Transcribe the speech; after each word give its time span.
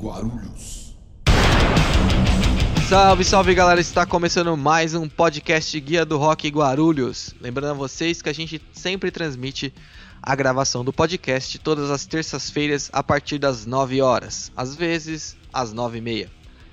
Guarulhos. 0.00 0.96
Salve, 2.88 3.24
salve 3.24 3.52
galera! 3.52 3.80
Está 3.80 4.06
começando 4.06 4.56
mais 4.56 4.94
um 4.94 5.08
podcast 5.08 5.78
Guia 5.80 6.04
do 6.04 6.16
Rock 6.16 6.48
Guarulhos. 6.48 7.34
Lembrando 7.40 7.72
a 7.72 7.74
vocês 7.74 8.22
que 8.22 8.28
a 8.28 8.32
gente 8.32 8.62
sempre 8.72 9.10
transmite 9.10 9.74
a 10.22 10.36
gravação 10.36 10.84
do 10.84 10.92
podcast 10.92 11.58
todas 11.58 11.90
as 11.90 12.06
terças-feiras 12.06 12.88
a 12.92 13.02
partir 13.02 13.38
das 13.38 13.66
9 13.66 14.00
horas, 14.00 14.52
às 14.56 14.76
vezes 14.76 15.36
às 15.52 15.72
9 15.72 15.98
e 15.98 16.00
meia. 16.00 16.30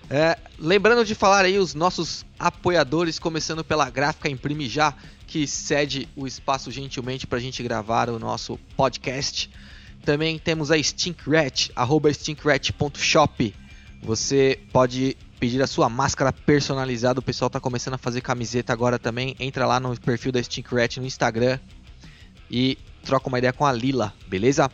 É, 0.07 0.37
lembrando 0.59 1.03
de 1.03 1.15
falar 1.15 1.45
aí 1.45 1.57
os 1.57 1.73
nossos 1.73 2.23
apoiadores, 2.37 3.17
começando 3.17 3.63
pela 3.63 3.89
Gráfica 3.89 4.29
Imprime 4.29 4.69
Já, 4.69 4.93
que 5.25 5.47
cede 5.47 6.07
o 6.15 6.27
espaço 6.27 6.69
gentilmente 6.69 7.25
para 7.25 7.39
a 7.39 7.41
gente 7.41 7.63
gravar 7.63 8.07
o 8.07 8.19
nosso 8.19 8.59
podcast. 8.77 9.49
Também 10.05 10.37
temos 10.37 10.69
a 10.69 10.81
Stinkrat, 10.81 11.71
arroba 11.75 12.13
stinkrat.shop. 12.13 13.55
Você 14.03 14.59
pode 14.71 15.17
pedir 15.39 15.63
a 15.63 15.67
sua 15.67 15.89
máscara 15.89 16.31
personalizada. 16.31 17.19
O 17.19 17.23
pessoal 17.23 17.47
está 17.47 17.59
começando 17.59 17.95
a 17.95 17.97
fazer 17.97 18.21
camiseta 18.21 18.71
agora 18.71 18.99
também. 18.99 19.35
Entra 19.39 19.65
lá 19.65 19.79
no 19.79 19.99
perfil 19.99 20.31
da 20.31 20.41
Stinkrat 20.41 20.97
no 20.97 21.07
Instagram 21.07 21.57
e 22.51 22.77
troca 23.03 23.27
uma 23.27 23.39
ideia 23.39 23.51
com 23.51 23.65
a 23.65 23.71
Lila, 23.71 24.13
beleza? 24.27 24.69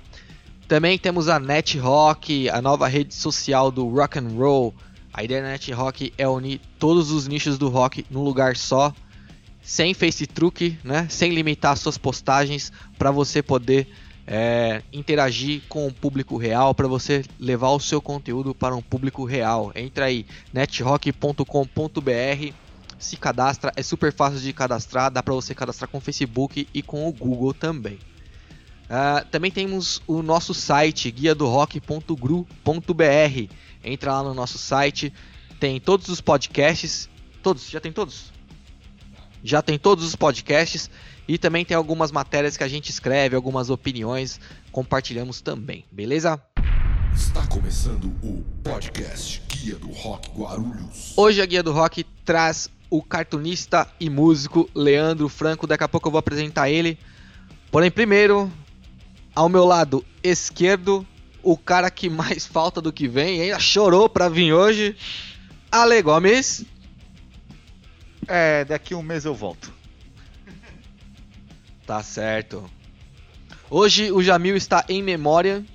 Também 0.67 0.99
temos 0.99 1.29
a 1.29 1.39
Net 1.39 1.77
Rock, 1.79 2.49
a 2.49 2.61
nova 2.61 2.89
rede 2.89 3.13
social 3.13 3.71
do 3.71 3.87
rock 3.87 4.19
and 4.19 4.35
roll. 4.35 4.75
A 5.13 5.23
ideia 5.23 5.41
da 5.41 5.47
Net 5.47 5.71
Rock 5.71 6.13
é 6.17 6.27
unir 6.27 6.59
todos 6.77 7.09
os 7.09 7.25
nichos 7.25 7.57
do 7.57 7.69
rock 7.69 8.05
num 8.09 8.21
lugar 8.21 8.57
só, 8.57 8.93
sem 9.61 9.93
face 9.93 10.27
truque, 10.27 10.77
né? 10.83 11.07
Sem 11.09 11.33
limitar 11.33 11.77
suas 11.77 11.97
postagens 11.97 12.71
para 12.97 13.11
você 13.11 13.41
poder 13.41 13.87
é, 14.33 14.81
interagir 14.93 15.61
com 15.67 15.85
o 15.85 15.93
público 15.93 16.37
real, 16.37 16.73
para 16.73 16.87
você 16.87 17.21
levar 17.37 17.71
o 17.71 17.81
seu 17.81 18.01
conteúdo 18.01 18.55
para 18.55 18.73
um 18.73 18.81
público 18.81 19.25
real. 19.25 19.73
Entra 19.75 20.05
aí, 20.05 20.25
netrock.com.br, 20.53 21.43
se 22.97 23.17
cadastra, 23.17 23.73
é 23.75 23.83
super 23.83 24.13
fácil 24.13 24.39
de 24.39 24.53
cadastrar, 24.53 25.11
dá 25.11 25.21
para 25.21 25.33
você 25.33 25.53
cadastrar 25.53 25.89
com 25.89 25.97
o 25.97 26.01
Facebook 26.01 26.65
e 26.73 26.81
com 26.81 27.09
o 27.09 27.11
Google 27.11 27.53
também. 27.53 27.99
Uh, 28.85 29.25
também 29.29 29.51
temos 29.51 30.01
o 30.07 30.21
nosso 30.21 30.53
site, 30.53 31.11
guia 31.11 31.35
do 31.35 31.45
rock.gru.br. 31.47 32.45
Entra 33.83 34.13
lá 34.13 34.23
no 34.23 34.33
nosso 34.33 34.57
site, 34.57 35.11
tem 35.59 35.77
todos 35.77 36.07
os 36.07 36.21
podcasts. 36.21 37.09
Todos? 37.43 37.69
Já 37.69 37.81
tem 37.81 37.91
todos? 37.91 38.31
Já 39.43 39.61
tem 39.61 39.77
todos 39.77 40.05
os 40.05 40.15
podcasts 40.15 40.89
e 41.31 41.37
também 41.37 41.63
tem 41.63 41.77
algumas 41.77 42.11
matérias 42.11 42.57
que 42.57 42.63
a 42.65 42.67
gente 42.67 42.89
escreve, 42.89 43.37
algumas 43.37 43.69
opiniões, 43.69 44.37
compartilhamos 44.69 45.39
também, 45.39 45.85
beleza? 45.89 46.37
Está 47.15 47.47
começando 47.47 48.13
o 48.21 48.43
podcast 48.61 49.41
Guia 49.47 49.77
do 49.77 49.89
Rock 49.91 50.29
Guarulhos. 50.37 51.13
Hoje 51.15 51.41
a 51.41 51.45
Guia 51.45 51.63
do 51.63 51.71
Rock 51.71 52.03
traz 52.25 52.69
o 52.89 53.01
cartunista 53.01 53.87
e 53.97 54.09
músico 54.09 54.69
Leandro 54.75 55.29
Franco. 55.29 55.65
Daqui 55.65 55.85
a 55.85 55.87
pouco 55.87 56.09
eu 56.09 56.11
vou 56.11 56.19
apresentar 56.19 56.69
ele. 56.69 56.99
Porém, 57.71 57.89
primeiro, 57.89 58.51
ao 59.33 59.47
meu 59.47 59.63
lado 59.63 60.05
esquerdo, 60.21 61.07
o 61.41 61.55
cara 61.55 61.89
que 61.89 62.09
mais 62.09 62.45
falta 62.45 62.81
do 62.81 62.91
que 62.91 63.07
vem, 63.07 63.39
ainda 63.39 63.57
chorou 63.57 64.09
pra 64.09 64.27
vir 64.27 64.51
hoje, 64.51 64.97
Ale 65.71 66.01
Gomes. 66.01 66.65
É, 68.27 68.65
daqui 68.65 68.93
um 68.93 69.01
mês 69.01 69.23
eu 69.23 69.33
volto. 69.33 69.79
Tá 71.85 72.01
certo. 72.03 72.69
Hoje 73.69 74.11
o 74.11 74.21
Jamil 74.21 74.55
está 74.55 74.85
em 74.87 75.01
memória. 75.01 75.65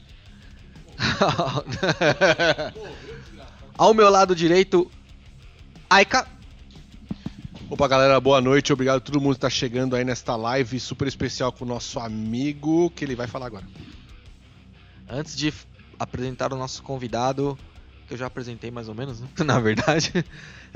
Ao 3.77 3.93
meu 3.93 4.09
lado 4.09 4.35
direito, 4.35 4.91
Aika. 5.89 6.27
Opa, 7.69 7.89
galera, 7.89 8.21
boa 8.21 8.41
noite. 8.41 8.73
Obrigado 8.73 8.99
a 8.99 9.01
todo 9.01 9.21
mundo 9.21 9.33
que 9.33 9.39
está 9.39 9.51
chegando 9.51 9.97
aí 9.97 10.05
nesta 10.05 10.37
live 10.37 10.79
super 10.79 11.09
especial 11.09 11.53
com 11.53 11.65
o 11.65 11.69
nosso 11.69 11.99
amigo, 11.99 12.91
que 12.91 13.05
ele 13.05 13.17
vai 13.17 13.27
falar 13.27 13.47
agora. 13.47 13.67
Antes 15.09 15.37
de 15.37 15.53
apresentar 15.99 16.53
o 16.53 16.57
nosso 16.57 16.83
convidado, 16.83 17.59
que 18.07 18.15
eu 18.15 18.19
já 18.19 18.27
apresentei 18.27 18.71
mais 18.71 18.89
ou 18.89 18.95
menos, 18.95 19.21
né? 19.21 19.29
na 19.45 19.59
verdade, 19.59 20.25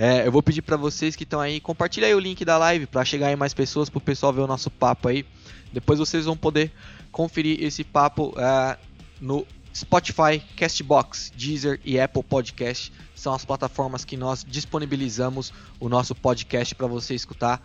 é, 0.02 0.26
eu 0.26 0.32
vou 0.32 0.42
pedir 0.42 0.62
para 0.62 0.78
vocês 0.78 1.14
que 1.14 1.24
estão 1.24 1.38
aí, 1.38 1.60
compartilha 1.60 2.06
aí 2.06 2.14
o 2.14 2.18
link 2.18 2.42
da 2.42 2.56
live 2.56 2.86
para 2.86 3.04
chegar 3.04 3.26
aí 3.26 3.36
mais 3.36 3.52
pessoas, 3.52 3.90
para 3.90 3.98
o 3.98 4.00
pessoal 4.00 4.32
ver 4.32 4.40
o 4.40 4.46
nosso 4.46 4.70
papo 4.70 5.08
aí. 5.08 5.26
Depois 5.70 5.98
vocês 5.98 6.24
vão 6.24 6.34
poder 6.34 6.72
conferir 7.12 7.62
esse 7.62 7.84
papo 7.84 8.28
uh, 8.30 8.78
no 9.20 9.46
Spotify, 9.76 10.42
Castbox, 10.56 11.30
Deezer 11.36 11.78
e 11.84 12.00
Apple 12.00 12.22
Podcast. 12.22 12.90
São 13.14 13.34
as 13.34 13.44
plataformas 13.44 14.02
que 14.02 14.16
nós 14.16 14.42
disponibilizamos 14.42 15.52
o 15.78 15.86
nosso 15.86 16.14
podcast 16.14 16.74
para 16.74 16.86
você 16.86 17.14
escutar. 17.14 17.62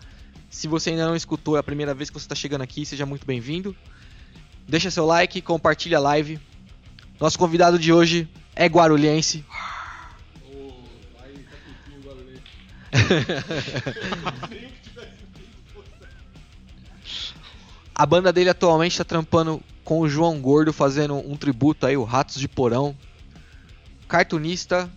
Se 0.50 0.68
você 0.68 0.90
ainda 0.90 1.06
não 1.06 1.16
escutou, 1.16 1.56
é 1.56 1.60
a 1.60 1.62
primeira 1.62 1.94
vez 1.94 2.10
que 2.10 2.18
você 2.18 2.26
está 2.26 2.34
chegando 2.34 2.60
aqui, 2.60 2.84
seja 2.84 3.06
muito 3.06 3.26
bem-vindo. 3.26 3.74
Deixa 4.68 4.90
seu 4.90 5.06
like, 5.06 5.40
compartilha 5.40 5.96
a 5.96 6.02
live. 6.02 6.38
Nosso 7.18 7.38
convidado 7.38 7.78
de 7.78 7.94
hoje 7.94 8.28
é 8.54 8.66
guarulhense. 8.66 9.42
A 17.98 18.04
banda 18.04 18.30
dele 18.30 18.50
atualmente 18.50 18.92
está 18.92 19.04
trampando 19.04 19.62
com 19.82 20.00
o 20.00 20.08
João 20.08 20.38
Gordo, 20.38 20.70
fazendo 20.70 21.14
um 21.14 21.34
tributo 21.34 21.86
aí, 21.86 21.96
o 21.96 22.04
Ratos 22.04 22.38
de 22.38 22.46
Porão. 22.46 22.94
Cartunista, 24.06 24.90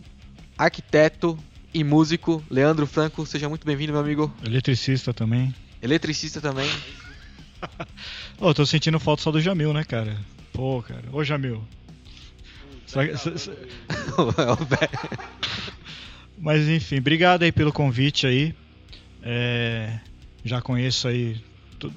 arquiteto 0.57 1.39
e 1.73 1.81
músico, 1.81 2.43
Leandro 2.49 2.85
Franco. 2.85 3.25
Seja 3.25 3.47
muito 3.47 3.65
bem-vindo, 3.65 3.93
meu 3.93 4.01
amigo. 4.01 4.33
Eletricista 4.45 5.13
também. 5.13 5.55
Eletricista 5.81 6.41
também. 6.41 6.69
oh, 8.37 8.53
tô 8.53 8.65
sentindo 8.65 8.99
falta 8.99 9.23
só 9.23 9.31
do 9.31 9.39
Jamil, 9.39 9.71
né, 9.71 9.85
cara? 9.85 10.17
Pô, 10.51 10.83
cara. 10.83 11.05
Ô, 11.13 11.23
Jamil. 11.23 11.63
Mas 16.39 16.67
enfim, 16.67 16.97
obrigado 16.97 17.43
aí 17.43 17.51
pelo 17.51 17.71
convite 17.71 18.25
aí. 18.25 18.53
É, 19.21 19.99
já 20.43 20.61
conheço 20.61 21.07
aí 21.07 21.37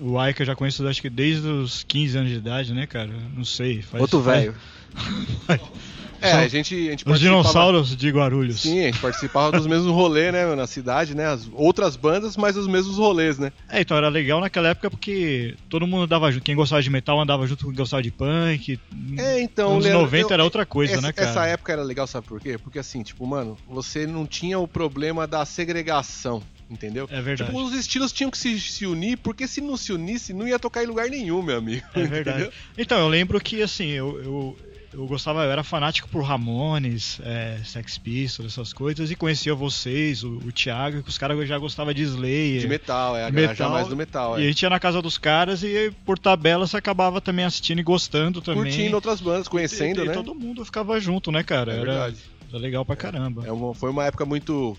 o 0.00 0.18
Aika 0.18 0.44
já 0.44 0.54
conheço 0.54 0.86
acho 0.86 1.00
que 1.00 1.10
desde 1.10 1.46
os 1.46 1.82
15 1.84 2.18
anos 2.18 2.30
de 2.30 2.36
idade, 2.36 2.72
né, 2.72 2.86
cara? 2.86 3.12
Não 3.34 3.44
sei. 3.44 3.82
Faz, 3.82 4.00
Outro 4.00 4.20
velho. 4.20 4.54
é, 6.22 6.32
a 6.32 6.48
gente, 6.48 6.74
a 6.74 6.90
gente 6.90 7.08
Os 7.08 7.20
dinossauros 7.20 7.96
de 7.96 8.10
Guarulhos. 8.10 8.62
Sim, 8.62 8.80
a 8.80 8.84
gente 8.84 8.98
participava 8.98 9.52
dos 9.52 9.66
mesmos 9.66 9.92
rolês, 9.92 10.32
né, 10.32 10.54
na 10.54 10.66
cidade, 10.66 11.14
né? 11.14 11.26
As 11.26 11.48
outras 11.52 11.96
bandas, 11.96 12.36
mas 12.36 12.56
os 12.56 12.66
mesmos 12.66 12.96
rolês, 12.96 13.38
né? 13.38 13.52
É, 13.68 13.80
então 13.80 13.96
era 13.96 14.08
legal 14.08 14.40
naquela 14.40 14.68
época 14.68 14.90
porque 14.90 15.54
todo 15.68 15.86
mundo 15.86 16.04
andava 16.04 16.30
junto. 16.30 16.42
Quem 16.42 16.56
gostava 16.56 16.82
de 16.82 16.90
metal 16.90 17.20
andava 17.20 17.46
junto 17.46 17.64
com 17.64 17.70
quem 17.70 17.78
gostava 17.78 18.02
de 18.02 18.10
punk. 18.10 18.78
É, 19.18 19.40
então. 19.40 19.74
Nos 19.74 19.84
Leandro, 19.84 20.02
90 20.02 20.28
eu, 20.28 20.34
era 20.34 20.44
outra 20.44 20.64
coisa, 20.66 20.94
essa, 20.94 21.02
né, 21.02 21.12
cara? 21.12 21.30
Essa 21.30 21.46
época 21.46 21.72
era 21.72 21.82
legal, 21.82 22.06
sabe 22.06 22.26
por 22.26 22.40
quê? 22.40 22.58
Porque 22.58 22.78
assim, 22.78 23.02
tipo, 23.02 23.26
mano, 23.26 23.56
você 23.68 24.06
não 24.06 24.26
tinha 24.26 24.58
o 24.58 24.68
problema 24.68 25.26
da 25.26 25.44
segregação 25.44 26.42
entendeu? 26.72 27.06
É 27.10 27.20
verdade. 27.20 27.50
Tipo, 27.50 27.62
os 27.62 27.74
estilos 27.74 28.12
tinham 28.12 28.30
que 28.30 28.38
se, 28.38 28.58
se, 28.58 28.86
unir, 28.86 29.18
porque 29.18 29.46
se 29.46 29.60
não 29.60 29.76
se 29.76 29.92
unisse, 29.92 30.32
não 30.32 30.48
ia 30.48 30.58
tocar 30.58 30.82
em 30.82 30.86
lugar 30.86 31.08
nenhum, 31.08 31.42
meu 31.42 31.58
amigo. 31.58 31.86
É 31.94 32.04
verdade. 32.04 32.38
Entendeu? 32.38 32.52
Então, 32.78 32.98
eu 32.98 33.08
lembro 33.08 33.38
que, 33.40 33.62
assim, 33.62 33.88
eu, 33.88 34.20
eu, 34.22 34.56
eu 34.92 35.06
gostava, 35.06 35.44
eu 35.44 35.50
era 35.50 35.62
fanático 35.62 36.08
por 36.08 36.22
Ramones, 36.22 37.18
é, 37.24 37.58
Sex 37.64 37.98
Pistols, 37.98 38.52
essas 38.52 38.72
coisas, 38.72 39.10
e 39.10 39.16
conhecia 39.16 39.54
vocês, 39.54 40.22
o, 40.22 40.36
o 40.38 40.52
Thiago, 40.52 41.02
que 41.02 41.08
os 41.08 41.16
caras 41.16 41.48
já 41.48 41.56
gostavam 41.58 41.94
de 41.94 42.02
Slayer. 42.02 42.60
De 42.60 42.68
metal, 42.68 43.16
é, 43.16 43.26
de 43.26 43.32
metal, 43.32 43.70
mais 43.70 43.88
do 43.88 43.96
metal. 43.96 44.38
É. 44.38 44.42
E 44.42 44.44
a 44.44 44.48
gente 44.48 44.62
ia 44.62 44.70
na 44.70 44.78
casa 44.78 45.00
dos 45.00 45.16
caras 45.16 45.62
e, 45.62 45.90
por 46.04 46.18
tabela, 46.18 46.66
você 46.66 46.76
acabava 46.76 47.20
também 47.20 47.44
assistindo 47.44 47.78
e 47.78 47.82
gostando 47.82 48.42
também. 48.42 48.64
Curtindo 48.64 48.94
outras 48.94 49.20
bandas, 49.20 49.48
conhecendo, 49.48 50.00
e, 50.00 50.04
e, 50.04 50.08
né? 50.08 50.12
E 50.12 50.14
todo 50.14 50.34
mundo 50.34 50.64
ficava 50.64 51.00
junto, 51.00 51.32
né, 51.32 51.42
cara? 51.42 51.72
É 51.72 51.76
era, 51.76 51.84
verdade. 51.84 52.16
Era 52.50 52.58
legal 52.58 52.84
pra 52.84 52.96
caramba. 52.96 53.46
É 53.46 53.52
uma, 53.52 53.74
foi 53.74 53.90
uma 53.90 54.04
época 54.04 54.26
muito 54.26 54.76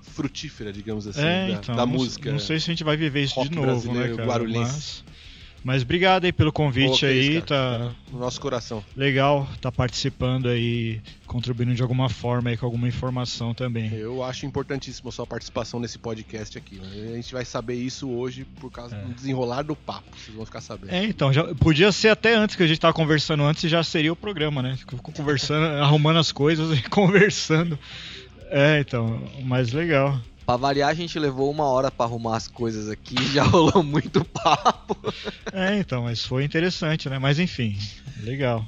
frutífera, 0.00 0.72
digamos 0.72 1.06
assim, 1.06 1.20
é, 1.20 1.46
da, 1.46 1.52
então, 1.54 1.76
da 1.76 1.86
não, 1.86 1.92
música. 1.92 2.30
Não 2.30 2.38
sei 2.38 2.58
se 2.58 2.70
a 2.70 2.72
gente 2.72 2.84
vai 2.84 2.96
viver 2.96 3.22
isso 3.22 3.40
de 3.42 3.54
novo, 3.54 3.92
né, 3.92 4.08
cara? 4.08 4.24
Guarulhense. 4.24 5.02
Mas, 5.04 5.04
mas 5.68 5.82
obrigado 5.82 6.24
aí 6.24 6.32
pelo 6.32 6.50
convite 6.50 7.00
Pô, 7.00 7.06
aí, 7.06 7.36
isso, 7.36 7.42
tá 7.42 7.90
no 8.10 8.18
nosso 8.18 8.40
coração. 8.40 8.82
Legal 8.96 9.46
tá 9.60 9.70
participando 9.70 10.48
aí, 10.48 10.98
contribuindo 11.26 11.74
de 11.74 11.82
alguma 11.82 12.08
forma 12.08 12.48
aí 12.48 12.56
com 12.56 12.64
alguma 12.64 12.88
informação 12.88 13.52
também. 13.52 13.92
Eu 13.92 14.24
acho 14.24 14.46
importantíssimo 14.46 15.10
a 15.10 15.12
sua 15.12 15.26
participação 15.26 15.78
nesse 15.78 15.98
podcast 15.98 16.56
aqui. 16.56 16.76
Né? 16.76 17.10
A 17.12 17.16
gente 17.16 17.34
vai 17.34 17.44
saber 17.44 17.74
isso 17.74 18.08
hoje 18.08 18.46
por 18.58 18.72
causa 18.72 18.96
é. 18.96 19.02
do 19.02 19.12
desenrolar 19.12 19.60
do 19.60 19.76
papo, 19.76 20.08
vocês 20.16 20.34
vão 20.34 20.46
ficar 20.46 20.62
sabendo. 20.62 20.90
É, 20.90 21.04
então, 21.04 21.30
já 21.34 21.54
podia 21.54 21.92
ser 21.92 22.08
até 22.08 22.34
antes 22.34 22.56
que 22.56 22.62
a 22.62 22.66
gente 22.66 22.80
tava 22.80 22.94
conversando 22.94 23.42
antes 23.42 23.62
e 23.62 23.68
já 23.68 23.84
seria 23.84 24.10
o 24.10 24.16
programa, 24.16 24.62
né? 24.62 24.74
Ficou 24.74 24.98
conversando, 24.98 25.66
arrumando 25.84 26.18
as 26.18 26.32
coisas 26.32 26.78
e 26.78 26.82
conversando. 26.88 27.78
É, 28.50 28.80
então, 28.80 29.22
mais 29.44 29.70
legal. 29.74 30.18
Pra 30.48 30.56
variar, 30.56 30.88
a 30.88 30.94
gente 30.94 31.18
levou 31.18 31.50
uma 31.50 31.66
hora 31.66 31.90
para 31.90 32.06
arrumar 32.06 32.38
as 32.38 32.48
coisas 32.48 32.88
aqui, 32.88 33.22
já 33.34 33.42
rolou 33.44 33.82
muito 33.82 34.24
papo. 34.24 34.96
É, 35.52 35.76
então, 35.76 36.04
mas 36.04 36.24
foi 36.24 36.42
interessante, 36.42 37.06
né? 37.06 37.18
Mas 37.18 37.38
enfim, 37.38 37.76
legal. 38.22 38.64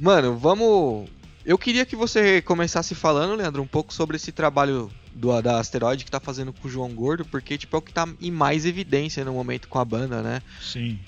Mano, 0.00 0.38
vamos 0.38 1.06
Eu 1.44 1.58
queria 1.58 1.84
que 1.84 1.94
você 1.94 2.40
começasse 2.40 2.94
falando, 2.94 3.34
Leandro, 3.34 3.60
um 3.60 3.66
pouco 3.66 3.92
sobre 3.92 4.16
esse 4.16 4.32
trabalho 4.32 4.90
do, 5.14 5.38
da 5.42 5.60
Asteroid 5.60 6.02
que 6.02 6.10
tá 6.10 6.18
fazendo 6.18 6.50
com 6.50 6.66
o 6.66 6.70
João 6.70 6.94
Gordo, 6.94 7.26
porque 7.26 7.58
tipo, 7.58 7.76
é 7.76 7.78
o 7.78 7.82
que 7.82 7.92
tá 7.92 8.08
em 8.18 8.30
mais 8.30 8.64
evidência 8.64 9.22
no 9.22 9.34
momento 9.34 9.68
com 9.68 9.78
a 9.78 9.84
banda, 9.84 10.22
né? 10.22 10.40
Sim. 10.62 10.98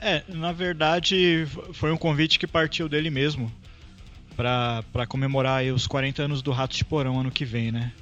É, 0.00 0.22
na 0.28 0.50
verdade, 0.50 1.46
foi 1.74 1.92
um 1.92 1.98
convite 1.98 2.38
que 2.38 2.46
partiu 2.46 2.88
dele 2.88 3.10
mesmo. 3.10 3.52
Pra, 4.34 4.82
pra 4.90 5.06
comemorar 5.06 5.62
os 5.64 5.86
40 5.86 6.22
anos 6.22 6.40
do 6.40 6.52
Ratos 6.52 6.78
de 6.78 6.86
Porão 6.86 7.20
ano 7.20 7.30
que 7.30 7.44
vem, 7.44 7.70
né? 7.70 7.92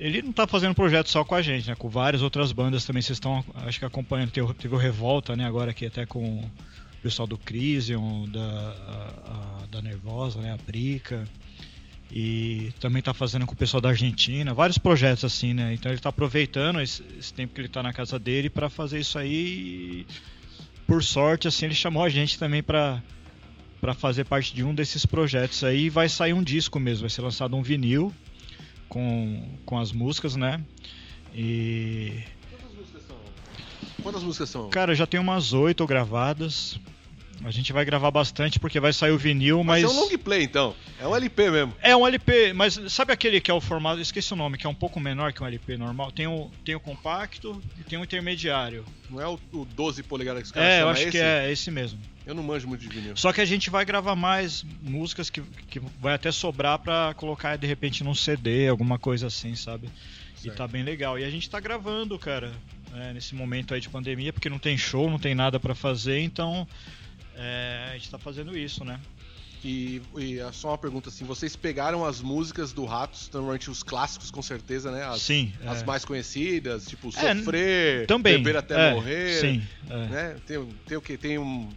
Ele 0.00 0.22
não 0.22 0.32
tá 0.32 0.46
fazendo 0.46 0.74
projeto 0.74 1.08
só 1.10 1.22
com 1.24 1.34
a 1.34 1.42
gente, 1.42 1.68
né? 1.68 1.74
Com 1.74 1.88
várias 1.90 2.22
outras 2.22 2.52
bandas 2.52 2.84
também, 2.86 3.02
vocês 3.02 3.16
estão, 3.16 3.44
acho 3.66 3.78
que 3.78 3.84
acompanhando. 3.84 4.30
Teve, 4.30 4.54
teve 4.54 4.74
o 4.74 4.78
Revolta, 4.78 5.36
né? 5.36 5.44
Agora 5.46 5.70
aqui 5.72 5.84
até 5.84 6.06
com 6.06 6.38
o 6.40 6.50
pessoal 7.02 7.28
do 7.28 7.36
Crisium, 7.36 8.26
da, 8.30 8.40
a- 8.40 9.62
a- 9.62 9.66
da 9.70 9.82
Nervosa, 9.82 10.40
né? 10.40 10.54
A 10.54 10.58
Prica. 10.58 11.28
E 12.10 12.72
também 12.80 13.02
tá 13.02 13.12
fazendo 13.14 13.46
com 13.46 13.52
o 13.52 13.56
pessoal 13.56 13.80
da 13.80 13.90
Argentina, 13.90 14.52
vários 14.54 14.78
projetos 14.78 15.22
assim, 15.24 15.52
né? 15.54 15.74
Então 15.74 15.92
ele 15.92 16.00
tá 16.00 16.08
aproveitando 16.08 16.80
esse, 16.80 17.04
esse 17.18 17.32
tempo 17.32 17.54
que 17.54 17.60
ele 17.60 17.68
tá 17.68 17.82
na 17.82 17.92
casa 17.92 18.18
dele 18.18 18.48
para 18.50 18.68
fazer 18.70 18.98
isso 19.00 19.18
aí. 19.18 19.30
E, 19.30 20.06
por 20.86 21.04
sorte, 21.04 21.46
assim, 21.46 21.66
ele 21.66 21.74
chamou 21.74 22.02
a 22.02 22.08
gente 22.08 22.38
também 22.38 22.62
para 22.62 23.02
para 23.80 23.94
fazer 23.94 24.24
parte 24.24 24.52
de 24.54 24.62
um 24.62 24.74
desses 24.74 25.06
projetos 25.06 25.62
aí. 25.64 25.88
Vai 25.88 26.08
sair 26.08 26.32
um 26.34 26.42
disco 26.42 26.78
mesmo, 26.80 27.02
vai 27.02 27.10
ser 27.10 27.22
lançado 27.22 27.54
um 27.56 27.62
vinil 27.62 28.12
com, 28.90 29.42
com 29.64 29.78
as 29.78 29.92
músicas, 29.92 30.36
né? 30.36 30.60
E 31.32 32.22
Quantas 32.50 32.74
músicas 32.74 33.02
são? 33.06 33.16
Quantas 34.02 34.22
músicas 34.22 34.50
são? 34.50 34.68
cara, 34.68 34.94
já 34.94 35.06
tem 35.06 35.18
umas 35.18 35.54
oito 35.54 35.86
gravadas. 35.86 36.78
A 37.42 37.50
gente 37.50 37.72
vai 37.72 37.86
gravar 37.86 38.10
bastante 38.10 38.60
porque 38.60 38.78
vai 38.78 38.92
sair 38.92 39.12
o 39.12 39.16
vinil, 39.16 39.64
mas 39.64 39.82
é 39.82 39.88
um 39.88 39.92
long 39.98 40.18
play 40.18 40.42
então. 40.42 40.74
É 41.00 41.06
um 41.06 41.16
LP 41.16 41.50
mesmo. 41.50 41.74
É 41.80 41.96
um 41.96 42.06
LP, 42.06 42.52
mas 42.52 42.78
sabe 42.88 43.14
aquele 43.14 43.40
que 43.40 43.50
é 43.50 43.54
o 43.54 43.62
formato, 43.62 43.98
esqueci 43.98 44.34
o 44.34 44.36
nome, 44.36 44.58
que 44.58 44.66
é 44.66 44.68
um 44.68 44.74
pouco 44.74 45.00
menor 45.00 45.32
que 45.32 45.42
um 45.42 45.46
LP 45.46 45.78
normal? 45.78 46.12
Tem 46.12 46.26
o, 46.26 46.50
tem 46.66 46.74
o 46.74 46.80
compacto 46.80 47.58
e 47.80 47.84
tem 47.84 47.98
o 47.98 48.04
intermediário. 48.04 48.84
Não 49.08 49.18
é 49.18 49.26
o, 49.26 49.40
o 49.54 49.64
12 49.64 50.02
polegadas 50.02 50.42
que 50.42 50.46
os 50.48 50.52
caras 50.52 50.68
É, 50.68 50.82
eu 50.82 50.88
acho 50.90 51.00
esse? 51.00 51.10
que 51.12 51.18
é 51.18 51.50
esse 51.50 51.70
mesmo. 51.70 51.98
Eu 52.30 52.34
não 52.36 52.44
manjo 52.44 52.68
muito 52.68 52.80
de 52.80 52.88
vinil. 52.88 53.16
Só 53.16 53.32
que 53.32 53.40
a 53.40 53.44
gente 53.44 53.70
vai 53.70 53.84
gravar 53.84 54.14
mais 54.14 54.64
músicas 54.80 55.28
que, 55.28 55.40
que 55.68 55.80
vai 56.00 56.14
até 56.14 56.30
sobrar 56.30 56.78
pra 56.78 57.12
colocar 57.14 57.56
de 57.56 57.66
repente 57.66 58.04
num 58.04 58.14
CD, 58.14 58.68
alguma 58.68 59.00
coisa 59.00 59.26
assim, 59.26 59.56
sabe? 59.56 59.90
E 60.38 60.42
Certo. 60.42 60.56
tá 60.56 60.68
bem 60.68 60.84
legal. 60.84 61.18
E 61.18 61.24
a 61.24 61.30
gente 61.30 61.50
tá 61.50 61.58
gravando, 61.58 62.16
cara, 62.16 62.52
é, 62.94 63.12
nesse 63.12 63.34
momento 63.34 63.74
aí 63.74 63.80
de 63.80 63.88
pandemia, 63.88 64.32
porque 64.32 64.48
não 64.48 64.60
tem 64.60 64.78
show, 64.78 65.10
não 65.10 65.18
tem 65.18 65.34
nada 65.34 65.58
pra 65.58 65.74
fazer, 65.74 66.20
então 66.20 66.68
é, 67.34 67.88
a 67.90 67.94
gente 67.94 68.08
tá 68.08 68.16
fazendo 68.16 68.56
isso, 68.56 68.84
né? 68.84 69.00
E, 69.64 70.00
e 70.16 70.38
é 70.38 70.52
só 70.52 70.68
uma 70.68 70.78
pergunta 70.78 71.08
assim, 71.08 71.24
vocês 71.24 71.56
pegaram 71.56 72.04
as 72.06 72.20
músicas 72.20 72.72
do 72.72 72.84
Ratos, 72.84 73.28
normalmente 73.32 73.68
os 73.68 73.82
clássicos 73.82 74.30
com 74.30 74.40
certeza, 74.40 74.92
né? 74.92 75.04
As, 75.04 75.20
Sim. 75.20 75.52
as 75.66 75.82
é. 75.82 75.84
mais 75.84 76.04
conhecidas, 76.04 76.86
tipo 76.86 77.08
É, 77.08 77.34
Sofrer, 77.34 78.06
Também. 78.06 78.36
Beber 78.38 78.56
até 78.56 78.90
é, 78.90 78.94
morrer, 78.94 79.40
Sim. 79.40 79.62
né? 80.08 80.36
Tem, 80.46 80.64
tem 80.86 80.96
o 80.96 81.02
que? 81.02 81.18
Tem 81.18 81.36
um 81.36 81.68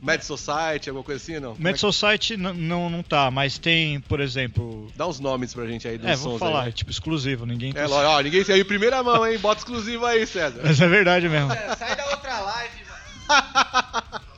Mad 0.00 0.20
Society, 0.22 0.88
alguma 0.88 1.02
coisa 1.04 1.20
assim, 1.20 1.40
não? 1.40 1.54
Como 1.54 1.60
é 1.66 1.70
Mad 1.70 1.74
que- 1.74 1.80
Society 1.80 2.36
não, 2.36 2.88
não 2.88 3.02
tá, 3.02 3.30
mas 3.30 3.58
tem, 3.58 4.00
por 4.00 4.20
exemplo. 4.20 4.90
Dá 4.94 5.06
uns 5.06 5.18
nomes 5.18 5.52
pra 5.52 5.66
gente 5.66 5.88
aí 5.88 5.98
dos 5.98 6.06
É, 6.06 6.12
sons 6.14 6.22
vou 6.24 6.38
falar, 6.38 6.62
aí. 6.62 6.68
é 6.68 6.72
tipo 6.72 6.90
exclusivo, 6.90 7.44
ninguém 7.44 7.72
É, 7.74 7.86
lógico, 7.86 8.10
ó, 8.12 8.20
ninguém 8.20 8.44
aí, 8.48 8.62
primeira 8.64 9.02
mão, 9.02 9.26
hein? 9.26 9.38
Bota 9.38 9.60
exclusivo 9.60 10.06
aí, 10.06 10.24
César. 10.26 10.60
Mas 10.62 10.80
é 10.80 10.86
verdade 10.88 11.28
mesmo. 11.28 11.48
sai 11.76 11.96
da 11.96 12.06
outra 12.10 12.40
live, 12.40 12.74
mano. 12.88 14.20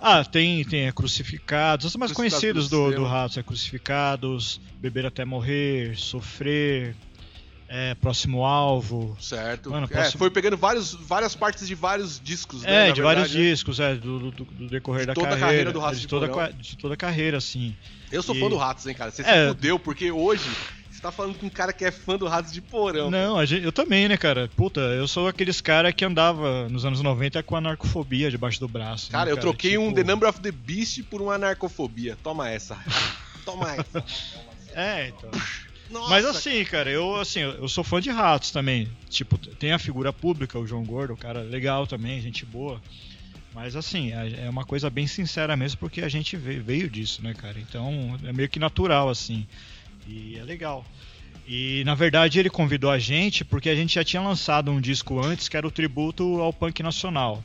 Ah, 0.00 0.24
tem, 0.24 0.64
tem 0.64 0.86
é, 0.86 0.92
Crucificados, 0.92 1.84
os 1.86 1.96
mais 1.96 2.12
Crucificados 2.12 2.40
conhecidos 2.40 2.68
do, 2.70 2.84
do 2.84 2.86
Sistema. 2.90 3.08
Ratos, 3.08 3.36
é 3.36 3.42
Crucificados, 3.42 4.60
Beber 4.76 5.06
Até 5.06 5.24
Morrer, 5.24 5.96
Sofrer, 5.98 6.94
é, 7.68 7.94
Próximo 7.94 8.44
Alvo. 8.44 9.16
Certo. 9.20 9.70
Mano, 9.70 9.86
É, 9.90 10.02
posso- 10.04 10.18
foi 10.18 10.30
pegando 10.30 10.56
vários, 10.56 10.94
várias 10.94 11.34
partes 11.34 11.66
de 11.68 11.74
vários 11.74 12.18
discos, 12.20 12.62
né? 12.62 12.88
É, 12.88 12.92
de 12.92 13.02
vários 13.02 13.24
verdade, 13.28 13.44
né? 13.46 13.50
discos, 13.52 13.78
é, 13.80 13.94
do, 13.94 14.30
do- 14.30 14.44
do 14.44 14.68
decorrer 14.68 15.02
De 15.02 15.06
da 15.08 15.14
toda 15.14 15.26
a 15.26 15.30
carreira. 15.30 15.46
carreira 15.46 15.72
do 15.72 15.78
Ratos 15.80 15.98
de 15.98 16.02
de 16.06 16.08
toda, 16.08 16.28
Porão. 16.28 16.52
de 16.52 16.76
toda 16.76 16.94
a 16.94 16.96
carreira, 16.96 17.36
assim. 17.38 17.76
Eu 18.10 18.22
sou 18.22 18.34
E- 18.34 18.40
fã 18.40 18.48
do 18.48 18.56
Ratos, 18.56 18.86
hein, 18.86 18.94
cara. 18.94 19.10
Você 19.10 19.22
É. 19.22 19.42
se 19.42 19.48
fudeu, 19.48 19.78
porque 19.78 20.10
hoje 20.10 20.48
você 20.90 21.02
tá 21.02 21.12
falando 21.12 21.38
com 21.38 21.46
um 21.46 21.50
cara 21.50 21.72
que 21.72 21.84
é 21.84 21.90
fã 21.90 22.16
do 22.16 22.26
Ratos 22.26 22.52
de 22.52 22.60
Porão. 22.62 23.10
Não, 23.10 23.38
a 23.38 23.44
gente- 23.44 23.62
eu 23.64 23.70
também, 23.70 24.08
né, 24.08 24.16
cara? 24.16 24.50
Puta, 24.56 24.80
eu 24.80 25.06
sou 25.06 25.28
aqueles 25.28 25.60
cara 25.60 25.92
que 25.92 26.04
andava 26.04 26.68
nos 26.70 26.84
anos 26.86 27.02
90 27.02 27.42
com 27.42 27.54
a 27.54 27.60
narcofobia 27.60 28.30
debaixo 28.30 28.58
do 28.58 28.66
braço. 28.66 29.10
Cara, 29.10 29.26
né, 29.26 29.32
eu 29.32 29.36
troquei 29.36 29.76
um 29.76 29.88
Tipo- 29.90 29.96
The 29.96 30.04
Number 30.04 30.28
of 30.28 30.40
the 30.40 30.50
Beast 30.50 31.02
por 31.04 31.20
uma 31.20 31.36
narcofobia. 31.36 32.16
Toma 32.22 32.48
essa. 32.48 32.76
Toma 33.44 33.74
essa. 33.76 34.04
É, 34.74 35.08
então. 35.08 35.30
Nossa, 35.90 36.10
Mas 36.10 36.24
assim, 36.24 36.64
cara, 36.64 36.90
eu 36.90 37.16
assim, 37.16 37.40
eu 37.40 37.68
sou 37.68 37.82
fã 37.82 38.00
de 38.00 38.10
ratos 38.10 38.50
também. 38.50 38.88
Tipo, 39.08 39.38
tem 39.38 39.72
a 39.72 39.78
figura 39.78 40.12
pública, 40.12 40.58
o 40.58 40.66
João 40.66 40.84
Gordo, 40.84 41.14
o 41.14 41.16
cara 41.16 41.40
legal 41.40 41.86
também, 41.86 42.20
gente 42.20 42.44
boa. 42.44 42.80
Mas 43.54 43.74
assim, 43.74 44.12
é 44.12 44.44
é 44.46 44.50
uma 44.50 44.64
coisa 44.64 44.90
bem 44.90 45.06
sincera 45.06 45.56
mesmo, 45.56 45.78
porque 45.78 46.02
a 46.02 46.08
gente 46.08 46.36
veio, 46.36 46.62
veio 46.62 46.90
disso, 46.90 47.22
né, 47.22 47.34
cara? 47.34 47.58
Então 47.58 48.18
é 48.24 48.32
meio 48.32 48.48
que 48.48 48.58
natural, 48.58 49.08
assim. 49.08 49.46
E 50.06 50.36
é 50.38 50.42
legal. 50.42 50.84
E 51.46 51.82
na 51.84 51.94
verdade 51.94 52.38
ele 52.38 52.50
convidou 52.50 52.90
a 52.90 52.98
gente 52.98 53.42
porque 53.42 53.70
a 53.70 53.74
gente 53.74 53.94
já 53.94 54.04
tinha 54.04 54.20
lançado 54.20 54.70
um 54.70 54.80
disco 54.80 55.18
antes 55.24 55.48
que 55.48 55.56
era 55.56 55.66
o 55.66 55.70
tributo 55.70 56.40
ao 56.40 56.52
punk 56.52 56.82
nacional. 56.82 57.42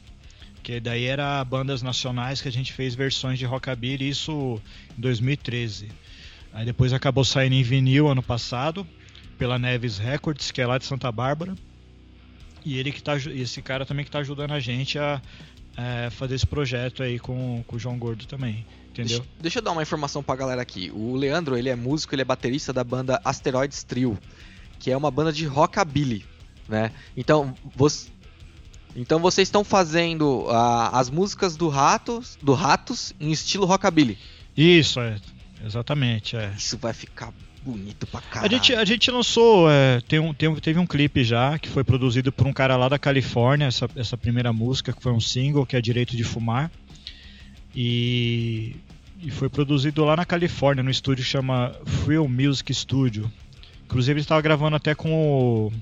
Que 0.62 0.80
daí 0.80 1.06
era 1.06 1.44
bandas 1.44 1.82
nacionais 1.82 2.42
que 2.42 2.48
a 2.48 2.52
gente 2.52 2.74
fez 2.74 2.96
versões 2.96 3.40
de 3.40 3.46
rockabilly, 3.46 4.10
isso 4.10 4.62
em 4.98 5.02
2013. 5.02 5.90
Aí 6.54 6.66
depois 6.66 6.94
acabou 6.94 7.26
saindo 7.26 7.56
em 7.56 7.64
vinil 7.64 8.08
ano 8.08 8.22
passado 8.22 8.88
pela 9.38 9.58
Neves 9.58 9.98
Records, 9.98 10.52
que 10.52 10.62
é 10.62 10.68
lá 10.68 10.78
de 10.78 10.86
Santa 10.86 11.12
Bárbara. 11.12 11.56
E 12.64 12.78
ele 12.78 12.92
que 12.92 13.02
tá, 13.02 13.18
esse 13.18 13.62
cara 13.62 13.86
também 13.86 14.06
que 14.06 14.12
tá 14.12 14.20
ajudando 14.20 14.52
a 14.52 14.60
gente 14.60 14.98
a 14.98 15.22
é, 15.76 16.10
fazer 16.12 16.36
esse 16.36 16.48
projeto 16.48 17.04
aí 17.04 17.20
com, 17.20 17.64
com 17.68 17.76
o 17.76 17.80
João 17.80 17.98
Gordo 17.98 18.26
também, 18.26 18.66
entendeu? 18.90 19.20
Deixa, 19.20 19.32
deixa 19.42 19.60
eu 19.60 19.64
dar 19.64 19.72
uma 19.72 19.82
informação 19.82 20.22
pra 20.24 20.36
galera 20.36 20.62
aqui. 20.62 20.92
O 20.94 21.16
Leandro, 21.16 21.58
ele 21.58 21.70
é 21.70 21.76
músico, 21.76 22.14
ele 22.14 22.22
é 22.22 22.26
baterista 22.26 22.72
da 22.72 22.84
banda 22.84 23.20
Asteroids 23.26 23.84
Trio, 23.84 24.18
que 24.80 24.92
é 24.92 24.96
uma 24.96 25.12
banda 25.12 25.34
de 25.34 25.46
rockabilly, 25.46 26.24
né? 26.70 26.92
Então, 27.18 27.54
você, 27.76 28.10
então 28.96 29.20
vocês 29.20 29.48
estão 29.48 29.64
fazendo 29.64 30.46
ah, 30.50 30.98
as 30.98 31.10
músicas 31.10 31.58
do 31.58 31.68
Ratos, 31.68 32.38
do 32.42 32.54
Ratos 32.54 33.14
em 33.20 33.32
estilo 33.32 33.66
rockabilly. 33.66 34.18
Isso, 34.56 35.00
é, 35.00 35.18
exatamente, 35.66 36.36
é. 36.36 36.52
Isso 36.58 36.78
vai 36.78 36.94
ficar 36.94 37.32
bonito 37.66 38.06
pra 38.08 38.20
A 38.20 38.24
caralho. 38.24 38.52
gente, 38.52 38.76
a 38.76 38.84
gente 38.86 39.10
lançou, 39.10 39.70
é, 39.72 40.02
tem 40.02 40.20
um, 40.20 40.34
tem 40.34 40.50
um- 40.50 40.56
teve 40.56 40.78
um 40.80 40.86
clipe 40.86 41.24
já 41.24 41.58
que 41.58 41.70
foi 41.70 41.84
produzido 41.84 42.32
por 42.32 42.46
um 42.46 42.52
cara 42.54 42.76
lá 42.76 42.90
da 42.90 43.00
Califórnia, 43.00 43.68
essa, 43.68 43.90
essa 43.96 44.18
primeira 44.18 44.52
música, 44.52 44.92
que 44.92 45.02
foi 45.02 45.12
um 45.14 45.20
single, 45.22 45.66
que 45.66 45.76
é 45.76 45.82
Direito 45.82 46.16
de 46.18 46.24
Fumar. 46.24 46.70
E, 47.76 48.76
e 49.22 49.32
foi 49.32 49.50
produzido 49.50 50.04
lá 50.04 50.16
na 50.16 50.26
Califórnia, 50.26 50.84
no 50.84 50.92
estúdio 50.92 51.24
que 51.24 51.30
chama 51.32 51.72
Free 51.86 52.18
Music 52.20 52.74
Studio. 52.74 53.32
Inclusive 53.86 54.14
ele 54.14 54.22
estava 54.22 54.42
gravando 54.42 54.76
até 54.76 54.94
com 54.94 55.12
o 55.68 55.74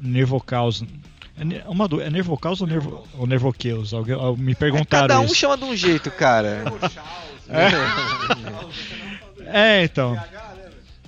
Nervocaus. 0.00 0.82
É, 1.36 1.68
uma 1.68 1.86
do, 1.86 2.00
é 2.00 2.10
Nervocaus 2.10 2.60
ou, 2.60 2.66
Nervo, 2.66 3.06
ou 3.14 3.26
Nervoqueus? 3.26 3.92
Alguém, 3.94 4.16
me 4.36 4.54
perguntaram 4.54 5.08
Cada 5.08 5.20
um 5.20 5.24
isso. 5.26 5.34
chama 5.34 5.56
de 5.56 5.64
um 5.64 5.76
jeito, 5.76 6.10
cara. 6.10 6.64
É, 9.46 9.84
então. 9.84 10.16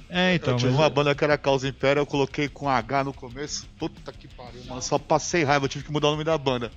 É, 0.09 0.35
então. 0.35 0.55
eu 0.55 0.59
tinha 0.59 0.71
mas- 0.71 0.81
uma 0.81 0.91
banda 0.91 1.15
que 1.15 1.23
era 1.23 1.39
Causa 1.39 1.69
Império, 1.69 2.01
eu 2.01 2.07
coloquei 2.07 2.49
com 2.49 2.69
H 2.69 3.05
no 3.05 3.13
começo. 3.13 3.67
Puta 3.79 4.13
que 4.13 4.27
pariu, 4.29 4.63
mano. 4.69 4.83
Só 4.83 4.99
passei 4.99 5.45
raiva, 5.45 5.67
eu 5.67 5.69
tive 5.69 5.85
que 5.85 5.93
mudar 5.93 6.09
o 6.09 6.13
nome 6.13 6.25
da 6.25 6.37
banda. 6.37 6.73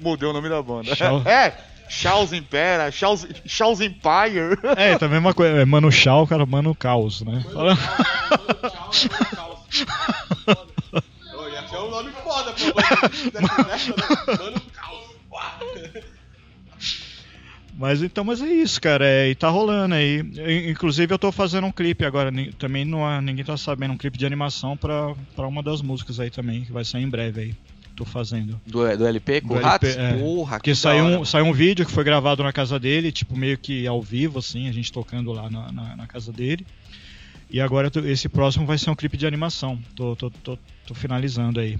Mudei 0.00 0.28
o 0.28 0.32
nome 0.32 0.48
da 0.48 0.62
banda. 0.62 0.94
Chau- 0.94 1.22
É! 1.26 1.52
Charles 1.90 2.32
Impera, 2.34 2.90
Charles, 2.92 3.26
Charles 3.46 3.80
Empire. 3.80 4.58
É, 4.76 4.92
então 4.92 5.08
a 5.08 5.10
mesma 5.10 5.32
coisa. 5.32 5.58
É 5.60 5.64
Mano 5.64 5.90
Chau, 5.90 6.26
cara, 6.26 6.44
Mano 6.44 6.74
Caos, 6.74 7.22
né? 7.22 7.42
Fala- 7.52 7.76
Ô, 11.34 11.48
ia 11.48 11.66
ser 11.68 11.76
um 11.78 11.90
nome 11.90 12.10
foda 12.22 12.52
pra 12.52 12.66
Mano 14.44 14.62
Mas 17.78 18.02
então, 18.02 18.24
mas 18.24 18.42
é 18.42 18.48
isso, 18.52 18.80
cara. 18.80 19.06
É, 19.06 19.30
e 19.30 19.34
tá 19.36 19.48
rolando 19.48 19.94
aí. 19.94 20.18
Inclusive 20.68 21.14
eu 21.14 21.18
tô 21.18 21.30
fazendo 21.30 21.64
um 21.68 21.70
clipe 21.72 22.04
agora. 22.04 22.32
Também 22.58 22.84
não 22.84 23.06
há- 23.06 23.20
ninguém 23.22 23.44
tá 23.44 23.56
sabendo, 23.56 23.94
um 23.94 23.96
clipe 23.96 24.18
de 24.18 24.26
animação 24.26 24.76
pra, 24.76 25.14
pra 25.36 25.46
uma 25.46 25.62
das 25.62 25.80
músicas 25.80 26.18
aí 26.18 26.28
também, 26.28 26.64
que 26.64 26.72
vai 26.72 26.84
sair 26.84 27.04
em 27.04 27.08
breve 27.08 27.40
aí. 27.40 27.54
Tô 27.94 28.04
fazendo. 28.04 28.60
Do, 28.66 28.96
do 28.96 29.06
LP 29.06 29.40
com 29.42 29.48
Do 29.48 29.54
o 29.54 29.62
Ratos? 29.62 29.96
É. 29.96 30.12
Porra, 30.14 30.56
Porque 30.58 30.70
que 30.72 30.76
saiu 30.76 31.04
um, 31.04 31.24
saiu 31.24 31.44
um 31.46 31.52
vídeo 31.52 31.86
que 31.86 31.92
foi 31.92 32.02
gravado 32.04 32.42
na 32.42 32.52
casa 32.52 32.78
dele, 32.80 33.12
tipo, 33.12 33.36
meio 33.36 33.56
que 33.56 33.86
ao 33.86 34.02
vivo, 34.02 34.40
assim, 34.40 34.68
a 34.68 34.72
gente 34.72 34.92
tocando 34.92 35.32
lá 35.32 35.48
na, 35.48 35.70
na, 35.72 35.96
na 35.96 36.06
casa 36.06 36.32
dele. 36.32 36.66
E 37.50 37.60
agora 37.60 37.90
tô- 37.90 38.00
esse 38.00 38.28
próximo 38.28 38.66
vai 38.66 38.76
ser 38.76 38.90
um 38.90 38.94
clipe 38.96 39.16
de 39.16 39.26
animação. 39.26 39.78
Tô, 39.96 40.14
tô, 40.16 40.30
tô, 40.30 40.58
tô 40.86 40.94
finalizando 40.94 41.60
aí. 41.60 41.78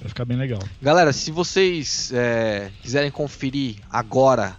Vai 0.00 0.08
ficar 0.08 0.24
bem 0.24 0.36
legal. 0.36 0.60
Galera, 0.80 1.12
se 1.12 1.30
vocês 1.30 2.12
é, 2.12 2.70
quiserem 2.82 3.10
conferir 3.10 3.76
agora 3.90 4.56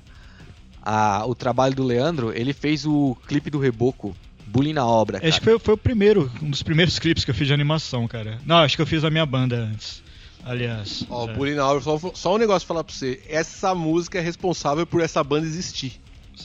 a- 0.83 1.23
o 1.25 1.33
trabalho 1.33 1.73
do 1.73 1.83
Leandro, 1.83 2.31
ele 2.35 2.53
fez 2.53 2.85
o 2.85 3.17
clipe 3.27 3.49
do 3.49 3.57
Reboco, 3.59 4.15
Bullying 4.45 4.73
na 4.73 4.85
Obra, 4.85 5.17
cara. 5.19 5.29
Acho 5.29 5.39
que 5.39 5.45
foi, 5.45 5.57
foi 5.57 5.73
o 5.73 5.77
primeiro, 5.77 6.29
um 6.41 6.49
dos 6.51 6.61
primeiros 6.61 6.99
clipes 6.99 7.23
que 7.25 7.31
eu 7.31 7.35
fiz 7.35 7.47
de 7.47 7.53
animação, 7.53 8.07
cara. 8.07 8.37
Não, 8.45 8.57
acho 8.57 8.75
que 8.75 8.81
eu 8.81 8.85
fiz 8.85 9.03
a 9.03 9.09
minha 9.09 9.25
banda 9.25 9.55
antes. 9.55 10.03
Aliás. 10.45 11.05
Ó, 11.09 11.27
é. 11.29 11.33
Bullying 11.33 11.55
na 11.55 11.65
obra, 11.67 11.81
só, 11.81 12.11
só 12.13 12.35
um 12.35 12.37
negócio 12.37 12.67
pra 12.67 12.75
falar 12.75 12.83
pra 12.83 12.93
você. 12.93 13.21
Essa 13.29 13.73
música 13.73 14.19
é 14.19 14.21
responsável 14.21 14.85
por 14.85 15.01
essa 15.01 15.23
banda 15.23 15.47
existir. 15.47 15.99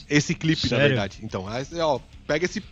Esse 0.09 0.33
clipe, 0.33 0.63
na 0.63 0.69
Sério? 0.69 0.87
verdade. 0.87 1.19
Então, 1.21 1.47
aí, 1.47 1.65
ó, 1.81 1.99
pega 2.25 2.45
esse, 2.45 2.63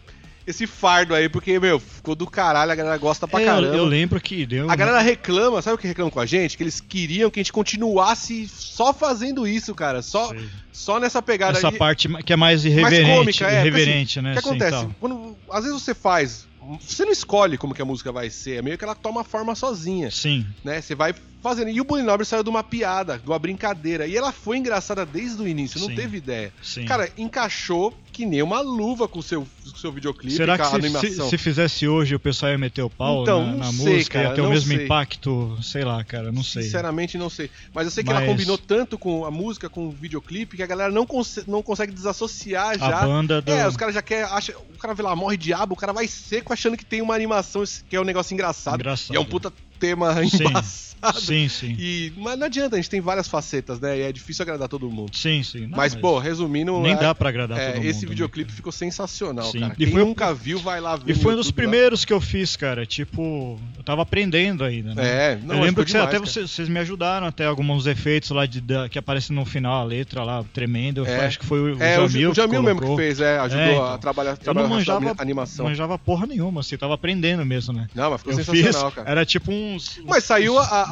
esse 0.47 0.65
fardo 0.65 1.13
aí, 1.13 1.27
porque, 1.27 1.59
meu, 1.59 1.77
ficou 1.79 2.15
do 2.15 2.25
caralho, 2.25 2.71
a 2.71 2.75
galera 2.75 2.97
gosta 2.97 3.27
pra 3.27 3.39
É, 3.39 3.43
eu- 3.43 3.47
caramba. 3.47 3.75
eu, 3.75 3.83
lembro 3.85 4.19
que 4.21 4.45
deu. 4.45 4.71
A 4.71 4.75
galera 4.77 5.01
reclama, 5.01 5.61
sabe 5.61 5.75
o 5.75 5.77
que 5.77 5.87
reclama 5.87 6.09
com 6.09 6.21
a 6.21 6.25
gente? 6.25 6.55
Que 6.55 6.63
eles 6.63 6.79
queriam 6.79 7.29
que 7.29 7.39
a 7.39 7.43
gente 7.43 7.51
continuasse 7.53 8.47
só 8.47 8.93
fazendo 8.93 9.45
isso, 9.47 9.75
cara. 9.75 10.01
Só, 10.01 10.33
só 10.71 10.99
nessa 10.99 11.21
pegada 11.21 11.57
Essa 11.57 11.67
aí. 11.69 11.77
parte 11.77 12.07
que 12.23 12.31
é 12.31 12.35
mais 12.37 12.63
irreverente, 12.63 13.11
cômica, 13.11 13.45
é, 13.45 13.47
porque, 13.47 13.67
irreverente, 13.77 14.21
né? 14.21 14.29
O 14.29 14.33
que 14.33 14.39
assim, 14.39 14.49
acontece? 14.49 14.71
tal. 14.71 14.91
Quando, 14.99 15.37
às 15.51 15.63
vezes 15.65 15.81
você 15.81 15.93
faz. 15.93 16.47
Você 16.81 17.05
não 17.05 17.11
escolhe 17.13 17.57
como 17.57 17.73
que 17.73 17.81
a 17.81 17.85
música 17.85 18.11
vai 18.11 18.29
ser, 18.29 18.55
é 18.57 18.61
meio 18.61 18.77
que 18.77 18.83
ela 18.83 18.95
toma 18.95 19.23
forma 19.23 19.55
sozinha, 19.55 20.11
Sim, 20.11 20.45
né? 20.65 20.81
Você 20.81 20.95
vai 20.95 21.13
fazendo. 21.47 21.69
E 21.69 21.79
o 21.81 21.83
Bully 21.83 22.03
Nobre 22.03 22.25
saiu 22.25 22.43
de 22.43 22.49
uma 22.49 22.63
piada, 22.63 23.17
de 23.19 23.27
uma 23.27 23.39
brincadeira. 23.39 24.05
E 24.07 24.15
ela 24.15 24.31
foi 24.31 24.57
engraçada 24.57 25.05
desde 25.05 25.41
o 25.41 25.47
início, 25.47 25.79
não 25.79 25.87
Sim. 25.87 25.95
teve 25.95 26.17
ideia. 26.17 26.53
sim. 26.61 26.85
Cara, 26.85 27.09
encaixou 27.17 27.93
que 28.11 28.25
nem 28.25 28.41
uma 28.41 28.61
luva 28.61 29.07
com 29.07 29.19
o 29.19 29.23
seu, 29.23 29.41
com 29.63 29.69
o 29.75 29.77
seu 29.77 29.91
videoclipe, 29.91 30.35
Será 30.35 30.55
que 30.55 30.63
a 30.63 30.65
se, 30.69 30.75
animação. 30.75 31.25
se, 31.25 31.29
se 31.29 31.37
fizesse 31.37 31.87
hoje 31.87 32.15
o 32.15 32.19
pessoal 32.19 32.51
ia 32.51 32.57
meter 32.57 32.81
o 32.81 32.89
pau 32.89 33.21
Então, 33.21 33.45
na, 33.45 33.57
na 33.65 33.71
sei, 33.71 33.93
música? 33.93 34.13
cara, 34.17 34.29
ia 34.29 34.35
ter 34.35 34.41
o 34.41 34.49
mesmo 34.49 34.73
sei. 34.75 34.85
impacto? 34.85 35.57
Sei 35.61 35.83
lá, 35.83 36.03
cara, 36.03 36.31
não 36.31 36.41
sei. 36.43 36.63
Sinceramente, 36.63 37.15
não 37.15 37.29
sei. 37.29 37.51
Mas 37.73 37.85
eu 37.85 37.91
sei 37.91 38.03
que 38.03 38.09
ela 38.09 38.21
Mas- 38.21 38.29
combinou 38.29 38.57
tanto 38.57 38.97
com 38.97 39.23
a 39.23 39.29
música, 39.29 39.69
com 39.69 39.87
o 39.87 39.91
videoclipe, 39.91 40.57
que 40.57 40.63
a 40.63 40.65
galera 40.67 40.91
não, 40.91 41.05
conse- 41.05 41.43
não 41.47 41.61
consegue 41.61 41.93
desassociar 41.93 42.69
A 42.71 42.77
já. 42.89 43.01
banda 43.05 43.39
do. 43.41 43.51
É, 43.51 43.67
os 43.67 43.77
caras 43.77 43.93
já 43.93 44.01
querem. 44.01 44.23
Acha, 44.25 44.55
o 44.57 44.77
cara 44.79 44.95
vê 44.95 45.03
lá, 45.03 45.15
morre 45.15 45.37
diabo, 45.37 45.73
o 45.73 45.77
cara 45.77 45.93
vai 45.93 46.07
seco 46.07 46.51
achando 46.51 46.75
que 46.75 46.85
tem 46.85 47.01
uma 47.03 47.13
animação, 47.13 47.63
que 47.87 47.95
é 47.95 48.01
um 48.01 48.03
negócio 48.03 48.33
engraçado. 48.33 48.75
Engraçado. 48.75 49.13
E 49.13 49.17
é 49.17 49.19
um 49.19 49.25
puta 49.25 49.53
tema 49.79 50.13
embaçado. 50.23 50.87
Sim, 51.21 51.47
sim. 51.47 51.75
E, 51.77 52.11
mas 52.17 52.39
não 52.39 52.47
adianta, 52.47 52.75
a 52.75 52.79
gente 52.79 52.89
tem 52.89 52.99
várias 52.99 53.27
facetas, 53.27 53.79
né? 53.79 53.99
E 53.99 54.01
é 54.01 54.11
difícil 54.11 54.41
agradar 54.41 54.67
todo 54.67 54.89
mundo. 54.89 55.15
Sim, 55.15 55.43
sim. 55.43 55.67
Não, 55.67 55.77
mas, 55.77 55.93
pô, 55.93 56.17
resumindo. 56.17 56.79
nem 56.81 56.93
é- 56.93 56.95
dá 56.95 57.13
pra 57.13 57.29
agradar 57.29 57.59
é, 57.59 57.67
todo 57.67 57.75
mundo. 57.75 57.85
esse 57.85 58.03
né, 58.05 58.09
videoclipe 58.09 58.47
cara? 58.47 58.55
ficou 58.57 58.71
sensacional, 58.71 59.45
Sim. 59.51 59.59
cara. 59.59 59.73
E 59.77 59.83
Quem 59.85 59.93
foi 59.93 60.03
nunca 60.03 60.33
viu, 60.33 60.57
vai 60.57 60.81
lá 60.81 60.95
ver. 60.95 61.11
E 61.11 61.15
foi 61.15 61.33
um 61.33 61.37
dos 61.37 61.47
lá. 61.47 61.53
primeiros 61.53 62.03
que 62.03 62.11
eu 62.11 62.19
fiz, 62.19 62.55
cara. 62.55 62.83
Tipo, 62.83 63.59
eu 63.77 63.83
tava 63.83 64.01
aprendendo 64.01 64.63
ainda, 64.63 64.95
né? 64.95 65.03
É, 65.07 65.35
não, 65.35 65.53
eu 65.53 65.57
mas 65.59 65.65
lembro 65.67 65.85
que 65.85 65.91
demais, 65.91 66.07
até 66.09 66.19
vocês, 66.19 66.49
vocês 66.49 66.67
me 66.67 66.79
ajudaram 66.79 67.27
até 67.27 67.45
alguns 67.45 67.85
efeitos 67.85 68.31
lá 68.31 68.47
de, 68.47 68.59
da- 68.59 68.89
que 68.89 68.97
aparecem 68.97 69.35
no 69.35 69.45
final, 69.45 69.79
a 69.81 69.83
letra 69.83 70.23
lá, 70.23 70.43
tremendo. 70.51 71.05
É. 71.05 71.25
Acho 71.27 71.37
que 71.37 71.45
foi 71.45 71.59
o, 71.73 71.83
É, 71.83 71.99
o, 71.99 72.07
Jamil, 72.09 72.31
o 72.31 72.33
Jamil 72.33 72.63
mesmo 72.63 72.81
que 72.81 72.95
fez, 72.95 73.19
é, 73.21 73.37
ajudou 73.37 73.63
É, 73.63 73.71
então. 73.73 73.85
a 73.85 73.97
trabalhar, 73.99 74.35
Eu 74.43 74.53
não 74.55 74.67
manjava, 74.67 75.13
animação. 75.19 75.65
manjava 75.67 75.97
porra 75.99 76.25
nenhuma, 76.25 76.61
assim, 76.61 76.73
eu 76.73 76.79
tava 76.79 76.95
aprendendo 76.95 77.45
mesmo, 77.45 77.71
né? 77.71 77.87
Não, 77.93 78.09
mas 78.09 78.19
ficou 78.21 78.33
Eu 78.33 78.43
sensacional, 78.43 78.89
fiz, 78.89 78.95
cara. 78.95 79.11
era 79.11 79.23
tipo 79.23 79.51
uns... 79.75 79.99
Mas 80.05 80.23
saiu 80.23 80.57
a, 80.57 80.63
a, 80.63 80.83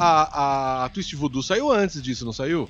a, 0.82 0.84
a 0.84 0.88
Twist 0.90 1.14
Voodoo, 1.16 1.42
saiu 1.42 1.70
antes 1.72 2.00
disso, 2.02 2.24
não 2.24 2.32
saiu? 2.32 2.68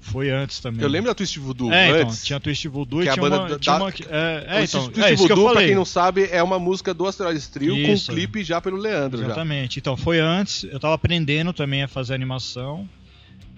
Foi 0.00 0.28
antes 0.30 0.60
também. 0.60 0.82
Eu 0.82 0.88
lembro 0.88 1.08
da 1.10 1.14
Twist 1.14 1.38
Voodoo 1.38 1.72
É, 1.72 1.88
então, 1.88 2.00
antes. 2.02 2.24
tinha 2.24 2.38
Twist 2.38 2.68
Voodoo 2.68 3.00
que 3.00 3.06
e 3.06 3.08
a 3.08 3.12
tinha 3.14 3.22
banda 3.22 3.40
uma... 3.40 3.48
da- 3.48 3.58
tinha 3.58 3.76
uma 3.76 3.88
é, 3.88 4.46
é, 4.60 4.64
então, 4.64 4.84
Twist 4.90 5.00
é 5.02 5.14
isso 5.14 5.26
que 5.26 5.32
eu 5.32 5.36
Voodoo, 5.36 5.52
pra 5.54 5.64
quem 5.64 5.74
não 5.74 5.84
sabe, 5.86 6.28
é 6.30 6.42
uma 6.42 6.58
música 6.58 6.92
do 6.92 7.06
Asteroids 7.06 7.46
Trio 7.48 7.74
Isso. 7.74 8.08
com 8.08 8.12
clipe 8.12 8.44
já 8.44 8.60
pelo 8.60 8.76
Leandro. 8.76 9.18
Já. 9.18 9.24
Exatamente. 9.26 9.78
Então, 9.78 9.96
foi 9.96 10.20
antes, 10.20 10.64
eu 10.64 10.78
tava 10.78 10.94
aprendendo 10.94 11.54
também 11.54 11.82
a 11.82 11.88
fazer 11.88 12.12
animação. 12.14 12.86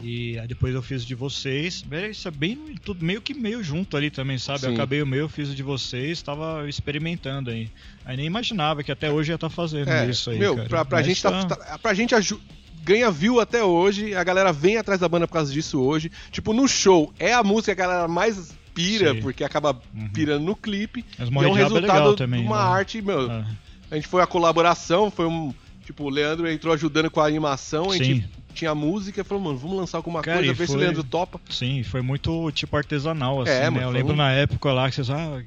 E 0.03 0.39
aí 0.39 0.47
depois 0.47 0.75
eu 0.75 0.83
fiz 0.83 1.03
o 1.03 1.07
de 1.07 1.15
vocês. 1.15 1.85
É, 1.91 2.09
Isso 2.09 2.29
é 2.29 2.31
bem 2.31 2.75
tudo 2.85 3.05
meio 3.05 3.21
que 3.21 3.33
meio 3.33 3.63
junto 3.63 3.97
ali 3.97 4.11
também, 4.11 4.37
sabe? 4.39 4.65
Eu 4.65 4.69
Sim. 4.71 4.75
acabei 4.75 5.01
o 5.03 5.07
meu, 5.07 5.29
fiz 5.29 5.49
o 5.51 5.55
de 5.55 5.63
vocês, 5.63 6.21
tava 6.23 6.69
experimentando 6.69 7.51
aí. 7.51 7.71
Aí 8.05 8.17
nem 8.17 8.27
imaginava 8.27 8.83
que 8.83 8.93
até 8.93 9.11
hoje 9.11 9.33
ia 9.33 9.37
estar 9.37 9.49
fazendo 9.51 9.89
É, 9.89 10.09
isso 10.09 10.31
aí. 10.31 10.39
meu, 10.39 10.55
cara. 10.57 10.69
pra, 10.69 10.85
pra 10.85 11.03
gente, 11.03 11.23
tá, 11.23 11.45
tá- 11.47 11.79
pra 11.79 11.95
gente 11.95 12.15
ganha 12.85 13.11
view 13.11 13.41
até 13.41 13.65
hoje, 13.65 14.15
a 14.15 14.23
galera 14.23 14.53
vem 14.53 14.77
atrás 14.77 15.01
da 15.01 15.09
banda 15.09 15.27
por 15.27 15.33
causa 15.35 15.53
disso 15.53 15.81
hoje. 15.81 16.13
Tipo, 16.31 16.53
no 16.53 16.69
show, 16.69 17.13
é 17.19 17.33
a 17.33 17.43
música 17.43 17.75
que 17.75 17.81
a 17.83 17.87
galera 17.87 18.07
mais 18.09 18.55
pira, 18.75 19.15
Sim. 19.15 19.23
porque 19.23 19.43
acaba 19.43 19.81
Uhum. 19.95 20.09
pirando 20.11 20.45
no 20.45 20.55
clipe. 20.55 21.05
Mas 21.19 21.29
E 21.31 21.33
é 21.33 21.49
um 21.49 21.57
é 21.57 21.63
resultado 21.63 21.81
legal 21.83 22.15
também. 22.15 22.43
de 22.43 22.47
uma 22.47 22.57
né? 22.63 22.71
arte, 22.79 23.01
meu. 23.03 23.31
É. 23.33 23.45
A 23.91 23.95
gente 23.95 24.07
foi 24.07 24.23
a 24.23 24.27
colaboração, 24.27 25.11
foi 25.11 25.27
um. 25.27 25.55
Tipo, 25.85 26.05
o 26.05 26.09
Leandro 26.11 26.47
entrou 26.51 26.75
ajudando 26.75 27.11
com 27.11 27.21
a 27.21 27.27
animação, 27.27 27.91
a 27.91 27.95
Sim. 27.95 28.05
gente 28.05 28.29
tinha 28.57 28.75
música 28.75 29.23
falou, 29.23 29.43
mano, 29.45 29.59
vamos 29.59 29.77
lançar 29.77 29.99
alguma 29.99 30.23
Cara, 30.23 30.39
coisa, 30.39 30.53
ver 30.55 30.67
se 30.67 30.73
o 30.73 30.75
foi- 30.75 30.83
Leandro 30.83 31.05
topa. 31.05 31.41
Sim, 31.49 31.83
foi 31.83 32.03
muito 32.03 32.51
tipo 32.53 32.77
artesanal, 32.77 33.43
assim, 33.43 33.53
É, 33.53 33.61
né? 33.63 33.71
mano, 33.71 33.83
Eu 33.87 33.91
foi 33.91 33.99
lembro 33.99 34.15
um- 34.15 34.17
na 34.17 34.33
época 34.33 34.73
lá 34.73 34.89
que 34.89 34.97
vocês, 34.97 35.11
ah, 35.11 35.43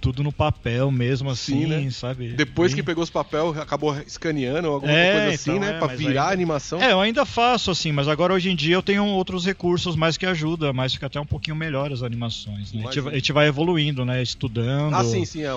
tudo 0.00 0.22
no 0.22 0.30
papel 0.32 0.90
mesmo, 0.90 1.30
assim, 1.30 1.62
Sim, 1.62 1.66
né? 1.66 1.90
sabe? 1.90 2.28
Depois 2.28 2.72
que 2.72 2.82
pegou 2.82 3.02
os 3.02 3.10
papéis, 3.10 3.56
acabou 3.58 3.96
escaneando 4.06 4.68
alguma 4.68 4.92
É, 4.92 5.12
coisa 5.12 5.34
assim, 5.34 5.50
então, 5.56 5.60
né? 5.60 5.76
é, 5.76 5.78
pra 5.78 5.88
virar 5.88 6.08
ainda- 6.10 6.22
a 6.24 6.32
animação. 6.32 6.80
É, 6.82 6.92
eu 6.92 7.00
ainda 7.00 7.26
faço, 7.26 7.70
assim, 7.70 7.90
mas 7.92 8.06
agora 8.06 8.32
hoje 8.32 8.50
em 8.50 8.54
dia 8.56 8.74
eu 8.76 8.82
tenho 8.82 9.04
outros 9.04 9.44
recursos 9.44 9.96
mais 9.96 10.16
que 10.16 10.24
ajudam, 10.26 10.72
mas 10.72 10.94
fica 10.94 11.06
até 11.06 11.18
um 11.20 11.26
pouquinho 11.26 11.56
melhor 11.56 11.92
as 11.92 12.02
animações. 12.02 12.72
Né? 12.72 12.84
A, 12.86 12.92
gente, 12.92 13.08
a 13.08 13.14
gente 13.14 13.32
vai 13.32 13.48
evoluindo, 13.48 14.04
né? 14.04 14.22
Estudando. 14.22 14.94
Ah, 14.94 15.02
sim, 15.04 15.24
sim. 15.24 15.42
É, 15.42 15.50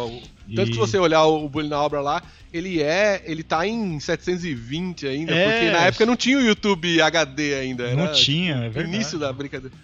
Tanto 0.56 0.70
E- 0.70 0.72
que 0.72 0.78
você 0.80 0.98
olhar 0.98 1.24
o 1.26 1.48
Bully 1.48 1.68
na 1.70 1.80
obra 1.80 2.02
lá, 2.02 2.24
ele 2.52 2.82
é. 2.82 3.22
Ele 3.28 3.44
tá 3.44 3.68
em 3.68 4.00
720 4.00 5.06
ainda, 5.08 5.32
É. 5.32 5.52
porque 5.52 5.70
na 5.72 5.86
época 5.86 6.06
não 6.08 6.16
tinha 6.16 6.40
o 6.40 6.42
YouTube 6.42 7.00
HD 7.00 7.54
ainda. 7.54 7.94
Não 7.96 8.12
tinha, 8.14 8.56
é 8.56 8.70
verdade. 8.70 8.96
início 8.96 9.20
da 9.20 9.32
brincadeira. 9.32 9.76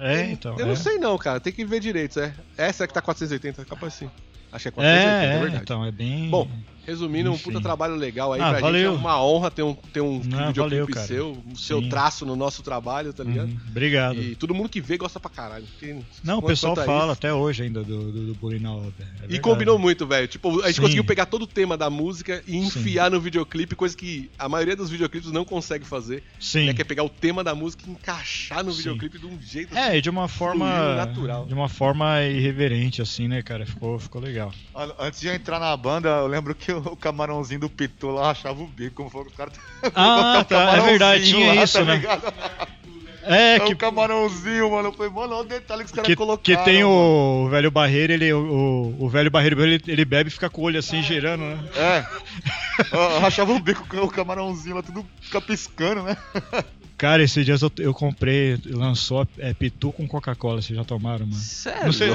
É, 0.00 0.30
então. 0.30 0.58
Eu 0.58 0.64
é. 0.64 0.68
não 0.68 0.76
sei 0.76 0.98
não, 0.98 1.16
cara. 1.18 1.38
Tem 1.38 1.52
que 1.52 1.64
ver 1.64 1.80
direito. 1.80 2.18
É. 2.18 2.32
Essa 2.56 2.84
é 2.84 2.86
que 2.86 2.94
tá 2.94 3.02
480, 3.02 3.64
capaz 3.64 3.94
sim. 3.94 4.10
Acho 4.52 4.62
que 4.64 4.68
é 4.68 4.72
480, 4.72 4.82
é, 4.82 5.24
É, 5.24 5.36
é, 5.36 5.38
verdade. 5.38 5.62
então, 5.62 5.84
é 5.84 5.92
bem. 5.92 6.28
Bom, 6.28 6.48
Resumindo, 6.86 7.30
um 7.30 7.34
Enfim. 7.34 7.44
puta 7.44 7.60
trabalho 7.60 7.94
legal 7.94 8.32
aí 8.32 8.40
Ah, 8.40 8.44
pra 8.50 8.54
gente. 8.54 8.62
valeu. 8.62 8.92
É 8.92 8.96
uma 8.96 9.22
honra 9.24 9.50
ter 9.50 9.62
um, 9.62 9.74
ter 9.74 10.00
um 10.00 10.20
Não, 10.24 10.46
videoclipe 10.48 10.92
valeu, 10.92 11.06
seu, 11.06 11.38
o 11.52 11.56
seu 11.56 11.80
Sim. 11.82 11.88
traço 11.88 12.26
no 12.26 12.34
nosso 12.36 12.62
trabalho, 12.62 13.12
tá 13.12 13.22
ligado? 13.22 13.48
Uhum, 13.48 13.58
Obrigado. 13.68 14.20
E 14.20 14.34
todo 14.34 14.54
mundo 14.54 14.68
que 14.68 14.80
vê 14.80 14.96
gosta 14.96 15.20
pra 15.20 15.30
caralho. 15.30 15.64
Não, 16.24 16.38
o 16.38 16.42
pessoal 16.42 16.72
a 16.78 16.84
fala 16.84 17.02
isso- 17.04 17.12
até 17.12 17.32
hoje 17.32 17.62
ainda 17.64 17.82
do, 17.82 18.10
do, 18.12 18.26
do 18.28 18.34
Bullying 18.34 18.60
na 18.60 18.72
obra. 18.72 18.92
é 18.98 19.02
E 19.02 19.20
verdade. 19.20 19.40
combinou 19.40 19.78
muito, 19.78 20.06
velho. 20.06 20.26
Tipo, 20.28 20.60
a 20.62 20.66
gente 20.66 20.76
Sim. 20.76 20.82
conseguiu 20.82 21.04
pegar 21.04 21.26
todo 21.26 21.42
o 21.42 21.46
tema 21.46 21.76
da 21.76 21.88
música 21.90 22.42
e 22.46 22.56
enfiar 22.56 23.10
no 23.10 23.20
videoclipe, 23.20 23.74
coisa 23.76 23.96
que 23.96 24.30
a 24.38 24.48
maioria 24.48 24.74
dos 24.76 24.90
videoclipes 24.90 25.30
não 25.30 25.44
consegue 25.44 25.84
fazer. 25.84 26.22
Sim. 26.38 26.66
Né? 26.66 26.74
Que 26.74 26.82
é 26.82 26.84
pegar 26.84 27.04
o 27.04 27.08
tema 27.08 27.44
da 27.44 27.54
música 27.54 27.84
e 27.86 27.90
encaixar 27.90 28.64
no 28.64 28.72
Sim. 28.72 28.78
videoclipe 28.78 29.18
de 29.18 29.26
um 29.26 29.38
jeito 29.40 29.76
É, 29.76 29.96
e 29.98 30.00
de 30.00 30.10
uma 30.10 30.28
forma. 30.28 30.94
Natural. 30.96 31.44
De 31.46 31.54
uma 31.54 31.68
forma 31.68 32.22
irreverente, 32.22 33.00
assim, 33.02 33.28
né, 33.28 33.42
cara? 33.42 33.64
Ficou, 33.66 33.98
ficou 33.98 34.20
legal. 34.20 34.52
An- 34.74 34.94
Antes 34.98 35.20
de 35.20 35.26
eu 35.28 35.34
entrar 35.34 35.58
na 35.58 35.76
banda, 35.76 36.08
eu 36.08 36.26
lembro 36.26 36.54
que 36.54 36.69
o 36.72 36.96
camarãozinho 36.96 37.60
do 37.60 37.70
Pitu 37.70 38.08
lá 38.10 38.28
rachava 38.28 38.62
o 38.62 38.66
bico, 38.66 38.96
como 38.96 39.10
foi 39.10 39.24
que 39.24 39.30
os 39.30 39.36
caras. 39.36 39.54
Ah, 39.94 40.44
tá, 40.48 40.76
é 40.76 40.80
verdade, 40.80 41.24
tinha 41.24 41.54
lá, 41.54 41.64
isso, 41.64 41.78
tá 41.78 41.84
né? 41.84 41.96
ligado? 41.96 42.32
É, 43.22 43.56
É 43.56 43.60
que, 43.60 43.74
o 43.74 43.76
camarãozinho, 43.76 44.70
mano. 44.70 44.92
Falei, 44.92 45.12
mano, 45.12 45.34
olha 45.34 45.44
o 45.44 45.44
detalhe 45.44 45.80
que 45.82 45.86
os 45.86 45.92
caras 45.92 46.06
que, 46.06 46.16
colocaram. 46.16 46.42
que 46.42 46.64
tem 46.64 46.82
mano. 46.82 47.44
o, 47.44 47.48
velho 47.50 47.70
Barreiro, 47.70 48.14
ele, 48.14 48.32
o, 48.32 48.96
o 48.98 49.08
velho 49.10 49.30
Barreiro, 49.30 49.62
ele, 49.62 49.82
ele 49.86 50.04
bebe 50.06 50.28
e 50.28 50.32
fica 50.32 50.48
com 50.48 50.62
o 50.62 50.64
olho 50.64 50.78
assim, 50.78 51.02
girando, 51.02 51.42
né? 51.42 51.58
É. 51.76 52.06
Eu 52.90 53.20
rachava 53.20 53.52
o 53.52 53.60
bico 53.60 53.86
com 53.86 53.98
o 53.98 54.10
camarãozinho 54.10 54.76
lá, 54.76 54.82
tudo 54.82 55.06
fica 55.20 55.38
piscando, 55.38 56.02
né? 56.02 56.16
Cara, 57.00 57.22
esses 57.22 57.46
dias 57.46 57.62
eu, 57.62 57.72
eu 57.78 57.94
comprei, 57.94 58.58
lançou 58.66 59.26
é, 59.38 59.54
Pitu 59.54 59.90
com 59.90 60.06
Coca-Cola, 60.06 60.60
vocês 60.60 60.76
já 60.78 60.84
tomaram, 60.84 61.24
mano? 61.24 61.34
Sério? 61.40 61.86
Não 61.86 61.92
sei, 61.94 62.10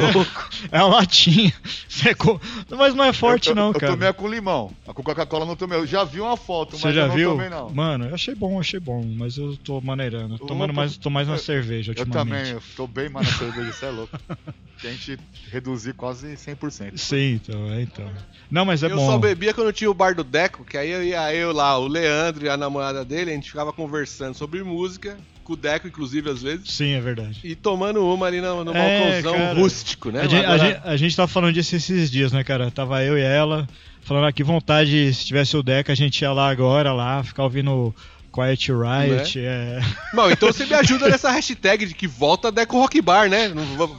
é 0.72 0.78
uma 0.84 0.98
latinha. 0.98 1.52
Você 1.90 2.14
co- 2.14 2.40
Mas 2.70 2.94
não 2.94 3.04
é 3.04 3.12
forte, 3.12 3.50
eu, 3.50 3.56
não, 3.56 3.70
eu, 3.70 3.74
cara. 3.74 3.88
Eu 3.94 3.96
tomei 3.96 4.08
a 4.10 4.14
com 4.14 4.28
limão. 4.28 4.72
A 4.88 4.94
com 4.94 5.02
Coca-Cola 5.02 5.44
eu 5.44 5.48
não 5.48 5.56
tomei. 5.56 5.80
Eu 5.80 5.88
já 5.88 6.04
vi 6.04 6.22
uma 6.22 6.38
foto, 6.38 6.78
Você 6.78 6.86
mas 6.86 6.96
já 6.96 7.02
eu 7.04 7.08
não 7.08 7.16
viu? 7.16 7.30
tomei, 7.32 7.50
não. 7.50 7.70
Mano, 7.72 8.06
eu 8.06 8.14
achei 8.14 8.36
bom, 8.36 8.60
achei 8.60 8.80
bom, 8.80 9.04
mas 9.18 9.38
eu 9.38 9.58
tô 9.58 9.82
maneirando. 9.82 10.36
Opa. 10.36 10.46
Tomando 10.46 10.72
mais, 10.74 10.96
tô 10.98 11.10
mais 11.10 11.28
na 11.28 11.34
Eu- 11.34 11.40
cerveja 11.40 11.92
Eu 11.96 12.04
ultimamente. 12.04 12.38
também, 12.38 12.52
eu 12.54 12.62
tô 12.76 12.86
bem 12.86 13.10
mais 13.10 13.26
na 13.28 13.34
cerveja, 13.40 13.70
isso 13.72 13.86
é 13.86 13.90
louco. 13.90 14.20
Tem 14.82 14.96
que 14.98 15.18
reduzir 15.52 15.94
quase 15.94 16.28
100%. 16.36 16.98
Sim, 16.98 17.34
então, 17.34 17.72
é 17.72 17.82
então. 17.82 18.10
Não, 18.52 18.66
mas 18.66 18.84
é 18.84 18.88
eu 18.88 18.96
bom. 18.96 19.06
só 19.06 19.18
bebia 19.18 19.54
quando 19.54 19.72
tinha 19.72 19.90
o 19.90 19.94
bar 19.94 20.14
do 20.14 20.24
Deco, 20.24 20.64
que 20.66 20.78
aí 20.78 20.90
eu 20.90 21.04
ia 21.04 21.34
eu 21.34 21.52
lá, 21.52 21.78
o 21.78 21.88
Leandro 21.88 22.46
e 22.46 22.50
a 22.50 22.58
namorada 22.58 23.04
dele, 23.04 23.32
a 23.32 23.34
gente 23.34 23.50
ficava 23.50 23.72
conversando 23.72 24.36
sobre 24.36 24.62
música, 24.64 25.18
com 25.44 25.54
o 25.54 25.56
Deco, 25.56 25.88
inclusive, 25.88 26.30
às 26.30 26.42
vezes, 26.42 26.72
Sim, 26.72 26.94
é 26.94 27.00
verdade. 27.00 27.40
e 27.44 27.56
tomando 27.56 28.06
uma 28.06 28.26
ali 28.26 28.42
no, 28.42 28.64
no 28.64 28.76
É, 28.76 29.22
balcãozão 29.22 29.34
cara. 29.34 29.60
rústico, 29.60 30.12
né? 30.12 30.22
a, 30.22 30.28
gente, 30.28 30.46
a, 30.46 30.58
gente, 30.58 30.82
a 30.84 30.98
gente 30.98 31.16
tava 31.16 31.28
falando 31.28 31.54
disso 31.54 31.76
esses 31.76 32.12
dias, 32.12 32.32
né, 32.32 32.44
cara? 32.44 32.70
Tava 32.72 33.04
eu 33.04 33.18
e 33.18 33.22
ela 33.22 33.68
falando, 34.02 34.28
ah, 34.28 34.32
que 34.32 34.44
vontade, 34.44 35.14
se 35.14 35.26
tivesse 35.26 35.56
o 35.58 35.64
Deca, 35.64 35.92
a 35.92 35.96
gente 35.96 36.22
ia 36.22 36.32
lá 36.32 36.50
agora, 36.50 36.94
lá, 36.94 37.24
ficar 37.24 37.44
ouvindo 37.44 37.94
Quiet 38.32 38.72
Riot. 38.72 39.40
É... 39.40 39.80
Não, 40.14 40.30
então 40.30 40.52
você 40.52 40.66
me 40.66 40.74
ajuda 40.76 41.10
nessa 41.10 41.32
hashtag 41.32 41.86
de 41.86 41.94
que 41.94 42.08
volta 42.08 42.52
Deco 42.52 42.78
Rock 42.78 43.02
Bar, 43.02 43.30
né? 43.30 43.50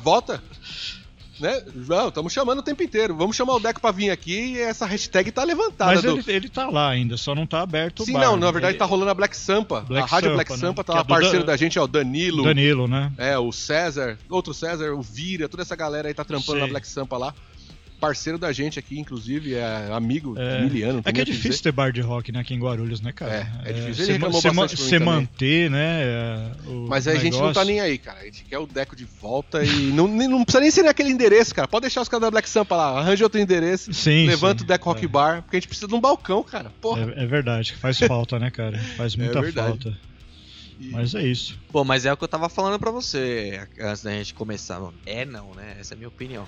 Volta? 0.02 0.42
Né? 1.38 1.62
Não, 1.74 2.08
estamos 2.08 2.32
chamando 2.32 2.60
o 2.60 2.62
tempo 2.62 2.82
inteiro. 2.82 3.14
Vamos 3.14 3.36
chamar 3.36 3.54
o 3.54 3.60
Deco 3.60 3.80
pra 3.80 3.90
vir 3.90 4.10
aqui 4.10 4.54
e 4.54 4.58
essa 4.58 4.86
hashtag 4.86 5.30
tá 5.30 5.44
levantada. 5.44 5.92
Mas 5.92 6.02
do- 6.02 6.18
ele, 6.18 6.24
ele 6.26 6.48
tá 6.48 6.68
lá 6.70 6.88
ainda, 6.88 7.16
só 7.16 7.34
não 7.34 7.46
tá 7.46 7.60
aberto 7.60 8.04
Sim, 8.04 8.12
o 8.12 8.14
bar. 8.14 8.20
não, 8.24 8.36
na 8.36 8.50
verdade 8.50 8.72
Ele- 8.72 8.78
tá 8.78 8.84
rolando 8.86 9.10
a 9.10 9.14
Black 9.14 9.36
Sampa. 9.36 9.82
Black 9.82 10.04
a 10.04 10.06
Rádio 10.06 10.28
Sampa, 10.30 10.34
Black 10.36 10.52
né? 10.52 10.56
Sampa 10.58 10.84
tá 10.84 10.92
Que 10.92 10.96
é 10.96 11.00
lá, 11.00 11.02
do 11.02 11.08
parceiro 11.08 11.38
Dan- 11.40 11.46
da 11.46 11.56
gente, 11.56 11.78
é 11.78 11.82
o 11.82 11.86
Danilo. 11.86 12.42
Danilo, 12.42 12.88
né? 12.88 13.12
É, 13.18 13.38
o 13.38 13.52
César, 13.52 14.18
outro 14.30 14.54
César, 14.54 14.92
o 14.94 15.02
Vira, 15.02 15.48
toda 15.48 15.62
essa 15.62 15.76
galera 15.76 16.08
aí 16.08 16.14
tá 16.14 16.24
trampando 16.24 16.52
Sei. 16.52 16.60
na 16.62 16.66
Black 16.68 16.88
Sampa 16.88 17.18
lá. 17.18 17.34
Parceiro 18.06 18.38
da 18.38 18.52
gente 18.52 18.78
aqui, 18.78 18.98
inclusive, 18.98 19.54
é 19.54 19.88
amigo 19.92 20.34
É. 20.38 20.62
miliano. 20.62 21.02
É 21.04 21.12
que 21.12 21.20
é 21.20 21.24
difícil 21.24 21.62
ter 21.62 21.72
bar 21.72 21.90
de 21.92 22.00
rock 22.00 22.30
né, 22.30 22.40
aqui 22.40 22.54
em 22.54 22.58
Guarulhos, 22.60 23.00
né, 23.00 23.12
cara? 23.12 23.48
É, 23.64 23.70
é 23.70 23.72
difícil. 23.72 23.86
Ele 23.88 23.94
Você 23.94 24.12
reclamou 24.12 24.40
bastante 24.42 24.76
você 24.76 24.98
também. 24.98 25.06
manter, 25.14 25.70
né? 25.70 26.02
é, 26.04 26.50
o 26.68 26.86
Mas 26.88 27.08
a 27.08 27.14
gente 27.16 27.36
não 27.38 27.52
tá 27.52 27.64
nem 27.64 27.80
aí, 27.80 27.98
cara. 27.98 28.20
A 28.20 28.24
gente 28.24 28.44
quer 28.44 28.58
o 28.58 28.66
Deco 28.66 28.94
de 28.94 29.04
volta 29.04 29.64
e 29.64 29.90
não, 29.92 30.06
nem- 30.06 30.28
não 30.28 30.44
precisa 30.44 30.60
nem 30.60 30.70
ser 30.70 30.82
naquele 30.82 31.10
endereço, 31.10 31.54
cara. 31.54 31.66
Pode 31.66 31.82
deixar 31.82 32.00
os 32.00 32.08
caras 32.08 32.22
da 32.22 32.30
Black 32.30 32.48
Sampa 32.48 32.76
lá, 32.76 32.98
arranja 33.00 33.24
outro 33.24 33.40
endereço, 33.40 33.92
Sim, 33.92 34.26
levanta 34.26 34.60
sim, 34.60 34.64
o 34.64 34.68
Deco 34.68 34.88
Rock 34.88 35.04
é. 35.04 35.08
Bar, 35.08 35.42
porque 35.42 35.56
a 35.56 35.60
gente 35.60 35.68
precisa 35.68 35.88
de 35.88 35.94
um 35.94 36.00
balcão, 36.00 36.42
cara. 36.42 36.72
Porra. 36.80 37.12
É, 37.16 37.24
é 37.24 37.26
verdade, 37.26 37.72
que 37.72 37.78
faz 37.78 37.98
falta, 37.98 38.38
né, 38.38 38.50
cara? 38.50 38.78
Faz 38.96 39.16
muita 39.16 39.40
verdade. 39.40 39.68
falta. 39.68 39.98
Mas 40.78 41.14
é 41.14 41.22
isso. 41.26 41.58
Pô, 41.72 41.84
mas 41.84 42.04
é 42.04 42.12
o 42.12 42.16
que 42.18 42.22
eu 42.24 42.28
tava 42.28 42.48
falando 42.50 42.78
pra 42.78 42.90
você 42.90 43.66
antes 43.80 44.02
da 44.02 44.10
gente 44.12 44.34
começar. 44.34 44.78
Bom, 44.78 44.92
É 45.06 45.24
não, 45.24 45.54
né? 45.54 45.74
Essa 45.80 45.94
é 45.94 45.96
a 45.96 45.98
minha 45.98 46.08
opinião. 46.08 46.46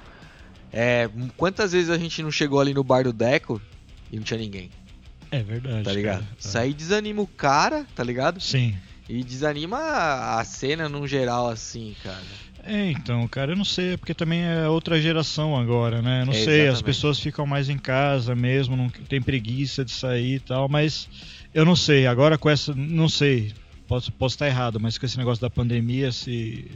É, 0.73 1.09
quantas 1.37 1.73
vezes 1.73 1.91
a 1.91 1.99
gente 1.99 2.23
não 2.23 2.31
chegou 2.31 2.61
ali 2.61 2.75
no 2.75 2.85
bar 2.85 3.05
do 3.05 3.13
Deco 3.13 3.61
e 4.13 4.17
não 4.17 4.23
tinha 4.23 4.39
ninguém, 4.39 4.71
É 5.31 5.43
verdade. 5.43 5.85
tá 5.85 5.93
ligado? 5.93 6.21
cara. 6.23 6.37
Isso 6.39 6.59
aí 6.59 6.73
desanima 6.75 7.23
o 7.23 7.27
cara, 7.27 7.87
tá 7.95 8.03
ligado? 8.05 8.41
Sim. 8.41 8.77
E 9.09 9.25
desanima 9.25 9.79
a 10.39 10.45
cena 10.45 10.89
num 10.89 11.07
geral 11.07 11.49
assim, 11.49 11.95
cara. 12.03 12.21
É, 12.65 12.91
então, 12.91 13.27
cara, 13.29 13.53
eu 13.53 13.57
não 13.57 13.65
sei, 13.65 13.97
porque 13.97 14.13
também 14.13 14.43
é 14.43 14.69
outra 14.69 15.01
geração 15.01 15.57
agora, 15.59 16.03
né? 16.03 16.21
Eu 16.23 16.27
não 16.27 16.33
É, 16.35 16.37
sei, 16.37 16.45
as 16.45 16.51
exatamente. 16.75 16.85
pessoas 16.85 17.19
ficam 17.19 17.47
mais 17.47 17.71
em 17.71 17.79
casa 17.79 18.35
mesmo, 18.35 18.77
não 18.77 18.91
tem 18.91 19.23
preguiça 19.23 19.83
de 19.83 19.91
sair 19.93 20.35
e 20.35 20.41
tal, 20.41 20.69
mas 20.69 21.09
eu 21.55 21.65
não 21.65 21.75
sei, 21.75 22.07
agora 22.07 22.37
com 22.37 22.51
essa, 22.51 22.75
não 22.75 23.09
sei, 23.09 23.55
posso, 23.87 24.13
posso 24.13 24.35
estar 24.35 24.47
errado, 24.49 24.79
mas 24.79 24.99
com 24.99 25.07
esse 25.07 25.17
negócio 25.17 25.41
da 25.41 25.49
pandemia, 25.49 26.13
se 26.13 26.71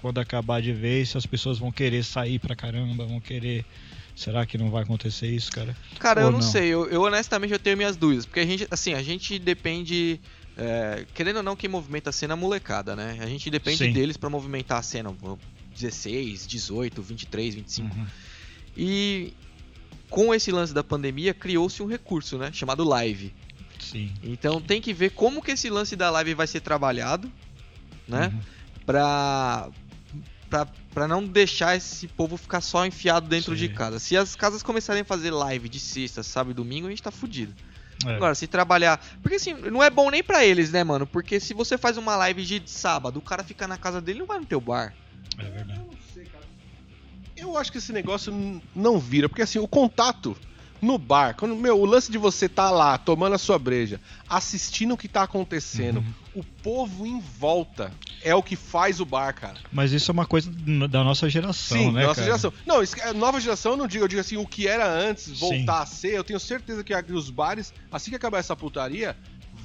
quando 0.00 0.18
acabar 0.18 0.62
de 0.62 0.72
vez, 0.72 1.10
se 1.10 1.18
as 1.18 1.26
pessoas 1.26 1.58
vão 1.58 1.70
querer 1.70 2.04
sair 2.04 2.38
pra 2.38 2.54
caramba, 2.54 3.04
vão 3.04 3.20
querer. 3.20 3.64
Será 4.14 4.44
que 4.44 4.58
não 4.58 4.70
vai 4.70 4.82
acontecer 4.82 5.28
isso, 5.28 5.50
cara? 5.52 5.76
Cara, 5.98 6.22
Ou 6.22 6.26
eu 6.26 6.32
não, 6.32 6.40
não? 6.40 6.46
sei, 6.46 6.68
eu, 6.68 6.88
eu 6.88 7.02
honestamente 7.02 7.52
eu 7.52 7.58
tenho 7.58 7.76
minhas 7.76 7.96
dúvidas, 7.96 8.26
porque 8.26 8.40
a 8.40 8.46
gente, 8.46 8.66
assim, 8.68 8.92
a 8.92 9.02
gente 9.02 9.38
depende, 9.38 10.20
é, 10.56 11.06
querendo 11.14 11.36
ou 11.36 11.42
não, 11.42 11.54
quem 11.54 11.70
movimenta 11.70 12.10
a 12.10 12.12
cena 12.12 12.32
é 12.32 12.34
a 12.34 12.36
molecada, 12.36 12.96
né? 12.96 13.16
A 13.20 13.26
gente 13.26 13.48
depende 13.48 13.78
Sim. 13.78 13.92
deles 13.92 14.16
pra 14.16 14.28
movimentar 14.28 14.78
a 14.78 14.82
cena, 14.82 15.14
16, 15.72 16.48
18, 16.48 17.00
23, 17.00 17.54
25. 17.54 17.94
Uhum. 17.94 18.06
E 18.76 19.32
com 20.10 20.34
esse 20.34 20.50
lance 20.50 20.72
da 20.72 20.82
pandemia, 20.82 21.34
criou-se 21.34 21.82
um 21.82 21.86
recurso, 21.86 22.38
né? 22.38 22.50
Chamado 22.52 22.82
live. 22.84 23.32
Sim. 23.78 24.12
Então 24.22 24.60
tem 24.60 24.80
que 24.80 24.92
ver 24.92 25.10
como 25.10 25.42
que 25.42 25.52
esse 25.52 25.70
lance 25.70 25.94
da 25.94 26.10
live 26.10 26.34
vai 26.34 26.46
ser 26.46 26.60
trabalhado, 26.60 27.30
né? 28.06 28.32
Uhum. 28.34 28.40
Pra, 28.84 29.68
pra, 30.48 30.66
pra 30.92 31.08
não 31.08 31.24
deixar 31.24 31.76
esse 31.76 32.08
povo 32.08 32.36
ficar 32.36 32.60
só 32.60 32.84
enfiado 32.86 33.28
dentro 33.28 33.52
Sim. 33.54 33.60
de 33.60 33.68
casa. 33.68 33.98
Se 33.98 34.16
as 34.16 34.34
casas 34.34 34.62
começarem 34.62 35.02
a 35.02 35.04
fazer 35.04 35.30
live 35.30 35.68
de 35.68 35.78
sexta, 35.78 36.22
sábado 36.22 36.52
e 36.52 36.54
domingo, 36.54 36.86
a 36.86 36.90
gente 36.90 37.02
tá 37.02 37.10
fudido. 37.10 37.54
É. 38.06 38.14
Agora, 38.14 38.34
se 38.34 38.46
trabalhar. 38.46 39.04
Porque 39.22 39.36
assim, 39.36 39.54
não 39.54 39.82
é 39.82 39.90
bom 39.90 40.10
nem 40.10 40.22
pra 40.22 40.44
eles, 40.44 40.70
né, 40.70 40.84
mano? 40.84 41.06
Porque 41.06 41.40
se 41.40 41.52
você 41.52 41.76
faz 41.76 41.96
uma 41.96 42.16
live 42.16 42.44
de 42.44 42.62
sábado, 42.66 43.18
o 43.18 43.22
cara 43.22 43.42
fica 43.42 43.66
na 43.66 43.76
casa 43.76 44.00
dele 44.00 44.20
não 44.20 44.26
vai 44.26 44.38
no 44.38 44.46
teu 44.46 44.60
bar. 44.60 44.94
É 45.38 45.44
verdade. 45.44 45.88
Eu 47.36 47.56
acho 47.56 47.70
que 47.70 47.78
esse 47.78 47.92
negócio 47.92 48.60
não 48.74 48.98
vira, 48.98 49.28
porque 49.28 49.42
assim, 49.42 49.60
o 49.60 49.68
contato 49.68 50.36
no 50.80 50.96
bar, 50.98 51.34
quando, 51.36 51.56
meu, 51.56 51.80
o 51.80 51.84
lance 51.84 52.10
de 52.10 52.18
você 52.18 52.48
tá 52.48 52.70
lá 52.70 52.96
tomando 52.98 53.34
a 53.34 53.38
sua 53.38 53.58
breja, 53.58 54.00
assistindo 54.28 54.94
o 54.94 54.96
que 54.96 55.08
tá 55.08 55.22
acontecendo, 55.22 55.98
Uhum. 55.98 56.40
o 56.40 56.44
povo 56.44 57.06
em 57.06 57.20
volta 57.20 57.92
é 58.22 58.34
o 58.34 58.42
que 58.42 58.56
faz 58.56 59.00
o 59.00 59.04
bar, 59.04 59.32
cara. 59.34 59.56
Mas 59.72 59.92
isso 59.92 60.10
é 60.10 60.12
uma 60.12 60.26
coisa 60.26 60.50
da 60.88 61.02
nossa 61.04 61.28
geração, 61.28 61.78
Sim, 61.78 61.92
né, 61.92 62.00
da 62.02 62.06
nossa 62.08 62.14
cara? 62.20 62.26
geração. 62.26 62.52
Não, 62.66 62.82
isso, 62.82 62.94
é, 63.00 63.12
nova 63.12 63.40
geração 63.40 63.72
eu 63.72 63.78
não 63.78 63.86
digo, 63.86 64.04
eu 64.04 64.08
digo 64.08 64.20
assim, 64.20 64.36
o 64.36 64.46
que 64.46 64.66
era 64.68 64.88
antes 64.88 65.38
voltar 65.38 65.56
Sim. 65.56 65.82
a 65.82 65.86
ser, 65.86 66.12
eu 66.14 66.24
tenho 66.24 66.38
certeza 66.40 66.82
que 66.84 66.94
os 67.12 67.30
bares, 67.30 67.72
assim 67.90 68.10
que 68.10 68.16
acabar 68.16 68.38
essa 68.38 68.54
putaria, 68.56 69.16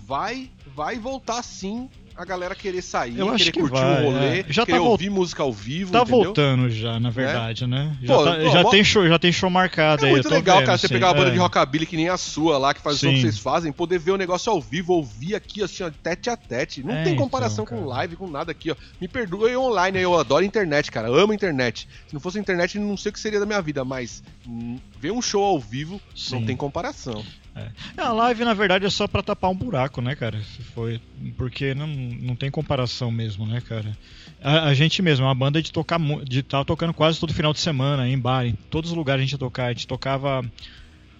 vai 0.06 0.50
vai 0.76 0.98
voltar 0.98 1.42
sim 1.44 1.90
a 2.16 2.26
galera 2.26 2.54
querer 2.54 2.82
sair, 2.82 3.18
Eu 3.18 3.32
querer 3.36 3.52
que 3.52 3.60
curtir 3.60 3.80
vai, 3.82 4.02
o 4.06 4.12
rolê, 4.12 4.40
é. 4.42 4.46
Já 4.48 4.66
querer 4.66 4.78
tá 4.78 4.84
ouvir 4.84 5.10
música 5.10 5.42
ao 5.44 5.52
vivo, 5.52 5.92
Tá 5.92 6.02
entendeu? 6.02 6.24
voltando 6.26 6.70
já, 6.70 7.00
na 7.00 7.10
verdade, 7.10 7.66
né? 7.66 7.96
Já, 8.02 8.14
Pô, 8.16 8.24
tá- 8.24 8.40
já 8.40 8.64
tem 8.66 8.84
show, 8.84 9.08
já 9.08 9.18
tem 9.20 9.32
show 9.32 9.50
marcado 9.50 10.04
É 10.04 10.08
aí. 10.08 10.12
muito 10.14 10.26
eu 10.26 10.30
tô 10.30 10.36
legal, 10.36 10.58
vendo, 10.58 10.66
cara, 10.68 10.78
você 10.78 10.88
sim, 10.88 10.94
pegar 10.94 11.08
uma 11.08 11.14
banda 11.16 11.30
é. 11.30 11.32
de 11.32 11.38
rockabilly 11.40 11.86
que 11.86 11.96
nem 11.98 12.10
a 12.10 12.18
sua 12.18 12.58
lá, 12.58 12.74
que 12.74 12.82
faz 12.82 12.98
o 12.98 13.00
som 13.00 13.08
Sim. 13.08 13.14
que 13.16 13.22
vocês 13.22 13.40
fazem, 13.40 13.72
poder 13.72 13.98
ver 14.00 14.12
o 14.12 14.18
negócio 14.18 14.52
ao 14.52 14.62
vivo, 14.62 14.94
ouvir 14.94 15.36
aqui, 15.36 15.64
assim, 15.64 15.84
ó, 15.84 15.90
tete 15.90 16.30
a 16.30 16.38
tete. 16.38 16.84
Não 16.84 16.94
É, 16.94 17.04
tem 17.04 17.16
comparação 17.16 17.64
então, 17.66 17.78
com 17.80 17.86
live, 17.86 18.16
com 18.16 18.28
nada 18.28 18.52
aqui, 18.52 18.72
ó. 18.72 18.76
Me 19.02 19.08
perdoa 19.08 19.50
eu 19.50 19.62
online, 19.64 20.00
eu 20.00 20.18
adoro 20.20 20.44
internet, 20.46 20.92
cara, 20.92 21.08
amo 21.10 21.34
internet. 21.34 21.88
Se 22.08 22.14
não 22.14 22.20
fosse 22.22 22.38
internet, 22.40 22.78
não 22.78 22.96
sei 22.96 23.10
o 23.10 23.14
que 23.14 23.20
seria 23.20 23.40
da 23.40 23.46
minha 23.46 23.62
vida, 23.62 23.84
mas 23.84 24.24
hum, 24.48 24.78
ver 25.00 25.12
um 25.12 25.22
show 25.22 25.44
ao 25.44 25.60
vivo 25.60 26.00
não 26.32 26.40
Sim. 26.40 26.46
tem 26.46 26.56
comparação. 26.56 27.24
É, 27.56 28.02
a 28.02 28.12
live, 28.12 28.44
na 28.44 28.54
verdade, 28.54 28.86
é 28.86 28.90
só 28.90 29.08
pra 29.08 29.22
tapar 29.22 29.52
um 29.52 29.56
buraco, 29.56 30.02
né, 30.02 30.16
cara? 30.16 30.42
Foi. 30.74 31.00
Porque 31.38 31.76
não, 31.76 31.88
não 31.88 32.36
tem 32.36 32.50
comparação 32.50 33.12
mesmo, 33.12 33.46
né, 33.46 33.62
cara? 33.62 33.96
A, 34.42 34.70
a 34.70 34.74
gente 34.74 35.02
mesmo, 35.02 35.26
é 35.26 35.28
uma 35.28 35.36
banda 35.36 35.62
de 35.62 35.72
tocar 35.72 36.00
de 36.24 36.40
estar 36.40 36.66
tocando 36.66 36.94
quase 36.94 37.20
todo 37.20 37.34
final 37.34 37.54
de 37.54 37.60
semana, 37.60 38.08
em 38.10 38.18
bar, 38.18 38.46
em 38.46 38.54
todos 38.70 38.92
os 38.92 38.98
lugares 38.98 39.22
a 39.22 39.24
gente 39.24 39.34
ia 39.34 39.38
tocar. 39.38 39.66
A 39.66 39.74
gente 39.74 39.88
tocava 39.88 40.44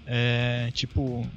é, 0.08 0.70
tipo 0.74 1.28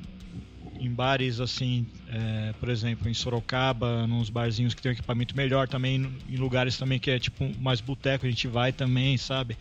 em 0.80 0.92
bares 0.92 1.40
assim, 1.40 1.86
é, 2.08 2.52
por 2.60 2.68
exemplo, 2.68 3.08
em 3.08 3.14
Sorocaba, 3.14 4.06
nos 4.06 4.30
barzinhos 4.30 4.74
que 4.74 4.82
tem 4.82 4.90
um 4.90 4.94
equipamento 4.94 5.36
melhor, 5.36 5.68
também 5.68 6.10
em 6.28 6.36
lugares 6.36 6.76
também 6.76 6.98
que 6.98 7.10
é 7.10 7.18
tipo 7.18 7.50
mais 7.60 7.80
boteco, 7.80 8.26
a 8.26 8.30
gente 8.30 8.46
vai 8.46 8.72
também, 8.72 9.16
sabe? 9.16 9.56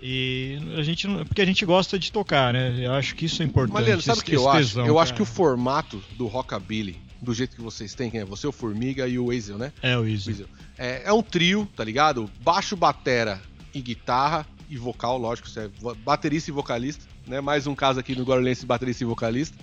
E 0.00 0.58
a 0.76 0.82
gente 0.82 1.06
porque 1.24 1.40
a 1.40 1.46
gente 1.46 1.64
gosta 1.64 1.98
de 1.98 2.12
tocar, 2.12 2.52
né? 2.52 2.74
Eu 2.78 2.92
acho 2.92 3.14
que 3.14 3.24
isso 3.24 3.42
é 3.42 3.46
importante. 3.46 3.74
Mas, 3.74 3.86
Leandro, 3.86 4.04
sabe 4.04 4.20
o 4.20 4.22
que 4.22 4.36
eu 4.36 4.48
acho? 4.48 4.80
eu 4.80 4.98
acho 4.98 5.12
que 5.12 5.18
cara. 5.18 5.30
o 5.30 5.34
formato 5.34 6.02
do 6.16 6.26
rockabilly, 6.26 6.98
do 7.20 7.32
jeito 7.32 7.56
que 7.56 7.62
vocês 7.62 7.94
têm, 7.94 8.10
que 8.10 8.18
é 8.18 8.24
você, 8.24 8.46
o 8.46 8.52
Formiga 8.52 9.08
e 9.08 9.18
o 9.18 9.26
Weasel, 9.26 9.58
né? 9.58 9.72
É 9.82 9.96
o. 9.96 10.02
Weasel. 10.02 10.46
É, 10.78 11.02
é 11.06 11.12
um 11.12 11.22
trio, 11.22 11.68
tá 11.74 11.82
ligado? 11.82 12.30
Baixo, 12.42 12.76
batera 12.76 13.40
e 13.74 13.80
guitarra 13.80 14.46
e 14.68 14.76
vocal, 14.76 15.16
lógico, 15.16 15.48
você 15.48 15.60
é 15.60 15.70
baterista 16.04 16.50
e 16.50 16.52
vocalista, 16.52 17.04
né? 17.26 17.40
Mais 17.40 17.66
um 17.66 17.74
caso 17.74 18.00
aqui 18.00 18.14
no 18.14 18.24
Guarulhense 18.24 18.62
de 18.62 18.66
baterista 18.66 19.02
e 19.02 19.06
vocalista. 19.06 19.56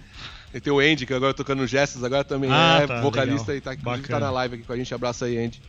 E 0.53 0.59
tem 0.59 0.71
o 0.71 0.79
Andy, 0.79 1.05
que 1.05 1.13
agora 1.13 1.33
tocando 1.33 1.65
gestos, 1.65 2.03
agora 2.03 2.23
também 2.23 2.49
Ah, 2.51 2.81
é 2.83 2.87
tá, 2.87 3.01
vocalista 3.01 3.51
legal. 3.51 3.75
e 3.75 4.01
tá, 4.01 4.07
tá 4.07 4.19
na 4.19 4.29
live 4.29 4.55
aqui 4.55 4.63
com 4.63 4.73
a 4.73 4.77
gente. 4.77 4.93
Abraça 4.93 5.25
aí, 5.25 5.37
Andy. 5.37 5.59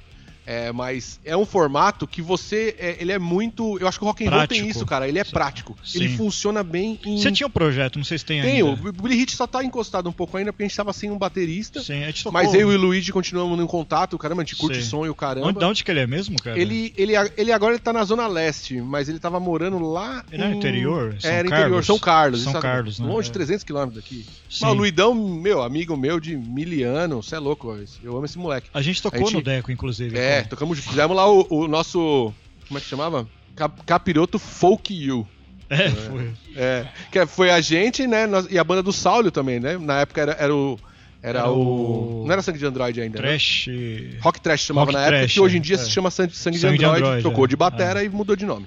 É, 0.47 0.71
mas 0.73 1.19
é 1.25 1.37
um 1.37 1.47
formato 1.47 2.07
que 2.07 2.21
você. 2.21 2.75
é, 2.79 2.97
ele 3.01 3.13
é 3.13 3.19
muito. 3.19 3.79
Eu 3.79 3.89
acho 3.89 3.99
que 3.99 4.05
o 4.05 4.09
rock 4.09 4.27
and 4.27 4.31
roll 4.31 4.47
tem 4.47 4.69
isso, 4.69 4.85
cara. 4.85 5.09
Ele 5.09 5.19
é 5.19 5.25
prático. 5.25 5.77
Ele 5.95 6.09
Sim. 6.09 6.17
funciona 6.17 6.63
bem 6.63 6.99
em. 7.05 7.19
Você 7.19 7.33
tinha 7.33 7.47
um 7.47 7.51
projeto, 7.51 7.97
não 7.97 8.05
sei 8.05 8.19
se 8.19 8.25
tem 8.25 8.43
Tem, 8.43 8.63
o 8.63 8.69
ainda. 8.71 8.93
Billy 8.93 9.17
Hit 9.17 9.35
só 9.37 9.47
tá 9.47 9.65
encostado 9.65 10.09
um 10.09 10.13
pouco 10.13 10.37
ainda 10.37 10.53
porque 10.53 10.65
a 10.65 10.67
gente 10.69 10.77
tava 10.77 10.93
sem 10.93 11.11
um 11.11 11.17
baterista. 11.19 11.81
Sim, 11.83 12.03
a 12.03 12.07
gente 12.07 12.23
tocou... 12.25 12.33
Mas 12.43 12.53
eu 12.55 12.71
e 12.71 12.77
o 12.77 12.79
Luigi 12.79 13.11
continuamos 13.13 13.59
em 13.59 13.67
contato, 13.67 14.19
caramba, 14.19 14.43
a 14.43 14.45
gente 14.45 14.57
curte 14.57 14.83
Sim. 14.83 14.89
som 14.91 15.07
e 15.07 15.09
o 15.09 15.15
caramba. 15.15 15.49
Onde, 15.49 15.59
de 15.59 15.65
onde 15.65 15.85
que 15.85 15.91
ele 15.91 16.01
é 16.01 16.07
mesmo, 16.07 16.37
cara? 16.43 16.59
Ele, 16.59 16.93
ele, 16.97 17.13
ele 17.37 17.53
agora 17.53 17.73
ele 17.75 17.81
tá 17.83 17.93
na 17.93 18.05
Zona 18.05 18.27
Leste, 18.27 18.81
mas 18.81 19.09
ele 19.09 19.19
tava 19.19 19.41
morando 19.41 19.79
lá. 19.79 20.25
Ele 20.31 20.43
era 20.43 20.53
em- 20.53 20.59
interior? 20.59 21.17
São 21.21 21.31
É, 21.31 21.35
era 21.35 21.47
interior, 21.49 21.69
Carlos? 21.71 21.87
São 21.87 21.99
Carlos. 21.99 22.43
São 22.43 22.53
Carlos, 22.61 22.99
né? 23.01 23.07
Longe 23.07 23.25
de 23.29 23.31
É. 23.31 23.33
300 23.35 23.65
quilômetros 23.65 24.03
daqui. 24.03 24.27
Sim. 24.51 24.59
Mas 24.63 24.71
o 24.71 24.75
Luidão, 24.75 25.15
meu, 25.15 25.63
amigo 25.63 25.97
meu 25.97 26.21
de 26.21 26.37
miliano, 26.37 27.23
você 27.23 27.35
é 27.35 27.39
louco, 27.39 27.77
eu 28.03 28.15
amo 28.17 28.25
esse 28.25 28.39
moleque. 28.39 28.69
A 28.75 28.83
gente 28.83 29.01
tocou 29.03 29.21
A 29.21 29.23
gente- 29.25 29.35
no 29.35 29.43
Deco, 29.43 29.71
inclusive. 29.73 30.17
É, 30.19 30.34
com- 30.43 30.49
tocamos, 30.49 30.79
fizemos 30.79 31.17
lá 31.17 31.31
o, 31.31 31.47
o 31.51 31.69
nosso. 31.69 32.33
Como 32.69 32.79
é 32.79 32.81
que 32.81 32.89
chamava? 32.89 33.27
Cap- 33.57 33.83
Capiroto 33.85 34.39
Folk 34.39 34.93
You. 34.95 35.27
É, 35.71 35.89
foi. 35.91 36.31
É, 36.57 36.87
que 37.11 37.27
foi 37.27 37.51
a 37.51 37.61
gente, 37.61 38.07
né? 38.07 38.27
nós- 38.27 38.47
e 38.51 38.59
a 38.59 38.65
banda 38.65 38.83
do 38.83 38.93
Saulio 38.93 39.31
também, 39.31 39.59
né? 39.61 39.79
Na 39.79 40.01
época 40.01 40.21
era, 40.21 40.33
era 40.39 40.55
o. 40.55 40.79
Era, 41.23 41.39
Era 41.39 41.51
o... 41.51 42.21
o- 42.23 42.25
Não 42.27 42.33
era 42.35 42.43
Sangue 42.43 42.59
de 42.59 42.67
Android 42.67 43.01
ainda, 43.01 43.19
né? 43.19 43.29
Trash... 43.29 43.67
Rock 44.21 44.41
Trash 44.43 44.61
chamava 44.61 44.85
Rock 44.87 44.95
na 44.95 45.01
época, 45.07 45.19
Trash, 45.21 45.33
que 45.33 45.41
hoje 45.41 45.57
em 45.57 45.61
dia 45.63 45.77
é. 45.77 45.79
se 45.79 45.91
chama 45.91 46.11
Sangue, 46.11 46.37
Sangue, 46.37 46.59
Sangue 46.59 46.75
de 46.75 46.79
de 46.81 46.85
Android, 46.85 47.03
Android, 47.03 47.23
trocou 47.23 47.47
é. 47.47 47.49
de 47.49 47.57
batera 47.57 48.05
e 48.05 48.11
mudou 48.11 48.37
de 48.37 48.45
nome. 48.45 48.67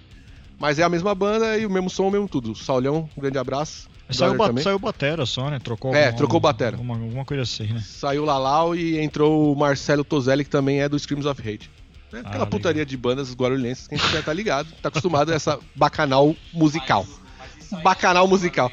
Mas 0.60 0.80
é 0.80 0.84
a 0.84 0.90
mesma 0.90 1.14
banda 1.14 1.56
e 1.56 1.68
o 1.68 1.70
mesmo 1.70 1.88
som, 1.88 2.08
o 2.08 2.12
mesmo 2.12 2.28
tudo. 2.28 2.56
Saulhão, 2.56 3.08
um 3.16 3.22
grande 3.22 3.38
abraço. 3.38 3.88
Saiu, 4.10 4.36
ba 4.38 4.48
também. 4.48 4.64
saiu 4.64 4.80
batera 4.80 5.26
só, 5.26 5.50
né? 5.50 5.60
Trocou 5.60 5.94
É, 5.94 6.06
alguma- 6.06 6.18
trocou 6.18 6.40
batera. 6.40 6.76
Alguma, 6.78 6.94
alguma 6.96 7.26
coisa 7.26 7.44
assim, 7.44 7.74
né? 7.74 7.82
Saiu 7.86 8.24
Lalau 8.24 8.76
e 8.76 8.98
entrou 9.00 9.52
o 9.52 9.56
Marcelo 9.56 10.04
Tozelli, 10.04 10.44
que 10.46 10.50
também 10.50 10.82
é 10.82 10.88
do 10.88 10.98
Screams 10.98 11.26
of 11.28 11.42
Hate. 11.42 11.70
É 12.14 12.20
aquela 12.20 12.44
Ah, 12.46 12.48
putaria 12.48 12.86
de 12.86 12.96
bandas 12.96 13.34
guarulhenses 13.36 13.88
que 13.88 13.96
a 13.96 13.98
gente 13.98 14.12
já 14.14 14.22
tá 14.22 14.32
ligado, 14.32 14.70
tá 14.82 14.88
acostumado 14.88 15.30
a 15.32 15.36
essa 15.36 15.60
bacanal 15.76 16.34
musical. 16.54 17.06
Bacanal 17.84 18.26
musical. 18.28 18.72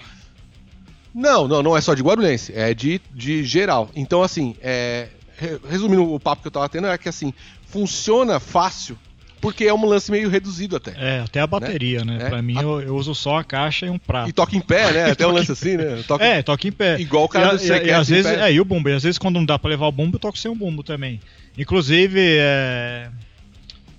Não, 1.13 1.47
não, 1.49 1.63
não 1.63 1.77
é 1.77 1.81
só 1.81 1.95
de 1.95 2.03
Guarulhense, 2.03 2.53
é 2.55 2.75
de, 2.75 3.01
de 3.13 3.43
geral. 3.45 3.89
Então, 3.95 4.23
assim, 4.23 4.57
é, 4.61 5.09
re- 5.37 5.61
resumindo 5.69 6.13
o 6.13 6.19
papo 6.21 6.43
que 6.43 6.49
eu 6.49 6.53
tava 6.53 6.69
tendo, 6.69 6.87
é 6.89 6.99
que 6.99 7.09
assim, 7.09 7.33
funciona 7.67 8.41
fácil 8.41 8.99
Porque 9.45 9.65
é 9.65 9.75
um 9.75 9.85
lance 9.85 10.11
meio 10.11 10.31
reduzido 10.31 10.75
até. 10.77 10.93
É, 10.97 11.21
até 11.21 11.39
a 11.41 11.47
bateria, 11.47 12.03
né? 12.05 12.17
É. 12.23 12.29
Pra 12.31 12.41
mim, 12.41 12.57
A- 12.57 12.63
eu, 12.63 12.81
eu 12.81 12.97
uso 12.97 13.15
só 13.15 13.37
a 13.39 13.45
caixa 13.45 13.85
e 13.85 13.91
um 13.91 13.99
prato. 13.99 14.31
E 14.31 14.33
toca 14.33 14.57
em 14.57 14.61
pé, 14.61 14.91
né? 14.91 15.11
Até 15.11 15.27
um 15.27 15.31
lance 15.33 15.53
assim, 15.53 15.77
né? 15.77 16.03
Toca... 16.09 16.25
É, 16.25 16.43
toca 16.43 16.67
em 16.67 16.73
pé. 16.73 16.99
Igual 16.99 17.25
o 17.25 17.29
cara 17.29 17.55
e, 17.55 17.67
do 17.67 17.73
a- 17.75 17.77
e, 17.79 17.87
e 17.89 17.91
às 17.93 18.09
vezes, 18.09 18.33
pé. 18.33 18.49
é, 18.49 18.53
e 18.55 18.59
o 18.61 18.65
bumbo. 18.65 18.89
E 18.89 18.93
às 18.95 19.03
vezes 19.03 19.19
quando 19.19 19.35
não 19.35 19.45
dá 19.45 19.59
pra 19.59 19.69
levar 19.69 19.87
o 19.87 19.93
bumbo, 19.93 20.17
eu 20.17 20.21
toco 20.21 20.39
sem 20.39 20.51
o 20.51 20.55
bumbo 20.55 20.83
também. 20.83 21.21
Inclusive, 21.59 22.19
é, 22.39 23.11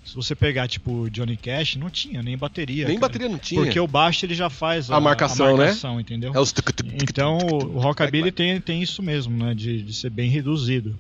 se 0.04 0.16
você 0.16 0.36
pegar, 0.36 0.68
tipo, 0.68 1.10
Johnny 1.12 1.38
Cash, 1.38 1.76
não 1.76 1.90
tinha 1.90 2.24
nem 2.24 2.38
bateria. 2.38 2.88
Nem 2.88 2.98
cara. 2.98 3.08
bateria 3.08 3.30
não 3.30 3.38
tinha. 3.38 3.62
Porque 3.62 3.80
o 3.80 3.88
baixo 3.88 4.26
ele 4.26 4.34
já 4.34 4.50
faz 4.50 4.90
a, 4.90 4.96
A 4.96 5.02
marcação, 5.02 5.58
né? 5.58 5.66
marcação, 5.66 6.00
entendeu? 6.00 6.32
É 6.34 6.40
os... 6.40 6.54
Então 7.04 7.38
o, 7.38 7.76
o 7.76 7.80
rockabilly 7.80 8.32
tem, 8.32 8.60
tem 8.60 8.82
isso 8.82 9.04
mesmo, 9.04 9.38
né? 9.46 9.54
De, 9.54 9.82
de 9.82 9.94
ser 9.94 10.10
bem 10.10 10.30
reduzido. 10.30 10.98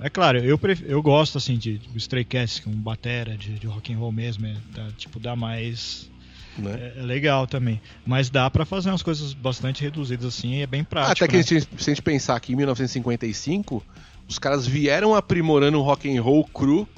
É 0.00 0.08
claro, 0.10 0.38
eu, 0.38 0.58
pref- 0.58 0.82
eu 0.86 1.02
gosto 1.02 1.38
assim 1.38 1.56
de, 1.56 1.78
de 1.78 1.98
Stray 1.98 2.24
Cats 2.24 2.60
com 2.60 2.70
batera, 2.70 3.36
de, 3.36 3.58
de 3.58 3.66
rock 3.66 3.92
and 3.92 3.98
roll 3.98 4.12
mesmo, 4.12 4.46
é, 4.46 4.56
dá, 4.74 4.88
tipo 4.96 5.20
dá 5.20 5.36
mais 5.36 6.10
né? 6.58 6.92
é, 6.96 7.00
é 7.00 7.02
legal 7.02 7.46
também. 7.46 7.80
Mas 8.06 8.30
dá 8.30 8.48
pra 8.50 8.64
fazer 8.64 8.90
umas 8.90 9.02
coisas 9.02 9.32
bastante 9.32 9.82
reduzidas 9.82 10.26
assim, 10.26 10.54
e 10.54 10.62
é 10.62 10.66
bem 10.66 10.82
prático. 10.84 11.24
Até 11.24 11.28
que 11.28 11.36
né? 11.36 11.42
se 11.42 11.56
a 11.56 11.94
gente 11.94 12.02
pensar 12.02 12.38
que 12.40 12.52
em 12.52 12.56
1955, 12.56 13.84
os 14.28 14.38
caras 14.38 14.66
vieram 14.66 15.14
aprimorando 15.14 15.78
o 15.78 15.82
rock 15.82 16.14
and 16.16 16.20
roll 16.22 16.44
cru, 16.44 16.88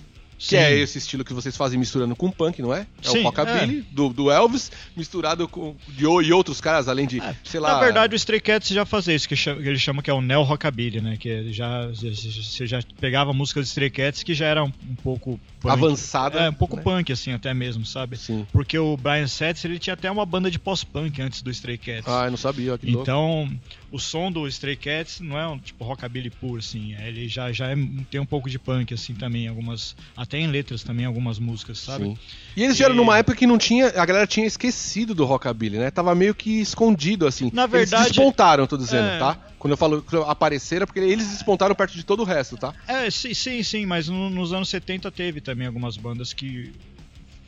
que 0.47 0.51
Sim. 0.51 0.57
é 0.57 0.73
esse 0.79 0.99
estilo 0.99 1.25
que 1.25 1.33
vocês 1.33 1.57
fazem 1.57 1.79
misturando 1.79 2.15
com 2.15 2.31
punk, 2.31 2.61
não 2.61 2.73
é? 2.75 2.87
É 3.03 3.09
Sim, 3.09 3.21
o 3.21 3.23
rockabilly 3.25 3.83
do, 3.91 4.11
do 4.11 4.31
Elvis 4.31 4.71
misturado 4.95 5.49
com 5.49 5.75
de, 5.89 6.05
e 6.05 6.33
outros 6.33 6.61
caras 6.61 6.87
além 6.87 7.07
de, 7.07 7.21
É, 7.21 7.35
sei 7.43 7.59
lá, 7.61 7.75
Na 7.75 7.81
verdade, 7.81 8.15
o 8.15 8.17
Stray 8.17 8.41
Cats 8.41 8.69
já 8.69 8.85
fazia 8.85 9.15
isso, 9.15 9.29
que, 9.29 9.35
cha- 9.37 9.55
que 9.55 9.67
ele 9.67 9.79
chama 9.79 10.03
que 10.03 10.11
é 10.11 10.13
o 10.13 10.21
neo 10.21 10.43
rockabilly, 10.43 11.01
né? 11.01 11.17
Que 11.17 11.51
já 11.53 11.89
você 11.89 12.67
já 12.67 12.81
pegava 13.01 13.33
músicas 13.33 13.65
de 13.65 13.69
Stray 13.71 13.91
Cats 13.91 14.23
que 14.23 14.35
já 14.35 14.47
eram 14.47 14.73
um 14.89 14.95
pouco 14.97 15.41
punk. 15.61 15.73
avançada. 15.73 16.41
É, 16.41 16.51
um 16.51 16.55
pouco 16.55 16.77
né? 16.77 16.83
punk 16.83 17.11
assim 17.13 17.33
até 17.33 17.55
mesmo, 17.55 17.85
sabe? 17.87 18.17
Sim. 18.17 18.47
Porque 18.53 18.79
o 18.79 18.97
Brian 18.97 19.27
Setzer, 19.27 19.71
ele 19.71 19.79
tinha 19.79 19.95
até 19.95 20.11
uma 20.11 20.27
banda 20.27 20.51
de 20.51 20.59
pós-punk 20.59 21.21
antes 21.23 21.41
do 21.43 21.51
Stray 21.51 21.79
Cats. 21.79 22.05
Ah, 22.07 22.27
eu 22.27 22.31
não 22.31 22.37
sabia, 22.39 22.77
que 22.77 22.87
louco. 22.87 23.03
Então, 23.03 23.51
o 23.95 23.99
som 24.01 24.33
do 24.33 24.49
Stray 24.49 24.75
Cats 24.75 25.21
não 25.21 25.39
é 25.39 25.47
um 25.47 25.57
tipo 25.57 25.85
rockabilly 25.85 26.29
puro, 26.29 26.59
assim. 26.59 26.97
Ele 27.01 27.29
já, 27.29 27.53
já 27.53 27.71
é- 27.71 27.77
tem 28.11 28.21
um 28.21 28.27
pouco 28.27 28.51
de 28.51 28.59
punk, 28.59 28.93
assim, 28.93 29.15
também. 29.15 29.47
Algumas. 29.47 29.95
Até 30.17 30.39
em 30.39 30.49
letras 30.49 30.83
também, 30.83 31.07
algumas 31.07 31.39
músicas, 31.39 31.79
sabe? 31.79 32.05
Sim. 32.07 32.19
E 32.57 32.65
eles 32.65 32.77
vieram 32.77 32.95
E- 32.95 32.97
numa 32.97 33.17
época 33.19 33.37
que 33.37 33.47
não 33.47 33.57
tinha. 33.57 33.87
A 33.89 34.05
galera 34.05 34.27
tinha 34.27 34.47
esquecido 34.47 35.15
do 35.15 35.25
rockabilly, 35.25 35.79
né? 35.79 35.91
Tava 35.93 36.13
meio 36.15 36.35
que 36.35 36.61
escondido, 36.61 37.25
assim. 37.27 37.51
Na 37.55 37.67
verdade- 37.67 38.03
Eles 38.07 38.17
despontaram, 38.17 38.67
tô 38.67 38.77
dizendo, 38.77 39.07
É. 39.09 39.19
tá? 39.21 39.39
Quando 39.59 39.71
eu 39.73 39.77
falo 39.77 40.03
que 40.03 40.17
apareceram, 40.27 40.83
é 40.83 40.87
porque 40.87 40.99
eles 41.01 41.29
despontaram 41.29 41.75
perto 41.75 41.95
de 41.95 42.05
todo 42.05 42.21
o 42.21 42.25
resto, 42.25 42.57
tá? 42.57 42.75
É, 42.89 43.09
sim, 43.11 43.33
sim, 43.33 43.63
sim, 43.63 43.87
mas 43.87 44.09
no- 44.09 44.29
nos 44.29 44.53
anos 44.53 44.69
70 44.69 45.11
teve 45.13 45.41
também 45.41 45.67
algumas 45.69 45.97
bandas 45.97 46.33
que 46.33 46.73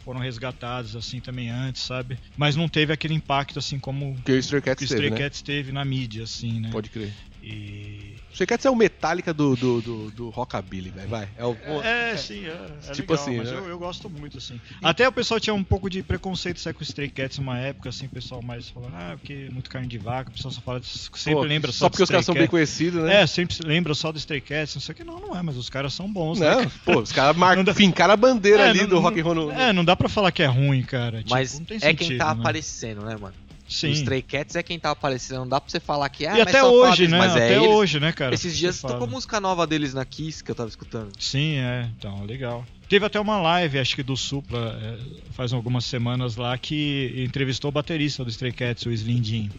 foram 0.06 0.20
resgatadas, 0.20 0.94
assim, 0.94 1.18
também 1.18 1.50
antes, 1.50 1.82
sabe? 1.82 2.16
Mas 2.36 2.54
não 2.54 2.68
teve 2.68 2.92
aquele 2.92 3.12
impacto, 3.12 3.58
assim, 3.58 3.76
como 3.76 4.16
Que 4.24 4.30
o 4.30 4.38
Stray 4.38 4.60
o 4.60 4.62
Cats 4.62 4.84
Stray 4.84 5.00
teve, 5.00 5.10
né? 5.10 5.20
Cats 5.20 5.42
teve 5.42 5.72
na 5.72 5.84
mídia, 5.84 6.22
assim, 6.22 6.60
né? 6.60 6.68
Pode 6.70 6.90
crer. 6.90 7.12
E... 7.42 8.14
O 8.36 8.38
Stray 8.38 8.46
Cats 8.48 8.66
é 8.66 8.70
o 8.70 8.76
Metallica 8.76 9.32
do, 9.32 9.56
do, 9.56 9.80
do, 9.80 10.10
do 10.10 10.28
rockabilly, 10.28 10.90
velho. 10.90 11.08
Vai. 11.08 11.26
É 11.38 11.44
o, 11.46 11.56
É, 11.82 12.14
sim, 12.18 12.44
é, 12.44 12.50
é 12.88 12.92
Tipo 12.92 13.14
legal, 13.14 13.26
assim, 13.26 13.36
mas 13.38 13.50
né? 13.50 13.56
eu, 13.56 13.68
eu 13.70 13.78
gosto 13.78 14.10
muito, 14.10 14.36
assim. 14.36 14.60
Até 14.82 15.08
o 15.08 15.12
pessoal 15.12 15.40
tinha 15.40 15.54
um 15.54 15.64
pouco 15.64 15.88
de 15.88 16.02
preconceito 16.02 16.62
com 16.74 16.80
o 16.80 16.82
Stray 16.82 17.08
Cats 17.08 17.38
uma 17.38 17.58
época, 17.58 17.88
assim, 17.88 18.04
o 18.04 18.10
pessoal 18.10 18.42
mais 18.42 18.68
falando, 18.68 18.92
ah, 18.94 19.16
porque 19.18 19.46
é 19.48 19.50
muito 19.50 19.70
carne 19.70 19.88
de 19.88 19.96
vaca, 19.96 20.28
o 20.28 20.34
pessoal 20.34 20.52
só 20.52 20.60
fala, 20.60 20.82
sempre 20.82 21.32
Pô, 21.32 21.40
lembra 21.44 21.72
só, 21.72 21.78
Só 21.78 21.88
do 21.88 21.92
porque 21.92 22.02
os 22.02 22.10
caras 22.10 22.26
são 22.26 22.34
bem 22.34 22.46
conhecidos, 22.46 23.02
né? 23.04 23.22
É, 23.22 23.26
sempre 23.26 23.54
se 23.54 23.62
lembra 23.62 23.94
só 23.94 24.12
do 24.12 24.18
Stray 24.18 24.42
Cats, 24.42 24.74
não 24.74 24.82
sei 24.82 24.92
o 24.92 24.96
que. 24.96 25.02
Não, 25.02 25.18
não 25.18 25.34
é, 25.34 25.40
mas 25.40 25.56
os 25.56 25.70
caras 25.70 25.94
são 25.94 26.12
bons, 26.12 26.38
né? 26.38 26.50
Não, 26.50 26.56
cara? 26.58 26.70
pô, 26.84 27.00
os 27.00 27.12
caras 27.12 27.34
mar... 27.40 27.56
Dá- 27.64 27.72
fincaram 27.72 28.12
a 28.12 28.16
bandeira 28.18 28.64
É, 28.64 28.68
ali 28.68 28.80
não- 28.82 28.88
do 28.88 28.98
rock 28.98 29.18
and 29.18 29.24
roll. 29.24 29.34
No... 29.34 29.50
É, 29.50 29.72
não 29.72 29.82
dá 29.82 29.96
pra 29.96 30.10
falar 30.10 30.30
que 30.30 30.42
é 30.42 30.46
ruim, 30.46 30.82
cara. 30.82 31.20
Tipo, 31.20 31.30
Mas 31.30 31.58
não 31.58 31.64
tem 31.64 31.78
é 31.78 31.94
quem 31.94 32.06
sentido, 32.06 32.18
tá 32.18 32.34
né? 32.34 32.40
aparecendo, 32.40 33.00
né, 33.02 33.16
mano? 33.18 33.34
Sim. 33.68 33.88
O 33.88 33.92
Stray 33.92 34.22
Cats 34.22 34.54
é 34.54 34.62
quem 34.62 34.78
tá 34.78 34.90
aparecendo. 34.90 35.40
Não 35.40 35.48
dá 35.48 35.60
pra 35.60 35.68
você 35.68 35.80
falar 35.80 36.08
que 36.08 36.24
é. 36.24 36.36
e 36.36 36.40
até 36.40 36.62
hoje, 36.62 37.08
né? 37.08 37.18
Mas 37.18 37.34
é 37.36 37.44
até 37.44 37.56
eles. 37.56 37.68
hoje, 37.68 37.98
né, 38.00 38.12
cara? 38.12 38.34
Esses 38.34 38.52
Você 38.52 38.58
dias 38.58 38.80
fala. 38.80 38.94
tocou 38.94 39.08
música 39.08 39.40
nova 39.40 39.66
deles 39.66 39.92
na 39.92 40.04
Kiss 40.04 40.42
que 40.42 40.50
eu 40.50 40.54
tava 40.54 40.68
escutando. 40.68 41.10
Sim, 41.18 41.56
é. 41.56 41.90
Então, 41.98 42.24
legal. 42.24 42.64
Teve 42.88 43.04
até 43.04 43.18
uma 43.18 43.40
live, 43.40 43.80
acho 43.80 43.96
que 43.96 44.02
do 44.02 44.16
Supla, 44.16 44.78
é, 44.80 44.98
faz 45.32 45.52
algumas 45.52 45.84
semanas 45.84 46.36
lá, 46.36 46.56
que 46.56 47.12
entrevistou 47.16 47.70
o 47.70 47.72
baterista 47.72 48.24
do 48.24 48.30
Stray 48.30 48.52
Cats, 48.52 48.86
o 48.86 48.92
Slim 48.92 49.24
Jim. 49.24 49.50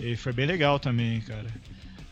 E 0.00 0.16
foi 0.16 0.32
bem 0.32 0.46
legal 0.46 0.80
também, 0.80 1.20
cara. 1.20 1.46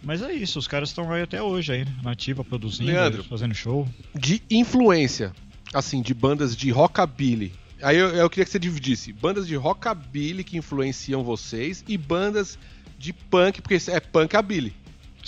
Mas 0.01 0.23
é 0.23 0.33
isso, 0.33 0.59
os 0.59 0.69
caras 0.69 0.91
estão 0.91 1.13
aí 1.13 1.23
até 1.23 1.43
hoje 1.43 1.73
aí, 1.73 1.85
né? 1.85 1.93
Nativa, 2.03 2.45
produzindo, 2.45 2.91
Leandro. 2.91 3.25
fazendo 3.25 3.55
show. 3.55 3.89
De 4.15 4.43
influência, 4.49 5.33
assim, 5.75 6.01
de 6.01 6.15
bandas 6.15 6.57
de 6.57 6.71
rockabilly. 6.71 7.53
Aí 7.83 7.97
eu, 7.97 8.09
eu 8.11 8.31
queria 8.31 8.45
que 8.45 8.51
você 8.51 8.59
dividisse 8.59 9.13
bandas 9.13 9.47
de 9.47 9.57
rockabilly 9.57 10.45
que 10.45 10.57
influenciam 10.57 11.23
vocês 11.25 11.85
e 11.89 11.99
bandas 11.99 12.59
de 12.99 13.13
punk, 13.13 13.61
porque 13.61 13.79
é 13.91 13.99
punkabilly. 14.01 14.73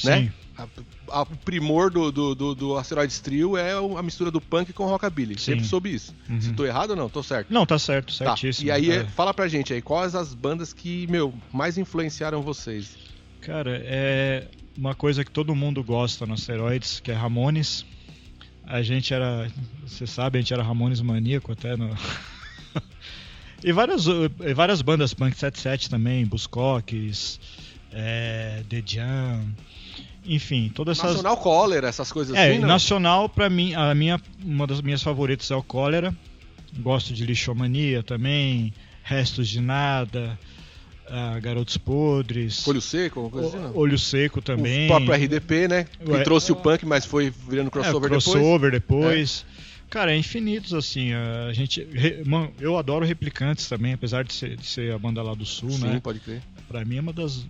Né? 0.05 0.19
Sim. 0.23 0.33
A- 0.57 0.69
a- 1.09 1.23
o 1.23 1.37
primor 1.45 1.91
do, 1.91 2.13
do, 2.13 2.35
do, 2.35 2.55
do 2.55 2.79
Asteroids 2.79 3.19
Trio 3.19 3.57
é 3.57 3.73
a 3.73 4.03
mistura 4.03 4.31
do 4.31 4.41
punk 4.41 4.73
com 4.73 4.87
rockabilly. 4.87 5.35
Sim. 5.39 5.53
Sempre 5.53 5.65
soube 5.67 5.93
isso. 5.93 6.15
Uhum. 6.31 6.41
Se 6.41 6.53
tô 6.53 6.65
errado 6.65 6.91
ou 6.91 6.97
não? 6.97 7.09
Tô 7.09 7.23
certo. 7.25 7.53
Não, 7.53 7.67
tá 7.67 7.77
certo, 7.79 8.17
Tá. 8.17 8.37
certíssimo. 8.37 8.69
E 8.69 8.71
aí, 8.71 8.91
é. 8.91 9.05
fala 9.05 9.35
pra 9.35 9.49
gente 9.49 9.73
aí, 9.73 9.83
quais 9.83 10.15
as 10.15 10.33
bandas 10.33 10.73
que, 10.73 11.07
meu, 11.09 11.35
mais 11.53 11.77
influenciaram 11.77 12.41
vocês? 12.41 12.97
Cara, 13.41 13.83
é 13.85 14.47
uma 14.77 14.95
coisa 14.95 15.25
que 15.25 15.31
todo 15.31 15.55
mundo 15.57 15.83
gosta 15.83 16.25
no 16.25 16.35
Asteroids, 16.35 17.01
que 17.01 17.11
é 17.11 17.15
Ramones. 17.15 17.85
A 18.67 18.81
gente 18.81 19.13
era, 19.13 19.51
você 19.87 20.07
sabe, 20.07 20.39
a 20.39 20.41
gente 20.41 20.55
era 20.55 20.63
Ramones 20.63 21.01
maníaco 21.01 21.51
até 21.53 21.77
no... 21.77 21.91
e 23.65 23.73
várias, 23.73 24.07
e 24.07 24.55
várias 24.55 24.83
bandas 24.83 25.15
punk 25.15 25.35
77 25.37 25.89
também, 25.91 26.25
Buscoques, 26.27 27.41
é, 27.93 28.63
The 28.69 28.83
Jam, 28.85 29.43
enfim, 30.27 30.71
todas 30.75 30.99
essas... 30.99 31.13
Nacional 31.13 31.37
Cólera, 31.39 31.89
essas 31.89 32.13
coisas 32.13 32.37
É, 32.37 32.51
assim, 32.51 32.59
não? 32.61 32.69
nacional 32.69 33.29
pra 33.29 33.49
mim, 33.51 33.75
a 33.75 33.95
minha, 33.95 34.21
uma 34.45 34.67
das 34.67 34.81
minhas 34.81 35.03
favoritas 35.03 35.51
é 35.51 35.57
o 35.57 35.63
Cólera. 35.63 36.15
Gosto 36.79 37.13
de 37.15 37.25
Lixomania 37.25 38.03
também, 38.03 38.73
Restos 39.03 39.49
de 39.49 39.61
Nada, 39.61 40.37
ah, 41.09 41.39
Garotos 41.41 41.77
Podres, 41.77 42.67
Olho 42.67 42.81
Seco, 42.81 43.21
alguma 43.21 43.43
coisa 43.43 43.59
assim? 43.59 43.67
O- 43.77 43.79
Olho 43.79 43.99
Seco 43.99 44.43
também. 44.43 44.87
O 44.87 44.89
próprio 44.89 45.15
RDP, 45.15 45.69
né? 45.69 45.87
Que 46.05 46.11
Ué, 46.11 46.23
trouxe 46.25 46.51
o 46.51 46.57
punk, 46.57 46.85
mas 46.85 47.05
foi 47.05 47.33
virando 47.49 47.69
é, 47.69 47.71
crossover, 47.71 48.11
crossover 48.11 48.71
depois. 48.73 49.45
Cara, 49.91 50.13
é 50.13 50.17
infinitos 50.17 50.75
assim. 50.75 51.13
A 51.13 51.53
gente, 51.53 51.87
mano, 52.27 52.53
eu 52.59 52.77
adoro 52.77 53.05
Replicantes 53.05 53.69
também, 53.69 53.93
apesar 53.93 54.25
de 54.25 54.33
ser, 54.33 54.57
de 54.57 54.67
ser 54.67 54.93
a 54.93 54.99
banda 54.99 55.23
lá 55.23 55.35
do 55.35 55.45
sul. 55.47 55.71
Sim, 55.71 55.85
né? 55.85 56.01
pode 56.03 56.21
crer. 56.21 56.43
Pra 56.67 56.85
mim 56.85 56.97
é 56.97 57.01
uma 57.01 57.13
das 57.13 57.47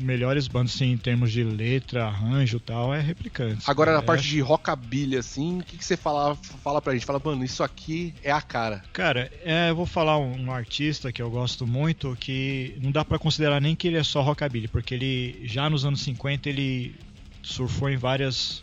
melhores 0.00 0.48
bandas 0.48 0.74
assim, 0.74 0.92
em 0.92 0.96
termos 0.96 1.30
de 1.30 1.44
letra, 1.44 2.06
arranjo 2.06 2.56
e 2.56 2.60
tal, 2.60 2.92
é 2.92 3.00
Replicantes. 3.00 3.68
Agora, 3.68 3.92
na 3.92 3.98
É, 3.98 4.02
parte 4.02 4.26
de 4.26 4.40
rockabilly, 4.40 5.16
assim, 5.16 5.60
o 5.60 5.62
que, 5.62 5.76
que 5.76 5.84
você 5.84 5.96
fala, 5.96 6.34
fala 6.34 6.80
pra 6.80 6.94
gente? 6.94 7.04
Fala, 7.04 7.20
mano, 7.22 7.44
isso 7.44 7.62
aqui 7.62 8.14
é 8.24 8.32
a 8.32 8.40
cara. 8.40 8.82
Cara, 8.92 9.30
é, 9.44 9.70
eu 9.70 9.76
vou 9.76 9.86
falar 9.86 10.18
um, 10.18 10.46
um 10.46 10.50
artista 10.52 11.12
que 11.12 11.20
eu 11.20 11.30
gosto 11.30 11.66
muito 11.66 12.16
que 12.18 12.76
não 12.82 12.90
dá 12.90 13.04
pra 13.04 13.18
considerar 13.18 13.60
nem 13.60 13.76
que 13.76 13.86
ele 13.86 13.98
é 13.98 14.02
só 14.02 14.22
rockabilly, 14.22 14.68
porque 14.68 14.94
ele 14.94 15.40
já 15.44 15.68
nos 15.70 15.84
anos 15.84 16.00
50 16.00 16.48
ele 16.48 16.94
surfou 17.42 17.88
em 17.90 17.96
várias 17.96 18.62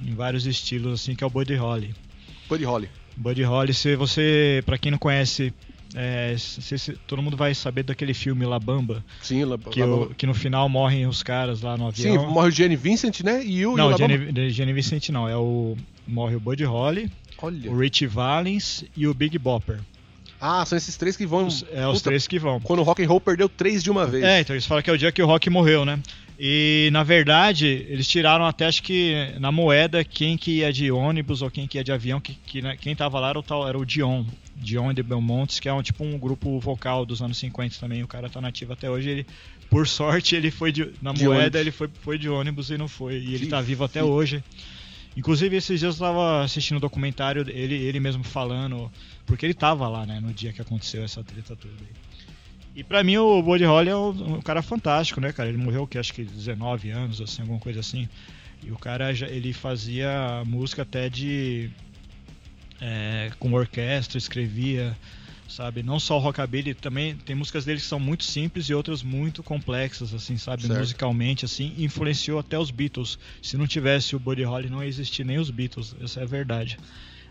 em 0.00 0.14
vários 0.14 0.46
estilos 0.46 1.00
assim, 1.00 1.14
que 1.14 1.22
é 1.22 1.26
o 1.26 1.30
Buddy 1.30 1.54
Holly. 1.56 1.94
Buddy 2.48 2.64
Holly. 2.64 2.88
Buddy 3.16 3.42
Holly, 3.42 3.72
se 3.74 3.94
você, 3.96 4.62
pra 4.66 4.76
quem 4.78 4.90
não 4.90 4.98
conhece, 4.98 5.52
é, 5.94 6.34
se- 6.36 6.78
se- 6.78 6.92
todo 7.06 7.22
mundo 7.22 7.36
vai 7.36 7.54
saber 7.54 7.84
daquele 7.84 8.12
filme 8.12 8.44
La 8.44 8.58
Bamba, 8.58 9.04
Sim, 9.22 9.44
La, 9.44 9.56
que, 9.58 9.80
La 9.80 9.86
o- 9.86 10.00
Bamba. 10.00 10.14
que 10.16 10.26
no 10.26 10.34
final 10.34 10.68
morrem 10.68 11.06
os 11.06 11.22
caras 11.22 11.60
lá 11.62 11.76
no 11.76 11.92
Sim, 11.94 12.08
avião. 12.16 12.30
morre 12.30 12.48
o 12.48 12.50
Jenny 12.50 12.76
Vincent, 12.76 13.20
né? 13.20 13.44
E 13.44 13.64
o, 13.66 13.70
e 13.70 13.74
o 13.74 13.76
não, 13.76 13.90
La 13.90 13.96
Bamba. 13.98 14.12
Jenny, 14.18 14.50
Jenny 14.50 14.72
Vicente 14.72 15.12
não, 15.12 15.28
é 15.28 15.36
o 15.36 15.76
morre 16.06 16.34
o 16.36 16.40
Buddy 16.40 16.64
Holly, 16.64 17.10
Olha. 17.40 17.70
o 17.70 17.78
Richie 17.78 18.06
Valens 18.08 18.84
e 18.96 19.06
o 19.06 19.14
Big 19.14 19.38
Bopper. 19.38 19.78
Ah, 20.40 20.64
são 20.66 20.76
esses 20.76 20.96
três 20.96 21.16
que 21.16 21.24
vão. 21.24 21.46
Os- 21.46 21.64
é 21.72 21.86
os 21.86 21.98
Puta, 21.98 22.10
três 22.10 22.26
que 22.26 22.38
vão. 22.38 22.60
Quando 22.60 22.80
o 22.80 22.82
rock 22.82 23.02
and 23.02 23.08
roll 23.08 23.20
perdeu 23.20 23.48
três 23.48 23.82
de 23.82 23.90
uma 23.90 24.04
vez. 24.06 24.24
É, 24.24 24.40
então 24.40 24.54
eles 24.54 24.66
falam 24.66 24.82
que 24.82 24.90
é 24.90 24.92
o 24.92 24.98
dia 24.98 25.10
que 25.10 25.22
o 25.22 25.26
Rock 25.26 25.48
morreu, 25.48 25.84
né? 25.86 25.98
E 26.38 26.88
na 26.92 27.02
verdade, 27.02 27.66
eles 27.88 28.08
tiraram 28.08 28.44
até 28.44 28.66
acho 28.66 28.82
que 28.82 29.32
na 29.38 29.52
moeda 29.52 30.02
quem 30.04 30.36
que 30.36 30.58
ia 30.58 30.72
de 30.72 30.90
ônibus 30.90 31.42
ou 31.42 31.50
quem 31.50 31.66
que 31.66 31.78
ia 31.78 31.84
de 31.84 31.92
avião, 31.92 32.20
que, 32.20 32.34
que 32.46 32.60
né, 32.60 32.76
quem 32.76 32.94
tava 32.96 33.20
lá 33.20 33.30
era 33.30 33.38
o, 33.38 33.42
tal, 33.42 33.68
era 33.68 33.78
o 33.78 33.84
Dion. 33.84 34.24
Dion 34.56 34.92
de 34.92 35.02
Belmontes, 35.02 35.60
que 35.60 35.68
é 35.68 35.72
um 35.72 35.82
tipo 35.82 36.04
um 36.04 36.18
grupo 36.18 36.58
vocal 36.58 37.04
dos 37.06 37.22
anos 37.22 37.38
50 37.38 37.76
também. 37.78 38.02
O 38.02 38.08
cara 38.08 38.28
tá 38.28 38.40
nativo 38.40 38.72
até 38.72 38.90
hoje. 38.90 39.10
Ele, 39.10 39.26
por 39.70 39.86
sorte, 39.86 40.34
ele 40.34 40.50
foi 40.50 40.72
de, 40.72 40.90
na 41.00 41.12
De 41.12 41.24
moeda, 41.24 41.40
ônibus. 41.40 41.60
ele 41.60 41.70
foi, 41.70 41.90
foi 42.00 42.18
de 42.18 42.28
ônibus 42.28 42.70
e 42.70 42.78
não 42.78 42.88
foi. 42.88 43.18
E 43.18 43.34
ele 43.34 43.46
tá 43.46 43.60
vivo 43.60 43.84
até 43.84 44.02
hoje. 44.02 44.42
Inclusive, 45.16 45.56
esses 45.56 45.78
dias 45.78 45.94
eu 45.94 46.06
tava 46.06 46.42
assistindo 46.42 46.78
um 46.78 46.80
documentário, 46.80 47.44
ele, 47.48 47.76
ele 47.76 48.00
mesmo 48.00 48.24
falando, 48.24 48.90
porque 49.24 49.46
ele 49.46 49.54
tava 49.54 49.88
lá, 49.88 50.04
né, 50.04 50.18
no 50.20 50.32
dia 50.32 50.52
que 50.52 50.60
aconteceu 50.60 51.04
essa 51.04 51.22
treta 51.22 51.54
toda 51.54 51.74
aí. 51.80 52.13
E 52.76 52.82
pra 52.82 53.04
mim 53.04 53.16
o 53.18 53.40
Buddy 53.42 53.64
Holly 53.64 53.88
é 53.90 53.96
um, 53.96 54.36
um 54.36 54.40
cara 54.42 54.60
fantástico, 54.62 55.20
né, 55.20 55.32
cara? 55.32 55.48
Ele 55.48 55.58
morreu 55.58 55.86
que 55.86 55.96
acho 55.98 56.12
que 56.12 56.24
19 56.24 56.90
anos, 56.90 57.20
assim, 57.20 57.42
alguma 57.42 57.60
coisa 57.60 57.80
assim. 57.80 58.08
E 58.62 58.70
o 58.72 58.76
cara 58.78 59.14
já, 59.14 59.28
ele 59.28 59.52
fazia 59.52 60.42
música 60.46 60.82
até 60.82 61.08
de 61.08 61.70
é, 62.80 63.30
com 63.38 63.52
orquestra, 63.52 64.18
escrevia, 64.18 64.96
sabe? 65.48 65.82
Não 65.82 66.00
só 66.00 66.16
o 66.16 66.20
rockabilly, 66.20 66.74
também 66.74 67.14
tem 67.14 67.36
músicas 67.36 67.64
dele 67.64 67.78
que 67.80 67.86
são 67.86 68.00
muito 68.00 68.24
simples 68.24 68.66
e 68.68 68.74
outras 68.74 69.02
muito 69.02 69.42
complexas, 69.42 70.12
assim, 70.12 70.36
sabe? 70.36 70.62
Certo. 70.62 70.78
Musicalmente, 70.78 71.44
assim, 71.44 71.74
influenciou 71.78 72.38
até 72.38 72.58
os 72.58 72.70
Beatles. 72.70 73.18
Se 73.42 73.56
não 73.56 73.66
tivesse 73.66 74.16
o 74.16 74.18
Buddy 74.18 74.42
Holly, 74.42 74.68
não 74.68 74.82
ia 74.82 74.88
existir 74.88 75.24
nem 75.24 75.38
os 75.38 75.50
Beatles, 75.50 75.94
essa 76.02 76.20
é 76.20 76.22
a 76.24 76.26
verdade. 76.26 76.78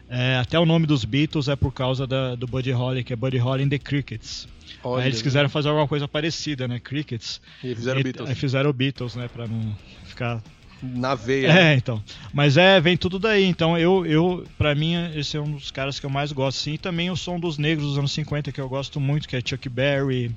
É, 0.10 0.38
até 0.38 0.60
o 0.60 0.66
nome 0.66 0.86
dos 0.86 1.04
Beatles 1.06 1.48
é 1.48 1.56
por 1.56 1.74
causa 1.74 2.06
da- 2.06 2.36
do 2.36 2.46
Buddy 2.46 2.72
Holly, 2.72 3.04
que 3.04 3.14
é 3.14 3.16
Buddy 3.16 3.38
Holly 3.38 3.64
and 3.64 3.70
the 3.70 3.80
Crickets. 3.80 4.48
Olha, 4.84 5.04
Aí 5.04 5.10
eles 5.10 5.22
quiseram 5.22 5.48
fazer 5.50 5.70
alguma 5.70 5.88
coisa 5.88 6.08
parecida, 6.08 6.68
né? 6.68 6.80
Crickets. 6.80 7.40
E 7.64 7.74
fizeram 7.74 8.00
E- 8.00 8.04
Beatles. 8.04 8.30
Aí 8.30 8.36
fizeram 8.36 8.74
Beatles, 8.74 9.16
né? 9.16 9.28
Pra 9.28 9.48
não 9.48 9.76
ficar 10.06 10.42
Na 10.82 11.16
veia. 11.16 11.48
é, 11.48 11.76
então. 11.76 12.04
Mas 12.34 12.58
é, 12.58 12.80
vem 12.82 12.98
tudo 12.98 13.18
daí. 13.18 13.46
Então 13.46 13.78
eu, 13.78 14.06
eu 14.06 14.46
pra 14.58 14.76
mim, 14.76 14.94
esse 15.16 15.38
é 15.38 15.40
um 15.42 15.52
dos 15.54 15.72
caras 15.72 16.00
que 16.00 16.06
eu 16.06 16.10
mais 16.10 16.32
gosto, 16.32 16.58
sim. 16.60 16.74
E 16.74 16.78
também 16.78 17.10
o 17.10 17.16
som 17.16 17.40
dos 17.40 17.58
negros 17.58 17.88
dos 17.88 17.98
anos 17.98 18.12
50, 18.12 18.52
que 18.52 18.60
eu 18.60 18.68
gosto 18.68 19.00
muito, 19.00 19.28
que 19.28 19.36
é 19.36 19.42
Chuck 19.44 19.70
Berry, 19.70 20.32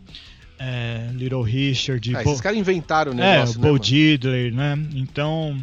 é, 0.59 1.11
Little 1.13 1.43
Richard, 1.43 2.15
Ah, 2.17 2.23
Bo- 2.23 2.31
esses 2.31 2.41
caras 2.41 2.59
inventaram 2.59 3.13
o 3.13 3.21
é, 3.21 3.35
negócio, 3.39 3.59
o 3.59 3.63
né, 3.63 3.69
Bo? 3.71 3.79
Diddley, 3.79 4.51
né? 4.53 4.79
Então. 4.95 5.59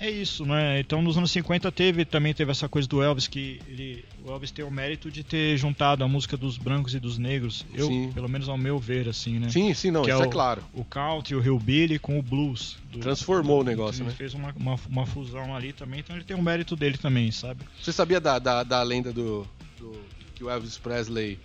É 0.00 0.08
isso, 0.08 0.46
né? 0.46 0.78
Então 0.78 1.02
nos 1.02 1.16
anos 1.18 1.30
50 1.32 1.72
teve 1.72 2.04
também 2.04 2.32
teve 2.32 2.52
essa 2.52 2.68
coisa 2.68 2.86
do 2.86 3.02
Elvis 3.02 3.26
que 3.26 3.60
ele, 3.66 4.04
o 4.24 4.30
Elvis 4.30 4.52
tem 4.52 4.64
o 4.64 4.70
mérito 4.70 5.10
de 5.10 5.24
ter 5.24 5.56
juntado 5.56 6.04
a 6.04 6.08
música 6.08 6.36
dos 6.36 6.56
brancos 6.56 6.94
e 6.94 7.00
dos 7.00 7.18
negros. 7.18 7.66
Eu, 7.74 7.88
Sim. 7.88 8.12
pelo 8.14 8.28
menos 8.28 8.48
ao 8.48 8.56
meu 8.56 8.78
ver 8.78 9.08
assim, 9.08 9.40
né? 9.40 9.48
Sim, 9.48 9.74
sim, 9.74 9.90
não, 9.90 10.02
Que 10.02 10.10
isso 10.10 10.20
é 10.22 10.24
é, 10.24 10.28
o- 10.28 10.30
claro. 10.30 10.62
O 10.72 10.84
country, 10.84 11.34
o 11.34 11.42
hillbilly 11.42 11.98
com 11.98 12.16
o 12.16 12.22
blues. 12.22 12.76
do- 12.92 13.00
Transformou 13.00 13.60
o 13.60 13.64
negócio, 13.64 14.02
ele 14.02 14.10
né? 14.10 14.14
fez 14.16 14.34
uma, 14.34 14.52
uma, 14.56 14.78
uma 14.88 15.04
fusão 15.06 15.54
ali 15.56 15.72
também, 15.72 15.98
então 16.00 16.14
ele 16.14 16.24
tem 16.24 16.36
o 16.36 16.42
mérito 16.42 16.76
dele 16.76 16.96
também, 16.96 17.32
sabe? 17.32 17.64
Você 17.82 17.92
sabia 17.92 18.20
da, 18.20 18.38
da, 18.38 18.62
da 18.62 18.80
lenda 18.84 19.12
do, 19.12 19.44
do- 19.78 20.00
que 20.36 20.44
o 20.44 20.48
Elvis 20.50 20.78
Presley, 20.78 21.40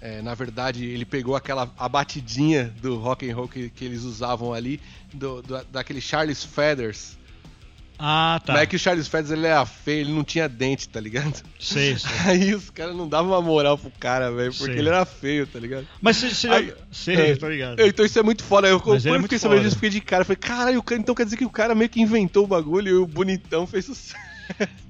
é, 0.00 0.22
na 0.22 0.34
verdade, 0.34 0.84
ele 0.84 1.04
pegou 1.04 1.34
aquela 1.34 1.68
a 1.76 1.88
batidinha 1.88 2.72
do 2.80 2.96
rock 2.96 3.28
and 3.28 3.34
roll 3.34 3.48
que, 3.48 3.70
que 3.70 3.84
eles 3.84 4.02
usavam 4.04 4.52
ali, 4.54 4.80
do, 5.12 5.42
do- 5.42 5.64
daquele 5.64 6.00
Charles 6.00 6.44
Feathers. 6.44 7.20
Ah, 7.98 8.40
tá. 8.44 8.54
Mas 8.54 8.62
é 8.62 8.66
que 8.66 8.76
o 8.76 8.78
Charles 8.78 9.06
Feathers 9.06 9.30
ele 9.30 9.46
era 9.46 9.64
feio, 9.64 10.00
ele 10.00 10.12
não 10.12 10.24
tinha 10.24 10.48
dente, 10.48 10.88
tá 10.88 11.00
ligado? 11.00 11.40
Sei, 11.58 11.96
sei. 11.98 12.10
Aí 12.24 12.54
os 12.54 12.70
caras 12.70 12.96
não 12.96 13.08
davam 13.08 13.32
uma 13.32 13.40
moral 13.40 13.78
pro 13.78 13.90
cara, 13.98 14.30
velho, 14.30 14.52
porque 14.52 14.72
Sei. 14.72 14.78
ele 14.78 14.88
era 14.88 15.04
feio, 15.04 15.46
tá 15.46 15.58
ligado? 15.58 15.86
Mas 16.00 16.16
você, 16.16 16.48
Aí- 16.48 16.68
já... 16.68 16.74
Sei, 16.90 17.14
é. 17.16 17.36
tô 17.36 17.48
ligado. 17.48 17.80
Então 17.80 18.04
isso 18.04 18.18
é 18.18 18.22
muito 18.22 18.42
foda. 18.42 18.68
Eu, 18.68 18.82
Mas 18.84 19.06
é 19.06 19.10
eu 19.10 19.22
fiquei 19.22 19.38
sabendo 19.38 19.62
disso, 19.62 19.76
fiquei 19.76 19.90
de 19.90 20.00
cara. 20.00 20.24
Falei, 20.24 20.36
caralho, 20.36 20.84
então 20.92 21.14
quer 21.14 21.24
dizer 21.24 21.36
que 21.36 21.44
o 21.44 21.50
cara 21.50 21.74
meio 21.74 21.88
que 21.90 22.00
inventou 22.00 22.44
o 22.44 22.48
bagulho 22.48 22.88
e 22.88 22.94
o 22.94 23.06
bonitão 23.06 23.66
fez 23.66 23.84
sucesso. 23.84 24.31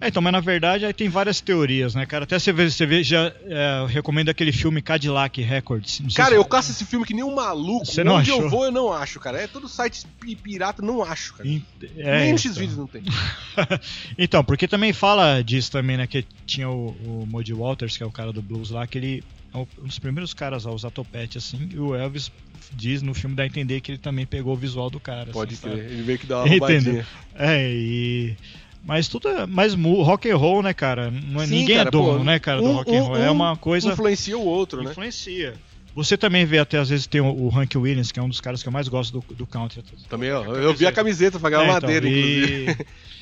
É, 0.01 0.09
então, 0.09 0.21
mas 0.23 0.33
na 0.33 0.41
verdade 0.41 0.85
aí 0.85 0.93
tem 0.93 1.09
várias 1.09 1.41
teorias, 1.41 1.95
né, 1.95 2.05
cara? 2.07 2.25
Até 2.25 2.39
você 2.39 2.53
vê, 2.53 2.71
você 2.71 2.85
vê 2.87 3.03
já 3.05 3.33
é, 3.47 3.81
eu 3.81 3.87
recomendo 3.87 4.29
aquele 4.29 4.53
filme 4.53 4.81
Cadillac 4.83 5.41
Records. 5.41 6.03
Cara, 6.15 6.31
se- 6.31 6.37
eu 6.37 6.45
caço 6.45 6.71
esse 6.73 6.85
filme 6.85 7.05
que 7.07 7.15
nem 7.15 7.25
um 7.25 7.35
maluco. 7.35 7.87
Você 7.87 8.03
não 8.05 8.17
Onde 8.17 8.31
eu 8.31 8.37
achou? 8.39 8.51
vou, 8.51 8.65
eu 8.65 8.73
não 8.73 8.93
acho, 8.93 9.21
cara. 9.21 9.41
É 9.41 9.47
todo 9.47 9.69
site 9.69 10.07
pi- 10.21 10.35
pirata, 10.37 10.83
não 10.83 11.03
acho, 11.03 11.35
cara. 11.35 11.49
Em- 11.49 11.65
é, 11.97 12.19
nem 12.21 12.27
então. 12.31 12.39
X-Vídeos 12.39 12.77
não 12.79 12.87
tem. 12.87 13.03
então, 14.19 14.45
porque 14.45 14.67
também 14.69 14.93
fala 14.93 15.43
disso 15.43 15.71
também, 15.71 15.97
né? 15.97 16.07
Que 16.07 16.25
tinha 16.47 16.69
o, 16.69 16.89
o 17.05 17.27
Muddy 17.27 17.53
Walters, 17.55 17.97
que 17.97 18.03
é 18.03 18.07
o 18.07 18.11
cara 18.11 18.33
do 18.33 18.43
blues 18.43 18.71
lá, 18.71 18.87
que 18.87 18.99
ele 18.99 19.25
é 19.55 19.59
um 19.59 19.67
dos 19.85 19.99
primeiros 19.99 20.33
caras 20.33 20.67
a 20.67 20.71
usar 20.71 20.91
topete, 20.91 21.37
assim, 21.39 21.69
e 21.73 21.79
o 21.79 21.95
Elvis 21.95 22.33
diz 22.75 23.03
no 23.03 23.13
filme 23.13 23.37
dá 23.37 23.43
a 23.43 23.47
entender 23.47 23.81
que 23.83 23.91
ele 23.93 23.99
também 23.99 24.25
pegou 24.25 24.55
o 24.55 24.57
visual 24.57 24.89
do 24.89 24.99
cara. 24.99 25.31
Pode 25.31 25.55
assim, 25.55 25.69
crer. 25.71 25.85
Ele 25.91 26.03
meio 26.03 26.19
que 26.19 26.27
dá 26.27 26.39
uma 26.43 26.47
Entendeu? 26.55 26.59
roubadinha. 26.95 27.07
É, 27.35 27.71
e. 27.71 28.37
Mas 28.85 29.09
tudo 29.09 29.29
é. 29.29 29.47
Mas 29.47 29.75
rock 29.75 30.29
and 30.31 30.37
roll, 30.37 30.63
né, 30.63 30.75
cara? 30.75 31.11
Não 31.11 31.41
é, 31.41 31.47
Sim, 31.47 31.61
ninguém 31.61 31.77
cara, 31.77 31.89
é 31.89 31.91
dono, 31.93 32.19
pô, 32.19 32.25
né, 32.25 32.39
cara, 32.39 32.61
do 32.61 32.69
um- 32.69 32.73
rock 32.75 32.91
and 32.97 33.03
um- 33.03 33.07
roll. 33.07 33.17
é 33.17 33.31
um 33.31 33.35
uma 33.35 33.57
coisa. 33.57 33.93
Influencia 33.93 34.37
o 34.37 34.45
outro, 34.45 34.83
né? 34.83 34.91
Influencia. 34.91 35.55
Você 35.95 36.17
também 36.17 36.45
vê 36.47 36.59
até 36.59 36.79
às 36.79 36.89
vezes 36.89 37.07
tem 37.07 37.21
o, 37.21 37.27
o 37.27 37.49
Hank 37.57 37.77
Williams, 37.77 38.11
que 38.11 38.19
é 38.19 38.23
um 38.23 38.29
dos 38.29 38.41
caras 38.41 38.63
que 38.63 38.69
eu 38.69 38.73
mais 38.73 38.89
gosto 38.89 39.21
do, 39.21 39.35
do 39.35 39.47
country. 39.47 39.85
Também, 40.09 40.33
ó. 40.33 40.43
Eu 40.57 40.75
vi 40.75 40.87
a 40.87 40.93
camiseta 40.93 41.39
pra 41.39 41.51
ganhar 41.51 41.63
É, 41.65 41.67
então, 41.67 41.81
madeira, 41.83 42.09
e- 42.09 42.11
inclusive. 42.11 42.71
E 42.81 42.87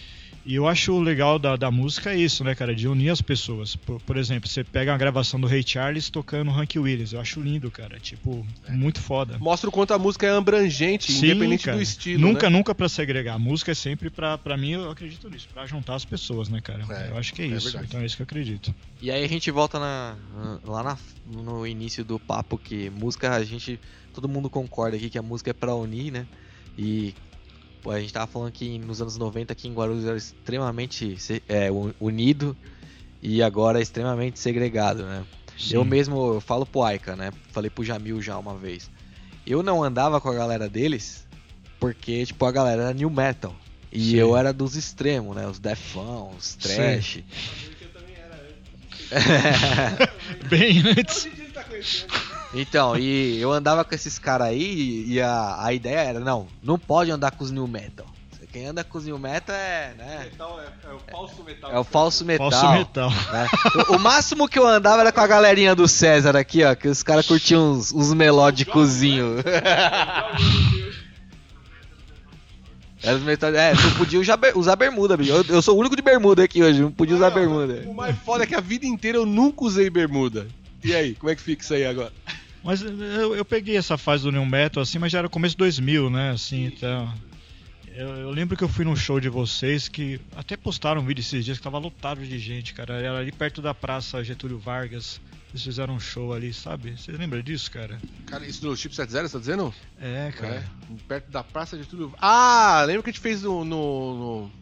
eu 0.55 0.67
acho 0.67 0.99
legal 0.99 1.39
da, 1.39 1.55
da 1.57 1.71
música 1.71 2.13
é 2.13 2.17
isso, 2.17 2.43
né, 2.43 2.55
cara? 2.55 2.75
De 2.75 2.89
unir 2.89 3.11
as 3.11 3.21
pessoas. 3.21 3.77
Por, 3.77 4.01
por 4.03 4.17
exemplo, 4.17 4.49
você 4.49 4.65
pega 4.65 4.91
uma 4.93 4.99
gravação 4.99 5.41
do 5.41 5.47
Ray 5.47 5.63
Charles 5.67 6.09
tocando 6.11 6.51
Hank 6.51 6.79
Williams. 6.79 7.13
Eu 7.13 7.21
acho 7.21 7.41
lindo, 7.41 7.71
cara. 7.71 7.99
Tipo, 8.01 8.47
muito 8.69 9.01
foda. 9.01 9.39
Mostra 9.39 9.69
o 9.69 9.73
quanto 9.73 9.93
a 9.93 9.99
música 9.99 10.27
é 10.27 10.31
abrangente, 10.37 11.13
Sim, 11.13 11.27
independente 11.31 11.65
cara. 11.65 11.77
do 11.77 11.83
estilo. 11.83 12.21
Nunca, 12.21 12.49
né? 12.49 12.57
nunca 12.57 12.75
pra 12.75 12.89
segregar. 12.89 13.35
A 13.35 13.39
música 13.39 13.73
é 13.73 13.75
sempre 13.75 14.11
pra, 14.11 14.39
pra 14.39 14.57
mim, 14.57 14.71
eu 14.73 14.91
acredito 14.91 15.29
nisso, 15.29 15.49
pra 15.53 15.67
juntar 15.67 15.95
as 15.95 16.05
pessoas, 16.05 16.49
né, 16.49 16.61
cara? 16.61 16.85
É, 16.91 17.11
eu 17.11 17.17
acho 17.19 17.33
que 17.35 17.43
é, 17.43 17.45
é 17.47 17.49
isso. 17.49 17.65
verdade. 17.65 17.87
então 17.89 18.01
é 18.01 18.07
isso 18.07 18.17
que 18.17 18.23
eu 18.23 18.25
acredito. 18.25 18.75
E 19.03 19.11
aí 19.11 19.25
a 19.25 19.29
gente 19.29 19.51
volta 19.51 19.79
na- 19.79 20.17
lá 20.65 20.83
na- 20.83 20.99
no 21.27 21.67
início 21.67 22.05
do 22.05 22.19
papo 22.19 22.57
que 22.59 22.91
música 22.91 23.35
a 23.35 23.45
gente 23.45 23.79
todo 24.13 24.29
mundo 24.29 24.51
concorda 24.51 24.97
aqui 24.97 25.09
que 25.09 25.19
a 25.19 25.23
música 25.23 25.51
é 25.51 25.53
pra 25.53 25.75
unir, 25.75 26.11
né? 26.11 26.27
E 26.77 27.15
a 27.87 28.01
gente 28.01 28.12
tava 28.12 28.27
falando 28.27 28.53
que 28.53 28.79
nos 28.79 29.01
anos 29.01 29.16
90 29.16 29.53
aqui 29.53 29.69
em 29.69 29.75
Guarulhos 29.75 30.05
era 30.05 30.16
extremamente 30.16 31.16
é, 31.49 31.69
unido 32.01 32.57
e 33.23 33.43
agora 33.43 33.79
é 33.79 33.83
extremamente 33.83 34.38
segregado, 34.38 35.05
né? 35.05 35.25
Eu 35.71 35.83
Sim. 35.83 35.88
mesmo 35.88 36.35
eu 36.35 36.40
falo 36.40 36.64
pro 36.64 36.83
Aika, 36.83 37.16
né? 37.16 37.33
Falei 37.53 37.69
pro 37.71 37.85
Jamil 37.85 38.23
já 38.23 38.38
uma 38.38 38.57
vez. 38.57 38.90
Eu 39.47 39.62
não 39.62 39.83
andava 39.83 40.21
com 40.21 40.29
a 40.29 40.35
galera 40.35 40.69
deles 40.69 41.27
porque 41.79 42.25
tipo 42.27 42.45
a 42.45 42.53
galera 42.53 42.83
era 42.83 42.95
new 42.95 43.11
metal. 43.11 43.55
E 43.93 44.11
Sim. 44.11 44.16
eu 44.16 44.37
era 44.37 44.53
dos 44.53 44.77
extremos, 44.77 45.35
né? 45.35 45.47
Os 45.47 45.59
defão, 45.59 46.31
os 46.38 46.55
trash. 46.55 47.23
Bem 50.49 50.83
antes. 50.97 51.29
Então, 52.53 52.99
e 52.99 53.41
eu 53.41 53.53
andava 53.53 53.85
com 53.85 53.95
esses 53.95 54.19
caras 54.19 54.49
aí 54.49 55.05
e 55.07 55.21
a, 55.21 55.65
a 55.65 55.73
ideia 55.73 56.01
era, 56.01 56.21
não, 56.21 56.49
não 56.63 56.79
pode 56.79 57.11
andar 57.11 57.31
com 57.31 57.45
os 57.45 57.51
new 57.51 57.67
metal. 57.67 58.07
Quem 58.53 58.67
anda 58.67 58.83
com 58.83 58.99
os 58.99 59.05
new 59.05 59.17
metal 59.17 59.55
é, 59.55 59.95
né, 59.97 60.25
Metal 60.25 60.61
é, 60.61 60.91
é 60.91 60.93
o 60.93 60.99
falso 60.99 61.45
metal. 61.45 61.71
é 61.71 61.79
o 61.79 61.85
falso 61.85 62.25
metal. 62.25 62.51
Falso 62.51 62.73
metal. 62.73 63.11
né? 63.11 63.49
O, 63.89 63.95
o 63.95 63.99
máximo 64.01 64.49
que 64.49 64.59
eu 64.59 64.67
andava 64.67 65.03
era 65.03 65.13
com 65.13 65.21
a 65.21 65.27
galerinha 65.27 65.73
do 65.73 65.87
César 65.87 66.37
aqui, 66.37 66.65
ó, 66.65 66.75
que 66.75 66.89
os 66.89 67.01
caras 67.01 67.29
curtiam 67.29 67.71
uns, 67.71 67.93
uns 67.93 68.13
melódicozinhos. 68.13 69.45
Era 73.03 73.17
os 73.17 73.23
metal... 73.23 73.55
É, 73.55 73.73
não 73.73 73.95
podia 73.97 74.21
usar 74.55 74.77
bermuda, 74.77 75.17
bicho. 75.17 75.31
Eu, 75.31 75.45
eu 75.49 75.63
sou 75.63 75.77
o 75.77 75.81
único 75.81 75.97
de 75.97 76.03
bermuda 76.03 76.43
aqui 76.45 76.63
hoje, 76.63 76.83
não 76.83 76.91
podia 76.91 77.15
usar 77.15 77.31
bermuda. 77.31 77.85
O 77.87 77.95
mais 77.95 78.19
foda 78.19 78.43
é 78.45 78.47
que 78.47 78.55
a 78.55 78.61
vida 78.61 78.85
inteira 78.85 79.17
eu 79.17 79.25
nunca 79.25 79.65
usei 79.65 79.89
bermuda. 79.89 80.49
E 80.83 80.95
aí, 80.95 81.15
como 81.15 81.31
é 81.31 81.37
que 81.37 81.43
fica 81.43 81.63
isso 81.63 81.73
aí 81.73 81.87
agora? 81.87 82.13
Mas 82.62 82.83
eu, 82.83 83.35
eu 83.35 83.44
peguei 83.44 83.77
essa 83.77 83.96
fase 83.96 84.25
do 84.25 84.33
New 84.33 84.44
Metal, 84.44 84.83
assim, 84.83 84.99
mas 84.99 85.11
já 85.12 85.18
era 85.20 85.29
começo 85.29 85.55
de 85.55 85.59
2000, 85.59 86.11
né? 86.11 86.31
Assim, 86.31 86.66
então. 86.66 87.12
Eu, 87.92 88.09
eu 88.16 88.31
lembro 88.31 88.57
que 88.57 88.62
eu 88.62 88.68
fui 88.68 88.85
num 88.85 88.94
show 88.94 89.18
de 89.18 89.29
vocês 89.29 89.88
que 89.88 90.20
até 90.37 90.57
postaram 90.57 91.01
um 91.01 91.05
vídeo 91.05 91.20
esses 91.20 91.44
dias 91.44 91.59
que 91.59 91.64
tava 91.64 91.79
lotado 91.79 92.25
de 92.25 92.38
gente, 92.38 92.73
cara. 92.73 92.94
Era 92.94 93.18
ali 93.18 93.33
perto 93.33 93.61
da 93.61 93.75
Praça 93.75 94.23
Getúlio 94.23 94.59
Vargas. 94.59 95.20
Eles 95.51 95.64
fizeram 95.64 95.94
um 95.94 96.01
show 96.01 96.33
ali, 96.33 96.53
sabe? 96.55 96.92
Você 96.96 97.11
lembra 97.11 97.42
disso, 97.42 97.68
cara? 97.73 97.99
Cara, 98.27 98.46
isso 98.46 98.61
do 98.61 98.77
Chip 98.77 98.94
70, 98.94 99.27
você 99.27 99.33
tá 99.33 99.38
dizendo? 99.40 99.75
É, 100.01 100.33
cara. 100.38 100.55
É, 100.55 100.64
perto 101.09 101.31
da 101.33 101.42
Praça 101.42 101.77
Tudo. 101.79 102.14
Ah, 102.20 102.85
lembra 102.87 103.03
que 103.03 103.11
a 103.11 103.12
gente 103.12 103.20
fez 103.20 103.42
no. 103.42 103.64
no- 103.64 104.14
no- 104.44 104.60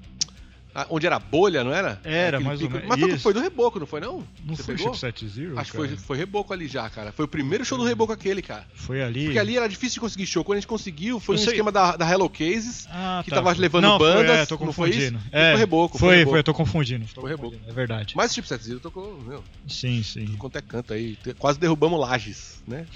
ah, 0.75 0.87
onde 0.91 1.07
era 1.07 1.19
bolha, 1.19 1.65
não 1.65 1.73
era? 1.73 2.01
Era, 2.05 2.39
mais 2.41 2.61
ou 2.61 2.69
pico- 2.69 2.81
menos. 2.81 2.89
Mas 2.89 3.01
foi, 3.11 3.19
foi 3.19 3.35
do 3.35 3.41
Reboco, 3.41 3.81
não 3.81 3.87
foi 3.87 4.01
não? 4.01 4.25
Não 4.45 4.55
Você 4.55 4.63
foi 4.63 4.77
pegou? 4.77 4.95
Chip 4.95 5.01
Set 5.01 5.27
Zero? 5.29 5.59
Acho 5.59 5.71
que 5.73 5.77
foi, 5.77 5.89
foi 5.97 6.17
Reboco 6.17 6.53
ali 6.53 6.69
já, 6.69 6.89
cara. 6.91 7.11
Foi 7.13 7.25
o 7.25 7.29
primeiro 7.29 7.65
show 7.65 7.77
do 7.79 7.85
Reboco 7.85 8.13
aquele, 8.13 8.43
cara. 8.43 8.67
Foi 8.75 9.03
ali. 9.03 9.25
Porque 9.25 9.39
ali 9.39 9.57
era 9.57 9.69
difícil 9.69 9.95
de 9.95 10.01
conseguir 10.01 10.27
show. 10.27 10.45
Quando 10.45 10.59
a 10.59 10.61
gente 10.61 10.69
conseguiu, 10.69 11.19
foi 11.19 11.35
Eu 11.35 11.41
um 11.41 11.43
sei. 11.43 11.53
esquema 11.53 11.73
da, 11.73 11.97
da 11.97 12.09
Hello 12.11 12.29
Cases. 12.31 12.87
Ah, 12.91 13.23
que 13.25 13.31
tá. 13.31 13.37
tava 13.37 13.53
levando 13.53 13.85
não, 13.85 13.99
bandas, 13.99 14.27
Foi, 14.27 14.37
é, 14.37 14.47
tô 14.47 14.65
não 14.65 14.73
foi 14.73 14.91
isso? 14.91 14.99
confundindo. 15.01 15.19
Foi 15.31 15.41
É, 15.41 15.55
Reboco, 15.57 15.99
foi 15.99 16.09
Foi, 16.09 16.17
Reboco. 16.17 16.31
foi, 16.33 16.39
eu 16.41 16.45
tô 16.45 16.55
confundindo. 16.55 17.07
tô 17.15 17.21
Foi 17.23 17.31
Reboco. 17.31 17.51
confundindo, 17.51 17.71
É 17.71 17.75
verdade. 17.75 18.15
Mas 18.17 18.31
o 18.31 18.35
Chip 18.35 18.47
70 18.49 18.81
tocou, 18.81 19.21
meu, 19.27 19.43
Sim, 19.67 20.03
sim. 20.03 20.27
quanto 20.39 20.57
é 20.59 20.61
canto 20.63 20.93
aí. 20.93 21.19
Quase 21.39 21.59
derrubamos 21.59 21.99
lajes, 22.01 22.63
né? 22.67 22.87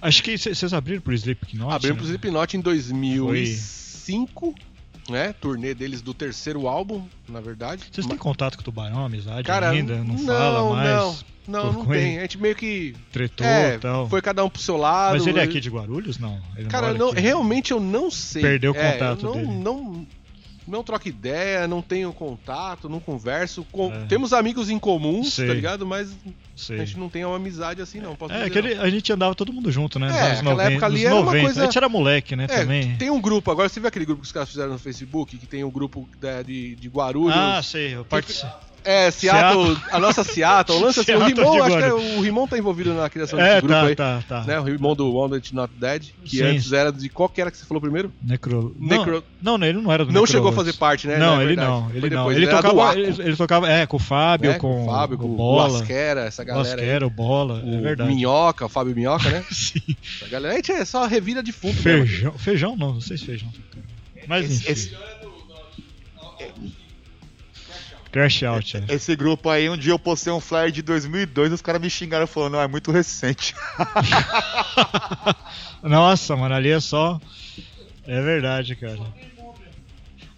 Acho 0.00 0.22
que 0.22 0.36
vocês 0.38 0.72
abriram 0.72 1.00
pro 1.00 1.12
Slipknot. 1.14 1.72
Abrimos 1.74 1.96
pro 1.98 2.06
né? 2.06 2.10
Slipknot 2.14 2.56
em 2.56 2.60
2005, 2.60 4.54
né? 5.08 5.34
Turnê 5.40 5.74
deles 5.74 6.00
do 6.02 6.14
terceiro 6.14 6.66
álbum, 6.68 7.04
na 7.28 7.40
verdade. 7.40 7.84
Vocês 7.90 8.06
têm 8.06 8.16
contato 8.16 8.56
com 8.56 8.60
o 8.60 8.64
Tubarão, 8.64 9.04
amizade 9.04 9.42
Cara, 9.44 9.70
ainda? 9.70 9.96
Não, 9.96 10.04
não, 10.14 10.26
fala 10.26 10.74
mais? 10.74 11.24
não, 11.46 11.64
não, 11.64 11.72
não 11.72 11.86
tem. 11.86 12.18
A 12.18 12.22
gente 12.22 12.38
meio 12.38 12.54
que 12.54 12.94
Tretou 13.10 13.46
é, 13.46 13.78
tal. 13.78 14.08
foi 14.08 14.22
cada 14.22 14.44
um 14.44 14.48
pro 14.48 14.60
seu 14.62 14.76
lado. 14.76 15.14
Mas 15.14 15.26
ele 15.26 15.40
é 15.40 15.42
aqui 15.42 15.60
de 15.60 15.68
Guarulhos? 15.70 16.18
Não. 16.18 16.40
Ele 16.56 16.68
Cara, 16.68 16.94
não, 16.94 17.10
aqui. 17.10 17.20
realmente 17.20 17.72
eu 17.72 17.80
não 17.80 18.10
sei. 18.10 18.42
Perdeu 18.42 18.72
o 18.72 18.76
É, 18.76 18.92
contato 18.92 19.22
não, 19.24 19.32
dele. 19.32 19.46
Não, 19.46 20.06
não 20.66 20.82
troco 20.84 21.08
ideia, 21.08 21.66
não 21.68 21.80
tenho 21.82 22.12
contato, 22.12 22.88
não 22.88 23.00
converso. 23.00 23.64
com- 23.72 23.92
É. 23.92 24.04
Temos 24.06 24.32
amigos 24.32 24.70
em 24.70 24.78
Sei. 25.24 25.46
tá 25.46 25.54
ligado? 25.54 25.86
Mas 25.86 26.14
Sei. 26.56 26.80
a 26.80 26.84
gente 26.84 26.98
não 26.98 27.08
tem 27.08 27.24
uma 27.24 27.36
amizade 27.36 27.80
assim, 27.82 28.00
não. 28.00 28.16
É, 28.30 28.44
aquele, 28.44 28.74
a 28.74 28.88
gente 28.90 29.12
andava 29.12 29.34
todo 29.34 29.52
mundo 29.52 29.70
junto, 29.70 29.98
né? 29.98 30.06
É, 30.06 30.10
anos 30.10 30.38
aquela 30.38 30.50
90, 30.54 30.70
época 30.72 30.86
ali 30.86 31.04
era 31.04 31.14
uma 31.14 31.24
90. 31.24 31.44
coisa- 31.44 31.60
A 31.60 31.64
gente 31.64 31.78
era 31.78 31.88
moleque, 31.88 32.36
né? 32.36 32.46
não. 32.48 32.54
É, 32.54 32.58
também. 32.60 32.96
tem 32.96 33.10
um 33.10 33.20
grupo, 33.20 33.50
agora 33.50 33.68
você 33.68 33.80
viu 33.80 33.88
aquele 33.88 34.04
grupo 34.04 34.20
que 34.22 34.26
os 34.26 34.32
caras 34.32 34.48
fizeram 34.48 34.72
no 34.72 34.78
Facebook, 34.78 35.36
que 35.36 35.46
tem 35.46 35.64
um 35.64 35.70
grupo 35.70 36.08
da- 36.20 36.42
de, 36.42 36.74
de 36.76 36.88
Guarulhos. 36.88 37.36
Ah, 37.36 37.60
sei. 37.62 37.94
Eu 37.96 38.04
partici- 38.04 38.46
É, 38.84 39.10
Seattle, 39.10 39.76
a 39.90 39.98
nossa 40.00 40.24
Seattle, 40.24 40.80
lança 40.80 41.02
assim, 41.02 41.12
o 41.12 41.18
Seattle 41.18 41.44
Rimon, 41.44 41.52
de 41.52 41.60
acho 41.62 41.76
que 41.78 41.84
é- 41.84 41.92
o 42.18 42.20
Rimon 42.20 42.46
tá 42.48 42.58
envolvido 42.58 42.92
na 42.94 43.08
criação 43.08 43.38
É, 43.40 43.54
desse 43.54 43.60
grupo 43.66 43.74
tá, 43.74 43.86
aí. 43.86 43.94
tá, 43.94 44.24
tá. 44.28 44.44
Né, 44.44 44.58
o 44.58 44.64
Rimon 44.64 44.94
do 44.96 45.12
Wanted 45.12 45.54
Not 45.54 45.72
Dead, 45.76 46.06
que 46.24 46.38
Sim. 46.38 46.42
antes 46.42 46.72
era 46.72 46.92
de 46.92 47.08
qual 47.08 47.28
que 47.28 47.40
era 47.40 47.50
que 47.50 47.56
você 47.58 47.64
falou 47.66 47.80
primeiro? 47.80 48.12
Necro... 48.22 48.74
Necro- 48.80 49.22
Não, 49.40 49.56
não, 49.56 49.66
ele 49.66 49.80
não 49.80 49.92
era 49.92 50.04
do 50.04 50.12
Não 50.12 50.26
chegou 50.26 50.50
a 50.50 50.52
fazer 50.52 50.72
parte, 50.74 51.06
né? 51.06 51.16
Não, 51.18 51.36
na 51.36 51.44
ele 51.44 51.54
não, 51.56 51.90
ele 51.90 52.00
não. 52.00 52.08
depois, 52.08 52.36
Ele 52.36 52.46
era 52.46 52.56
do 52.56 52.62
tocava, 52.70 52.98
ele, 52.98 53.22
ele 53.22 53.36
tocava, 53.36 53.68
é, 53.70 53.86
com 53.86 53.96
o 53.96 54.00
Fábio, 54.00 54.50
né, 54.50 54.58
com, 54.58 54.82
o 54.82 54.86
Fábio, 54.86 55.18
com 55.18 55.26
o 55.26 55.32
o 55.34 55.36
Bola, 55.36 55.68
Lasquera, 55.68 56.20
essa 56.22 56.42
galera 56.42 56.68
aí. 56.68 56.74
Lasquera, 56.76 57.06
o 57.06 57.10
Bola, 57.10 57.60
é 57.64 57.78
o 57.78 57.82
verdade. 57.82 58.14
Minhoca, 58.14 58.66
o 58.66 58.68
Fábio 58.68 58.94
Minhoca, 58.94 59.30
né? 59.30 59.44
Sim. 59.52 59.80
Essa 60.20 60.28
galera, 60.28 60.54
a 60.54 60.56
gente 60.56 60.72
é 60.72 60.84
só 60.84 61.06
revira 61.06 61.42
defunto 61.42 61.80
mesmo. 61.82 62.06
Feijão, 62.06 62.32
feijão 62.38 62.76
não, 62.76 62.94
não 62.94 63.00
sei 63.00 63.16
se 63.16 63.24
feijão. 63.26 63.48
Mas 64.26 64.44
Esse, 64.44 64.54
enfim, 64.62 64.72
esse- 64.72 64.96
Crash 68.12 68.42
Out. 68.42 68.76
é. 68.76 68.94
esse 68.94 69.16
grupo 69.16 69.48
aí, 69.48 69.68
um 69.70 69.76
dia 69.76 69.92
eu 69.92 69.98
postei 69.98 70.32
um 70.32 70.40
flyer 70.40 70.70
de 70.70 70.82
2002 70.82 71.52
os 71.52 71.62
caras 71.62 71.80
me 71.80 71.88
xingaram 71.90 72.26
falando, 72.26 72.52
não, 72.52 72.60
é 72.60 72.68
muito 72.68 72.92
recente. 72.92 73.54
Nossa, 75.82 76.36
mano, 76.36 76.54
ali 76.54 76.70
é 76.70 76.80
só. 76.80 77.20
É 78.06 78.20
verdade, 78.20 78.76
cara. 78.76 79.00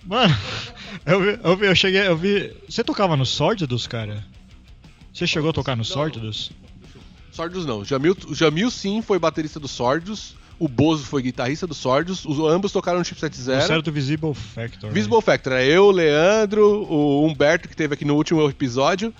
Mano, 0.05 0.37
eu, 1.07 1.21
vi, 1.21 1.39
eu, 1.43 1.57
vi- 1.57 1.67
eu 1.67 1.75
cheguei, 1.75 2.07
eu 2.07 2.17
vi. 2.17 2.55
Você 2.69 2.85
tocava 2.85 3.17
no 3.17 3.27
Sórdidos, 3.27 3.87
cara? 3.87 4.25
Você 5.13 5.27
chegou 5.27 5.51
a 5.51 5.53
tocar 5.53 5.77
no 5.77 5.85
Sórdidos? 5.85 6.51
Sordos 7.33 7.67
não. 7.67 7.85
Jamil, 7.85 8.17
Jamil 8.33 8.71
sim 8.71 9.03
foi 9.03 9.19
baterista 9.19 9.59
do 9.59 9.67
Sordos. 9.69 10.35
O 10.59 10.69
Bozo 10.69 11.05
foi 11.05 11.23
guitarrista 11.23 11.67
do 11.67 11.75
Sordos. 11.75 12.25
Os, 12.25 12.39
ambos 12.39 12.73
tocaram 12.73 12.99
no 12.99 13.05
Chipset 13.05 13.37
Zero. 13.37 13.83
do 13.83 13.93
Visible 13.93 14.35
Factor. 14.35 14.89
né? 14.89 14.95
Visible 14.95 15.21
Factor. 15.21 15.53
É 15.55 15.67
eu, 15.67 15.87
o 15.87 15.91
Leandro, 15.91 16.87
o 16.89 17.27
Humberto, 17.27 17.69
que 17.69 17.77
teve 17.77 17.95
aqui 17.95 18.05
no 18.05 18.15
último 18.15 18.49
episódio. 18.49 19.13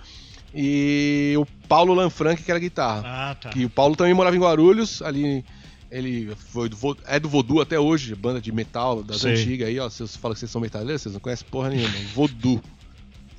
E 0.55 1.35
o 1.37 1.45
Paulo 1.67 1.93
Lanfranc, 1.95 2.41
que 2.41 2.51
era 2.51 2.61
guitarra. 2.61 3.03
Ah, 3.05 3.35
tá. 3.35 3.49
Que 3.51 3.65
o 3.65 3.71
Paulo 3.71 3.97
também 3.97 4.15
morava 4.15 4.37
em 4.37 4.41
Guarulhos, 4.41 5.03
ali. 5.03 5.45
Ele 5.91 6.35
foi 6.51 6.69
do 6.69 6.77
é 7.07 7.21
do 7.21 7.29
Voodoo 7.29 7.61
até 7.61 7.79
hoje, 7.79 8.15
banda 8.15 8.41
de 8.41 8.51
metal 8.51 9.03
das 9.03 9.21
Sei. 9.21 9.33
antigas 9.33 9.69
aí, 9.69 9.79
ó. 9.79 9.89
Vocês 9.89 10.17
falam 10.17 10.35
que 10.35 10.41
vocês 10.41 10.51
são 10.51 10.61
metaleiros, 10.61 11.03
vocês 11.03 11.13
não 11.13 11.21
conhecem 11.21 11.47
porra 11.51 11.71
nenhuma. 11.71 11.95
Voodoo. 12.15 12.61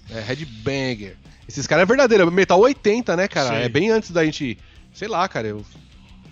É, 0.10 0.22
Headbanger. 0.22 1.18
Esses 1.48 1.68
caras 1.68 1.84
é 1.84 1.86
verdadeiro, 1.86 2.32
metal 2.32 2.60
80, 2.60 3.16
né, 3.16 3.28
cara? 3.28 3.50
Sei. 3.50 3.66
É 3.66 3.70
bem 3.70 3.90
antes 3.92 4.12
da 4.12 4.24
gente. 4.24 4.58
Sei 4.94 5.08
lá, 5.08 5.28
cara. 5.28 5.48
Eu, 5.48 5.66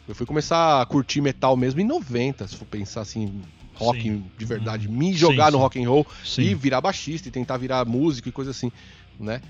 eu 0.07 0.13
fui 0.15 0.25
começar 0.25 0.81
a 0.81 0.85
curtir 0.85 1.21
metal 1.21 1.55
mesmo 1.55 1.79
em 1.81 1.85
90, 1.85 2.47
se 2.47 2.55
for 2.55 2.65
pensar 2.65 3.01
assim, 3.01 3.41
rock 3.75 4.01
Sim. 4.01 4.23
de 4.37 4.45
verdade. 4.45 4.87
Me 4.89 5.07
Sim, 5.07 5.13
jogar 5.13 5.51
no 5.51 5.57
sim. 5.57 5.63
rock 5.63 5.83
and 5.83 5.89
roll 5.89 6.07
Sim. 6.23 6.41
e 6.43 6.55
virar 6.55 6.81
baixista 6.81 7.27
e 7.27 7.31
tentar 7.31 7.57
virar 7.57 7.85
músico 7.85 8.27
e 8.29 8.31
coisa 8.31 8.51
assim, 8.51 8.71
né? 9.19 9.41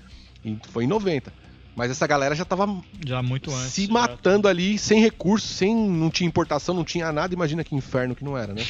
E 0.44 0.56
foi 0.70 0.84
em 0.84 0.86
90. 0.86 1.32
Mas 1.76 1.90
essa 1.90 2.06
galera 2.06 2.34
já 2.36 2.44
tava 2.44 2.68
Já 3.04 3.20
muito 3.22 3.50
antes. 3.52 3.72
se 3.72 3.86
já. 3.86 3.92
matando 3.92 4.46
ali, 4.46 4.78
sem 4.78 5.00
recursos, 5.00 5.50
sem 5.50 5.74
não 5.74 6.08
tinha 6.08 6.28
importação, 6.28 6.72
não 6.74 6.84
tinha 6.84 7.10
nada. 7.12 7.34
Imagina 7.34 7.64
que 7.64 7.74
inferno 7.74 8.14
que 8.14 8.22
não 8.24 8.38
era, 8.38 8.54
né? 8.54 8.62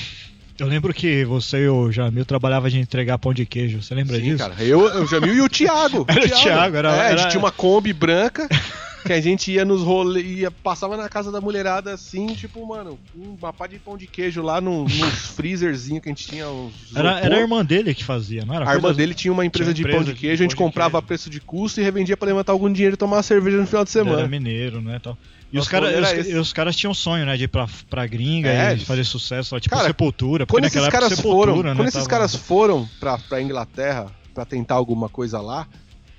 Eu 0.59 0.66
lembro 0.68 0.94
que 0.94 1.25
você 1.25 1.64
e 1.64 1.68
o 1.68 1.90
Jamil 1.92 2.25
trabalhava 2.25 2.70
de 2.70 2.79
entregar 2.79 3.18
pão 3.18 3.35
de 3.35 3.44
queijo. 3.44 3.83
Você 3.83 3.94
lembra 3.94 4.16
Sim, 4.16 4.23
disso? 4.23 4.38
cara. 4.38 4.55
Eu, 4.62 5.03
o 5.03 5.07
Jamil 5.07 5.35
e 5.35 5.40
o 5.42 5.49
Thiago. 5.51 6.07
Era 6.09 6.25
o 6.25 6.29
Thiago, 6.31 6.77
era- 6.77 6.97
É, 6.97 7.01
a 7.01 7.05
era- 7.11 7.18
gente 7.18 7.31
tinha 7.33 7.40
uma 7.42 7.51
Kombi 7.53 7.92
branca. 7.92 8.49
Que 9.04 9.12
a 9.12 9.20
gente 9.20 9.52
ia 9.52 9.64
nos 9.64 9.82
rolês, 9.82 10.26
ia, 10.26 10.50
passava 10.50 10.96
na 10.96 11.08
casa 11.08 11.30
da 11.30 11.40
mulherada 11.40 11.92
assim, 11.92 12.26
tipo, 12.28 12.66
mano, 12.66 12.98
uma 13.14 13.52
pá 13.52 13.66
de 13.66 13.78
pão 13.78 13.96
de 13.98 14.06
queijo 14.06 14.40
lá 14.42 14.60
num, 14.60 14.84
nos 14.84 15.14
freezerzinhos 15.36 16.02
que 16.02 16.08
a 16.08 16.12
gente 16.12 16.26
tinha. 16.26 16.46
Era, 16.94 17.20
era 17.20 17.36
a 17.36 17.40
irmã 17.40 17.64
dele 17.64 17.94
que 17.94 18.02
fazia, 18.02 18.44
não 18.44 18.54
era? 18.54 18.70
A 18.70 18.74
irmã 18.74 18.92
dele 18.94 19.12
tinha 19.14 19.32
uma 19.32 19.44
empresa, 19.44 19.72
tinha 19.72 19.74
de 19.74 19.82
pão 19.82 20.00
empresa 20.00 20.06
de 20.06 20.14
de 20.14 20.20
queijo, 20.20 20.42
a 20.42 20.44
gente 20.46 20.56
comprava 20.56 20.98
a 20.98 21.02
preço 21.02 21.28
de 21.28 21.40
custo 21.40 21.80
e 21.80 21.84
revendia 21.84 22.16
pra 22.16 22.26
levantar 22.26 22.52
algum 22.52 22.72
dinheiro 22.72 22.94
e 22.94 22.96
tomar 22.96 23.16
uma 23.18 23.22
cerveja 23.22 23.58
no 23.58 23.66
final 23.66 23.84
de 23.84 23.90
Ele 23.90 23.98
Era 24.00 24.10
semana. 24.16 24.28
mineiro, 24.28 24.80
né? 24.80 24.98
Tal. 25.02 25.16
E 25.52 25.58
os, 25.58 25.68
cara, 25.68 25.86
rolê 25.88 26.20
os, 26.20 26.34
os 26.40 26.52
caras 26.52 26.74
tinham 26.74 26.92
sonho, 26.94 27.24
né? 27.26 27.36
De 27.36 27.44
ir 27.44 27.48
pra, 27.48 27.68
pra 27.88 28.06
gringa 28.06 28.48
É, 28.48 28.74
e 28.74 28.80
fazer 28.80 29.04
sucesso 29.04 29.54
lá, 29.54 29.60
tipo 29.60 29.74
Cara, 29.76 29.86
Sepultura. 29.88 30.46
Porque 30.46 30.60
Quando 30.60 30.64
esses 30.64 30.88
caras 30.88 31.20
foram, 31.20 31.56
né? 31.62 31.74
quando 31.76 31.82
esses 31.88 31.94
tava- 31.94 32.08
caras 32.08 32.34
foram 32.34 32.88
pra, 32.98 33.18
pra 33.18 33.40
Inglaterra 33.40 34.06
pra 34.34 34.44
tentar 34.44 34.74
alguma 34.74 35.08
coisa 35.08 35.40
lá, 35.40 35.64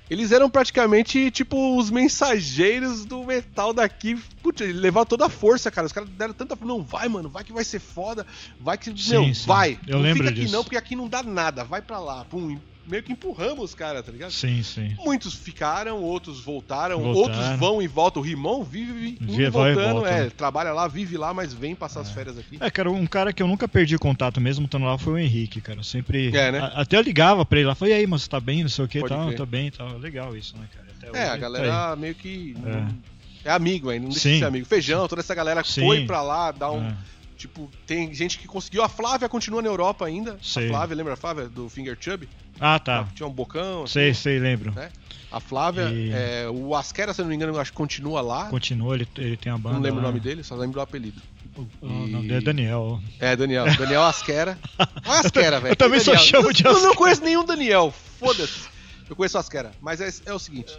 eles 0.08 0.30
eram 0.32 0.48
praticamente 0.48 1.30
tipo 1.30 1.76
os 1.76 1.90
mensageiros 1.90 3.04
do 3.04 3.24
metal 3.24 3.72
daqui. 3.72 4.16
Putz, 4.42 4.60
ele 4.60 4.74
levava 4.74 5.04
toda 5.04 5.26
a 5.26 5.28
força, 5.28 5.70
cara. 5.70 5.86
Os 5.86 5.92
caras 5.92 6.08
deram 6.10 6.32
tanta. 6.32 6.56
Não, 6.64 6.82
vai, 6.82 7.08
mano, 7.08 7.28
vai 7.28 7.42
que 7.42 7.52
vai 7.52 7.64
ser 7.64 7.80
foda. 7.80 8.26
Vai 8.60 8.78
que. 8.78 8.96
Sim, 8.96 9.10
meu, 9.10 9.34
sim. 9.34 9.46
vai. 9.46 9.78
Eu 9.86 9.96
não 9.96 10.02
lembro 10.02 10.18
fica 10.18 10.30
aqui 10.30 10.40
disso. 10.40 10.52
não, 10.52 10.62
porque 10.62 10.76
aqui 10.76 10.94
não 10.94 11.08
dá 11.08 11.22
nada. 11.22 11.64
Vai 11.64 11.82
pra 11.82 11.98
lá. 11.98 12.24
Pum, 12.24 12.56
meio 12.88 13.02
que 13.02 13.12
empurramos 13.12 13.64
os 13.64 13.74
caras, 13.74 14.04
tá 14.04 14.12
ligado? 14.12 14.30
Sim, 14.30 14.62
sim. 14.62 14.94
Muitos 14.98 15.34
ficaram, 15.34 16.00
outros 16.02 16.40
voltaram, 16.40 17.00
Voltaram. 17.00 17.20
outros 17.20 17.58
vão 17.58 17.82
e 17.82 17.86
voltam. 17.86 18.22
O 18.22 18.24
Rimão 18.24 18.62
vive 18.64 19.18
indo 19.20 19.32
e 19.40 19.44
e 19.44 19.50
voltando, 19.50 19.94
volta. 20.00 20.08
é, 20.10 20.30
trabalha 20.30 20.72
lá, 20.72 20.86
vive 20.88 21.16
lá, 21.16 21.32
mas 21.34 21.52
vem 21.52 21.74
passar 21.74 22.00
as 22.00 22.10
férias 22.10 22.38
aqui. 22.38 22.56
É, 22.60 22.70
cara, 22.70 22.90
um 22.90 23.06
cara 23.06 23.32
que 23.32 23.42
eu 23.42 23.46
nunca 23.48 23.66
perdi 23.68 23.98
contato 23.98 24.40
mesmo 24.40 24.64
estando 24.66 24.84
lá 24.86 24.96
foi 24.98 25.12
o 25.14 25.18
Henrique, 25.18 25.60
cara. 25.60 25.80
Eu 25.80 25.84
sempre. 25.84 26.34
É, 26.36 26.52
né? 26.52 26.58
a- 26.60 26.82
até 26.82 26.96
eu 26.96 27.02
ligava 27.02 27.44
pra 27.44 27.58
ele 27.58 27.68
lá, 27.68 27.74
falei, 27.74 27.94
e 27.94 27.96
aí, 27.98 28.06
mas 28.06 28.22
você 28.22 28.28
tá 28.30 28.40
bem, 28.40 28.62
não 28.62 28.68
sei 28.70 28.84
o 28.84 28.88
que, 28.88 29.00
tal, 29.06 29.26
crer. 29.26 29.36
tá 29.38 29.46
bem, 29.46 29.70
tal. 29.70 29.98
Legal 29.98 30.36
isso, 30.36 30.56
né, 30.56 30.66
cara? 30.74 30.86
Até 30.96 31.06
É, 31.06 31.10
hoje, 31.10 31.20
a 31.20 31.30
tá 31.30 31.36
galera 31.36 31.96
meio 31.96 32.14
que. 32.14 32.54
É. 32.64 33.16
É 33.48 33.52
amigo 33.52 33.90
ainda, 33.90 34.02
não 34.04 34.10
deixa 34.10 34.28
Sim. 34.28 34.32
de 34.34 34.38
ser 34.40 34.44
amigo. 34.44 34.66
Feijão, 34.66 35.06
toda 35.06 35.20
essa 35.20 35.32
galera 35.34 35.62
Sim. 35.62 35.82
foi 35.82 36.04
pra 36.04 36.20
lá 36.20 36.50
dar 36.50 36.72
um. 36.72 36.84
aí. 36.86 36.94
Tipo, 37.36 37.70
tem 37.86 38.12
gente 38.14 38.38
que 38.38 38.48
conseguiu. 38.48 38.82
A 38.82 38.88
Flávia 38.88 39.28
continua 39.28 39.60
na 39.60 39.68
Europa 39.68 40.06
ainda. 40.06 40.38
Sei. 40.42 40.66
A 40.66 40.68
Flávia, 40.70 40.96
lembra 40.96 41.12
a 41.12 41.16
Flávia 41.16 41.46
do 41.48 41.68
Finger 41.68 41.96
Chub? 42.00 42.26
Ah, 42.60 42.78
tá. 42.78 43.06
Tinha 43.14 43.26
um 43.26 43.32
bocão. 43.32 43.84
assim. 43.84 43.92
Sei, 43.92 44.14
sei, 44.14 44.38
lembro. 44.38 44.72
A 45.30 45.40
Flávia, 45.40 45.90
E- 45.90 46.12
é, 46.12 46.48
o 46.48 46.74
Asquera, 46.74 47.12
se 47.12 47.20
não 47.20 47.28
me 47.28 47.34
engano, 47.34 47.58
acho 47.58 47.70
que 47.72 47.76
continua 47.76 48.20
lá. 48.20 48.46
Continua, 48.48 48.94
ele, 48.94 49.08
ele 49.18 49.36
tem 49.36 49.52
a 49.52 49.58
banda. 49.58 49.74
Não 49.74 49.82
lembro 49.82 49.98
o 50.00 50.02
lá. 50.02 50.08
nome 50.08 50.20
dele, 50.20 50.42
só 50.42 50.54
lembro 50.54 50.74
do 50.74 50.80
apelido. 50.80 51.20
O, 51.56 51.66
o 51.82 51.88
nome 51.88 52.24
E- 52.24 52.28
dele 52.28 52.34
é 52.36 52.40
Daniel. 52.40 53.00
É, 53.18 53.34
Daniel. 53.36 53.64
Daniel 53.76 54.02
Asquera. 54.04 54.58
Asquera, 55.04 55.58
velho. 55.60 55.72
eu 55.72 55.76
também 55.76 56.00
só 56.00 56.16
chamo 56.16 56.52
de 56.52 56.64
Eu 56.64 56.70
não 56.72 56.78
Asquera. 56.78 56.94
conheço 56.96 57.22
nenhum 57.24 57.44
Daniel. 57.44 57.92
Foda-se. 58.18 58.68
Eu 59.08 59.16
conheço 59.16 59.36
o 59.36 59.40
Asquera. 59.40 59.72
Mas 59.80 60.00
é, 60.00 60.08
é 60.26 60.32
o 60.32 60.38
seguinte. 60.38 60.72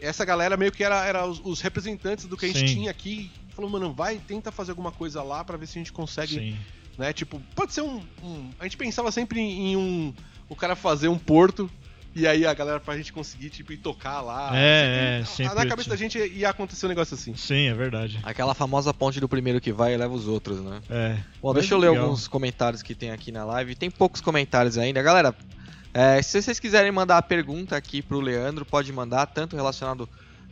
Essa 0.00 0.24
galera 0.24 0.56
meio 0.56 0.70
que 0.70 0.84
era, 0.84 1.04
era 1.04 1.26
os, 1.26 1.40
os 1.44 1.60
representantes 1.60 2.26
do 2.26 2.36
que 2.36 2.44
a 2.46 2.48
gente 2.48 2.60
Sim. 2.60 2.66
tinha 2.74 2.90
aqui. 2.90 3.30
Falou, 3.54 3.68
mano, 3.70 3.92
vai, 3.92 4.18
tenta 4.18 4.52
fazer 4.52 4.70
alguma 4.70 4.92
coisa 4.92 5.22
lá 5.22 5.42
pra 5.42 5.56
ver 5.56 5.66
se 5.66 5.76
a 5.78 5.80
gente 5.80 5.92
consegue, 5.92 6.34
Sim. 6.34 6.56
Né? 6.98 7.12
Tipo, 7.12 7.40
pode 7.54 7.72
ser 7.72 7.80
um, 7.82 8.02
um- 8.22 8.50
A 8.58 8.64
gente 8.64 8.76
pensava 8.76 9.10
sempre 9.12 9.40
em 9.40 9.76
um... 9.76 10.12
O 10.48 10.56
cara 10.56 10.74
fazer 10.74 11.08
um 11.08 11.18
porto 11.18 11.70
e 12.14 12.26
aí 12.26 12.46
a 12.46 12.54
galera 12.54 12.80
pra 12.80 12.96
gente 12.96 13.12
conseguir, 13.12 13.50
tipo, 13.50 13.72
ir 13.72 13.76
tocar 13.76 14.20
lá. 14.22 14.50
É, 14.54 15.16
é, 15.16 15.18
Na- 15.20 15.24
sempre 15.26 15.54
Na 15.54 15.66
cabeça 15.66 15.84
tinha. 15.84 15.90
da 15.90 15.96
gente 15.96 16.18
ia 16.18 16.48
acontecer 16.48 16.86
um 16.86 16.88
negócio 16.88 17.14
assim. 17.14 17.34
Sim, 17.36 17.68
é 17.68 17.74
verdade. 17.74 18.18
Aquela 18.22 18.54
famosa 18.54 18.92
ponte 18.94 19.20
do 19.20 19.28
primeiro 19.28 19.60
que 19.60 19.72
vai 19.72 19.94
e 19.94 19.96
leva 19.96 20.12
os 20.14 20.26
outros, 20.26 20.60
né? 20.60 20.80
É. 20.90 21.16
Bom, 21.40 21.52
deixa 21.54 21.74
eu 21.74 21.78
ler 21.78 21.90
legal. 21.90 22.04
alguns 22.06 22.26
comentários 22.26 22.82
que 22.82 22.94
tem 22.94 23.10
aqui 23.10 23.30
na 23.30 23.44
live. 23.44 23.74
Tem 23.74 23.90
poucos 23.90 24.20
comentários 24.22 24.76
ainda. 24.78 25.02
Galera, 25.02 25.34
é, 25.94 26.20
se 26.22 26.40
vocês 26.40 26.58
quiserem 26.58 26.90
mandar 26.90 27.18
a 27.18 27.22
pergunta 27.22 27.76
aqui 27.76 28.00
pro 28.02 28.20
Leandro, 28.20 28.64
pode 28.64 28.90
mandar, 28.92 29.26
tanto 29.26 29.54
relacionado 29.54 30.08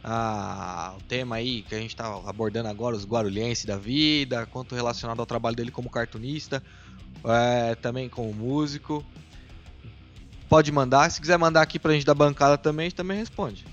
a- 0.06 0.92
ao 0.94 1.00
tema 1.02 1.36
aí 1.36 1.62
que 1.62 1.74
a 1.74 1.80
gente 1.80 1.96
tá 1.96 2.06
abordando 2.26 2.68
agora, 2.68 2.96
os 2.96 3.04
guarulhenses 3.04 3.64
da 3.64 3.76
vida, 3.76 4.46
quanto 4.46 4.74
relacionado 4.74 5.18
ao 5.18 5.26
trabalho 5.26 5.56
dele 5.56 5.72
como 5.72 5.90
cartunista, 5.90 6.62
é, 7.24 7.74
também 7.74 8.08
como 8.08 8.32
músico. 8.32 9.04
Pode 10.48 10.70
mandar. 10.70 11.10
Se 11.10 11.20
quiser 11.20 11.36
mandar 11.36 11.62
aqui 11.62 11.78
pra 11.78 11.92
gente 11.92 12.06
da 12.06 12.14
bancada 12.14 12.56
também, 12.56 12.86
a 12.86 12.88
gente 12.88 12.96
também 12.96 13.18
responde. 13.18 13.66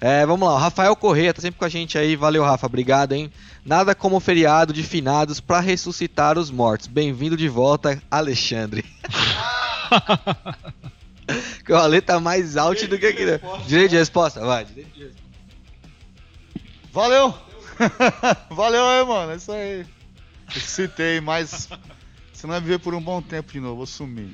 É, 0.00 0.24
vamos 0.26 0.48
lá, 0.48 0.54
o 0.54 0.58
Rafael 0.58 0.96
Corrêa 0.96 1.34
tá 1.34 1.42
sempre 1.42 1.58
com 1.58 1.66
a 1.66 1.68
gente 1.68 1.98
aí. 1.98 2.16
Valeu, 2.16 2.42
Rafa. 2.42 2.66
Obrigado, 2.66 3.12
hein? 3.12 3.30
Nada 3.62 3.94
como 3.94 4.18
feriado 4.20 4.72
de 4.72 4.82
finados 4.82 5.38
pra 5.38 5.60
ressuscitar 5.60 6.38
os 6.38 6.50
mortos. 6.50 6.86
Bem-vindo 6.86 7.36
de 7.36 7.48
volta, 7.48 8.02
Alexandre. 8.10 8.84
que 11.64 11.72
o 11.72 11.76
Ale 11.76 12.00
tá 12.00 12.20
mais 12.20 12.56
alto 12.56 12.86
do 12.86 12.98
que 12.98 13.06
aqui. 13.06 13.24
né? 13.24 13.40
Direito 13.66 13.90
de 13.90 13.96
resposta, 13.96 14.40
vai. 14.40 14.64
Direito. 14.64 15.16
Valeu! 16.92 17.34
Valeu 18.50 18.84
aí, 18.86 19.04
mano. 19.04 19.32
É 19.32 19.36
isso 19.36 19.52
aí. 19.52 19.86
Citei, 20.60 21.20
mas 21.20 21.68
você 22.32 22.46
não 22.46 22.52
vai 22.52 22.60
viver 22.60 22.78
por 22.78 22.94
um 22.94 23.00
bom 23.00 23.20
tempo 23.20 23.52
de 23.52 23.58
novo, 23.60 23.76
vou 23.76 23.86
sumir. 23.86 24.30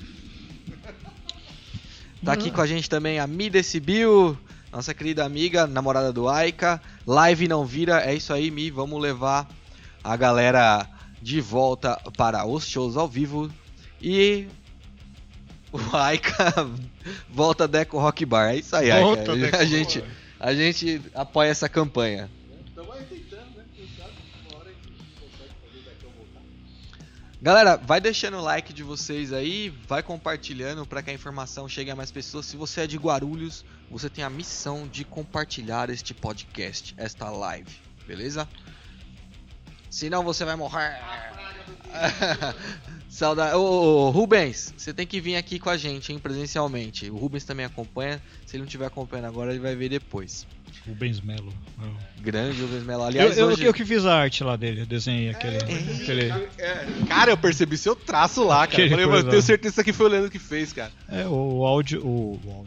Tá 2.24 2.34
aqui 2.34 2.50
com 2.50 2.60
a 2.60 2.66
gente 2.66 2.90
também 2.90 3.18
a 3.18 3.26
Mida 3.26 3.62
Sibil, 3.62 4.36
nossa 4.70 4.92
querida 4.92 5.24
amiga, 5.24 5.66
namorada 5.66 6.12
do 6.12 6.28
Aika. 6.28 6.82
Live 7.06 7.48
não 7.48 7.64
vira, 7.64 8.04
é 8.04 8.14
isso 8.14 8.32
aí, 8.32 8.50
Mi. 8.50 8.70
Vamos 8.70 9.00
levar 9.00 9.48
a 10.04 10.16
galera 10.16 10.86
de 11.22 11.40
volta 11.40 11.98
para 12.18 12.44
os 12.46 12.66
shows 12.66 12.96
ao 12.96 13.08
vivo. 13.08 13.50
E 14.02 14.48
o 15.72 15.96
Aika 15.96 16.52
volta 17.28 17.66
Deco 17.68 17.98
Rock 17.98 18.24
Bar. 18.24 18.50
É 18.50 18.56
isso 18.56 18.74
aí, 18.74 18.90
Aika. 18.90 19.04
Volta, 19.04 19.36
Deco 19.36 19.56
A 19.56 19.64
gente, 19.64 20.04
a 20.38 20.54
gente 20.54 21.02
apoia 21.14 21.50
essa 21.50 21.68
campanha. 21.68 22.30
Galera, 27.42 27.76
vai 27.76 28.02
deixando 28.02 28.36
o 28.36 28.42
like 28.42 28.70
de 28.70 28.82
vocês 28.82 29.32
aí, 29.32 29.70
vai 29.88 30.02
compartilhando 30.02 30.84
para 30.84 31.02
que 31.02 31.08
a 31.08 31.14
informação 31.14 31.66
chegue 31.66 31.90
a 31.90 31.96
mais 31.96 32.10
pessoas. 32.10 32.44
Se 32.44 32.54
você 32.54 32.82
é 32.82 32.86
de 32.86 32.98
Guarulhos, 32.98 33.64
você 33.90 34.10
tem 34.10 34.22
a 34.22 34.28
missão 34.28 34.86
de 34.86 35.06
compartilhar 35.06 35.88
este 35.88 36.12
podcast, 36.12 36.94
esta 36.98 37.30
live, 37.30 37.74
beleza? 38.06 38.46
Senão 39.88 40.22
você 40.22 40.44
vai 40.44 40.54
morrer. 40.54 41.00
Saudade. 43.10 43.56
Ô, 43.56 44.06
ô, 44.06 44.10
Rubens, 44.10 44.72
você 44.76 44.94
tem 44.94 45.04
que 45.04 45.20
vir 45.20 45.34
aqui 45.34 45.58
com 45.58 45.68
a 45.68 45.76
gente, 45.76 46.12
hein, 46.12 46.18
presencialmente. 46.20 47.10
O 47.10 47.16
Rubens 47.16 47.44
também 47.44 47.66
acompanha. 47.66 48.22
Se 48.46 48.54
ele 48.54 48.62
não 48.62 48.66
estiver 48.66 48.86
acompanhando 48.86 49.26
agora, 49.26 49.50
ele 49.50 49.58
vai 49.58 49.74
ver 49.74 49.88
depois. 49.88 50.46
Rubens 50.86 51.20
Melo. 51.20 51.52
Grande 52.20 52.62
Rubens 52.62 52.84
Melo. 52.84 53.02
Eu, 53.02 53.06
Aliás, 53.06 53.36
eu, 53.36 53.48
hoje... 53.48 53.64
eu 53.64 53.74
que 53.74 53.84
fiz 53.84 54.06
a 54.06 54.14
arte 54.14 54.44
lá 54.44 54.54
dele, 54.54 54.82
eu 54.82 54.86
desenhei 54.86 55.28
aquele. 55.28 55.56
aquele 55.56 56.30
É, 56.56 56.86
cara, 57.08 57.32
eu 57.32 57.36
percebi 57.36 57.76
seu 57.76 57.96
traço 57.96 58.44
lá, 58.44 58.64
cara. 58.68 58.84
Eu 58.84 58.90
falei, 58.90 59.04
eu 59.04 59.28
tenho 59.28 59.42
certeza 59.42 59.58
que 59.58 59.66
isso 59.68 59.80
aqui 59.80 59.92
foi 59.92 60.06
o 60.06 60.08
Leandro 60.08 60.30
que 60.30 60.38
fez, 60.38 60.72
cara. 60.72 60.92
é, 61.08 61.26
o, 61.26 61.58
o 61.58 61.66
áudio. 61.66 62.06
O, 62.06 62.64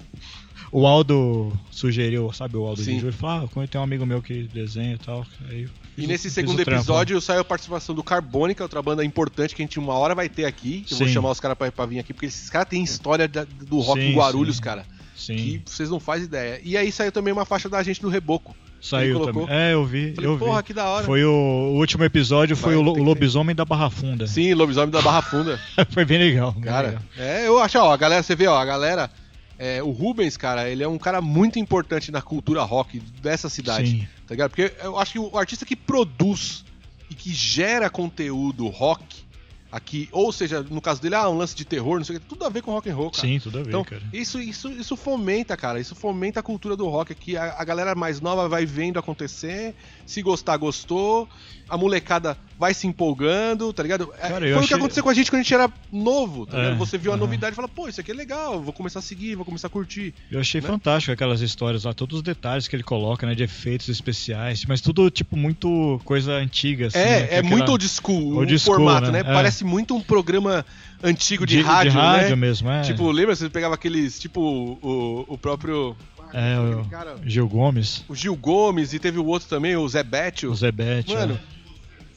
o 0.74 0.86
Aldo 0.86 1.58
sugeriu, 1.72 2.34
sabe 2.34 2.58
o 2.58 2.66
Aldo 2.66 2.82
Sim. 2.82 2.96
de 2.96 3.00
Júlio? 3.00 3.14
Falou, 3.14 3.50
ah, 3.56 3.68
tem 3.68 3.80
um 3.80 3.84
amigo 3.84 4.06
meu 4.06 4.22
que 4.22 4.44
desenha 4.44 4.96
e 4.96 4.98
tal. 4.98 5.26
Aí 5.50 5.64
eu 5.64 5.70
E 5.98 6.08
nesse 6.08 6.30
segundo 6.32 6.64
trampo. 6.64 6.80
episódio 6.82 7.20
saiu 7.22 7.42
a 7.42 7.46
participação 7.46 7.94
do 7.94 8.04
Carbônica, 8.04 8.64
outra 8.64 8.82
banda 8.82 9.04
importante 9.06 9.56
que 9.56 9.62
a 9.62 9.66
gente 9.66 9.78
uma 9.80 9.94
hora 9.94 10.16
vai 10.16 10.28
ter 10.30 10.46
aqui. 10.46 10.86
Eu 10.90 10.98
vou 10.98 11.08
Sim. 11.08 11.14
chamar 11.14 11.32
os 11.32 11.40
caras 11.40 11.58
pra, 11.58 11.72
pra 11.72 11.86
vir 11.86 12.00
aqui, 12.00 12.14
porque 12.14 12.26
esses 12.26 12.50
caras 12.50 12.68
têm 12.70 12.84
história 12.84 13.28
da- 13.28 13.46
do 13.46 13.80
rock 13.80 14.02
Sim, 14.02 14.08
em 14.08 14.16
Guarulhos, 14.16 14.56
sim. 14.58 14.62
cara. 14.62 14.86
Sim, 15.16 15.36
Que 15.36 15.62
vocês 15.66 15.90
não 15.90 16.00
fazem 16.00 16.26
ideia. 16.26 16.60
E 16.64 16.76
aí 16.76 16.92
saiu 16.92 17.12
também 17.12 17.32
uma 17.32 17.46
faixa 17.46 17.70
da 17.70 17.82
gente 17.84 18.02
do 18.02 18.10
Reboco. 18.10 18.56
saiu 18.82 19.20
colocou. 19.20 19.44
também. 19.44 19.56
É, 19.56 19.74
eu 19.74 19.86
vi, 19.86 20.14
Falei, 20.16 20.30
eu 20.32 20.38
porra, 20.38 20.58
vi. 20.58 20.64
que 20.64 20.74
da 20.74 20.86
hora. 20.90 21.06
Foi 21.06 21.24
o, 21.24 21.30
o 21.32 21.76
último 21.78 22.04
episódio, 22.04 22.58
foi 22.58 22.76
Vai, 22.76 22.84
o, 22.84 22.90
o 22.90 22.94
que 22.96 23.00
lobisomem 23.00 23.56
da 23.56 23.64
Barra 23.64 23.90
Funda. 23.90 24.26
Sim, 24.28 24.54
Lobisomem 24.56 24.90
da 24.90 25.02
Barra 25.02 25.22
Funda. 25.22 25.60
foi 25.92 26.04
bem 26.04 26.18
legal. 26.18 26.52
bem 26.54 26.64
Cara, 26.64 26.88
legal. 26.88 27.04
é, 27.18 27.48
eu 27.48 27.60
acho, 27.60 27.78
ó, 27.78 27.94
a 27.94 27.98
galera, 27.98 28.22
você 28.24 28.36
vê, 28.36 28.48
ó, 28.48 28.58
a 28.58 28.66
galera. 28.66 29.10
é, 29.58 29.82
o 29.82 29.92
Rubens, 29.92 30.36
cara, 30.36 30.68
ele 30.68 30.84
é 30.84 30.88
um 30.88 30.98
cara 30.98 31.22
muito 31.22 31.58
importante 31.60 32.12
na 32.12 32.22
cultura 32.22 32.62
rock 32.64 33.00
dessa 33.22 33.48
cidade. 33.48 33.92
Sim. 33.92 34.08
Tá 34.28 34.34
ligado? 34.34 34.52
Porque 34.52 34.74
eu 34.82 34.98
acho 34.98 35.12
que 35.14 35.20
o 35.20 35.38
artista 35.38 35.66
que 35.66 35.76
produz 35.76 36.64
e 37.10 37.16
que 37.16 37.34
gera 37.34 37.90
conteúdo 37.90 38.68
rock 38.68 39.24
aqui, 39.72 40.08
ou 40.12 40.32
seja, 40.32 40.62
no 40.62 40.80
caso 40.80 41.02
dele, 41.02 41.16
ah, 41.16 41.28
um 41.28 41.36
lance 41.38 41.56
de 41.56 41.66
terror, 41.66 41.98
não 41.98 42.06
sei 42.06 42.18
o 42.18 42.20
que, 42.20 42.26
tudo 42.28 42.46
a 42.46 42.50
ver 42.50 42.62
com 42.62 42.72
rock 42.72 42.88
and 42.90 42.96
roll, 42.96 43.10
cara. 43.10 43.28
Sim, 43.28 43.40
tudo 43.40 43.58
a 43.58 43.64
ver, 43.64 43.70
Então, 43.70 43.84
cara. 43.84 44.04
isso, 44.14 44.40
isso, 44.40 44.70
isso 44.72 44.96
fomenta, 44.96 45.58
cara. 45.58 45.80
Isso 45.80 45.96
fomenta 45.96 46.40
a 46.42 46.44
cultura 46.44 46.76
do 46.76 46.88
rock 46.88 47.12
aqui. 47.12 47.36
A, 47.36 47.56
a 47.58 47.64
galera 47.66 47.96
mais 47.96 48.22
nova 48.22 48.48
vai 48.48 48.68
vendo 48.68 49.00
acontecer. 49.00 49.74
Se 50.06 50.22
gostar, 50.22 50.58
gostou. 50.58 51.28
A 51.74 51.78
molecada 51.78 52.38
vai 52.60 52.72
se 52.74 52.86
empolgando, 52.86 53.74
tá 53.74 53.82
ligado? 53.84 54.14
É, 54.20 54.30
Cara, 54.30 54.34
Foi 54.40 54.52
o 54.52 54.54
que 54.60 54.64
achei- 54.66 54.78
aconteceu 54.78 55.04
com 55.04 55.10
a 55.10 55.14
gente 55.14 55.32
quando 55.32 55.40
a 55.40 55.44
gente 55.44 55.54
era 55.54 55.70
novo, 55.92 56.46
tá 56.46 56.58
É, 56.58 56.62
ligado? 56.66 56.78
Você 56.78 56.98
viu 56.98 57.12
a 57.12 57.18
novidade 57.18 57.54
e 57.54 57.56
fala, 57.56 57.68
pô, 57.68 57.88
isso 57.88 58.00
aqui 58.00 58.12
é 58.12 58.14
legal, 58.14 58.62
vou 58.62 58.72
começar 58.72 59.00
a 59.00 59.02
seguir, 59.02 59.36
vou 59.36 59.44
começar 59.44 59.68
a 59.68 59.70
curtir. 59.70 60.14
Eu 60.32 60.40
achei 60.40 60.62
né? 60.62 60.68
fantástico 60.68 61.12
aquelas 61.12 61.42
histórias 61.42 61.84
lá, 61.84 61.94
todos 61.94 62.18
os 62.18 62.22
detalhes 62.24 62.68
que 62.68 62.76
ele 62.76 62.84
coloca, 62.84 63.26
né, 63.26 63.34
de 63.36 63.44
efeitos 63.44 63.90
especiais, 63.90 64.66
mas 64.66 64.82
tudo 64.82 65.10
tipo 65.10 65.36
muito 65.36 66.00
coisa 66.06 66.34
antiga, 66.34 66.88
assim. 66.88 66.98
né, 67.00 67.04
é, 67.04 67.28
que 67.28 67.34
é 67.34 67.38
aquela- 67.40 67.50
muito 67.56 67.72
old 67.72 67.90
school 67.90 68.36
old 68.38 68.54
o 68.54 68.60
school, 68.60 68.76
formato, 68.76 69.12
né? 69.12 69.24
né? 69.24 69.30
É. 69.32 69.34
Parece 69.34 69.64
muito 69.66 69.96
um 69.96 70.02
programa 70.02 70.64
antigo 71.02 71.46
de, 71.48 71.60
rádio, 71.62 71.92
de 71.92 71.98
rádio 71.98 72.30
né? 72.30 72.36
mesmo, 72.36 72.70
é. 72.70 72.82
Tipo, 72.84 73.10
lembra? 73.12 73.36
Você 73.36 73.50
pegava 73.50 73.74
aqueles, 73.76 74.20
tipo, 74.20 74.40
o, 74.40 75.26
o 75.28 75.38
próprio... 75.40 75.96
É, 76.36 76.58
o- 76.60 76.86
cara- 76.86 77.16
Gil 77.26 77.48
Gomes, 77.48 78.04
o 78.10 78.16
Gil 78.16 78.36
Gomes 78.36 78.92
e 78.94 78.98
teve 79.00 79.20
o 79.20 79.26
outro 79.26 79.48
também, 79.48 79.76
o 79.76 79.88
Zé 79.88 80.02
Bétio. 80.02 80.52
o 80.52 80.56
Zebete. 80.56 81.14
Mano, 81.14 81.40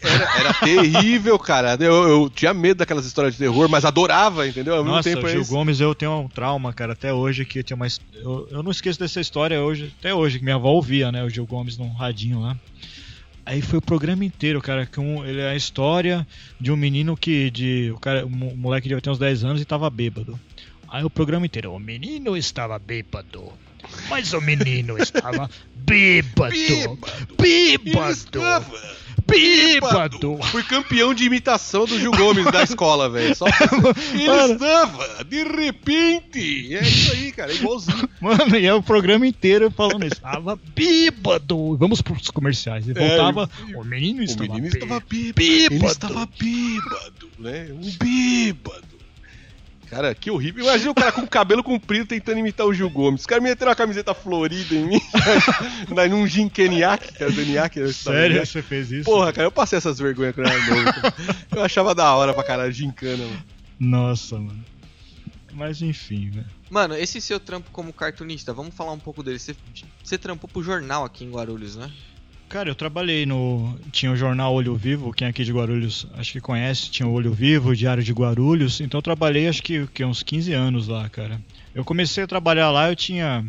era, 0.03 0.39
era 0.39 0.55
terrível, 0.55 1.39
cara. 1.39 1.77
Eu, 1.81 2.09
eu 2.09 2.31
tinha 2.31 2.53
medo 2.53 2.79
daquelas 2.79 3.07
histórias 3.07 3.35
de 3.35 3.39
terror, 3.41 3.69
mas 3.69 3.85
adorava, 3.85 4.47
entendeu? 4.47 4.75
Ao 4.77 4.85
Nossa, 4.85 5.09
tempo 5.11 5.25
o 5.25 5.29
é 5.29 5.33
Gil 5.33 5.41
isso. 5.43 5.51
Gomes 5.51 5.81
eu 5.81 5.95
tenho 5.95 6.19
um 6.21 6.29
trauma, 6.29 6.73
cara, 6.73 6.93
até 6.93 7.13
hoje 7.13 7.45
que 7.45 7.63
tinha 7.63 7.77
uma 7.77 7.87
eu, 8.15 8.49
eu 8.51 8.63
não 8.63 8.71
esqueço 8.71 8.99
dessa 8.99 9.21
história 9.21 9.61
hoje, 9.63 9.93
até 9.99 10.15
hoje 10.15 10.39
que 10.39 10.45
minha 10.45 10.57
avó 10.57 10.71
ouvia, 10.71 11.11
né, 11.11 11.23
o 11.25 11.31
Gil 11.31 11.47
Gomes 11.47 11.77
num 11.79 11.93
radinho 11.93 12.41
lá. 12.41 12.57
Aí 13.45 13.63
foi 13.63 13.79
o 13.79 13.83
programa 13.83 14.25
inteiro, 14.25 14.61
cara, 14.61 14.85
que 14.87 14.99
um, 14.99 15.25
ele 15.25 15.41
é 15.41 15.51
a 15.51 15.55
história 15.57 16.27
de 16.61 16.73
um 16.73 16.77
menino 16.77 17.17
que 17.17 17.49
de 17.51 17.93
o 17.95 17.99
cara, 18.01 18.27
o 18.27 18.31
mo- 18.31 18.57
moleque 18.57 18.89
devia 18.89 19.01
ter 19.01 19.09
uns 19.11 19.19
10 19.21 19.45
anos 19.45 19.63
e 19.63 19.65
tava 19.65 19.89
bêbado. 19.89 20.39
Aí 20.89 21.05
o 21.05 21.11
programa 21.11 21.47
inteiro, 21.47 21.73
o 21.73 21.79
menino 21.79 22.37
estava 22.37 22.77
bêbado. 22.79 23.53
Mas 24.09 24.33
o 24.33 24.41
menino 24.41 24.99
estava 25.01 25.49
bêbado. 25.77 26.55
Ele 26.57 26.99
Bêbado. 27.39 28.67
Bêbado. 29.27 30.39
Fui 30.51 30.63
campeão 30.63 31.13
de 31.13 31.25
imitação 31.25 31.85
do 31.85 31.99
Gil 31.99 32.11
Gomes 32.13 32.45
da 32.51 32.63
escola, 32.63 33.09
velho. 33.11 33.35
Só 33.35 33.47
Ele 34.15 34.27
Mano. 34.29 34.53
estava, 34.55 35.25
de 35.25 35.43
repente. 35.43 36.75
É 36.75 36.83
isso 36.83 37.13
aí, 37.13 37.33
cara, 37.33 37.53
é 37.53 37.57
igualzinho. 37.57 38.09
Mano, 38.21 38.57
e 38.57 38.67
é 38.67 38.75
o 38.75 38.83
programa 38.83 39.27
inteiro 39.27 39.71
falando 39.71 40.05
isso. 40.05 40.15
Estava 40.15 40.59
bêbado. 40.75 41.77
Vamos 41.77 42.01
pros 42.01 42.31
comerciais. 42.31 42.87
E 42.89 42.93
voltava. 42.93 43.51
o 43.75 43.85
menino 43.85 44.21
O 44.21 44.25
estava 44.25 44.55
menino 44.55 44.71
bêbado. 44.73 44.85
estava 44.85 45.01
bêbado. 45.09 45.35
Bêbado. 45.35 45.75
Ele 45.75 45.87
estava 45.87 46.29
bêbado, 46.39 47.31
né? 47.39 47.67
Um 47.73 47.91
bêbado. 47.99 48.96
Cara, 49.89 50.15
que 50.15 50.31
horrível. 50.31 50.65
Imagina 50.65 50.91
o 50.91 50.95
cara 50.95 51.13
com 51.13 51.23
o 51.23 51.29
cabelo 51.29 51.63
comprido 51.63 52.07
tentando 52.07 52.39
imitar 52.39 52.67
o 52.67 52.75
Gil 52.75 52.91
Gomes. 52.91 53.21
Os 53.21 53.27
caras 53.27 53.43
me 53.43 53.51
meteram 53.51 53.71
uma 53.71 53.77
camiseta 53.77 54.13
florida 54.13 54.75
em 54.75 54.85
mim. 54.85 55.01
Daí 55.95 56.09
num 56.09 56.27
gin 56.27 56.49
Keniak, 56.49 57.13
Keniak. 57.15 57.79
né? 57.81 57.93
Sério, 57.93 58.45
você 58.45 58.63
fez 58.63 58.91
isso? 58.91 59.05
Porra, 59.05 59.33
cara, 59.33 59.47
eu 59.47 59.53
passei 59.53 59.77
essas 59.79 59.99
vergonhas 59.99 60.35
quando 60.35 60.49
eu 60.49 60.53
era 60.53 60.67
novo. 60.67 60.93
cara. 61.01 61.15
Eu 61.55 61.63
achava 61.65 61.95
da 61.95 62.13
hora 62.15 62.35
pra 62.35 62.43
caralho, 62.43 62.73
gincana, 62.73 63.25
mano. 63.25 63.45
Nossa, 63.79 64.37
mano. 64.37 64.65
Mas 65.53 65.81
enfim, 65.81 66.31
né? 66.35 66.45
Mano, 66.69 66.95
esse 66.97 67.21
seu 67.21 67.39
trampo 67.41 67.71
como 67.71 67.93
cartunista, 67.93 68.53
vamos 68.53 68.75
falar 68.75 68.93
um 68.93 68.99
pouco 68.99 69.23
dele. 69.23 69.39
Você, 69.39 69.57
você 70.03 70.19
trampou 70.19 70.51
pro 70.51 70.63
jornal 70.63 71.05
aqui 71.05 71.25
em 71.25 71.31
Guarulhos, 71.31 71.77
né? 71.77 71.91
Cara, 72.49 72.69
eu 72.69 72.75
trabalhei 72.75 73.27
no. 73.27 73.77
Tinha 73.91 74.13
o 74.13 74.17
jornal 74.17 74.55
Olho 74.55 74.77
Vivo, 74.77 75.13
quem 75.13 75.27
aqui 75.27 75.43
de 75.43 75.53
Guarulhos 75.53 76.07
acho 76.15 76.33
que 76.33 76.41
conhece, 76.41 76.91
tinha 76.91 77.07
o 77.07 77.13
Olho 77.13 77.33
Vivo, 77.33 77.71
o 77.71 77.77
Diário 77.77 78.05
de 78.05 78.13
Guarulhos. 78.13 78.81
Então 78.81 78.99
eu 78.99 79.03
trabalhei 79.03 79.49
acho 79.49 79.63
que, 79.63 79.87
que 79.89 80.05
uns 80.05 80.23
15 80.23 80.53
anos 80.53 80.87
lá, 80.87 81.09
cara. 81.09 81.41
Eu 81.75 81.85
comecei 81.85 82.23
a 82.23 82.27
trabalhar 82.27 82.71
lá, 82.71 82.89
eu 82.89 82.97
tinha 82.97 83.45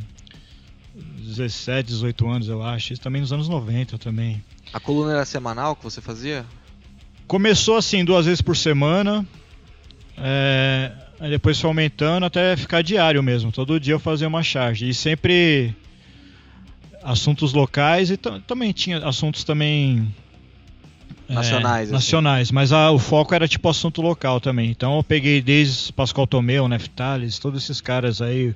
17, 0.95 1.87
18 1.87 2.27
anos, 2.27 2.47
eu 2.47 2.63
acho. 2.63 2.93
Isso 2.93 3.01
também 3.01 3.21
nos 3.21 3.31
anos 3.31 3.47
90 3.47 3.99
também. 3.99 4.43
A 4.73 4.79
coluna 4.79 5.13
era 5.13 5.25
semanal 5.25 5.75
que 5.75 5.83
você 5.83 6.01
fazia? 6.01 6.43
Começou 7.27 7.77
assim, 7.77 8.03
duas 8.03 8.25
vezes 8.25 8.41
por 8.41 8.57
semana. 8.57 9.25
é, 10.17 10.91
aí 11.19 11.29
depois 11.29 11.59
foi 11.59 11.69
aumentando 11.69 12.25
até 12.25 12.57
ficar 12.57 12.81
diário 12.81 13.21
mesmo. 13.21 13.51
Todo 13.51 13.79
dia 13.79 13.93
eu 13.93 13.99
fazia 13.99 14.27
uma 14.27 14.41
charge. 14.41 14.89
E 14.89 14.93
sempre 14.93 15.75
assuntos 17.11 17.53
locais 17.53 18.11
e 18.11 18.17
ta- 18.17 18.39
também 18.45 18.71
tinha 18.71 18.97
assuntos 19.05 19.43
também. 19.43 20.13
é, 21.29 21.33
Nacionais, 21.33 21.83
assim. 21.87 21.93
nacionais, 21.93 22.51
mas 22.51 22.71
a- 22.71 22.91
o 22.91 22.99
foco 22.99 23.33
era 23.35 23.47
tipo 23.47 23.67
assunto 23.69 24.01
local 24.01 24.39
também. 24.39 24.69
Então 24.69 24.95
eu 24.97 25.03
peguei 25.03 25.41
desde 25.41 25.91
Pascoal 25.93 26.25
Tomeu, 26.27 26.67
Neftales, 26.67 27.37
todos 27.39 27.63
esses 27.63 27.81
caras 27.81 28.21
aí, 28.21 28.53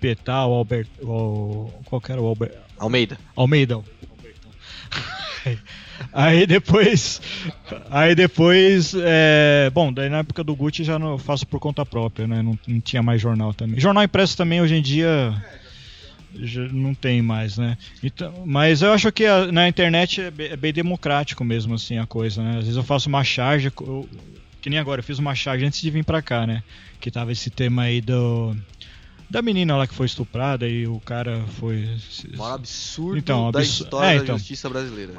Petal, 0.00 0.52
Albert, 0.52 0.86
o, 1.02 1.70
qual 1.86 2.00
que 2.00 2.10
era 2.12 2.20
o 2.20 2.26
Albert, 2.26 2.52
Almeida. 2.78 3.16
Almeida. 3.36 3.80
Aí 6.12 6.46
depois. 6.46 7.20
Aí 7.90 8.14
depois. 8.14 8.92
é, 8.96 9.70
bom, 9.72 9.92
daí 9.92 10.08
na 10.08 10.18
época 10.18 10.42
do 10.44 10.54
Gucci 10.54 10.84
já 10.84 10.98
não 10.98 11.16
faço 11.18 11.46
por 11.46 11.60
conta 11.60 11.84
própria, 11.86 12.26
né? 12.26 12.42
Não, 12.42 12.58
não 12.66 12.80
tinha 12.80 13.02
mais 13.02 13.20
jornal 13.20 13.54
também. 13.54 13.78
Jornal 13.78 14.02
impresso 14.04 14.36
também 14.36 14.60
hoje 14.60 14.74
em 14.74 14.82
dia. 14.82 15.32
já 15.34 15.61
não 16.72 16.94
tem 16.94 17.20
mais, 17.22 17.56
né? 17.58 17.76
Então, 18.02 18.44
mas 18.46 18.82
eu 18.82 18.92
acho 18.92 19.10
que 19.12 19.24
a- 19.24 19.50
na 19.52 19.68
internet 19.68 20.20
é 20.20 20.30
bem, 20.30 20.46
é 20.48 20.56
bem 20.56 20.72
democrático 20.72 21.44
mesmo, 21.44 21.74
assim, 21.74 21.98
a 21.98 22.06
coisa, 22.06 22.42
né? 22.42 22.50
Às 22.58 22.64
vezes 22.64 22.76
eu 22.76 22.82
faço 22.82 23.08
uma 23.08 23.22
charge. 23.24 23.70
eu- 23.80 24.08
que 24.60 24.70
nem 24.70 24.78
agora, 24.78 25.00
eu 25.00 25.04
fiz 25.04 25.18
uma 25.18 25.34
charge 25.34 25.64
antes 25.64 25.80
de 25.80 25.90
vir 25.90 26.04
pra 26.04 26.22
cá, 26.22 26.46
né? 26.46 26.62
Que 27.00 27.10
tava 27.10 27.32
esse 27.32 27.50
tema 27.50 27.82
aí 27.82 28.00
do. 28.00 28.56
Da 29.28 29.40
menina 29.42 29.76
lá 29.76 29.86
que 29.86 29.94
foi 29.94 30.06
estuprada 30.06 30.68
e 30.68 30.86
o 30.86 31.00
cara 31.00 31.42
foi. 31.58 31.88
Maior 32.36 32.54
absurdo 32.54 33.16
Então, 33.18 33.50
da 33.50 33.62
história 33.62 34.06
é, 34.08 34.16
da 34.18 34.22
então. 34.24 34.38
justiça 34.38 34.68
brasileira. 34.68 35.14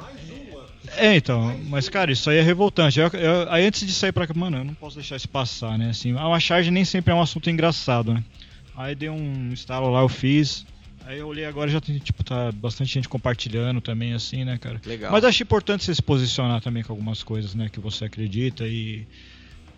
É, 0.96 1.16
então, 1.16 1.58
mas 1.68 1.88
cara, 1.88 2.12
isso 2.12 2.30
aí 2.30 2.38
é 2.38 2.42
revoltante. 2.42 3.00
Eu- 3.00 3.08
eu- 3.08 3.50
aí 3.52 3.66
antes 3.66 3.86
de 3.86 3.92
sair 3.92 4.12
pra 4.12 4.26
cá, 4.26 4.34
mano, 4.34 4.58
eu 4.58 4.64
não 4.64 4.74
posso 4.74 4.96
deixar 4.96 5.16
isso 5.16 5.28
passar, 5.28 5.76
né? 5.78 5.90
Assim, 5.90 6.14
a 6.16 6.40
charge 6.40 6.70
nem 6.70 6.84
sempre 6.84 7.12
é 7.12 7.14
um 7.14 7.20
assunto 7.22 7.50
engraçado, 7.50 8.14
né? 8.14 8.22
Aí 8.76 8.94
dei 8.94 9.08
um 9.08 9.52
estalo 9.52 9.90
lá, 9.90 10.00
eu 10.00 10.08
fiz. 10.08 10.64
Aí 11.06 11.18
eu 11.18 11.26
olhei 11.26 11.44
agora 11.44 11.70
já 11.70 11.80
tem, 11.80 11.98
tipo, 11.98 12.24
tá 12.24 12.50
bastante 12.52 12.92
gente 12.94 13.08
compartilhando 13.08 13.80
também, 13.80 14.14
assim, 14.14 14.44
né, 14.44 14.56
cara? 14.56 14.80
Legal. 14.86 15.12
Mas 15.12 15.24
acho 15.24 15.42
importante 15.42 15.84
você 15.84 15.94
se 15.94 16.02
posicionar 16.02 16.62
também 16.62 16.82
com 16.82 16.92
algumas 16.92 17.22
coisas, 17.22 17.54
né, 17.54 17.68
que 17.68 17.80
você 17.80 18.06
acredita 18.06 18.66
e. 18.66 19.06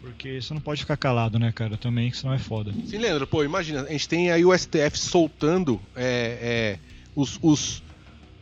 Porque 0.00 0.40
você 0.40 0.54
não 0.54 0.60
pode 0.60 0.82
ficar 0.82 0.96
calado, 0.96 1.38
né, 1.38 1.50
cara? 1.50 1.76
Também, 1.76 2.10
que 2.10 2.16
senão 2.16 2.32
é 2.32 2.38
foda. 2.38 2.72
Sim, 2.86 2.98
Leandro, 2.98 3.26
pô, 3.26 3.42
imagina, 3.42 3.82
a 3.82 3.90
gente 3.90 4.08
tem 4.08 4.30
aí 4.30 4.44
o 4.44 4.56
STF 4.56 4.96
soltando 4.96 5.80
é, 5.96 6.38
é, 6.40 6.78
os, 7.14 7.40
os 7.42 7.82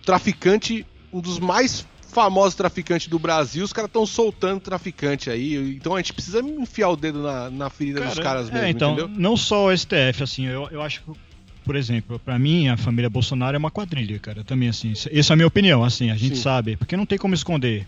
traficantes, 0.04 0.84
um 1.10 1.20
dos 1.20 1.38
mais 1.38 1.86
famosos 2.14 2.54
traficantes 2.54 3.08
do 3.08 3.18
Brasil, 3.18 3.64
os 3.64 3.72
caras 3.72 3.88
estão 3.88 4.04
soltando 4.04 4.60
traficante 4.60 5.30
aí. 5.30 5.74
Então 5.74 5.94
a 5.94 5.98
gente 5.98 6.12
precisa 6.12 6.40
enfiar 6.40 6.90
o 6.90 6.96
dedo 6.96 7.22
na, 7.22 7.50
na 7.50 7.70
ferida 7.70 8.02
dos 8.02 8.18
caras 8.18 8.50
mesmo, 8.50 8.66
é, 8.66 8.70
então, 8.70 8.92
entendeu? 8.92 9.08
não 9.08 9.36
só 9.36 9.66
o 9.66 9.76
STF, 9.76 10.22
assim, 10.22 10.46
eu, 10.46 10.68
eu 10.70 10.82
acho 10.82 11.02
que, 11.02 11.10
por 11.64 11.76
exemplo, 11.76 12.18
pra 12.18 12.38
mim, 12.38 12.68
a 12.68 12.76
família 12.76 13.08
Bolsonaro 13.08 13.56
é 13.56 13.58
uma 13.58 13.70
quadrilha, 13.70 14.18
cara, 14.18 14.44
também, 14.44 14.68
assim, 14.68 14.92
essa 14.92 15.32
é 15.32 15.34
a 15.34 15.36
minha 15.36 15.46
opinião, 15.46 15.82
assim, 15.82 16.10
a 16.10 16.16
gente 16.16 16.36
Sim. 16.36 16.42
sabe, 16.42 16.76
porque 16.76 16.96
não 16.96 17.06
tem 17.06 17.18
como 17.18 17.34
esconder. 17.34 17.86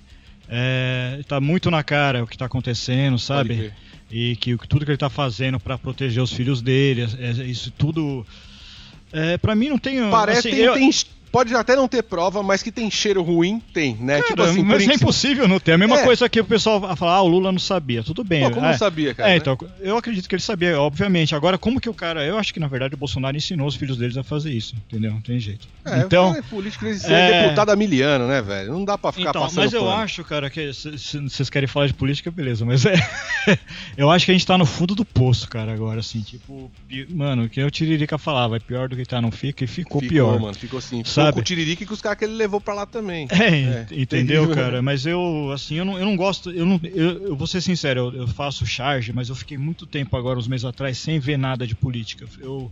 É, 0.49 1.20
tá 1.27 1.41
muito 1.41 1.70
na 1.70 1.83
cara 1.83 2.22
o 2.22 2.27
que 2.27 2.39
tá 2.39 2.47
acontecendo, 2.47 3.18
sabe? 3.18 3.72
E 4.11 4.37
que 4.37 4.57
tudo 4.68 4.85
que 4.85 4.91
ele 4.93 4.97
tá 4.99 5.11
fazendo 5.11 5.59
pra 5.59 5.77
proteger 5.77 6.22
os 6.22 6.33
filhos 6.33 6.62
dele, 6.62 7.03
é- 7.18 7.43
é- 7.43 7.45
isso 7.47 7.70
tudo. 7.72 8.24
É, 9.12 9.37
para 9.39 9.55
mim 9.57 9.68
não 9.68 9.79
tem. 9.79 10.09
Parece 10.11 10.49
assim, 10.49 10.51
tem, 10.57 10.61
eu- 10.64 10.74
tem- 10.74 10.91
pode 11.37 11.55
até 11.55 11.76
não 11.76 11.87
ter 11.87 12.03
prova, 12.03 12.43
mas 12.43 12.62
que 12.62 12.72
tem 12.72 12.91
cheiro 12.91 13.22
ruim, 13.22 13.61
tem, 13.74 13.95
né? 13.97 14.22
tipo 14.22 14.37
Cara, 14.37 14.49
assim, 14.49 14.62
mas 14.62 14.89
é 14.89 14.95
impossível 14.95 15.47
não 15.47 15.61
ter. 15.61 15.72
A 15.72 15.76
mesma 15.78 16.01
É. 16.01 16.03
coisa 16.05 16.26
que 16.30 16.41
o 16.41 16.45
pessoal 16.47 16.97
fala, 16.97 17.16
ah, 17.16 17.20
o 17.20 17.28
Lula 17.28 17.53
não 17.53 17.59
sabia. 17.59 18.03
Tudo 18.03 18.24
bem. 18.24 18.45
Pô, 18.45 18.53
como 18.53 18.64
é, 18.64 18.70
não 18.70 18.78
sabia, 18.78 19.14
cara? 19.14 19.28
É, 19.28 19.32
né? 19.32 19.37
então, 19.37 19.59
eu 19.80 19.99
acredito 19.99 20.26
que 20.30 20.34
ele 20.34 20.41
sabia, 20.41 20.80
obviamente. 20.80 21.34
Agora, 21.34 21.59
como 21.59 21.78
que 21.78 21.91
o 21.91 21.93
cara. 21.95 22.24
Eu 22.24 22.39
acho 22.39 22.55
que, 22.55 22.59
na 22.61 22.68
verdade, 22.68 22.95
o 22.95 22.97
Bolsonaro 22.97 23.37
ensinou 23.37 23.66
os 23.66 23.74
filhos 23.76 23.99
deles 23.99 24.16
a 24.16 24.22
fazer 24.24 24.51
isso, 24.51 24.74
entendeu? 24.87 25.11
Não 25.12 25.20
tem 25.20 25.39
jeito. 25.39 25.68
É, 25.84 25.99
então. 25.99 26.34
é 26.34 26.41
político, 26.41 26.87
eles 26.87 27.05
é- 27.05 27.43
deputado 27.43 27.68
há 27.68 27.76
miliano, 27.76 28.26
né, 28.26 28.41
velho? 28.41 28.72
Não 28.72 28.82
dá 28.82 28.97
pra 28.97 29.12
ficar 29.12 29.28
Então, 29.28 29.43
passando 29.43 29.64
mas 29.64 29.72
eu 29.74 29.82
pano. 29.82 29.93
acho, 30.03 30.24
cara, 30.24 30.49
que 30.49 30.70
vocês 30.72 31.51
querem 31.51 31.66
falar 31.68 31.87
de 31.87 31.93
política, 31.93 32.30
beleza, 32.30 32.64
mas 32.64 32.87
é. 32.87 32.95
eu 33.95 34.11
acho 34.11 34.24
que 34.24 34.30
a 34.30 34.34
gente 34.34 34.47
tá 34.47 34.57
no 34.57 34.64
fundo 34.64 34.95
do 34.95 35.05
poço, 35.05 35.47
cara, 35.51 35.70
agora, 35.74 36.01
assim, 36.01 36.22
tipo, 36.22 36.70
mano, 37.11 37.45
o 37.45 37.49
que 37.51 37.62
o 37.62 37.70
Tiririca 37.70 38.16
falava, 38.16 38.57
é 38.57 38.59
pior 38.59 38.89
do 38.89 38.97
que 38.97 39.05
tá, 39.05 39.20
não 39.20 39.30
fica, 39.30 39.64
e 39.64 39.66
ficou, 39.66 40.01
Ficou, 40.01 40.09
pior. 40.09 40.41
mano, 40.41 40.55
ficou 40.55 40.78
assim. 40.78 41.05
Ficou 41.05 41.12
Sabe? 41.27 41.35
com 41.35 41.41
o 41.41 41.45
Tiririca 41.45 41.87
que 41.87 41.93
os 41.93 42.01
caras 42.01 42.18
que 42.18 42.24
ele 42.24 42.35
levou 42.35 42.61
pra 42.61 42.74
lá 42.74 42.87
também. 42.87 43.29
É, 43.31 43.37
É, 43.37 43.87
entendeu, 43.93 44.43
terrível, 44.43 44.55
cara? 44.55 44.83
Mas 44.83 45.07
eu, 45.07 45.51
assim, 45.53 45.77
eu 45.77 45.85
não, 45.85 45.99
eu 45.99 46.05
não 46.05 46.16
gosto, 46.16 46.51
eu, 46.51 46.66
não, 46.66 46.81
eu, 46.83 47.29
eu 47.29 47.37
vou 47.37 47.47
ser 47.47 47.61
sincero, 47.61 48.12
eu, 48.12 48.22
eu 48.22 48.29
faço 48.29 48.66
charge, 48.66 49.12
mas 49.12 49.29
eu 49.29 49.35
fiquei 49.35 49.59
muito 49.59 49.87
tempo 49.87 50.16
agora, 50.16 50.39
uns 50.39 50.49
meses 50.49 50.64
atrás, 50.64 50.99
sem 50.99 51.18
ver 51.18 51.37
nada 51.37 51.66
de 51.66 51.74
política. 51.74 52.27
Eu, 52.41 52.70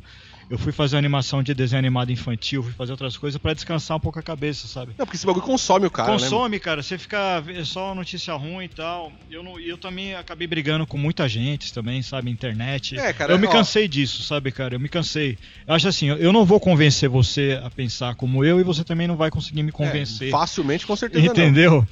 eu 0.50 0.58
fui 0.58 0.72
fazer 0.72 0.96
animação 0.96 1.42
de 1.42 1.54
desenho 1.54 1.78
animado 1.78 2.10
infantil, 2.12 2.62
fui 2.62 2.72
fazer 2.72 2.92
outras 2.92 3.16
coisas 3.16 3.38
pra 3.40 3.54
descansar 3.54 3.96
um 3.96 4.00
pouco 4.00 4.18
a 4.18 4.22
cabeça, 4.22 4.66
sabe? 4.68 4.92
Não, 4.98 5.06
porque 5.06 5.16
esse 5.16 5.26
bagulho 5.26 5.44
consome 5.44 5.86
o 5.86 5.90
cara, 5.90 6.08
né? 6.12 6.18
Consome, 6.18 6.58
cara. 6.60 6.82
Você 6.82 6.98
fica 6.98 7.42
só 7.64 7.94
notícia 7.94 8.34
ruim 8.34 8.64
e 8.64 8.68
tal. 8.68 9.12
Eu, 9.30 9.42
não, 9.42 9.58
eu 9.58 9.78
também 9.78 10.14
acabei 10.14 10.46
brigando 10.46 10.86
com 10.86 10.98
muita 10.98 11.28
gente 11.28 11.72
também, 11.72 12.02
sabe? 12.02 12.30
Internet. 12.30 12.98
É, 12.98 13.12
cara, 13.12 13.32
eu 13.32 13.38
me 13.38 13.48
cansei 13.48 13.88
disso, 13.88 14.22
sabe, 14.22 14.52
cara? 14.52 14.74
Eu 14.74 14.80
me 14.80 14.88
cansei. 14.88 15.38
Eu 15.66 15.74
acho 15.74 15.88
assim, 15.88 16.08
eu- 16.08 16.32
não 16.32 16.44
vou 16.44 16.58
convencer 16.60 17.08
você 17.08 17.60
a 17.62 17.70
pensar 17.70 18.14
como 18.16 18.44
eu 18.44 18.58
e 18.60 18.62
você 18.62 18.82
também 18.84 19.06
não 19.06 19.16
vai 19.16 19.30
conseguir 19.30 19.62
me 19.62 19.72
convencer. 19.72 20.28
É, 20.28 20.30
facilmente, 20.30 20.86
com 20.86 20.96
certeza 20.96 21.24
Entendeu? 21.26 21.86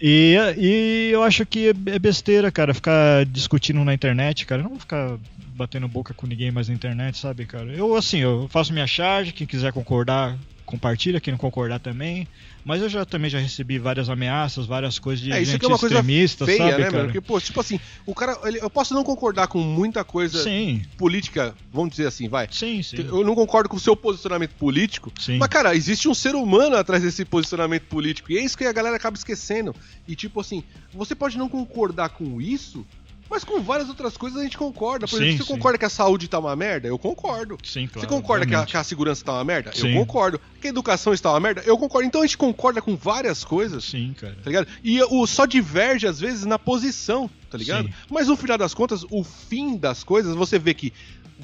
E, 0.00 0.36
e 0.58 1.10
eu 1.12 1.22
acho 1.22 1.44
que 1.46 1.68
é 1.68 1.98
besteira, 1.98 2.50
cara, 2.52 2.74
ficar 2.74 3.24
discutindo 3.26 3.82
na 3.84 3.94
internet, 3.94 4.44
cara. 4.46 4.60
Eu 4.60 4.64
não 4.64 4.70
vou 4.70 4.80
ficar 4.80 5.16
batendo 5.58 5.88
boca 5.88 6.14
com 6.14 6.26
ninguém 6.26 6.50
mais 6.50 6.68
na 6.68 6.74
internet, 6.74 7.18
sabe, 7.18 7.44
cara? 7.44 7.72
Eu, 7.72 7.94
assim, 7.96 8.18
eu 8.18 8.46
faço 8.50 8.72
minha 8.72 8.86
charge, 8.86 9.32
quem 9.32 9.46
quiser 9.46 9.72
concordar, 9.72 10.38
compartilha, 10.64 11.20
quem 11.20 11.32
não 11.32 11.38
concordar 11.38 11.80
também. 11.80 12.28
Mas 12.64 12.82
eu 12.82 12.88
já 12.88 13.04
também 13.04 13.30
já 13.30 13.38
recebi 13.38 13.78
várias 13.78 14.10
ameaças, 14.10 14.66
várias 14.66 14.98
coisas 14.98 15.24
de. 15.24 15.32
É, 15.32 15.36
isso 15.40 15.52
gente 15.52 15.56
aqui 15.56 15.64
é 15.64 15.68
uma 15.68 15.78
coisa 15.78 15.94
extremista, 15.94 16.44
feia, 16.44 16.58
sabe, 16.58 16.70
né, 16.72 16.84
cara? 16.84 16.90
mano? 16.98 17.04
Porque, 17.06 17.20
pô, 17.20 17.40
tipo 17.40 17.58
assim, 17.60 17.80
o 18.04 18.14
cara, 18.14 18.38
ele- 18.44 18.58
eu 18.60 18.68
posso 18.68 18.92
não 18.92 19.02
concordar 19.02 19.46
com 19.48 19.58
muita 19.58 20.04
coisa 20.04 20.42
Sim, 20.42 20.82
política, 20.98 21.54
vamos 21.72 21.90
dizer 21.90 22.06
assim, 22.06 22.28
vai. 22.28 22.46
sim, 22.50 22.82
sim. 22.82 22.96
Eu 22.98 23.24
não 23.24 23.34
concordo 23.34 23.70
com 23.70 23.76
o 23.76 23.80
seu 23.80 23.96
posicionamento 23.96 24.52
político, 24.52 25.10
Sim. 25.18 25.38
mas, 25.38 25.48
cara, 25.48 25.74
existe 25.74 26.08
um 26.08 26.14
ser 26.14 26.34
humano 26.34 26.76
atrás 26.76 27.02
desse 27.02 27.24
posicionamento 27.24 27.84
político. 27.84 28.30
E 28.30 28.36
é 28.36 28.42
isso 28.42 28.58
que 28.58 28.64
a 28.64 28.72
galera 28.72 28.96
acaba 28.96 29.16
esquecendo. 29.16 29.74
E, 30.06 30.14
tipo 30.14 30.38
assim, 30.40 30.62
você 30.92 31.14
pode 31.14 31.38
não 31.38 31.48
concordar 31.48 32.10
com 32.10 32.38
isso, 32.38 32.86
mas 33.30 33.44
com 33.44 33.60
várias 33.60 33.88
outras 33.88 34.16
coisas 34.16 34.40
a 34.40 34.42
gente 34.42 34.56
concorda. 34.56 35.06
Por 35.06 35.16
Sim, 35.16 35.24
exemplo, 35.24 35.38
você 35.38 35.44
sim. 35.44 35.56
concorda 35.56 35.78
que 35.78 35.84
a 35.84 35.90
saúde 35.90 36.28
tá 36.28 36.38
uma 36.38 36.56
merda? 36.56 36.88
Eu 36.88 36.98
concordo. 36.98 37.58
Sim, 37.62 37.86
Você 37.86 37.92
claro. 37.92 38.08
concorda 38.08 38.46
que 38.46 38.54
a, 38.54 38.64
que 38.64 38.76
a 38.76 38.84
segurança 38.84 39.24
tá 39.24 39.32
uma 39.32 39.44
merda? 39.44 39.72
Sim. 39.74 39.92
Eu 39.92 40.00
concordo. 40.00 40.40
Que 40.60 40.66
a 40.66 40.70
educação 40.70 41.12
está 41.12 41.30
uma 41.30 41.40
merda? 41.40 41.62
Eu 41.64 41.78
concordo. 41.78 42.06
Então 42.06 42.22
a 42.22 42.26
gente 42.26 42.38
concorda 42.38 42.82
com 42.82 42.96
várias 42.96 43.44
coisas. 43.44 43.84
Sim, 43.84 44.14
cara. 44.18 44.36
Tá 44.42 44.50
ligado? 44.50 44.66
E 44.82 45.00
o 45.02 45.26
só 45.26 45.46
diverge, 45.46 46.06
às 46.06 46.18
vezes, 46.18 46.44
na 46.44 46.58
posição, 46.58 47.30
tá 47.50 47.56
ligado? 47.56 47.88
Mas 48.10 48.28
no 48.28 48.36
final 48.36 48.58
das 48.58 48.74
contas, 48.74 49.04
o 49.10 49.22
fim 49.22 49.76
das 49.76 50.02
coisas, 50.02 50.34
você 50.34 50.58
vê 50.58 50.74
que 50.74 50.92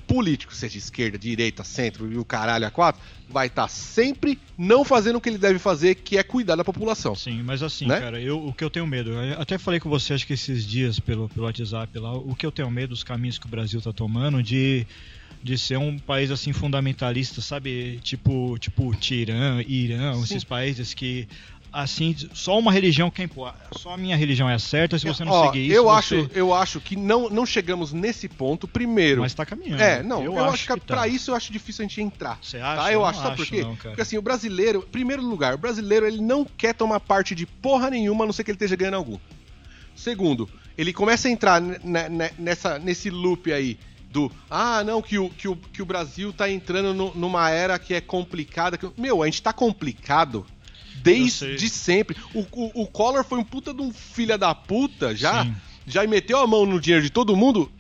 político, 0.07 0.55
seja 0.55 0.79
esquerda, 0.79 1.19
direita, 1.19 1.65
centro 1.65 2.11
e 2.13 2.17
o 2.17 2.25
caralho 2.25 2.67
a 2.67 2.71
quatro, 2.71 3.01
vai 3.29 3.47
estar 3.49 3.69
sempre 3.69 4.39
não 4.57 4.85
fazendo 4.85 5.17
o 5.17 5.21
que 5.21 5.29
ele 5.29 5.39
deve 5.39 5.59
fazer, 5.59 5.97
que 5.97 6.17
é 6.17 6.23
cuidar 6.23 6.57
da 6.57 6.65
população. 6.65 7.15
Sim, 7.15 7.43
mas 7.43 7.63
assim, 7.63 7.87
Né? 7.87 7.99
cara, 7.99 8.21
eu, 8.21 8.47
o 8.47 8.53
que 8.53 8.63
eu 8.63 8.71
tenho 8.71 8.87
medo, 8.87 9.11
eu 9.11 9.41
até 9.41 9.59
falei 9.59 9.81
com 9.81 9.89
você, 9.89 10.15
acho 10.15 10.27
que 10.27 10.33
esses 10.35 10.65
dias 10.67 11.01
pelo, 11.01 11.29
pelo 11.29 11.47
WhatsApp 11.47 11.99
lá, 11.99 12.15
o 12.15 12.35
que 12.35 12.45
eu 12.47 12.53
tenho 12.53 12.71
medo, 12.71 12.93
os 12.93 13.03
caminhos 13.03 13.39
que 13.39 13.47
o 13.47 13.49
Brasil 13.49 13.81
tá 13.81 13.93
tomando 13.93 14.43
de, 14.43 14.87
de 15.43 15.59
ser 15.59 15.79
um 15.79 15.99
país 15.99 16.31
assim 16.31 16.53
fundamentalista, 16.53 17.41
sabe? 17.41 17.99
Tipo, 18.03 18.59
tipo 18.59 18.95
Tirã, 18.97 19.63
Irã, 19.67 20.15
Sim. 20.15 20.23
esses 20.23 20.45
países 20.45 20.95
que 20.95 21.27
assim, 21.75 22.15
só 22.33 22.57
uma 22.57 22.71
religião 22.71 23.11
quem 23.11 23.27
pô, 23.27 23.51
só 23.73 23.95
a 23.95 23.97
minha 23.97 24.17
religião 24.17 24.49
é 24.49 24.57
certa, 24.59 24.97
se 24.97 25.05
você 25.05 25.25
não 25.25 25.33
Ó, 25.33 25.47
seguir 25.47 25.67
isso, 25.67 25.75
eu 25.77 25.85
você... 25.85 25.91
acho, 25.99 26.31
eu 26.33 26.55
acho 26.55 26.81
que 26.81 26.95
não, 26.95 27.29
não 27.29 27.45
chegamos 27.45 27.93
nesse 27.93 28.29
ponto 28.29 28.69
primeiro. 28.69 29.23
mas 29.23 29.35
tá 29.35 29.45
caminhando. 29.45 29.83
é, 29.83 30.01
não, 30.03 30.23
eu, 30.23 30.39
acho, 30.45 30.67
que, 30.73 30.81
tá. 30.81 30.95
pra 30.95 31.09
isso 31.09 31.33
eu 31.33 31.35
acho 31.35 31.53
difícil 31.53 31.85
a 31.85 31.89
gente 31.89 32.01
entrar. 32.01 32.39
Você 32.41 32.59
acha? 32.59 32.83
Tá, 32.83 32.93
eu 32.93 33.01
não 33.01 33.07
acho, 33.07 33.21
sabe 33.21 33.37
por 33.37 33.47
quê? 33.47 33.63
Não, 33.63 33.75
cara. 33.75 33.89
Porque 33.91 34.03
assim, 34.03 34.17
o 34.17 34.23
brasileiro, 34.23 34.83
primeiro 34.83 35.23
lugar, 35.23 35.55
o 35.55 35.59
brasileiro 35.59 36.07
ele 36.07 36.21
não 36.21 36.45
quer 36.45 36.75
tomar 36.75 37.01
parte 37.01 37.35
de 37.35 37.45
porra 37.45 37.91
nenhuma, 37.91 38.25
a 38.25 38.27
não 38.27 38.33
ser 38.33 38.45
que 38.45 38.53
ele 38.53 38.57
esteja 38.57 38.77
ganhando 38.77 38.95
algum. 38.95 39.19
Segundo, 39.97 40.49
ele 40.79 40.93
começa 40.93 41.29
a 41.29 41.31
entrar 41.31 41.61
ne- 41.61 42.09
ne- 42.09 42.33
nessa, 42.39 42.79
nesse 42.79 43.11
loop 43.11 43.53
aí 43.53 43.79
do 44.11 44.31
ah, 44.49 44.85
não, 44.85 45.03
que 45.03 45.19
o, 45.19 45.29
que 45.29 45.49
o, 45.49 45.57
que 45.57 45.83
o 45.83 45.85
Brasil 45.87 46.33
tá 46.33 46.49
entrando 46.49 46.95
no- 46.95 47.13
numa 47.17 47.51
era 47.51 47.79
que 47.81 47.95
é 47.95 48.01
complicada. 48.01 48.79
que- 48.79 48.89
Meu, 48.97 49.23
a 49.23 49.27
gente 49.27 49.43
tá 49.43 49.53
complicado 49.53 50.47
Eu 50.47 50.54
desde 51.05 51.69
sempre. 51.69 52.17
O, 52.35 52.41
o, 52.53 52.83
o 52.83 52.87
Collor 52.87 53.25
foi 53.25 53.39
um 53.39 53.45
puta 53.45 53.73
de 53.75 53.83
um 53.83 53.93
filho 53.93 54.37
da 54.39 54.55
puta 54.55 55.15
já, 55.15 55.45
Sim. 55.45 55.55
já 55.87 56.07
meteu 56.07 56.39
a 56.39 56.47
mão 56.47 56.65
no 56.67 56.81
dinheiro 56.81 57.03
de 57.05 57.11
todo 57.11 57.37
mundo. 57.37 57.71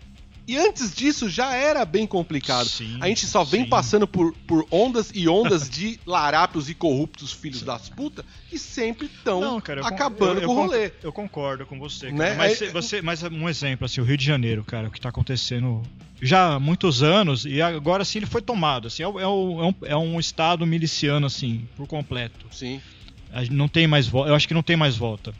E 0.46 0.58
antes 0.58 0.94
disso 0.94 1.26
já 1.30 1.54
era 1.54 1.86
bem 1.86 2.06
complicado. 2.06 2.68
Sim, 2.68 2.98
a 3.00 3.08
gente 3.08 3.24
só 3.24 3.42
vem 3.42 3.62
sim. 3.62 3.68
passando 3.70 4.06
por, 4.06 4.34
por 4.46 4.66
ondas 4.70 5.10
e 5.14 5.26
ondas 5.26 5.68
de 5.70 5.98
larápios 6.04 6.68
e 6.68 6.74
corruptos 6.74 7.32
filhos 7.32 7.62
das 7.62 7.88
putas 7.88 8.26
que 8.50 8.58
sempre 8.58 9.06
estão 9.06 9.56
acabando 9.82 10.40
eu- 10.40 10.42
eu 10.42 10.46
com 10.48 10.52
o 10.54 10.56
rolê. 10.56 10.92
Eu 11.02 11.12
concordo 11.14 11.64
com 11.64 11.78
você, 11.78 12.12
cara. 12.12 12.16
Né? 12.30 12.34
Mas, 12.34 12.52
É- 12.52 12.66
se- 12.66 12.72
você, 12.72 13.00
mas 13.00 13.22
um 13.22 13.48
exemplo, 13.48 13.86
assim, 13.86 14.02
o 14.02 14.04
Rio 14.04 14.18
de 14.18 14.24
Janeiro, 14.26 14.62
cara, 14.64 14.88
o 14.88 14.90
que 14.90 15.00
tá 15.00 15.08
acontecendo 15.08 15.80
já 16.20 16.54
há 16.56 16.60
muitos 16.60 17.02
anos, 17.02 17.46
e 17.46 17.62
agora 17.62 18.04
sim 18.04 18.18
ele 18.18 18.26
foi 18.26 18.42
tomado. 18.42 18.88
Assim, 18.88 19.02
é, 19.02 19.06
é 19.06 19.22
é 19.22 19.26
um, 19.26 19.74
é 19.84 19.96
um 19.96 20.20
estado 20.20 20.66
miliciano, 20.66 21.26
assim, 21.26 21.66
por 21.74 21.86
completo. 21.86 22.46
Sim. 22.50 22.82
Não 23.50 23.68
tem 23.68 23.86
mais 23.86 24.06
volta. 24.06 24.30
Eu 24.30 24.34
acho 24.34 24.46
que 24.48 24.54
não 24.54 24.62
tem 24.62 24.76
mais 24.76 24.96
volta. 24.96 25.32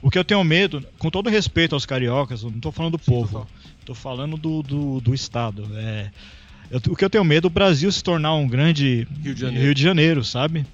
O 0.00 0.10
que 0.10 0.18
eu 0.18 0.24
tenho 0.24 0.42
medo, 0.44 0.84
com 0.98 1.10
todo 1.10 1.28
respeito 1.28 1.74
aos 1.74 1.84
cariocas, 1.84 2.42
eu 2.42 2.50
não 2.50 2.60
tô 2.60 2.70
falando 2.70 2.96
do 2.96 3.02
Sim, 3.04 3.10
povo, 3.10 3.48
tô 3.84 3.94
falando 3.94 4.36
do, 4.36 4.62
do, 4.62 5.00
do 5.00 5.12
estado. 5.14 5.68
É, 5.74 6.10
eu- 6.70 6.80
o 6.92 6.94
que 6.96 7.04
eu 7.04 7.10
tenho 7.10 7.24
medo 7.24 7.46
é 7.46 7.48
o 7.48 7.50
Brasil 7.50 7.90
se 7.90 8.02
tornar 8.04 8.34
um 8.34 8.46
grande 8.46 9.08
Rio 9.22 9.34
de 9.34 9.40
Janeiro. 9.40 9.64
Rio 9.64 9.74
de 9.74 9.82
Janeiro, 9.82 10.24
sabe? 10.24 10.64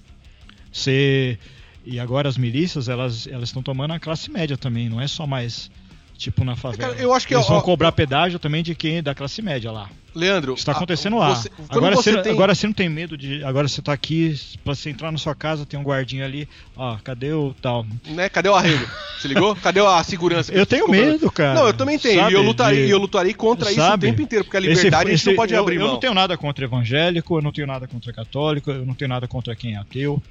Ser 0.72 1.38
e 1.86 2.00
agora 2.00 2.28
as 2.28 2.36
milícias 2.38 2.88
elas 2.88 3.26
elas 3.26 3.48
estão 3.50 3.62
tomando 3.62 3.92
a 3.92 4.00
classe 4.00 4.30
média 4.30 4.56
também, 4.56 4.88
não 4.88 5.00
é 5.00 5.06
só 5.06 5.26
mais 5.26 5.70
tipo 6.18 6.44
na 6.44 6.56
favela. 6.56 6.90
cara, 6.90 7.02
eu 7.02 7.12
acho 7.12 7.26
que, 7.28 7.34
eles 7.34 7.44
ó, 7.46 7.48
vão 7.48 7.58
ó, 7.58 7.62
cobrar 7.62 7.92
pedágio 7.92 8.38
também 8.38 8.62
de 8.62 8.74
quem 8.74 9.02
da 9.02 9.14
classe 9.14 9.40
média 9.42 9.70
lá. 9.70 9.88
Leandro, 10.14 10.54
tá 10.64 10.72
a- 10.72 10.74
acontecendo 10.76 11.18
lá. 11.18 11.34
você- 11.34 11.50
agora 11.68 11.96
você 11.96 12.12
você, 12.12 12.22
tem- 12.22 12.32
agora 12.32 12.54
você 12.54 12.66
não 12.66 12.72
tem 12.74 12.88
medo 12.88 13.16
de. 13.16 13.42
Agora 13.44 13.66
você 13.66 13.82
tá 13.82 13.92
aqui, 13.92 14.38
pra 14.62 14.74
você 14.74 14.90
entrar 14.90 15.10
na 15.10 15.18
sua 15.18 15.34
casa, 15.34 15.66
tem 15.66 15.78
um 15.78 15.82
guardinha 15.82 16.24
ali, 16.24 16.48
ó, 16.76 16.96
cadê 17.02 17.32
o 17.32 17.54
tal? 17.60 17.84
né, 18.06 18.28
cadê 18.28 18.48
o 18.48 18.54
arrego? 18.54 18.86
Se 19.18 19.26
ligou? 19.28 19.54
Cadê 19.56 19.80
a 19.80 20.02
segurança? 20.04 20.52
Eu 20.52 20.66
tenho 20.66 20.88
medo, 20.88 21.30
cara. 21.30 21.54
Não, 21.60 21.66
eu 21.66 21.72
também 21.74 21.98
tenho. 21.98 22.20
Sabe? 22.20 22.32
e 22.32 22.34
eu 22.36 22.42
lutarei, 22.42 22.84
De- 22.86 22.90
eu 22.90 22.98
lutarei 22.98 23.32
contra 23.34 23.70
isso 23.70 23.80
o 23.80 23.82
sabe? 23.84 24.06
tempo 24.06 24.22
inteiro, 24.22 24.44
porque 24.44 24.56
a 24.56 24.60
Esse- 24.60 24.68
liberdade 24.68 25.08
a 25.10 25.16
gente 25.16 25.24
não 25.26 25.32
esse- 25.32 25.36
pode 25.36 25.54
eu, 25.54 25.60
abrir 25.60 25.76
eu 25.76 25.82
mão. 25.82 25.92
não 25.92 26.00
tenho 26.00 26.14
nada 26.14 26.36
contra 26.36 26.64
evangélico, 26.64 27.36
eu 27.38 27.42
não 27.42 27.52
tenho 27.52 27.66
nada 27.66 27.86
contra 27.88 28.12
católico, 28.12 28.70
eu 28.70 28.84
não 28.84 28.94
tenho 28.94 29.08
nada 29.08 29.26
contra 29.28 29.54
quem 29.56 29.74
é 29.74 29.78
ateu. 29.78 30.22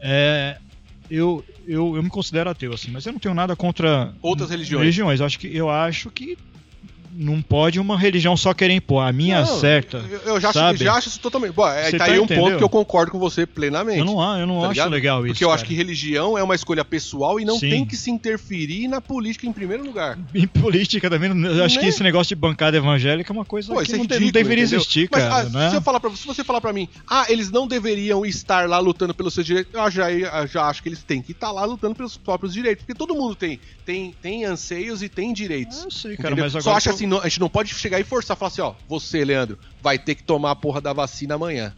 É, 0.00 0.56
eu, 1.10 1.44
eu, 1.66 1.96
eu 1.96 2.02
me 2.02 2.08
considero 2.10 2.50
ateu, 2.50 2.72
assim, 2.72 2.90
mas 2.90 3.04
eu 3.06 3.12
não 3.12 3.18
tenho 3.20 3.34
nada 3.34 3.56
contra 3.56 4.12
Outras 4.22 4.50
religiões. 4.50 4.80
religiões. 4.82 5.20
Eu 5.20 5.26
acho 5.26 5.38
que, 5.38 5.56
eu 5.56 5.70
acho 5.70 6.10
que 6.10 6.36
não 7.12 7.42
pode 7.42 7.80
uma 7.80 7.98
religião 7.98 8.36
só 8.36 8.52
querer 8.54 8.74
impor. 8.74 9.02
A 9.02 9.12
minha 9.12 9.40
Não, 9.40 9.60
certa. 9.60 9.98
Eu, 9.98 10.34
eu 10.34 10.40
já, 10.40 10.48
acho, 10.48 10.58
sabe? 10.58 10.78
já 10.84 10.94
acho 10.94 11.08
isso 11.08 11.20
totalmente. 11.20 11.52
Bom, 11.52 11.68
é, 11.68 11.90
tá 11.92 11.98
tá 11.98 12.04
aí 12.04 12.18
um 12.18 12.24
entendeu? 12.24 12.44
ponto 12.44 12.56
que 12.58 12.64
eu 12.64 12.68
concordo 12.68 13.12
com 13.12 13.18
você 13.18 13.46
plenamente. 13.46 13.98
Eu 13.98 14.04
não, 14.04 14.38
eu 14.38 14.46
não 14.46 14.60
tá 14.60 14.66
acho 14.66 14.72
ligado? 14.72 14.90
legal 14.90 15.26
isso. 15.26 15.34
Porque 15.34 15.44
eu 15.44 15.50
acho 15.50 15.64
cara. 15.64 15.68
que 15.68 15.74
religião 15.74 16.36
é 16.36 16.42
uma 16.42 16.54
escolha 16.54 16.84
pessoal 16.84 17.40
e 17.40 17.44
não 17.44 17.58
Sim. 17.58 17.70
tem 17.70 17.84
que 17.86 17.96
se 17.96 18.10
interferir 18.10 18.88
na 18.88 19.00
política 19.00 19.46
em 19.46 19.52
primeiro 19.52 19.84
lugar. 19.84 20.18
Em 20.34 20.46
política 20.46 21.08
também, 21.10 21.30
eu 21.30 21.64
acho 21.64 21.78
que 21.78 21.86
esse 21.86 22.02
negócio 22.02 22.28
de 22.28 22.34
bancada 22.34 22.76
evangélica 22.76 23.32
é 23.32 23.34
uma 23.34 23.44
coisa 23.44 23.72
Pô, 23.72 23.80
que 23.80 23.92
é 23.92 23.96
não, 23.96 24.02
ridículo, 24.02 24.26
não 24.26 24.32
deveria 24.32 24.64
entendeu? 24.64 24.80
existir, 24.80 25.08
Mas, 25.10 25.22
cara. 25.22 25.36
ah, 25.36 25.44
né? 25.44 25.70
se, 25.70 25.76
eu 25.76 25.82
falar 25.82 26.00
pra, 26.00 26.10
se 26.10 26.26
você 26.26 26.44
falar 26.44 26.60
pra 26.60 26.72
mim, 26.72 26.88
ah, 27.08 27.26
eles 27.28 27.50
não 27.50 27.66
deveriam 27.66 28.24
estar 28.24 28.68
lá 28.68 28.78
lutando 28.78 29.14
pelos 29.14 29.34
seus 29.34 29.46
direitos, 29.46 29.72
eu 29.72 29.90
já, 29.90 30.10
eu 30.10 30.46
já 30.46 30.64
acho 30.64 30.82
que 30.82 30.88
eles 30.88 31.02
têm 31.02 31.22
que 31.22 31.32
estar 31.32 31.50
lá 31.50 31.64
lutando 31.64 31.94
pelos 31.94 32.16
próprios 32.16 32.52
direitos. 32.52 32.84
Porque 32.84 32.98
todo 32.98 33.14
mundo 33.14 33.34
tem, 33.34 33.60
tem, 33.84 34.14
tem 34.20 34.44
anseios 34.44 35.02
e 35.02 35.08
tem 35.08 35.32
direitos. 35.32 35.84
Eu 35.84 35.90
sei, 35.90 36.16
cara, 36.16 36.28
entendeu? 36.28 36.44
mas 36.44 36.56
agora. 36.56 36.62
Só 36.62 36.90
acha 36.90 36.97
assim, 36.98 37.06
não- 37.06 37.20
a 37.20 37.24
gente 37.28 37.40
não 37.40 37.48
pode 37.48 37.74
chegar 37.74 37.98
e 38.00 38.04
forçar, 38.04 38.36
falar 38.36 38.48
assim, 38.48 38.60
ó, 38.62 38.74
você, 38.88 39.24
Leandro, 39.24 39.58
vai 39.82 39.98
ter 39.98 40.14
que 40.14 40.22
tomar 40.22 40.50
a 40.52 40.56
porra 40.56 40.80
da 40.80 40.92
vacina 40.92 41.34
amanhã. 41.34 41.74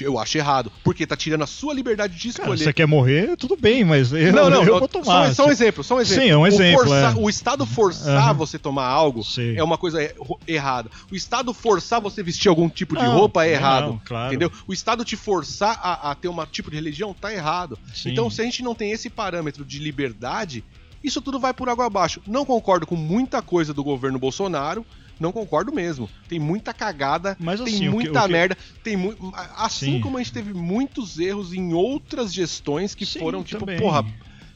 Eu 0.00 0.18
acho 0.18 0.36
errado, 0.36 0.72
porque 0.82 1.06
tá 1.06 1.16
tirando 1.16 1.42
a 1.42 1.46
sua 1.46 1.72
liberdade 1.72 2.14
de 2.16 2.32
Cara, 2.32 2.42
escolher. 2.48 2.64
você 2.64 2.72
quer 2.72 2.84
morrer, 2.84 3.36
tudo 3.36 3.56
bem, 3.56 3.84
mas 3.84 4.12
eu, 4.12 4.32
não, 4.32 4.50
não, 4.50 4.64
eu 4.64 4.80
vou 4.80 4.88
tomar. 4.88 5.28
Só, 5.28 5.44
só 5.44 5.46
um 5.48 5.52
exemplo, 5.52 5.84
só 5.84 5.94
um 5.96 6.00
exemplo. 6.00 6.24
Sim, 6.24 6.30
é 6.30 6.36
um 6.36 6.40
O 6.40 6.46
exemplo, 6.48 6.80
forçar- 6.80 7.16
é. 7.16 7.20
O 7.20 7.30
Estado 7.30 7.64
forçar 7.64 8.24
Aham. 8.24 8.34
você 8.34 8.58
tomar 8.58 8.86
algo 8.86 9.22
Sim. 9.22 9.54
é 9.56 9.62
uma 9.62 9.78
coisa 9.78 10.02
er- 10.02 10.16
errada. 10.48 10.90
O 11.12 11.14
Estado 11.14 11.54
forçar 11.54 12.00
você 12.00 12.24
vestir 12.24 12.48
algum 12.48 12.68
tipo 12.68 12.96
de 12.96 13.04
Não, 13.04 13.12
roupa 13.16 13.44
é 13.44 13.50
não, 13.50 13.54
errado. 13.54 14.00
claro. 14.04 14.30
Entendeu? 14.34 14.50
O 14.66 14.72
Estado 14.72 15.04
te 15.04 15.14
forçar 15.16 15.78
a, 15.80 16.10
a 16.10 16.14
ter 16.16 16.26
um 16.26 16.44
tipo 16.46 16.70
de 16.72 16.76
religião 16.76 17.14
tá 17.14 17.32
errado. 17.32 17.78
Sim. 17.94 18.10
Então, 18.10 18.28
se 18.28 18.40
a 18.42 18.44
gente 18.44 18.64
não 18.64 18.74
tem 18.74 18.90
esse 18.90 19.08
parâmetro 19.08 19.64
de 19.64 19.78
liberdade, 19.78 20.64
isso 21.04 21.20
tudo 21.22 21.38
vai 21.38 21.52
por 21.54 21.68
água 21.68 21.86
abaixo. 21.86 22.20
Não 22.26 22.44
concordo 22.44 22.86
com 22.86 22.96
muita 22.96 23.40
coisa 23.42 23.72
do 23.72 23.84
governo 23.84 24.18
Bolsonaro. 24.18 24.84
Não 25.20 25.30
concordo 25.30 25.72
mesmo. 25.72 26.10
Tem 26.28 26.40
muita 26.40 26.74
cagada, 26.74 27.36
Mas, 27.38 27.60
tem 27.60 27.74
assim, 27.74 27.88
o 27.88 27.90
que- 27.92 27.94
muita 27.96 28.18
o 28.20 28.26
que- 28.26 28.32
merda, 28.32 28.58
tem 28.82 28.96
mu... 28.96 29.14
assim 29.56 29.92
Sim. 29.96 30.00
como 30.00 30.16
a 30.16 30.20
gente 30.20 30.32
teve 30.32 30.52
muitos 30.52 31.20
erros 31.20 31.52
em 31.54 31.72
outras 31.72 32.34
gestões 32.34 32.96
que 32.96 33.06
Sim, 33.06 33.20
foram 33.20 33.44
tipo, 33.44 33.60
também. 33.60 33.78
porra, 33.78 34.04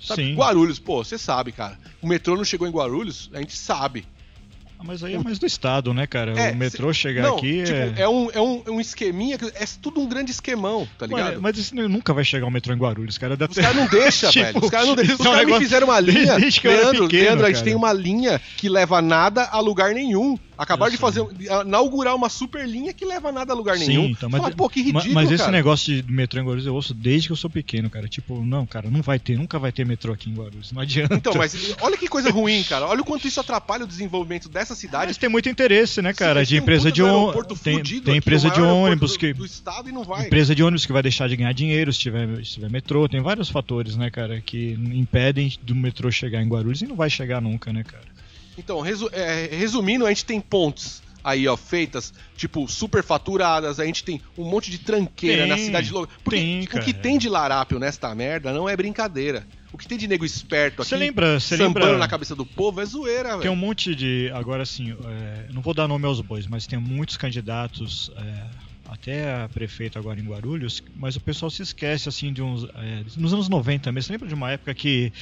Sabe, 0.01 0.23
Sim. 0.27 0.35
Guarulhos, 0.37 0.79
pô, 0.79 1.03
você 1.05 1.19
sabe, 1.19 1.51
cara. 1.53 1.77
O 2.01 2.07
metrô 2.07 2.37
não 2.37 2.45
chegou 2.45 2.67
em 2.69 2.71
Guarulhos, 2.71 3.29
a 3.35 3.39
gente 3.39 3.57
sabe. 3.57 4.07
Ah, 4.79 4.85
Mas 4.85 5.03
aí 5.03 5.15
é 5.15 5.19
mais 5.19 5.39
do 5.39 5.47
Estado, 5.47 5.93
né, 5.93 6.07
cara? 6.07 6.33
É, 6.39 6.53
o 6.53 6.57
metrô 6.57 6.93
chegar 6.93 7.23
não, 7.23 7.37
aqui 7.37 7.65
tipo, 7.65 7.77
é. 7.77 7.95
é, 8.03 8.09
um, 8.09 8.31
é, 8.33 8.41
um, 8.41 8.63
é 8.67 8.71
um 8.71 8.81
esqueminha, 8.81 9.37
que- 9.37 9.47
é 9.47 9.65
tudo 9.83 10.01
um 10.01 10.07
grande 10.07 10.31
esquemão, 10.31 10.87
tá 10.97 11.07
ligado? 11.07 11.33
Ué, 11.35 11.39
mas 11.39 11.59
isso 11.59 11.75
nunca 11.75 12.15
vai 12.15 12.25
chegar 12.25 12.47
o 12.47 12.51
metrô 12.51 12.73
em 12.73 12.79
Guarulhos, 12.79 13.19
cara. 13.19 13.37
Os 13.49 13.57
caras 13.57 13.77
não 13.77 13.87
deixam, 13.87 14.31
Tipo, 14.33 14.45
velho. 14.45 14.65
Os 14.65 14.71
caras 14.71 14.87
não 14.87 14.95
deixam. 14.95 15.15
Os 15.17 15.21
é 15.27 15.31
caras 15.31 15.47
me 15.47 15.59
fizeram 15.59 15.87
uma 15.89 15.99
linha. 16.01 16.39
Desde 16.39 16.61
que 16.61 16.69
Leandro, 16.69 17.09
pequeno, 17.09 17.25
Leandro, 17.25 17.47
a 17.47 17.53
gente 17.53 17.65
tem 17.65 17.75
uma 17.75 17.93
linha 17.93 18.41
que 18.57 18.69
leva 18.69 19.03
nada 19.03 19.49
a 19.51 19.59
lugar 19.61 19.93
nenhum. 19.95 20.39
Acabaram 20.59 20.91
de 20.91 20.99
fazer, 20.99 21.25
de 21.35 21.47
inaugurar 21.47 22.17
uma 22.17 22.29
super 22.29 22.69
linha 22.69 22.93
que 22.93 23.05
leva 23.05 23.31
nada 23.31 23.53
a 23.53 23.57
lugar 23.57 23.79
Sim, 23.79 23.87
nenhum. 23.87 24.05
então, 24.07 24.29
Fala, 24.29 24.43
mas, 24.43 24.55
pô, 24.57 24.69
que 24.69 24.83
ridículo, 24.83 25.15
mas 25.15 25.31
esse 25.31 25.45
cara. 25.45 25.53
negócio 25.53 26.03
de 26.03 26.13
metrô 26.13 26.41
em 26.41 26.45
Guarulhos 26.45 26.67
eu 26.67 26.75
ouço 26.75 26.93
desde 26.93 27.29
que 27.29 27.33
eu 27.33 27.37
sou 27.37 27.49
pequeno, 27.49 27.89
cara. 27.89 28.09
Tipo, 28.09 28.45
não, 28.45 28.67
cara, 28.67 28.91
não 28.91 29.01
vai 29.01 29.21
ter, 29.21 29.39
nunca 29.39 29.57
vai 29.57 29.71
ter 29.71 29.87
metrô 29.87 30.13
aqui 30.13 30.29
em 30.29 30.35
Guarulhos. 30.35 30.73
Não 30.73 30.83
adianta. 30.83 31.15
Então, 31.15 31.33
mas 31.35 31.77
olha 31.81 31.97
que 31.97 32.09
coisa 32.09 32.31
ruim, 32.31 32.63
cara. 32.65 32.87
Olha 32.87 33.03
o 33.03 33.05
quanto 33.05 33.29
isso 33.29 33.39
atrapalha 33.39 33.85
o 33.85 33.87
desenvolvimento 33.87 34.49
dessa 34.49 34.75
cidade. 34.75 35.07
Mas 35.07 35.17
tem 35.17 35.29
muito 35.29 35.49
interesse, 35.49 36.03
né, 36.03 36.13
cara? 36.13 36.45
Sim, 36.45 36.49
De 36.49 36.55
um 36.57 36.63
empresa 36.63 36.91
de 36.91 37.03
ônibus. 37.03 37.61
Tem, 37.61 37.83
tem 37.83 37.99
aqui, 38.01 38.17
empresa 38.17 38.49
o 38.49 38.51
de 38.51 38.61
ônibus 38.61 39.13
do, 39.13 39.19
que. 39.19 39.33
do 39.33 39.47
estado 39.47 39.89
e 39.89 39.93
não 39.93 40.03
vai. 40.03 40.27
Empresa 40.27 40.55
de 40.55 40.63
ônibus 40.63 40.85
que 40.85 40.93
vai 40.93 41.03
deixar 41.03 41.29
de 41.29 41.37
ganhar 41.37 41.53
dinheiro 41.53 41.93
se 41.93 42.01
tiver, 42.01 42.27
se 42.45 42.55
tiver 42.55 42.69
metrô. 42.69 43.09
Tem 43.09 43.21
vários 43.21 43.49
fatores, 43.49 43.97
né, 43.97 44.11
cara, 44.11 44.41
que 44.41 44.73
impedem 44.93 45.57
do 45.63 45.75
metrô 45.75 46.11
chegar 46.11 46.43
em 46.43 46.49
Guarulhos 46.49 46.83
e 46.83 46.87
não 46.87 46.97
vai 46.97 47.09
chegar 47.09 47.41
nunca, 47.41 47.73
né, 47.73 47.85
cara? 47.85 48.18
Então, 48.59 48.81
resu- 48.81 49.09
é, 49.13 49.49
resumindo, 49.53 50.05
a 50.05 50.09
gente 50.09 50.25
tem 50.25 50.41
pontes 50.41 51.03
aí, 51.23 51.47
ó, 51.47 51.57
feitas, 51.57 52.13
tipo, 52.37 52.67
super 52.69 53.03
faturadas, 53.03 53.79
a 53.79 53.85
gente 53.85 54.03
tem 54.03 54.21
um 54.37 54.45
monte 54.45 54.71
de 54.71 54.79
tranqueira 54.79 55.43
Tem, 55.43 55.49
na 55.49 55.59
cidade 55.59 55.87
de 55.89 55.93
Logan. 55.93 56.09
Porque 56.25 56.39
tem, 56.41 56.63
o 56.65 56.85
que 56.85 56.93
tem 56.93 57.19
de 57.19 57.29
larápio 57.29 57.79
nesta 57.79 58.15
merda 58.15 58.53
não 58.53 58.69
é 58.69 58.77
brincadeira. 58.77 59.47
O 59.71 59.77
que 59.77 59.87
tem 59.87 59.99
de 59.99 60.09
nego 60.09 60.25
esperto 60.25 60.81
aqui, 60.81 60.89
Você 60.89 60.97
lembra, 60.97 61.39
você 61.39 61.57
sambando 61.57 61.85
lembra 61.87 61.99
na 61.99 62.09
cabeça 62.09 62.35
do 62.35 62.47
povo, 62.47 62.81
é 62.81 62.85
zoeira, 62.87 63.29
Tem 63.31 63.37
um 63.37 63.41
velho. 63.41 63.57
monte 63.57 63.95
de. 63.95 64.31
Agora 64.33 64.63
assim, 64.63 64.93
é, 65.05 65.53
não 65.53 65.61
vou 65.61 65.75
dar 65.75 65.87
nome 65.87 66.07
aos 66.07 66.21
bois, 66.23 66.47
mas 66.47 66.67
tem 66.67 66.79
muitos 66.79 67.19
candidatos, 67.19 68.11
é, 68.17 68.45
até 68.91 69.47
prefeito 69.49 69.99
agora 69.99 70.19
em 70.19 70.25
Guarulhos, 70.25 70.83
mas 70.97 71.17
o 71.17 71.21
pessoal 71.21 71.51
se 71.51 71.61
esquece 71.63 72.09
assim 72.09 72.33
de 72.33 72.41
uns. 72.41 72.65
é, 72.65 73.03
nos 73.19 73.35
anos 73.35 73.49
90 73.51 73.93
mesmo. 73.93 74.07
Você 74.07 74.13
lembra 74.13 74.29
de 74.29 74.35
uma 74.35 74.51
época 74.51 74.73
que 74.73 75.13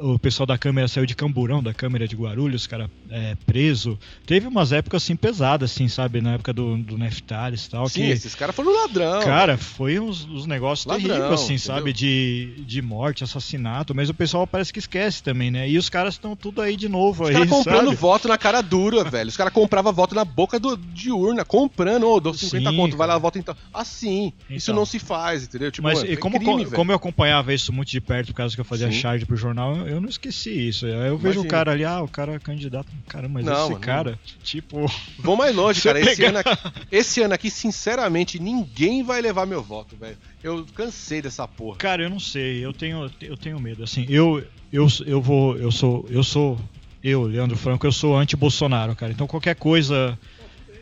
o 0.00 0.18
pessoal 0.18 0.46
da 0.46 0.56
Câmara 0.58 0.88
saiu 0.88 1.06
de 1.06 1.14
Camburão, 1.14 1.62
da 1.62 1.72
Câmara 1.74 2.06
de 2.08 2.16
Guarulhos, 2.16 2.66
cara, 2.66 2.90
é, 3.10 3.34
preso. 3.46 3.98
Teve 4.26 4.46
umas 4.46 4.72
épocas 4.72 5.02
assim 5.02 5.16
pesadas, 5.16 5.70
assim, 5.72 5.88
sabe? 5.88 6.20
Na 6.20 6.34
época 6.34 6.52
do, 6.52 6.76
do 6.78 6.96
Neftalis 6.98 7.66
e 7.66 7.70
tal. 7.70 7.88
Sim, 7.88 8.02
que, 8.02 8.10
esses 8.10 8.34
caras 8.34 8.54
foram 8.54 8.72
ladrão. 8.82 9.20
Cara, 9.22 9.56
foi 9.58 9.98
uns, 10.00 10.24
uns 10.26 10.46
negócios 10.46 10.86
Ladrão, 10.86 11.06
terríveis, 11.08 11.32
assim, 11.40 11.54
entendeu? 11.54 11.58
sabe? 11.76 11.92
De, 11.92 12.64
de 12.66 12.82
morte, 12.82 13.24
assassinato, 13.24 13.94
mas 13.94 14.08
o 14.08 14.14
pessoal 14.14 14.46
parece 14.46 14.72
que 14.72 14.78
esquece 14.78 15.22
também, 15.22 15.50
né? 15.50 15.68
E 15.68 15.76
os 15.78 15.88
caras 15.88 16.14
estão 16.14 16.34
tudo 16.36 16.60
aí 16.62 16.76
de 16.76 16.88
novo 16.88 17.24
Os 17.24 17.28
aí, 17.30 17.34
caras 17.34 17.48
comprando 17.50 17.84
sabe? 17.86 17.96
voto 17.96 18.28
na 18.28 18.38
cara 18.38 18.60
dura, 18.62 19.04
velho. 19.04 19.28
Os 19.28 19.36
caras 19.36 19.52
compravam 19.52 19.92
voto 19.92 20.14
na 20.14 20.24
boca 20.24 20.58
do, 20.58 20.76
de 20.76 21.10
urna, 21.10 21.44
comprando, 21.44 22.08
ô, 22.08 22.20
dou 22.20 22.32
50 22.34 22.70
Sim, 22.70 22.76
conto, 22.76 22.96
vai 22.96 23.06
lá, 23.06 23.14
cara. 23.14 23.20
vota 23.20 23.38
então. 23.38 23.56
Assim, 23.72 24.32
isso 24.48 24.70
Então. 24.70 24.76
não 24.80 24.86
se 24.86 24.98
faz, 24.98 25.44
entendeu? 25.44 25.70
Tipo, 25.70 25.86
Mas 25.88 26.02
é 26.02 26.12
e 26.12 26.16
como, 26.16 26.38
crime, 26.38 26.52
co- 26.52 26.58
velho. 26.64 26.70
como 26.76 26.92
eu 26.92 26.96
acompanhava 26.96 27.52
isso 27.52 27.72
muito 27.72 27.90
de 27.90 28.00
perto, 28.00 28.28
por 28.28 28.34
causa 28.34 28.54
que 28.54 28.60
eu 28.60 28.64
fazia 28.64 28.90
Sim. 28.90 28.98
charge 28.98 29.26
pro 29.26 29.36
jornal, 29.36 29.74
eu, 29.90 30.00
não 30.00 30.08
esqueci 30.08 30.68
isso. 30.68 30.86
Aí 30.86 30.92
eu 30.92 31.18
vejo 31.18 31.34
Imagina. 31.34 31.44
o 31.44 31.48
cara 31.48 31.72
ali, 31.72 31.84
ah, 31.84 32.02
o 32.02 32.08
cara 32.08 32.34
é 32.34 32.38
candidato. 32.38 32.88
Caramba, 33.08 33.34
mas 33.34 33.44
Não, 33.44 33.62
esse 33.62 33.70
mano, 33.70 33.80
cara, 33.80 34.18
tipo. 34.42 34.86
Vou 35.18 35.36
mais 35.36 35.54
longe, 35.54 35.80
cara. 35.84 36.00
Esse 36.00 36.24
ano, 36.24 36.38
aqui, 36.38 36.50
esse 36.90 37.22
ano 37.22 37.34
aqui, 37.34 37.50
sinceramente, 37.50 38.38
ninguém 38.38 39.02
vai 39.02 39.20
levar 39.20 39.46
meu 39.46 39.62
voto, 39.62 39.96
velho. 39.96 40.16
Eu 40.42 40.66
cansei 40.74 41.20
dessa 41.20 41.46
porra. 41.46 41.78
Cara, 41.78 42.02
eu 42.02 42.10
não 42.10 42.20
sei, 42.20 42.64
eu 42.64 42.72
tenho, 42.72 43.10
eu 43.20 43.36
tenho 43.36 43.60
medo. 43.60 43.84
Assim, 43.84 44.06
eu, 44.08 44.44
eu, 44.72 44.86
eu 45.06 45.20
vou. 45.20 45.56
Eu 45.56 45.70
sou. 45.70 46.06
Eu 46.08 46.22
sou. 46.22 46.58
Eu, 47.02 47.22
Leandro 47.22 47.56
Franco, 47.56 47.86
eu 47.86 47.92
sou 47.92 48.16
anti-Bolsonaro, 48.16 48.94
cara. 48.94 49.12
Então 49.12 49.26
qualquer 49.26 49.54
coisa. 49.54 50.18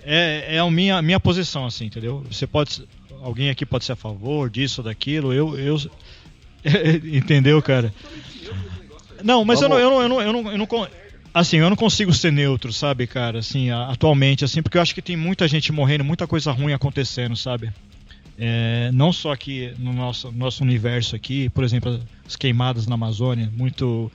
É, 0.04 0.56
é 0.56 0.58
a 0.58 0.70
minha, 0.70 1.02
minha 1.02 1.20
posição, 1.20 1.66
assim, 1.66 1.86
entendeu? 1.86 2.24
Você 2.30 2.46
pode. 2.46 2.86
Alguém 3.20 3.50
aqui 3.50 3.66
pode 3.66 3.84
ser 3.84 3.92
a 3.92 3.96
favor 3.96 4.48
disso 4.48 4.80
ou 4.80 4.84
daquilo. 4.84 5.32
Eu. 5.32 5.58
eu 5.58 5.78
entendeu, 7.04 7.60
cara? 7.62 7.92
Não, 9.22 9.44
mas 9.44 9.60
eu 9.60 9.68
não, 9.68 9.78
eu 9.78 9.90
não, 9.90 10.02
eu 10.02 10.08
não, 10.08 10.22
eu 10.22 10.32
não, 10.32 10.52
eu 10.52 10.58
não 10.58 10.66
assim, 11.32 11.58
eu 11.58 11.68
não 11.68 11.76
consigo 11.76 12.12
ser 12.12 12.32
neutro, 12.32 12.72
sabe, 12.72 13.06
cara, 13.06 13.38
assim, 13.38 13.70
atualmente, 13.70 14.44
assim, 14.44 14.62
porque 14.62 14.78
eu 14.78 14.82
acho 14.82 14.94
que 14.94 15.02
tem 15.02 15.16
muita 15.16 15.46
gente 15.46 15.72
morrendo, 15.72 16.04
muita 16.04 16.26
coisa 16.26 16.50
ruim 16.52 16.72
acontecendo, 16.72 17.36
sabe? 17.36 17.70
É, 18.38 18.90
não 18.92 19.12
só 19.12 19.32
aqui 19.32 19.72
no 19.78 19.92
nosso, 19.92 20.30
nosso 20.32 20.62
universo 20.62 21.16
aqui, 21.16 21.48
por 21.50 21.64
exemplo, 21.64 22.00
as 22.26 22.36
queimadas 22.36 22.86
na 22.86 22.94
Amazônia, 22.94 23.50
muito 23.56 24.10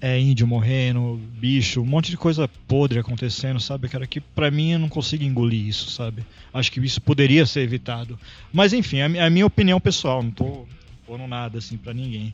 é, 0.00 0.18
índio 0.18 0.46
morrendo, 0.46 1.20
bicho, 1.34 1.82
um 1.82 1.86
monte 1.86 2.10
de 2.10 2.16
coisa 2.16 2.48
podre 2.68 2.98
acontecendo, 2.98 3.60
sabe, 3.60 3.88
cara, 3.88 4.06
que 4.06 4.20
pra 4.20 4.50
mim 4.50 4.72
eu 4.72 4.78
não 4.78 4.88
consigo 4.88 5.24
engolir 5.24 5.66
isso, 5.66 5.90
sabe? 5.90 6.24
Acho 6.54 6.70
que 6.70 6.80
isso 6.80 7.00
poderia 7.00 7.44
ser 7.44 7.60
evitado. 7.60 8.18
Mas 8.52 8.72
enfim, 8.72 8.98
é 8.98 9.20
a 9.20 9.26
a 9.26 9.30
minha 9.30 9.46
opinião 9.46 9.80
pessoal, 9.80 10.22
não 10.22 10.30
tô 10.30 10.66
pondo 11.06 11.26
nada 11.26 11.58
assim 11.58 11.76
pra 11.76 11.92
ninguém. 11.92 12.32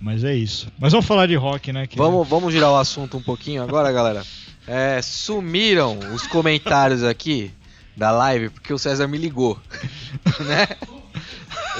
Mas 0.00 0.24
é 0.24 0.34
isso. 0.34 0.68
Mas 0.78 0.92
vamos 0.92 1.06
falar 1.06 1.26
de 1.26 1.34
rock, 1.34 1.72
né? 1.72 1.86
que- 1.86 1.96
Vamos, 1.96 2.26
vamos 2.26 2.52
girar 2.52 2.70
o 2.70 2.76
assunto 2.76 3.16
um 3.16 3.22
pouquinho 3.22 3.62
agora, 3.62 3.92
galera. 3.92 4.24
É, 4.66 5.00
sumiram 5.02 5.98
os 6.14 6.26
comentários 6.26 7.02
aqui 7.04 7.50
da 7.96 8.10
live 8.10 8.48
porque 8.50 8.72
o 8.72 8.78
César 8.78 9.06
me 9.08 9.18
ligou, 9.18 9.58
né? 10.40 10.66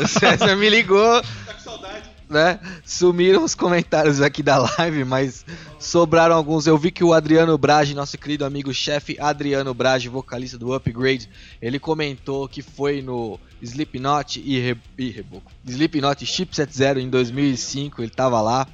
O 0.03 0.07
César 0.09 0.55
me 0.57 0.68
ligou, 0.68 1.23
né? 2.31 2.61
Sumiram 2.85 3.45
os 3.45 3.55
comentários 3.55 4.20
aqui 4.22 4.43
da 4.43 4.57
live, 4.78 5.05
mas 5.05 5.45
sobraram 5.78 6.35
alguns. 6.37 6.66
Eu 6.66 6.78
vi 6.78 6.91
que 6.91 7.03
o 7.03 7.12
Adriano 7.12 7.59
Brage, 7.59 7.95
nosso 7.95 8.16
querido 8.16 8.45
amigo 8.45 8.72
chefe 8.72 9.16
Adriano 9.20 9.74
Brage, 9.74 10.09
vocalista 10.09 10.57
do 10.57 10.72
Upgrade, 10.72 11.28
ele 11.61 11.78
comentou 11.78 12.49
que 12.49 12.62
foi 12.62 13.03
no 13.03 13.39
Slipknot 13.61 14.41
e, 14.41 14.59
Re... 14.61 14.76
e 14.97 15.11
Reboco. 15.11 15.51
Slipknot 15.66 16.24
Chipset 16.24 16.72
Zero 16.74 17.01
em 17.01 17.11
2005, 17.11 18.01
ele 18.03 18.11
tava 18.11 18.41
lá. 18.41 18.66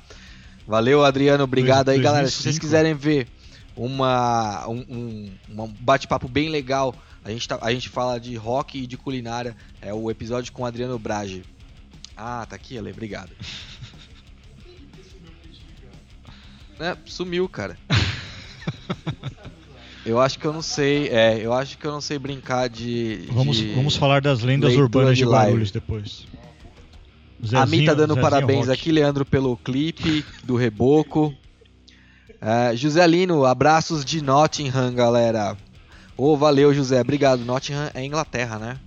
Valeu, 0.66 1.04
Adriano, 1.04 1.44
obrigado 1.44 1.88
aí, 1.88 2.00
galera. 2.00 2.26
Se 2.26 2.34
vocês 2.42 2.58
2005. 2.58 2.60
quiserem 2.66 2.94
ver 2.94 3.28
uma, 3.76 4.66
um, 4.68 4.84
um, 4.88 5.62
um 5.64 5.74
bate-papo 5.80 6.28
bem 6.28 6.48
legal, 6.48 6.94
a 7.24 7.30
gente, 7.30 7.48
tá- 7.48 7.58
a 7.62 7.72
gente 7.72 7.88
fala 7.88 8.18
de 8.18 8.34
rock 8.36 8.78
e 8.82 8.86
de 8.86 8.96
culinária, 8.96 9.56
é 9.80 9.94
o 9.94 10.10
episódio 10.10 10.52
com 10.52 10.62
o 10.62 10.66
Adriano 10.66 10.98
Brage. 10.98 11.44
Ah, 12.16 12.46
tá 12.48 12.56
aqui, 12.56 12.78
Ale, 12.78 12.90
obrigado. 12.90 13.30
É, 16.80 16.96
sumiu, 17.06 17.48
cara. 17.48 17.78
Eu 20.04 20.20
acho 20.20 20.38
que 20.38 20.44
eu 20.46 20.52
não 20.52 20.62
sei, 20.62 21.08
é, 21.08 21.38
eu 21.44 21.52
acho 21.52 21.76
que 21.78 21.84
eu 21.86 21.90
não 21.92 22.00
sei 22.00 22.18
brincar 22.18 22.68
de. 22.68 23.26
Vamos, 23.32 23.56
de- 23.56 23.74
vamos 23.74 23.96
falar 23.96 24.20
das 24.20 24.42
lendas 24.42 24.74
urbanas 24.74 25.16
de, 25.18 25.24
de. 25.24 25.30
Guarulhos 25.30 25.70
depois. 25.70 26.26
A 27.52 27.66
Mi 27.66 27.84
tá 27.84 27.92
dando 27.92 28.14
Zezinho 28.14 28.22
parabéns 28.22 28.66
Rock. 28.66 28.80
aqui, 28.80 28.92
Leandro, 28.92 29.24
pelo 29.24 29.56
clipe 29.56 30.24
do 30.44 30.56
Reboco. 30.56 31.34
É, 32.40 32.76
José 32.76 33.06
Lino, 33.06 33.44
abraços 33.44 34.04
de 34.04 34.22
Nottingham, 34.22 34.94
galera. 34.94 35.56
Ô, 36.16 36.36
valeu, 36.36 36.72
José. 36.72 37.00
Obrigado. 37.00 37.44
Nottingham 37.44 37.90
é 37.92 38.04
Inglaterra, 38.04 38.58
né? 38.58 38.78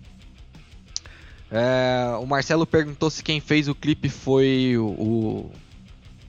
É, 1.52 2.16
o 2.20 2.26
Marcelo 2.26 2.66
perguntou 2.66 3.10
se 3.10 3.24
quem 3.24 3.39
fez 3.39 3.68
o 3.68 3.76
clipe 3.76 4.08
foi 4.08 4.76
o, 4.78 4.86
o, 4.86 5.52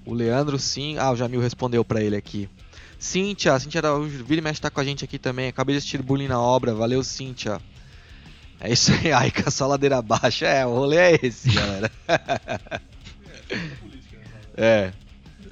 o 0.07 0.15
Leandro. 0.15 0.59
Sim. 0.59 0.97
Ah, 0.99 1.11
o 1.11 1.17
Jamil 1.17 1.41
respondeu 1.41 1.85
pra 1.85 2.03
ele 2.03 2.17
aqui. 2.17 2.49
Cíntia, 2.99 3.59
Cíntia 3.59 3.81
Araújo, 3.81 4.25
vira 4.25 4.41
e 4.41 4.45
mexe 4.45 4.61
tá 4.61 4.71
com 4.71 4.81
a 4.81 4.85
gente 4.85 5.05
aqui 5.05 5.19
também. 5.19 5.49
Acabei 5.49 5.75
de 5.75 5.79
assistir 5.79 6.03
bullying 6.03 6.29
na 6.29 6.41
obra. 6.41 6.75
Valeu, 6.75 7.03
Cíntia. 7.03 7.61
É 8.61 8.73
isso 8.73 8.93
aí, 8.93 9.11
Aika, 9.13 9.51
só 9.51 9.67
ladeira 9.67 9.99
abaixo. 9.99 10.45
É, 10.45 10.65
o 10.67 10.75
rolê 10.75 10.97
é 10.97 11.19
esse, 11.23 11.51
galera. 11.51 11.91
é. 14.57 14.93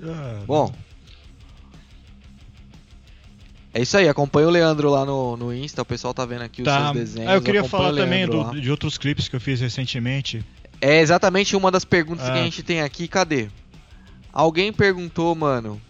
Ah, 0.02 0.42
Bom. 0.46 0.72
É 3.78 3.82
isso 3.82 3.96
aí, 3.96 4.08
acompanha 4.08 4.48
o 4.48 4.50
Leandro 4.50 4.90
lá 4.90 5.04
no, 5.04 5.36
no 5.36 5.54
Insta, 5.54 5.82
o 5.82 5.84
pessoal 5.84 6.12
tá 6.12 6.26
vendo 6.26 6.42
aqui 6.42 6.62
os 6.62 6.64
Tá. 6.66 6.86
seus 6.86 6.96
desenhos. 6.96 7.30
Ah, 7.30 7.34
eu 7.36 7.40
queria 7.40 7.62
falar 7.62 7.94
também 7.94 8.26
do- 8.26 8.60
de 8.60 8.68
outros 8.72 8.98
clipes 8.98 9.28
que 9.28 9.36
eu 9.36 9.40
fiz 9.40 9.60
recentemente. 9.60 10.44
É 10.80 11.00
exatamente 11.00 11.54
uma 11.54 11.70
das 11.70 11.84
perguntas 11.84 12.24
que 12.24 12.32
a 12.32 12.40
Ah. 12.40 12.42
gente 12.42 12.60
tem 12.64 12.80
aqui, 12.80 13.06
cadê? 13.06 13.46
Alguém 14.32 14.72
perguntou, 14.72 15.32
mano, 15.36 15.80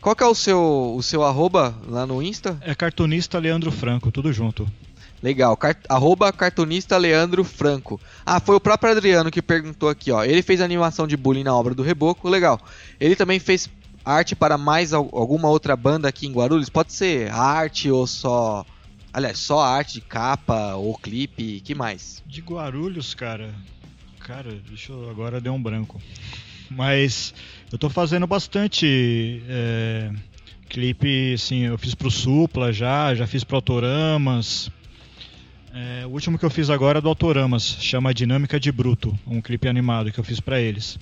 qual 0.00 0.16
que 0.16 0.24
é 0.24 0.26
o 0.26 0.34
seu, 0.34 0.94
o 0.96 1.00
seu 1.00 1.22
arroba 1.22 1.76
lá 1.86 2.04
no 2.04 2.20
Insta? 2.20 2.58
É 2.60 2.74
cartunista 2.74 3.38
Leandro 3.38 3.70
Franco, 3.70 4.10
tudo 4.10 4.32
junto. 4.32 4.66
Legal, 5.22 5.56
car 5.56 5.76
arroba 5.88 6.32
cartunista 6.32 6.96
Leandro 6.96 7.44
Franco. 7.44 8.00
Ah, 8.26 8.40
foi 8.40 8.56
o 8.56 8.60
próprio 8.60 8.90
Adriano 8.90 9.30
que 9.30 9.40
perguntou 9.42 9.88
aqui, 9.88 10.10
ó. 10.10 10.24
Ele 10.24 10.42
fez 10.42 10.60
animação 10.60 11.06
de 11.06 11.16
bullying 11.16 11.44
na 11.44 11.54
obra 11.54 11.72
do 11.72 11.82
Reboco, 11.84 12.28
legal. 12.28 12.60
Ele 13.00 13.14
também 13.14 13.38
fez 13.38 13.68
arte 14.08 14.34
para 14.34 14.56
mais 14.56 14.92
al- 14.92 15.08
alguma 15.12 15.48
outra 15.48 15.76
banda 15.76 16.08
aqui 16.08 16.26
em 16.26 16.32
Guarulhos? 16.32 16.68
Pode 16.68 16.92
ser 16.92 17.30
arte 17.30 17.90
ou 17.90 18.06
só. 18.06 18.64
Aliás, 19.12 19.38
só 19.38 19.60
arte 19.60 19.94
de 19.94 20.00
capa 20.02 20.74
ou 20.74 20.96
clipe, 20.96 21.60
que 21.60 21.74
mais? 21.74 22.22
De 22.26 22.40
Guarulhos, 22.40 23.14
cara. 23.14 23.54
Cara, 24.20 24.52
deixa 24.68 24.92
eu. 24.92 25.08
Agora 25.10 25.40
deu 25.40 25.52
um 25.54 25.62
branco. 25.62 26.00
Mas 26.70 27.32
eu 27.72 27.78
tô 27.78 27.88
fazendo 27.88 28.26
bastante 28.26 29.42
é, 29.48 30.10
clipe, 30.68 31.32
assim, 31.34 31.60
eu 31.64 31.78
fiz 31.78 31.94
pro 31.94 32.10
Supla 32.10 32.72
já, 32.72 33.14
já 33.14 33.26
fiz 33.26 33.42
pro 33.42 33.56
Autoramas. 33.56 34.70
É, 35.72 36.04
o 36.06 36.10
último 36.10 36.38
que 36.38 36.44
eu 36.44 36.50
fiz 36.50 36.68
agora 36.70 36.98
é 36.98 37.00
do 37.00 37.08
Autoramas, 37.08 37.62
chama 37.80 38.12
Dinâmica 38.12 38.58
de 38.60 38.70
Bruto, 38.70 39.18
um 39.26 39.40
clipe 39.40 39.66
animado 39.68 40.12
que 40.12 40.18
eu 40.18 40.24
fiz 40.24 40.40
pra 40.40 40.60
eles. 40.60 40.98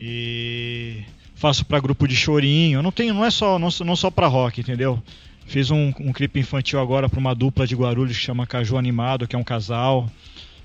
E 0.00 1.04
faço 1.42 1.66
pra 1.66 1.80
grupo 1.80 2.06
de 2.06 2.14
chorinho, 2.14 2.80
não 2.82 2.92
tenho, 2.92 3.12
não 3.12 3.24
é 3.24 3.30
só, 3.30 3.58
não, 3.58 3.68
não 3.84 3.96
só 3.96 4.12
pra 4.12 4.28
rock, 4.28 4.60
entendeu? 4.60 5.02
Fiz 5.44 5.72
um, 5.72 5.92
um 5.98 6.12
clipe 6.12 6.38
infantil 6.38 6.78
agora 6.78 7.08
pra 7.08 7.18
uma 7.18 7.34
dupla 7.34 7.66
de 7.66 7.74
Guarulhos 7.74 8.16
que 8.16 8.22
chama 8.22 8.46
Caju 8.46 8.76
Animado, 8.78 9.26
que 9.26 9.34
é 9.34 9.38
um 9.38 9.42
casal 9.42 10.08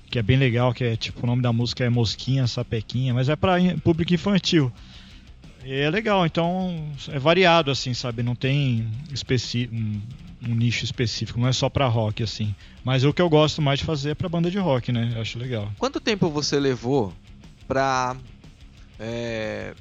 que 0.08 0.20
é 0.20 0.22
bem 0.22 0.36
legal, 0.36 0.72
que 0.72 0.84
é 0.84 0.96
tipo 0.96 1.24
o 1.24 1.26
nome 1.26 1.42
da 1.42 1.52
música 1.52 1.84
é 1.84 1.90
Mosquinha, 1.90 2.46
Sapequinha, 2.46 3.12
mas 3.12 3.28
é 3.28 3.34
para 3.34 3.56
público 3.82 4.14
infantil. 4.14 4.72
E 5.64 5.74
é 5.74 5.90
legal, 5.90 6.24
então 6.24 6.88
é 7.08 7.18
variado 7.18 7.72
assim, 7.72 7.92
sabe? 7.92 8.22
Não 8.22 8.36
tem 8.36 8.86
especi 9.12 9.68
um, 9.72 10.00
um 10.48 10.54
nicho 10.54 10.84
específico, 10.84 11.40
não 11.40 11.48
é 11.48 11.52
só 11.52 11.68
para 11.68 11.88
rock 11.88 12.22
assim. 12.22 12.54
Mas 12.84 13.02
o 13.02 13.12
que 13.12 13.20
eu 13.20 13.28
gosto 13.28 13.60
mais 13.60 13.80
de 13.80 13.84
fazer 13.84 14.10
é 14.10 14.14
para 14.14 14.28
banda 14.28 14.48
de 14.48 14.58
rock, 14.58 14.92
né? 14.92 15.10
Eu 15.16 15.22
acho 15.22 15.40
legal. 15.40 15.72
Quanto 15.76 16.00
tempo 16.00 16.30
você 16.30 16.60
levou 16.60 17.12
pra 17.66 18.16
é, 19.00 19.74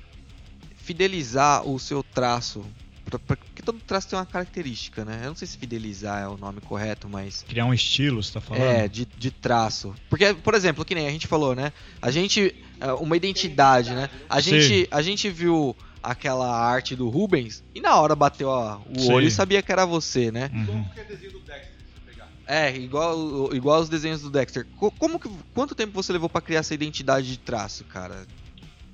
fidelizar 0.91 1.67
o 1.67 1.77
seu 1.77 2.01
traço? 2.01 2.65
Pra- 3.05 3.19
pra- 3.19 3.35
Porque 3.37 3.61
todo 3.61 3.79
traço 3.79 4.07
tem 4.09 4.17
uma 4.17 4.25
característica, 4.25 5.03
né? 5.05 5.19
Eu 5.23 5.27
não 5.29 5.35
sei 5.35 5.47
se 5.47 5.57
fidelizar 5.57 6.23
é 6.23 6.27
o 6.27 6.37
nome 6.37 6.59
correto, 6.61 7.07
mas. 7.09 7.43
Criar 7.47 7.65
um 7.65 7.73
estilo, 7.73 8.23
você 8.23 8.33
tá 8.33 8.41
falando? 8.41 8.63
É, 8.63 8.87
de, 8.87 9.05
de 9.17 9.31
traço. 9.31 9.93
Porque, 10.09 10.33
por 10.33 10.53
exemplo, 10.53 10.83
que 10.85 10.95
nem 10.95 11.07
a 11.07 11.11
gente 11.11 11.27
falou, 11.27 11.53
né? 11.55 11.71
A 12.01 12.09
gente. 12.11 12.55
é, 12.79 12.91
Uma 12.93 13.15
identidade, 13.17 13.91
né? 13.93 14.09
A 14.29 14.41
Sim. 14.41 14.59
gente, 14.61 14.87
a 14.91 15.01
gente 15.01 15.29
viu 15.29 15.75
aquela 16.01 16.49
arte 16.57 16.95
do 16.95 17.09
Rubens 17.09 17.63
e 17.75 17.81
na 17.81 17.95
hora 17.99 18.15
bateu 18.15 18.47
ó, 18.49 18.79
o 18.95 18.99
Sim. 18.99 19.11
olho 19.11 19.27
e 19.27 19.31
sabia 19.31 19.61
que 19.61 19.71
era 19.71 19.85
você, 19.85 20.31
né? 20.31 20.49
Uhum. 20.53 20.85
que 20.93 20.99
é 21.01 21.03
desenho 21.03 21.31
do 21.33 21.39
Dexter, 21.39 21.75
se 21.79 21.93
você 22.05 22.11
pegar. 22.11 22.29
É, 22.45 22.75
igual, 22.77 23.53
igual 23.53 23.81
os 23.81 23.89
desenhos 23.89 24.21
do 24.21 24.29
Dexter. 24.29 24.65
Co- 24.77 24.91
Como 24.91 25.19
que, 25.19 25.29
quanto 25.53 25.75
tempo 25.75 25.91
você 25.93 26.13
levou 26.13 26.29
pra 26.29 26.39
criar 26.41 26.59
essa 26.59 26.73
identidade 26.73 27.27
de 27.27 27.37
traço, 27.37 27.83
cara? 27.85 28.25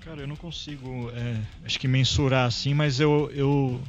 Cara, 0.03 0.19
eu 0.19 0.27
não 0.27 0.35
consigo, 0.35 1.09
é, 1.15 1.37
acho 1.65 1.79
que 1.79 1.87
mensurar 1.87 2.45
assim, 2.45 2.73
mas 2.73 2.99
eu 2.99 3.31
eu, 3.33 3.81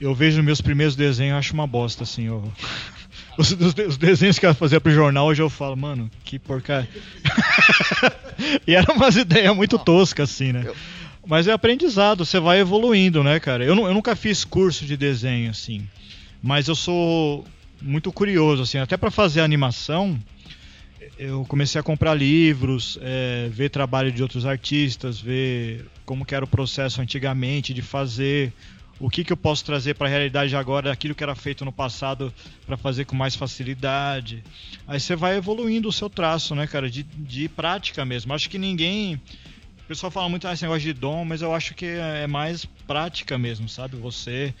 eu 0.00 0.14
vejo 0.14 0.42
meus 0.42 0.62
primeiros 0.62 0.96
desenhos, 0.96 1.32
eu 1.32 1.38
acho 1.38 1.52
uma 1.52 1.66
bosta 1.66 2.04
assim. 2.04 2.28
Eu, 2.28 2.50
os, 3.36 3.52
os 3.52 3.74
os 3.74 3.98
desenhos 3.98 4.38
que 4.38 4.46
eu 4.46 4.54
fazia 4.54 4.80
pro 4.80 4.90
jornal 4.90 5.26
hoje 5.26 5.42
eu 5.42 5.50
falo, 5.50 5.76
mano, 5.76 6.10
que 6.24 6.38
porcaria. 6.38 6.88
e 8.66 8.74
eram 8.74 8.94
umas 8.94 9.16
ideias 9.16 9.54
muito 9.54 9.78
toscas 9.78 10.30
assim, 10.30 10.50
né? 10.50 10.72
Mas 11.26 11.46
é 11.46 11.52
aprendizado, 11.52 12.24
você 12.24 12.40
vai 12.40 12.58
evoluindo, 12.60 13.22
né, 13.22 13.38
cara? 13.38 13.62
Eu, 13.62 13.76
eu 13.76 13.92
nunca 13.92 14.16
fiz 14.16 14.46
curso 14.46 14.86
de 14.86 14.96
desenho 14.96 15.50
assim, 15.50 15.86
mas 16.42 16.68
eu 16.68 16.74
sou 16.74 17.44
muito 17.82 18.10
curioso 18.10 18.62
assim, 18.62 18.78
até 18.78 18.96
pra 18.96 19.10
fazer 19.10 19.42
animação 19.42 20.18
eu 21.20 21.44
comecei 21.44 21.78
a 21.78 21.84
comprar 21.84 22.14
livros, 22.14 22.98
é, 23.02 23.50
ver 23.52 23.68
trabalho 23.68 24.10
de 24.10 24.22
outros 24.22 24.46
artistas, 24.46 25.20
ver 25.20 25.84
como 26.06 26.26
era 26.30 26.42
o 26.42 26.48
processo 26.48 27.02
antigamente 27.02 27.74
de 27.74 27.82
fazer, 27.82 28.54
o 28.98 29.10
que, 29.10 29.22
que 29.22 29.30
eu 29.30 29.36
posso 29.36 29.62
trazer 29.62 29.94
para 29.96 30.06
a 30.06 30.10
realidade 30.10 30.56
agora, 30.56 30.90
aquilo 30.90 31.14
que 31.14 31.22
era 31.22 31.34
feito 31.34 31.62
no 31.62 31.70
passado 31.70 32.32
para 32.64 32.78
fazer 32.78 33.04
com 33.04 33.14
mais 33.14 33.36
facilidade. 33.36 34.42
Aí 34.88 34.98
você 34.98 35.14
vai 35.14 35.36
evoluindo 35.36 35.90
o 35.90 35.92
seu 35.92 36.08
traço, 36.08 36.54
né, 36.54 36.66
cara, 36.66 36.88
de, 36.88 37.02
de 37.02 37.50
prática 37.50 38.02
mesmo. 38.02 38.32
Acho 38.32 38.48
que 38.48 38.56
ninguém. 38.56 39.16
O 39.84 39.88
pessoal 39.90 40.10
fala 40.10 40.28
muito 40.28 40.48
ah, 40.48 40.54
esse 40.54 40.62
negócio 40.62 40.82
de 40.82 40.94
dom, 40.94 41.22
mas 41.26 41.42
eu 41.42 41.54
acho 41.54 41.74
que 41.74 41.84
é 41.84 42.26
mais 42.26 42.64
prática 42.86 43.36
mesmo, 43.36 43.68
sabe? 43.68 43.96
Você 43.96 44.54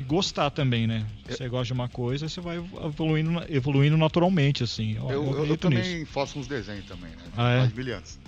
e 0.00 0.02
gostar 0.04 0.48
também, 0.50 0.86
né? 0.86 1.06
Você 1.28 1.46
gosta 1.48 1.66
de 1.66 1.72
uma 1.74 1.88
coisa, 1.88 2.26
você 2.26 2.40
vai 2.40 2.56
evoluindo, 2.56 3.30
evoluindo 3.48 3.96
naturalmente, 3.98 4.64
assim. 4.64 4.96
Eu, 4.96 5.10
Eu, 5.10 5.36
eu- 5.36 5.46
eu 5.46 5.56
também 5.58 6.00
nisso. 6.00 6.12
faço 6.12 6.38
uns 6.38 6.46
desenhos 6.46 6.86
também, 6.86 7.10
né? 7.10 7.22
Ah, 7.36 7.50
é? 7.50 7.66
Brilhantes. 7.66 8.18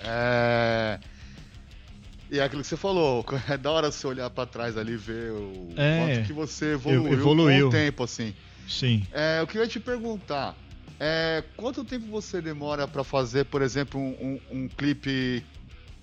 É... 0.00 0.98
E 2.30 2.38
é 2.38 2.44
aquilo 2.44 2.62
que 2.62 2.68
você 2.68 2.78
falou, 2.78 3.24
é 3.48 3.58
da 3.58 3.70
hora 3.70 3.92
você 3.92 4.06
olhar 4.06 4.30
pra 4.30 4.46
trás 4.46 4.76
ali 4.78 4.92
e 4.92 4.96
ver 4.96 5.32
o 5.32 5.68
É. 5.76 5.98
quanto 5.98 6.26
que 6.26 6.32
você 6.32 6.72
evoluiu, 6.72 7.12
evoluiu. 7.12 7.70
com 7.70 7.76
o 7.76 7.78
tempo, 7.80 8.02
assim. 8.04 8.34
Sim. 8.66 9.06
É, 9.12 9.40
eu 9.40 9.46
queria 9.46 9.68
te 9.68 9.78
perguntar, 9.78 10.56
é, 10.98 11.44
quanto 11.58 11.84
tempo 11.84 12.06
você 12.06 12.40
demora 12.40 12.88
pra 12.88 13.04
fazer, 13.04 13.44
por 13.44 13.60
exemplo, 13.60 14.00
um, 14.00 14.40
um, 14.50 14.62
um 14.62 14.68
clipe... 14.68 15.44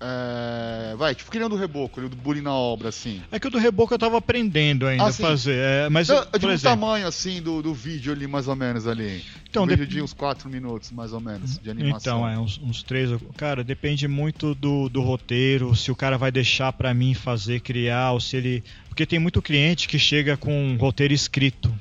é, 0.00 0.94
vai, 0.96 1.14
tipo, 1.14 1.30
criando 1.30 1.54
o 1.54 1.58
reboco, 1.58 2.00
do 2.00 2.16
bullying 2.16 2.40
na 2.40 2.54
obra, 2.54 2.88
assim. 2.88 3.20
É 3.30 3.38
que 3.38 3.46
o 3.46 3.50
do 3.50 3.58
reboco 3.58 3.92
eu 3.92 3.98
tava 3.98 4.16
aprendendo 4.16 4.86
ainda 4.86 5.04
Ah, 5.04 5.08
a 5.08 5.12
sim. 5.12 5.22
fazer. 5.22 5.56
É, 5.56 5.88
mas, 5.90 6.08
Não, 6.08 6.16
eu 6.16 6.38
digo 6.38 6.46
o 6.46 6.54
exemplo, 6.54 6.80
tamanho, 6.80 7.06
assim, 7.06 7.42
do, 7.42 7.62
do 7.62 7.74
vídeo 7.74 8.12
ali, 8.12 8.26
mais 8.26 8.48
ou 8.48 8.56
menos, 8.56 8.86
ali. 8.86 9.22
Então, 9.48 9.64
um 9.64 9.66
vídeo 9.66 9.86
de 9.86 10.00
uns 10.00 10.14
4 10.14 10.48
minutos, 10.48 10.90
mais 10.90 11.12
ou 11.12 11.20
menos, 11.20 11.58
de 11.58 11.70
animação. 11.70 12.18
Então, 12.20 12.28
é, 12.28 12.38
uns, 12.38 12.58
uns 12.62 12.82
três. 12.82 13.10
Cara, 13.36 13.62
depende 13.62 14.08
muito 14.08 14.54
do, 14.54 14.88
do 14.88 15.02
roteiro, 15.02 15.76
se 15.76 15.90
o 15.90 15.96
cara 15.96 16.16
vai 16.16 16.32
deixar 16.32 16.72
pra 16.72 16.94
mim 16.94 17.12
fazer, 17.12 17.60
criar, 17.60 18.12
ou 18.12 18.20
se 18.20 18.36
ele. 18.36 18.64
Porque 18.88 19.04
tem 19.04 19.18
muito 19.18 19.42
cliente 19.42 19.86
que 19.86 19.98
chega 19.98 20.36
com 20.36 20.52
um 20.52 20.76
roteiro 20.76 21.12
escrito. 21.12 21.72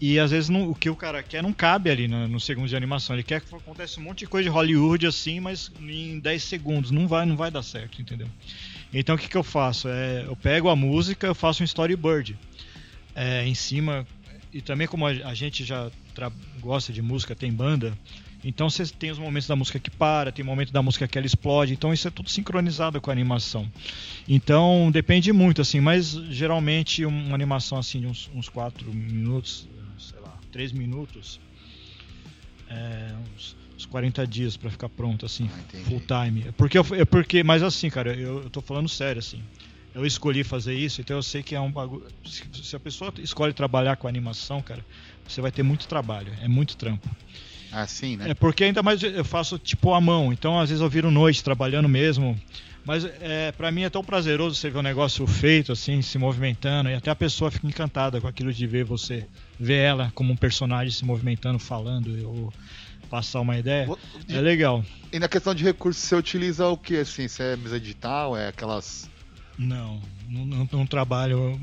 E 0.00 0.18
às 0.18 0.30
vezes 0.30 0.48
não- 0.48 0.70
o 0.70 0.74
que 0.74 0.88
o 0.88 0.96
cara 0.96 1.22
quer 1.22 1.42
não 1.42 1.52
cabe 1.52 1.90
ali 1.90 2.08
no, 2.08 2.26
no 2.26 2.40
segundo 2.40 2.66
de 2.68 2.74
animação. 2.74 3.14
Ele 3.14 3.22
quer 3.22 3.40
que 3.40 3.54
aconteça 3.54 4.00
um 4.00 4.04
monte 4.04 4.20
de 4.20 4.26
coisa 4.26 4.48
de 4.48 4.54
Hollywood 4.54 5.06
assim, 5.06 5.40
mas 5.40 5.70
em 5.80 6.18
10 6.18 6.42
segundos. 6.42 6.90
Não 6.90 7.06
vai, 7.06 7.26
não 7.26 7.36
vai 7.36 7.50
dar 7.50 7.62
certo, 7.62 8.00
entendeu? 8.00 8.26
Então 8.92 9.14
o 9.14 9.18
que, 9.18 9.28
que 9.28 9.36
eu 9.36 9.42
faço? 9.42 9.88
É, 9.88 10.24
eu 10.26 10.34
pego 10.34 10.68
a 10.70 10.76
música, 10.76 11.26
eu 11.26 11.34
faço 11.34 11.62
um 11.62 11.64
storyboard. 11.64 12.36
É, 13.14 13.46
em 13.46 13.54
cima. 13.54 14.06
E 14.52 14.60
também 14.62 14.86
como 14.86 15.06
a, 15.06 15.10
a 15.10 15.34
gente 15.34 15.64
já 15.64 15.90
gosta 16.60 16.92
de 16.92 17.02
música, 17.02 17.34
tem 17.34 17.52
banda. 17.52 17.96
Então 18.42 18.70
você 18.70 18.86
tem 18.86 19.10
os 19.10 19.18
momentos 19.18 19.46
da 19.46 19.54
música 19.54 19.78
que 19.78 19.90
para, 19.90 20.32
tem 20.32 20.42
momento 20.44 20.72
da 20.72 20.82
música 20.82 21.06
que 21.06 21.18
ela 21.18 21.26
explode, 21.26 21.74
então 21.74 21.92
isso 21.92 22.08
é 22.08 22.10
tudo 22.10 22.30
sincronizado 22.30 22.98
com 23.00 23.10
a 23.10 23.12
animação. 23.12 23.70
Então 24.26 24.90
depende 24.90 25.30
muito, 25.30 25.60
assim, 25.60 25.78
mas 25.78 26.12
geralmente 26.30 27.04
uma 27.04 27.34
animação 27.34 27.76
assim 27.76 28.00
de 28.00 28.06
uns, 28.06 28.30
uns 28.34 28.48
4 28.48 28.92
minutos, 28.94 29.68
3 30.50 30.72
minutos, 30.72 31.40
é, 32.68 33.12
uns, 33.34 33.56
uns 33.76 33.86
40 33.86 34.26
dias 34.26 34.56
pra 34.56 34.70
ficar 34.70 34.88
pronto, 34.88 35.26
assim, 35.26 35.48
Ah, 35.52 35.76
full 35.88 36.00
time. 36.00 36.48
É 36.48 36.52
Porque, 36.52 36.78
eu- 36.78 36.86
é 36.94 37.04
porque, 37.04 37.42
mas 37.42 37.62
assim, 37.62 37.90
cara, 37.90 38.14
eu, 38.14 38.44
eu 38.44 38.50
tô 38.50 38.60
falando 38.60 38.88
sério, 38.88 39.18
assim. 39.18 39.42
Eu 39.92 40.06
escolhi 40.06 40.44
fazer 40.44 40.72
isso, 40.74 41.00
então 41.00 41.16
eu 41.16 41.22
sei 41.22 41.42
que 41.42 41.52
é 41.54 41.60
um 41.60 41.72
bagulho. 41.72 42.06
Se, 42.24 42.44
se 42.62 42.76
a 42.76 42.80
pessoa 42.80 43.12
escolhe 43.18 43.52
trabalhar 43.52 43.96
com 43.96 44.06
animação, 44.06 44.62
cara, 44.62 44.86
você 45.26 45.40
vai 45.40 45.50
ter 45.50 45.64
muito 45.64 45.88
trabalho, 45.88 46.32
é 46.40 46.46
muito 46.46 46.76
trampo. 46.76 47.08
Assim, 47.72 48.16
né? 48.16 48.30
É 48.30 48.34
porque 48.34 48.62
ainda 48.64 48.84
mais 48.84 49.02
eu 49.02 49.24
faço 49.24 49.58
tipo 49.58 49.92
à 49.92 50.00
mão, 50.00 50.32
então 50.32 50.60
às 50.60 50.68
vezes 50.70 50.80
eu 50.80 50.88
viro 50.88 51.10
noite 51.10 51.42
trabalhando 51.42 51.88
mesmo. 51.88 52.40
Mas 52.84 53.04
é, 53.04 53.52
para 53.52 53.70
mim 53.70 53.82
é 53.82 53.90
tão 53.90 54.02
prazeroso 54.02 54.56
você 54.56 54.70
ver 54.70 54.78
um 54.78 54.82
negócio 54.82 55.26
feito 55.26 55.70
assim, 55.72 56.00
se 56.02 56.16
movimentando, 56.18 56.88
e 56.88 56.94
até 56.94 57.10
a 57.10 57.14
pessoa 57.14 57.50
fica 57.50 57.66
encantada 57.66 58.20
com 58.20 58.26
aquilo 58.26 58.52
de 58.52 58.66
ver 58.66 58.84
você, 58.84 59.26
ver 59.58 59.76
ela 59.76 60.10
como 60.14 60.32
um 60.32 60.36
personagem 60.36 60.90
se 60.90 61.04
movimentando, 61.04 61.58
falando, 61.58 62.08
ou 62.26 62.52
passar 63.10 63.40
uma 63.40 63.58
ideia. 63.58 63.88
É 64.28 64.40
legal. 64.40 64.84
E 65.12 65.18
na 65.18 65.28
questão 65.28 65.54
de 65.54 65.62
recursos, 65.62 66.02
você 66.02 66.14
utiliza 66.16 66.66
o 66.68 66.76
que, 66.76 66.96
assim? 66.96 67.28
Você 67.28 67.42
é 67.42 67.56
mesa 67.56 67.78
digital? 67.78 68.36
É 68.36 68.48
aquelas... 68.48 69.08
Não, 69.58 70.00
não, 70.26 70.46
não, 70.46 70.68
não 70.72 70.86
trabalho 70.86 71.60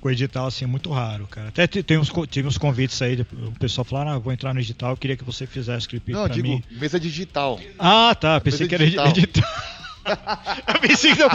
com 0.00 0.10
edital 0.10 0.46
assim, 0.46 0.64
é 0.64 0.68
muito 0.68 0.90
raro, 0.90 1.26
cara. 1.26 1.48
Até 1.48 1.66
te- 1.66 1.82
tem 1.82 1.98
uns, 1.98 2.10
tive 2.30 2.48
uns 2.48 2.56
convites 2.56 3.02
aí, 3.02 3.20
o 3.30 3.52
pessoal 3.58 3.84
falou, 3.84 4.08
ah, 4.08 4.18
vou 4.18 4.32
entrar 4.32 4.54
no 4.54 4.60
edital, 4.60 4.92
eu 4.92 4.96
queria 4.96 5.18
que 5.18 5.24
você 5.24 5.46
fizesse 5.46 5.86
clipe 5.86 6.12
Não, 6.12 6.24
pra 6.24 6.34
digo 6.34 6.48
mim. 6.48 6.62
mesa 6.70 6.98
digital. 6.98 7.60
Ah, 7.78 8.14
tá, 8.18 8.40
pensei 8.40 8.60
Mesa 8.60 8.68
que 8.70 8.74
era 8.74 8.84
digital. 8.84 9.08
edital. 9.08 9.75
eu 10.74 10.80
pensei 10.80 11.14
que 11.14 11.20
não... 11.20 11.28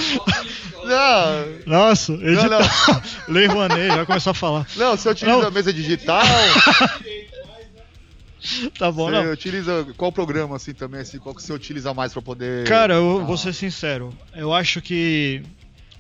Não, 0.85 1.45
Nossa, 1.67 2.13
edital. 2.13 2.49
não. 2.49 3.01
Lei 3.33 3.45
Rouanet, 3.47 3.87
já 3.95 4.05
começou 4.05 4.31
a 4.31 4.33
falar. 4.33 4.65
não, 4.75 4.97
você 4.97 5.09
utiliza 5.09 5.37
Não. 5.37 5.47
a 5.47 5.51
mesa 5.51 5.71
digital, 5.73 6.21
Tá 8.79 8.91
bom, 8.91 9.05
você 9.11 9.23
não. 9.23 9.31
utiliza 9.33 9.87
qual 9.95 10.11
programa, 10.11 10.55
assim, 10.55 10.73
também, 10.73 11.01
assim, 11.01 11.19
qual 11.19 11.35
que 11.35 11.43
você 11.43 11.53
utiliza 11.53 11.93
mais 11.93 12.11
pra 12.11 12.21
poder... 12.23 12.67
Cara, 12.67 12.95
eu 12.95 13.21
Ah. 13.21 13.23
vou 13.23 13.37
ser 13.37 13.53
sincero. 13.53 14.11
Eu 14.33 14.51
acho 14.51 14.81
que 14.81 15.43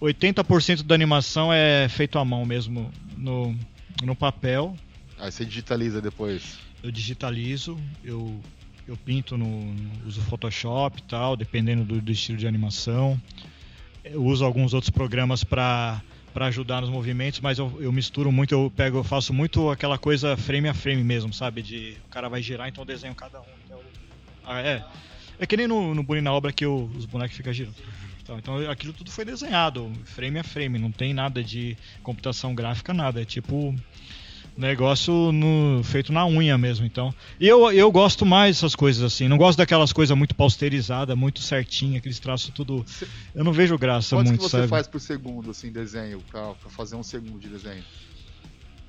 80% 0.01 0.81
da 0.81 0.95
animação 0.95 1.53
é 1.53 1.87
feito 1.87 2.17
à 2.17 2.25
mão 2.25 2.43
mesmo, 2.43 2.91
no, 3.15 3.55
no 4.03 4.15
papel. 4.15 4.75
Aí 5.19 5.31
você 5.31 5.45
digitaliza 5.45 6.01
depois. 6.01 6.57
Eu 6.81 6.89
digitalizo, 6.89 7.77
eu, 8.03 8.41
eu 8.91 8.97
pinto 8.97 9.37
no, 9.37 9.47
no- 9.47 10.07
uso 10.07 10.21
Photoshop 10.21 10.99
e 10.99 11.03
tal, 11.03 11.35
dependendo 11.37 11.83
do, 11.83 12.01
do 12.01 12.11
estilo 12.11 12.37
de 12.37 12.45
animação. 12.47 13.19
Eu 14.03 14.23
uso 14.23 14.43
alguns 14.45 14.73
outros 14.73 14.89
programas 14.89 15.43
para 15.43 16.01
para 16.33 16.45
ajudar 16.45 16.79
nos 16.79 16.89
movimentos, 16.89 17.41
mas 17.41 17.59
eu, 17.59 17.77
eu 17.81 17.91
misturo 17.91 18.31
muito, 18.31 18.53
eu 18.53 18.71
pego, 18.73 18.99
eu 18.99 19.03
faço 19.03 19.33
muito 19.33 19.69
aquela 19.69 19.97
coisa 19.97 20.37
frame 20.37 20.69
a 20.69 20.73
frame 20.73 21.03
mesmo, 21.03 21.33
sabe? 21.33 21.61
De 21.61 21.97
o 22.05 22.09
cara 22.09 22.29
vai 22.29 22.41
girar, 22.41 22.69
então 22.69 22.83
eu 22.83 22.85
desenho 22.85 23.13
cada 23.13 23.41
um. 23.41 23.45
Então, 23.65 23.79
ah, 24.45 24.61
é. 24.61 24.81
É 25.37 25.45
que 25.45 25.57
nem 25.57 25.67
no, 25.67 25.93
no 25.93 26.01
Bullying 26.03 26.21
na 26.21 26.31
obra 26.31 26.53
que 26.53 26.65
o- 26.65 26.85
os 26.95 27.05
bonecos 27.05 27.35
ficam 27.35 27.51
girando. 27.51 27.75
Então, 28.23 28.37
então 28.39 28.69
aquilo 28.71 28.93
tudo 28.93 29.11
foi 29.11 29.25
desenhado, 29.25 29.91
frame 30.05 30.39
a 30.39 30.43
frame, 30.43 30.79
não 30.79 30.89
tem 30.89 31.13
nada 31.13 31.43
de 31.43 31.75
computação 32.01 32.55
gráfica, 32.55 32.93
nada. 32.93 33.21
É 33.21 33.25
tipo 33.25 33.75
negócio 34.61 35.31
no- 35.31 35.83
feito 35.83 36.13
na 36.13 36.25
unha 36.25 36.57
mesmo, 36.57 36.85
então. 36.85 37.13
E 37.39 37.47
eu, 37.47 37.71
eu 37.71 37.91
gosto 37.91 38.25
mais 38.25 38.55
dessas 38.57 38.75
coisas 38.75 39.03
assim. 39.03 39.27
Não 39.27 39.37
gosto 39.37 39.57
daquelas 39.57 39.91
coisas 39.91 40.15
muito 40.17 40.33
pausterizadas, 40.35 41.17
muito 41.17 41.41
certinho, 41.41 41.97
aqueles 41.97 42.19
traços 42.19 42.51
tudo. 42.53 42.85
Eu 43.35 43.43
não 43.43 43.51
vejo 43.51 43.77
graça 43.77 44.15
Quantos 44.15 44.31
muito, 44.31 44.43
que 44.43 44.49
você 44.49 44.57
sabe? 44.57 44.67
faz 44.69 44.87
por 44.87 45.01
segundo, 45.01 45.51
assim, 45.51 45.71
desenho, 45.71 46.21
pra, 46.31 46.53
pra 46.53 46.69
fazer 46.69 46.95
um 46.95 47.03
segundo 47.03 47.39
de 47.39 47.49
desenho? 47.49 47.83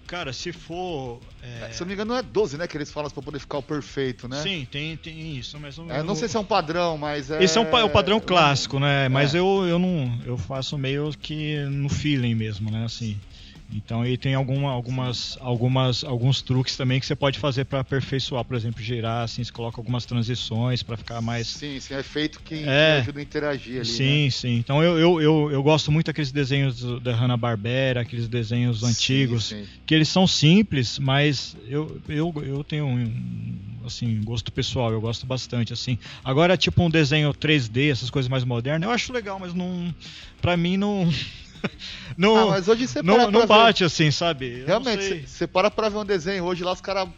Cara, 0.06 0.30
se 0.32 0.52
for. 0.52 1.20
é, 1.42 1.70
Se 1.72 1.80
eu 1.82 1.84
não 1.84 1.88
me 1.88 1.94
engano, 1.94 2.10
não 2.12 2.18
é 2.18 2.22
12, 2.22 2.58
né, 2.58 2.66
que 2.66 2.76
eles 2.76 2.90
falam 2.92 3.08
pra 3.10 3.22
poder 3.22 3.38
ficar 3.38 3.56
o 3.58 3.62
perfeito, 3.62 4.28
né? 4.28 4.42
Sim, 4.42 4.66
tem, 4.70 4.94
tem 4.94 5.38
isso, 5.38 5.58
mas 5.58 5.78
eu, 5.78 5.90
É, 5.90 6.02
não 6.02 6.14
sei 6.14 6.28
se 6.28 6.36
é 6.36 6.40
um 6.40 6.44
padrão, 6.44 6.98
mas 6.98 7.30
é... 7.30 7.42
Esse 7.42 7.56
é, 7.56 7.60
um 7.62 7.78
é 7.78 7.82
o 7.84 7.88
padrão 7.88 8.20
clássico, 8.20 8.78
né? 8.78 9.08
Mas 9.08 9.34
É. 9.34 9.38
eu, 9.38 9.64
eu 9.66 9.78
não. 9.78 10.20
Eu 10.26 10.36
faço 10.36 10.76
meio 10.76 11.10
que 11.18 11.56
no 11.64 11.88
feeling 11.88 12.34
mesmo, 12.34 12.70
né? 12.70 12.84
Assim. 12.84 13.18
Então 13.72 14.02
aí 14.02 14.16
tem 14.18 14.34
alguma, 14.34 14.70
algumas, 14.70 15.36
algumas, 15.40 16.04
alguns 16.04 16.42
truques 16.42 16.76
também 16.76 17.00
que 17.00 17.06
você 17.06 17.16
pode 17.16 17.38
fazer 17.38 17.64
para 17.64 17.80
aperfeiçoar, 17.80 18.44
por 18.44 18.56
exemplo, 18.56 18.82
girar, 18.82 19.24
assim, 19.24 19.42
você 19.42 19.50
coloca 19.50 19.80
algumas 19.80 20.04
transições 20.04 20.82
para 20.82 20.96
ficar 20.96 21.20
mais 21.20 21.48
Sim, 21.48 21.80
sim, 21.80 21.94
é 21.94 22.02
feito 22.02 22.40
que, 22.42 22.64
É. 22.64 22.98
ajuda 22.98 23.18
a 23.18 23.22
interagir 23.22 23.76
ali, 23.80 23.84
Sim, 23.86 24.24
né? 24.24 24.30
sim. 24.30 24.56
Então 24.56 24.82
eu, 24.82 24.98
eu, 24.98 25.20
eu, 25.20 25.50
eu 25.50 25.62
gosto 25.62 25.90
muito 25.90 26.06
daqueles 26.06 26.30
desenhos 26.30 26.82
da 27.00 27.14
Hanna-Barbera, 27.14 28.02
aqueles 28.02 28.28
desenhos 28.28 28.80
Sim, 28.80 28.86
antigos, 28.86 29.44
sim. 29.46 29.66
que 29.86 29.94
eles 29.94 30.08
são 30.08 30.26
simples, 30.26 30.98
mas 30.98 31.56
eu, 31.66 32.00
eu, 32.08 32.32
eu 32.44 32.64
tenho 32.64 32.86
um 32.86 33.72
assim, 33.84 34.20
gosto 34.22 34.52
pessoal, 34.52 34.92
eu 34.92 35.00
gosto 35.00 35.26
bastante, 35.26 35.72
assim. 35.72 35.98
Agora, 36.24 36.56
tipo 36.56 36.82
um 36.82 36.90
desenho 36.90 37.32
3D, 37.34 37.90
essas 37.90 38.10
coisas 38.10 38.28
mais 38.28 38.44
modernas, 38.44 38.86
eu 38.88 38.94
acho 38.94 39.12
legal, 39.12 39.38
mas 39.38 39.54
não... 39.54 39.94
Pra 40.40 40.56
mim, 40.56 40.76
não... 40.76 41.08
não, 42.16 42.36
Ah, 42.36 42.46
mas 42.50 42.68
hoje 42.68 42.86
você 42.86 43.02
não, 43.02 43.14
para 43.14 43.24
não 43.24 43.32
pra 43.32 43.40
ver- 43.40 43.46
bate, 43.64 43.84
assim, 43.84 44.10
sabe? 44.10 44.60
Eu 44.60 44.66
Realmente, 44.66 45.26
você- 45.26 45.46
para 45.46 45.70
pra 45.70 45.88
ver 45.88 45.98
um 45.98 46.04
desenho 46.04 46.44
hoje 46.44 46.62
lá, 46.64 46.72
os 46.72 46.80
caras... 46.80 47.08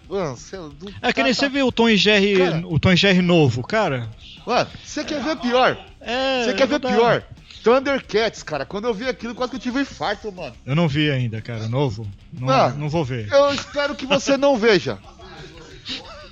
É 1.02 1.08
que 1.08 1.14
cara 1.14 1.24
nem 1.24 1.34
tá- 1.34 1.40
você 1.40 1.48
vê 1.48 1.62
o 1.62 1.72
Tom 1.72 1.88
e 1.88 1.96
Jerry, 1.96 2.36
Cara. 2.38 2.62
o 2.66 2.78
Tom 2.78 2.92
e 2.92 2.96
Jerry 2.96 3.22
novo, 3.22 3.62
cara... 3.66 4.08
Mano, 4.46 4.68
você 4.84 5.02
quer 5.04 5.22
ver 5.22 5.36
pior? 5.36 5.78
É, 6.00 6.44
Você 6.44 6.52
quer 6.54 6.66
ver 6.66 6.78
dá. 6.78 6.90
pior? 6.90 7.22
Thundercats, 7.62 8.42
cara. 8.42 8.66
Quando 8.66 8.86
eu 8.86 8.92
vi 8.92 9.08
aquilo, 9.08 9.34
quase 9.34 9.50
que 9.52 9.56
eu 9.56 9.60
tive 9.60 9.78
um 9.78 9.80
infarto, 9.80 10.30
mano. 10.30 10.54
Eu 10.66 10.74
não 10.76 10.86
vi 10.86 11.10
ainda, 11.10 11.40
cara, 11.40 11.66
novo. 11.66 12.06
Não, 12.30 12.50
Ah. 12.50 12.68
não 12.68 12.90
vou 12.90 13.02
ver. 13.06 13.26
Eu 13.32 13.54
espero 13.54 13.94
que 13.94 14.04
você 14.04 14.36
não 14.36 14.58
veja. 14.58 14.98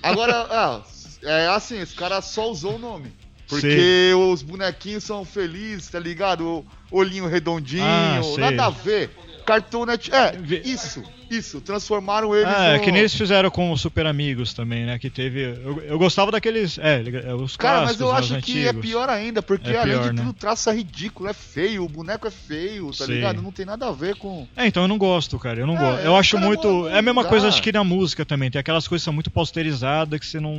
Agora, 0.03 0.47
ah, 0.51 0.81
é 1.23 1.47
assim, 1.49 1.79
esse 1.81 1.95
cara 1.95 2.21
só 2.21 2.51
usou 2.51 2.75
o 2.75 2.79
nome. 2.79 3.13
Porque 3.61 4.13
os 4.31 4.43
bonequinhos 4.43 5.05
são 5.05 5.25
felizes, 5.25 5.89
tá 5.89 5.99
ligado? 5.99 6.45
O 6.45 6.65
olhinho 6.99 7.27
redondinho, 7.27 7.85
Ah, 7.85 8.21
nada 8.39 8.67
a 8.67 8.71
ver. 8.71 9.11
Cartoon. 9.45 9.87
É, 9.91 10.37
isso, 10.65 11.03
isso. 11.29 11.61
Transformaram 11.61 12.33
eles 12.33 12.47
Ah, 12.47 12.67
é 12.67 12.77
no... 12.79 12.85
que 12.85 12.93
nem 12.93 13.01
eles 13.01 13.13
fizeram 13.13 13.51
com 13.51 13.73
os 13.73 13.81
Super 13.81 14.07
Amigos 14.07 14.55
também, 14.55 14.85
né? 14.87 15.01
Que 15.01 15.11
teve. 15.11 15.43
Eu, 15.43 15.83
eu 15.83 15.99
gostava 15.99 16.31
daqueles. 16.31 16.79
É, 16.79 17.03
é, 17.27 17.35
os 17.35 17.57
Cara, 17.57 17.87
mas 17.87 17.99
eu 17.99 18.13
né, 18.13 18.19
acho 18.21 18.39
que 18.41 18.65
é 18.65 18.69
antigos. 18.69 18.87
pior 18.87 19.09
ainda, 19.09 19.43
porque 19.43 19.71
É 19.71 19.79
além 19.81 19.95
pior, 19.95 20.03
de 20.05 20.13
né? 20.13 20.23
tudo, 20.23 20.31
o 20.31 20.33
traço 20.33 20.71
é 20.71 20.75
ridículo, 20.77 21.29
é 21.29 21.33
feio, 21.33 21.85
o 21.85 21.89
boneco 21.89 22.25
é 22.29 22.31
feio, 22.31 22.91
tá 22.93 23.05
Sei. 23.05 23.17
ligado? 23.17 23.43
Não 23.43 23.51
tem 23.51 23.67
nada 23.67 23.89
a 23.89 23.91
ver 23.91 24.15
com. 24.15 24.47
É, 24.57 24.65
então 24.65 24.85
eu 24.85 24.89
não 24.89 24.97
gosto, 24.97 25.37
cara. 25.41 25.59
Eu 25.59 25.67
não 25.67 25.77
É, 25.77 25.81
gosto. 25.81 26.05
Eu 26.05 26.15
acho 26.17 26.39
muito. 26.39 26.87
é 26.87 26.99
a 26.99 27.03
mesma 27.03 27.25
coisa, 27.25 27.49
acho 27.49 27.61
que 27.61 27.73
na 27.73 27.83
música 27.83 28.25
também. 28.25 28.49
Tem 28.49 28.61
aquelas 28.61 28.87
coisas 28.87 29.03
que 29.03 29.07
são 29.07 29.13
muito 29.15 29.31
posterizadas 29.31 30.21
que 30.21 30.27
você 30.27 30.39
não. 30.39 30.55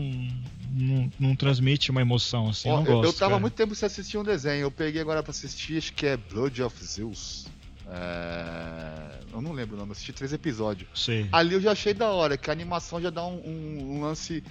Não, 0.75 1.09
não 1.19 1.35
transmite 1.35 1.91
uma 1.91 2.01
emoção, 2.01 2.49
assim. 2.49 2.69
Ó, 2.69 2.73
eu 2.73 2.77
não 2.77 2.85
eu, 2.87 2.93
gosto. 2.97 3.05
eu 3.05 3.13
tava 3.13 3.31
cara. 3.31 3.41
muito 3.41 3.53
tempo 3.53 3.75
sem 3.75 3.85
assistir 3.85 4.17
um 4.17 4.23
desenho. 4.23 4.61
Eu 4.63 4.71
peguei 4.71 5.01
agora 5.01 5.21
pra 5.21 5.29
assistir, 5.31 5.77
acho 5.77 5.93
que 5.93 6.05
é 6.05 6.17
Blood 6.17 6.61
of 6.63 6.83
Zeus. 6.83 7.45
É... 7.87 9.23
Eu 9.33 9.41
não 9.41 9.51
lembro 9.51 9.75
o 9.75 9.79
nome, 9.79 9.89
eu 9.89 9.93
assisti 9.93 10.13
três 10.13 10.31
episódios. 10.31 10.87
Sei. 10.93 11.27
Ali 11.31 11.55
eu 11.55 11.61
já 11.61 11.71
achei 11.71 11.93
da 11.93 12.11
hora, 12.11 12.37
que 12.37 12.49
a 12.49 12.53
animação 12.53 13.01
já 13.01 13.09
dá 13.09 13.25
um, 13.25 13.35
um- 13.45 13.95
um 13.97 14.01
lance 14.01 14.43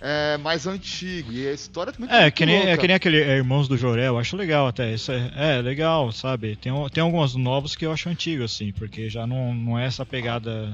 é, 0.00 0.36
mais 0.38 0.66
antigo. 0.66 1.32
E 1.32 1.46
a 1.48 1.52
história 1.52 1.92
também 1.92 2.08
tá 2.08 2.16
É, 2.16 2.22
muito 2.22 2.34
que 2.34 2.46
nem, 2.46 2.56
é 2.56 2.64
louca. 2.66 2.78
que 2.78 2.86
nem 2.86 2.96
aquele 2.96 3.20
é, 3.20 3.36
Irmãos 3.36 3.66
do 3.68 3.76
Jorel, 3.76 4.14
eu 4.14 4.18
acho 4.18 4.36
legal 4.36 4.66
até. 4.68 4.94
Isso 4.94 5.10
é, 5.12 5.30
é 5.58 5.62
legal, 5.62 6.10
sabe? 6.12 6.56
Tem, 6.56 6.72
tem 6.90 7.02
alguns 7.02 7.34
novos 7.34 7.74
que 7.74 7.84
eu 7.84 7.92
acho 7.92 8.08
antigo, 8.08 8.44
assim, 8.44 8.72
porque 8.72 9.08
já 9.10 9.26
não, 9.26 9.52
não 9.54 9.78
é 9.78 9.86
essa 9.86 10.06
pegada 10.06 10.72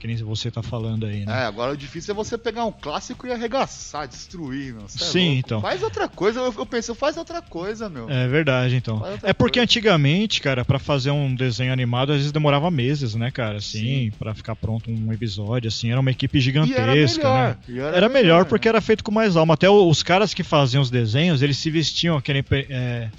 que 0.00 0.06
nem 0.06 0.16
você 0.16 0.50
tá 0.50 0.62
falando 0.62 1.04
aí, 1.06 1.24
né? 1.26 1.42
É, 1.42 1.44
agora 1.44 1.72
o 1.72 1.76
difícil 1.76 2.12
é 2.12 2.14
você 2.14 2.38
pegar 2.38 2.64
um 2.64 2.72
clássico 2.72 3.26
e 3.26 3.32
arregaçar, 3.32 4.08
destruir, 4.08 4.72
meu. 4.72 4.84
É 4.86 4.88
Sim, 4.88 5.18
louco. 5.26 5.38
então. 5.38 5.60
Faz 5.60 5.82
outra 5.82 6.08
coisa, 6.08 6.40
eu, 6.40 6.54
eu 6.56 6.66
penso, 6.66 6.94
faz 6.94 7.16
outra 7.18 7.42
coisa, 7.42 7.88
meu. 7.88 8.08
É 8.10 8.26
verdade, 8.26 8.74
então. 8.76 9.02
É 9.22 9.32
porque 9.34 9.58
coisa. 9.58 9.64
antigamente, 9.64 10.40
cara, 10.40 10.64
pra 10.64 10.78
fazer 10.78 11.10
um 11.10 11.34
desenho 11.34 11.72
animado, 11.72 12.12
às 12.12 12.16
vezes 12.16 12.32
demorava 12.32 12.70
meses, 12.70 13.14
né, 13.14 13.30
cara? 13.30 13.58
Assim, 13.58 13.78
Sim. 14.10 14.12
pra 14.18 14.34
ficar 14.34 14.56
pronto 14.56 14.90
um 14.90 15.12
episódio, 15.12 15.68
assim, 15.68 15.90
era 15.90 16.00
uma 16.00 16.10
equipe 16.10 16.40
gigantesca, 16.40 16.80
era 17.28 17.34
melhor. 17.34 17.48
né? 17.48 17.58
e 17.68 17.78
Era 17.96 18.08
melhor 18.08 18.44
porque 18.46 18.68
era 18.68 18.80
feito 18.80 19.04
com 19.04 19.12
mais 19.12 19.36
alma. 19.36 19.52
Até 19.54 19.68
o- 19.68 19.86
os 19.88 20.02
caras 20.02 20.32
que 20.32 20.42
faziam 20.42 20.80
os 20.82 20.90
desenhos, 20.90 21.42
eles 21.42 21.58
se 21.58 21.70
vestiam, 21.70 22.18
que 22.22 22.32
nem, 22.32 22.42
é, 22.70 23.10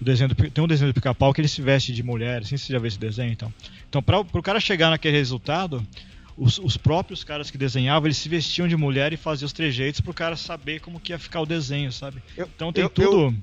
o 0.00 0.04
desenho 0.04 0.28
do, 0.30 0.34
tem 0.34 0.64
um 0.64 0.66
desenho 0.66 0.90
do 0.90 0.94
pica-pau 0.94 1.32
que 1.34 1.40
ele 1.42 1.48
se 1.48 1.60
veste 1.60 1.92
de 1.92 2.02
mulher, 2.02 2.40
assim, 2.40 2.56
você 2.56 2.72
já 2.72 2.78
viu 2.78 2.88
esse 2.88 2.98
desenho, 2.98 3.30
então. 3.32 3.52
Então, 3.88 4.02
pra, 4.02 4.24
pro 4.24 4.42
cara 4.42 4.58
chegar 4.58 4.88
naquele 4.88 5.16
resultado, 5.18 5.86
os, 6.42 6.58
os 6.58 6.76
próprios 6.76 7.22
caras 7.24 7.50
que 7.50 7.56
desenhavam, 7.58 8.06
eles 8.06 8.16
se 8.18 8.28
vestiam 8.28 8.66
de 8.66 8.76
mulher 8.76 9.12
e 9.12 9.16
faziam 9.16 9.46
os 9.46 9.52
trejeitos 9.52 10.00
pro 10.00 10.12
cara 10.12 10.36
saber 10.36 10.80
como 10.80 10.98
que 11.00 11.12
ia 11.12 11.18
ficar 11.18 11.40
o 11.40 11.46
desenho, 11.46 11.92
sabe? 11.92 12.22
Eu- 12.36 12.48
Então 12.54 12.72
tem 12.72 12.82
eu- 12.84 12.90
tudo... 12.90 13.34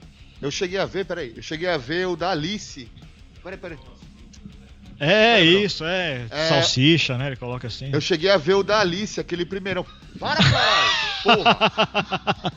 Eu 0.41 0.49
cheguei 0.51 0.79
a 0.79 0.85
ver, 0.85 1.05
peraí, 1.05 1.33
eu 1.35 1.41
cheguei 1.43 1.67
a 1.67 1.77
ver 1.77 2.07
o 2.07 2.15
da 2.15 2.31
Alice. 2.31 2.89
Peraí, 3.43 3.57
peraí. 3.59 3.77
É, 4.97 5.37
Lembra? 5.39 5.65
isso, 5.65 5.83
é, 5.85 6.25
É. 6.29 6.47
Salsicha, 6.49 7.17
né? 7.17 7.27
Ele 7.27 7.35
coloca 7.37 7.67
assim. 7.67 7.89
Eu 7.91 8.01
cheguei 8.01 8.29
a 8.29 8.37
ver 8.37 8.53
o 8.55 8.63
da 8.63 8.79
Alice, 8.79 9.19
aquele 9.19 9.45
primeirão. 9.45 9.85
Para, 10.19 10.41
caralho! 10.43 10.89
Porra! 11.23 12.53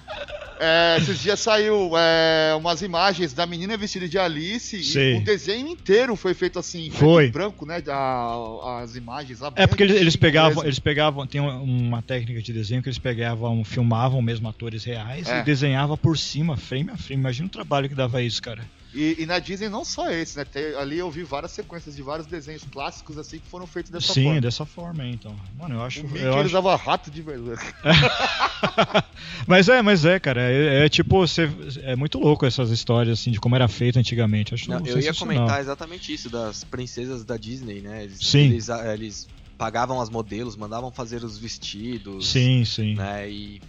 É, 0.65 0.97
esses 0.99 1.19
dias 1.21 1.41
saiu 1.41 1.91
é, 1.99 2.55
umas 2.55 2.83
imagens 2.83 3.33
da 3.33 3.45
menina 3.45 3.77
vestida 3.77 4.09
de 4.09 4.17
Alice 4.17 4.85
Sei. 4.85 5.17
e 5.17 5.19
o 5.19 5.25
desenho 5.25 5.67
inteiro 5.67 6.15
foi 6.15 6.35
feito 6.35 6.57
assim, 6.59 6.89
Foi. 6.91 7.31
branco, 7.33 7.67
né? 7.67 7.81
da- 7.81 8.81
as 8.81 8.95
imagens. 8.95 9.41
É 9.57 9.67
porque 9.67 9.83
eles, 9.83 9.97
eles 10.01 10.15
pegavam, 10.15 10.63
eles 10.63 10.79
pegavam, 10.79 11.27
tem 11.27 11.41
uma- 11.41 11.57
uma 11.59 12.01
técnica 12.03 12.41
de 12.41 12.53
desenho 12.53 12.81
que 12.81 12.89
eles 12.89 12.99
pegavam, 12.99 13.65
filmavam 13.65 14.23
mesmo 14.23 14.49
atores 14.49 14.85
reais 14.85 15.29
É. 15.29 15.41
e 15.41 15.43
desenhava 15.43 15.97
por 15.97 16.17
cima, 16.17 16.57
frame 16.57 16.91
a 16.91 16.97
frame. 16.97 17.21
Imagina 17.23 17.47
o 17.49 17.51
trabalho 17.51 17.89
que 17.89 17.95
dava 17.95 18.23
isso, 18.23 18.41
cara. 18.41 18.63
E, 18.95 19.23
e 19.23 19.27
na 19.27 19.39
Disney 19.39 19.69
não 19.69 19.85
só 19.85 20.11
esse, 20.11 20.37
né? 20.37 20.45
Tem- 20.45 20.75
ali 20.75 20.99
eu 20.99 21.11
vi 21.11 21.23
várias 21.23 21.53
sequências 21.53 21.97
de 21.97 22.03
vários 22.03 22.27
desenhos 22.27 22.63
clássicos 22.71 23.17
assim 23.17 23.39
que 23.39 23.49
foram 23.49 23.67
feitos 23.67 23.91
dessa 23.91 24.13
Sim, 24.13 24.25
forma. 24.25 24.41
dessa 24.41 24.67
forma, 24.67 25.03
aí, 25.03 25.13
então. 25.13 25.35
Mano, 25.57 25.77
eu 25.77 25.83
acho. 25.83 26.01
O 26.01 26.05
Mickey 26.05 26.19
eu 26.19 26.33
ele 26.33 26.41
acho... 26.41 26.49
usava 26.49 26.77
rato 26.77 27.11
de 27.11 27.23
verdade. 27.23 27.63
mas 29.47 29.69
é, 29.69 29.81
mas 29.81 30.05
é, 30.05 30.21
cara. 30.21 30.43
É, 30.43 30.85
é 30.85 30.89
tipo, 30.89 31.27
você, 31.27 31.49
é 31.83 31.97
muito 31.97 32.19
louco 32.19 32.45
essas 32.45 32.71
histórias 32.71 33.19
assim 33.19 33.31
de 33.31 33.41
como 33.41 33.57
era 33.57 33.67
feito 33.67 33.99
antigamente. 33.99 34.53
Acho 34.53 34.71
Não, 34.71 34.85
eu 34.87 35.01
ia 35.01 35.15
comentar 35.15 35.61
exatamente 35.61 36.13
isso 36.13 36.29
das 36.29 36.63
princesas 36.63 37.25
da 37.25 37.39
Disney, 37.39 37.81
né? 37.81 38.05
Eles, 38.05 38.19
Sim. 38.21 38.41
Eles, 38.41 38.69
eles 38.69 39.29
pagavam 39.57 40.01
as 40.01 40.11
modelos, 40.11 40.57
mandavam 40.57 40.91
fazer 40.91 41.25
os 41.25 41.39
vestidos. 41.39 42.29
Sim, 42.29 42.65
sim. 42.65 42.95
Né? 42.95 43.31
E, 43.31 43.63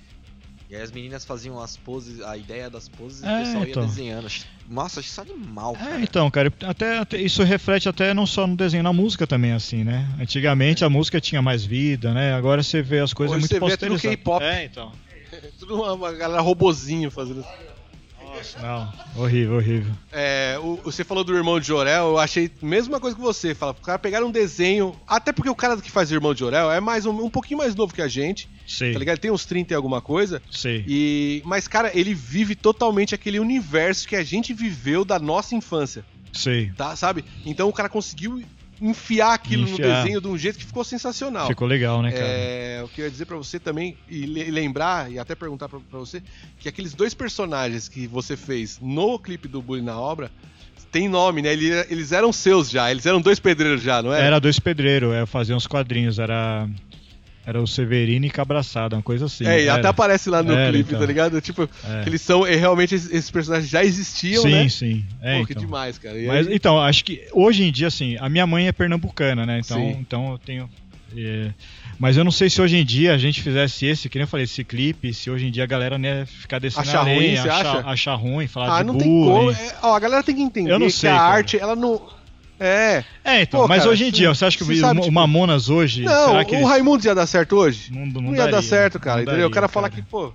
e 0.74 0.76
aí 0.76 0.82
as 0.82 0.92
meninas 0.92 1.24
faziam 1.24 1.62
as 1.62 1.78
poses, 1.78 2.20
a 2.22 2.36
ideia 2.36 2.68
das 2.68 2.90
poses 2.90 3.22
e 3.22 3.28
É, 3.28 3.32
o 3.36 3.38
pessoal 3.38 3.64
ia 3.64 3.70
então. 3.70 3.86
desenhando. 3.86 4.26
Acho- 4.26 4.46
Nossa, 4.68 5.00
isso 5.02 5.22
animal, 5.22 5.74
cara. 5.76 6.00
É, 6.00 6.02
então, 6.02 6.32
cara, 6.32 6.52
até, 6.64 6.98
até- 6.98 7.18
isso 7.18 7.44
reflete 7.44 7.88
até 7.88 8.12
não 8.14 8.26
só 8.26 8.48
no 8.48 8.56
desenho, 8.56 8.82
na 8.82 8.92
música 8.92 9.28
também, 9.28 9.52
assim, 9.52 9.84
né? 9.84 10.08
Antigamente 10.20 10.84
a 10.84 10.90
música 10.90 11.22
tinha 11.22 11.42
mais 11.44 11.64
vida, 11.64 12.12
né? 12.12 12.34
Agora 12.34 12.64
você 12.64 12.82
vê 12.82 13.00
as 13.00 13.14
coisas 13.14 13.34
Hoje 13.36 13.42
muito 13.42 13.50
você 13.52 13.60
vê 13.60 13.78
tudo 13.78 13.90
posterizadas. 13.92 14.18
K-pop. 14.18 14.44
É, 14.44 14.66
então. 14.66 14.92
Tudo 15.60 15.76
uma, 15.76 15.94
uma 15.94 16.12
galera 16.12 16.42
robozinho 16.42 17.10
fazendo 17.12 17.42
isso. 17.42 17.50
Não. 18.62 18.94
Horrível, 19.16 19.56
horrível. 19.56 19.92
É, 20.12 20.58
o- 20.62 20.80
você 20.84 21.04
falou 21.04 21.24
do 21.24 21.36
irmão 21.36 21.60
de 21.60 21.68
Jorel, 21.68 22.08
eu 22.10 22.18
achei 22.20 22.52
a 22.62 22.66
mesma 22.66 23.00
coisa 23.00 23.16
que 23.16 23.22
você. 23.22 23.54
Fala, 23.56 23.72
o 23.72 23.76
cara 23.76 23.98
pegaram 24.00 24.28
um 24.28 24.32
desenho. 24.32 24.96
Até 25.08 25.32
porque 25.32 25.50
o 25.50 25.56
cara 25.56 25.78
que 25.78 25.90
faz 25.92 26.12
o 26.12 26.14
irmão 26.14 26.34
de 26.34 26.40
Jorel 26.42 26.72
é 26.72 26.80
mais 26.80 27.06
um, 27.06 27.12
um 27.24 27.30
pouquinho 27.30 27.58
mais 27.60 27.76
novo 27.76 27.94
que 27.94 28.02
a 28.02 28.08
gente, 28.08 28.50
Sei, 28.68 28.94
tá 28.94 29.00
ligado? 29.00 29.16
Ele 29.16 29.22
tem 29.22 29.32
uns 29.32 29.46
30 29.46 29.74
e 29.74 29.76
alguma 29.76 30.02
coisa. 30.02 30.42
sei. 30.52 30.84
E, 30.88 31.42
mas, 31.46 31.68
cara, 31.68 31.92
ele 31.94 32.14
vive 32.14 32.56
totalmente 32.56 33.14
aquele 33.16 33.40
universo 33.40 34.08
que 34.08 34.16
a 34.16 34.24
gente 34.24 34.54
viveu 34.54 35.04
da 35.06 35.20
nossa 35.20 35.56
infância, 35.56 36.06
Sei. 36.32 36.72
tá? 36.78 36.96
Sabe? 36.96 37.24
Então 37.46 37.68
o 37.70 37.74
cara 37.74 37.90
conseguiu 37.90 38.44
enfiar 38.84 39.34
aquilo 39.34 39.64
Enfiar. 39.64 39.88
no 39.88 39.96
desenho 40.04 40.22
de 40.22 40.28
um 40.28 40.38
jeito 40.38 40.60
que 40.60 40.66
ficou 40.66 40.84
sensacional. 40.84 41.48
Ficou 41.48 41.66
legal, 41.68 42.02
né, 42.02 42.12
cara? 42.12 42.26
É, 42.26 42.82
o 42.84 42.88
que 42.90 43.00
eu 43.02 43.06
ia 43.06 43.12
dizer 43.12 43.26
pra 43.26 43.38
você 43.38 43.58
também, 43.58 43.98
e 44.10 44.26
le- 44.26 44.52
lembrar, 44.52 45.10
e 45.10 45.18
até 45.18 45.34
perguntar 45.36 45.70
pra, 45.70 45.80
pra 45.80 46.00
você, 46.00 46.22
que 46.60 46.68
aqueles 46.68 46.94
dois 46.94 47.14
personagens 47.14 47.88
que 47.88 48.06
você 48.08 48.36
fez 48.36 48.80
no 48.82 49.18
clipe 49.18 49.48
do 49.48 49.62
Bully 49.62 49.82
na 49.82 49.98
obra, 49.98 50.30
tem 50.92 51.08
nome, 51.08 51.42
né? 51.42 51.54
Ele- 51.54 51.72
Eles 51.90 52.12
eram 52.12 52.34
seus 52.34 52.70
já, 52.70 52.92
eles 52.92 53.06
eram 53.06 53.22
dois 53.22 53.40
pedreiros 53.40 53.82
já, 53.82 54.02
não 54.04 54.14
é? 54.14 54.22
Era 54.22 54.40
dois 54.40 54.60
pedreiros, 54.60 55.14
eu 55.16 55.26
fazia 55.26 55.56
uns 55.56 55.66
quadrinhos, 55.66 56.20
era. 56.20 56.68
Era 57.46 57.62
o 57.62 57.68
Severino 57.68 58.26
e 58.26 58.30
Cabraçada, 58.30 58.96
uma 58.96 59.02
coisa 59.02 59.26
assim. 59.26 59.46
é, 59.46 59.60
e 59.60 59.64
era. 59.64 59.76
até 59.76 59.88
aparece 59.90 60.30
lá 60.30 60.42
no 60.42 60.54
Era, 60.54 60.72
clipe, 60.72 60.90
então. 60.90 61.00
tá 61.02 61.06
ligado? 61.06 61.42
Tipo, 61.42 61.70
É. 61.84 62.04
que 62.04 62.10
eles 62.10 62.22
são, 62.22 62.44
realmente, 62.44 62.96
esses, 62.96 63.30
personagens 63.30 63.70
já 63.70 63.84
existiam, 63.84 64.44
sim, 64.44 64.50
né? 64.52 64.70
sim. 64.70 65.06
É, 65.22 65.40
Pô, 65.40 65.46
que 65.46 65.52
então. 65.52 65.66
demais, 65.66 65.98
cara. 65.98 66.18
E 66.18 66.26
Mas 66.26 66.48
aí- 66.48 66.56
então, 66.56 66.80
acho 66.80 67.04
que 67.04 67.22
hoje 67.34 67.64
em 67.64 67.72
dia, 67.72 67.88
assim, 67.88 68.16
a 68.20 68.30
minha 68.30 68.48
mãe 68.48 68.68
é 68.68 68.72
pernambucana, 68.72 69.46
né? 69.46 69.60
Então, 69.60 69.78
Sim. 69.78 69.98
então 70.00 70.32
eu 70.32 70.38
tenho. 70.38 70.70
é, 71.18 71.50
mas 72.00 72.18
eu 72.18 72.24
não 72.24 72.32
sei 72.32 72.50
se 72.50 72.60
hoje 72.62 72.78
em 72.78 72.84
dia 72.86 73.14
a 73.14 73.18
gente 73.18 73.42
fizesse 73.42 73.86
esse, 73.86 74.08
que 74.10 74.18
nem 74.18 74.24
eu 74.24 74.28
falei, 74.28 74.46
esse 74.46 74.64
clipe, 74.64 75.14
se 75.14 75.30
hoje 75.30 75.46
em 75.46 75.52
dia 75.52 75.64
a 75.64 75.68
galera 75.68 75.98
né, 75.98 76.26
ficar 76.26 76.60
descendo 76.60 76.88
Achar 76.90 77.02
a 77.02 77.04
lenha, 77.04 77.18
ruim, 77.42 77.50
achar, 77.50 77.78
acha? 77.78 77.88
achar 77.90 78.16
ruim, 78.16 78.48
falar 78.48 78.78
ah, 78.78 78.82
de 78.82 78.88
não 78.88 78.98
tem 78.98 79.08
bullying. 79.08 79.32
como. 79.34 79.52
é, 79.52 79.76
ó, 79.84 79.96
a 79.96 80.00
galera 80.00 80.24
tem 80.24 80.34
que 80.36 80.42
entender 80.42 80.72
Eu 80.72 80.80
não 80.80 80.88
que 80.88 80.94
sei, 80.94 81.10
a 81.10 81.16
cara. 81.18 81.34
arte, 81.36 81.58
ela 81.60 81.76
não. 81.76 82.02
É. 82.60 83.04
É, 83.24 83.42
então, 83.42 83.62
Pô, 83.62 83.68
mas 83.68 83.80
cara, 83.80 83.92
hoje 83.92 84.06
em 84.06 84.12
dia, 84.12 84.30
você- 84.34 84.46
acha 84.46 84.58
que 84.58 84.64
o, 84.64 84.68
tipo- 85.02 85.12
Mamonas 85.12 85.70
hoje. 85.70 86.04
Não, 86.04 86.36
o 86.38 86.42
eles- 86.42 86.68
Raimundo 86.68 87.06
ia 87.06 87.16
dar 87.16 87.26
certo 87.28 87.56
hoje? 87.58 87.92
não, 87.92 88.06
não, 88.06 88.22
Não, 88.22 88.32
ia 88.32 88.38
daria, 88.38 88.52
dar 88.54 88.62
certo, 88.62 89.00
cara, 89.00 89.18
não 89.18 89.22
entendeu? 89.24 89.34
daria, 89.34 89.48
o 89.48 89.52
cara 89.52 89.68
falar 89.68 89.90
cara. 89.90 90.02
que, 90.02 90.08
pô, 90.08 90.32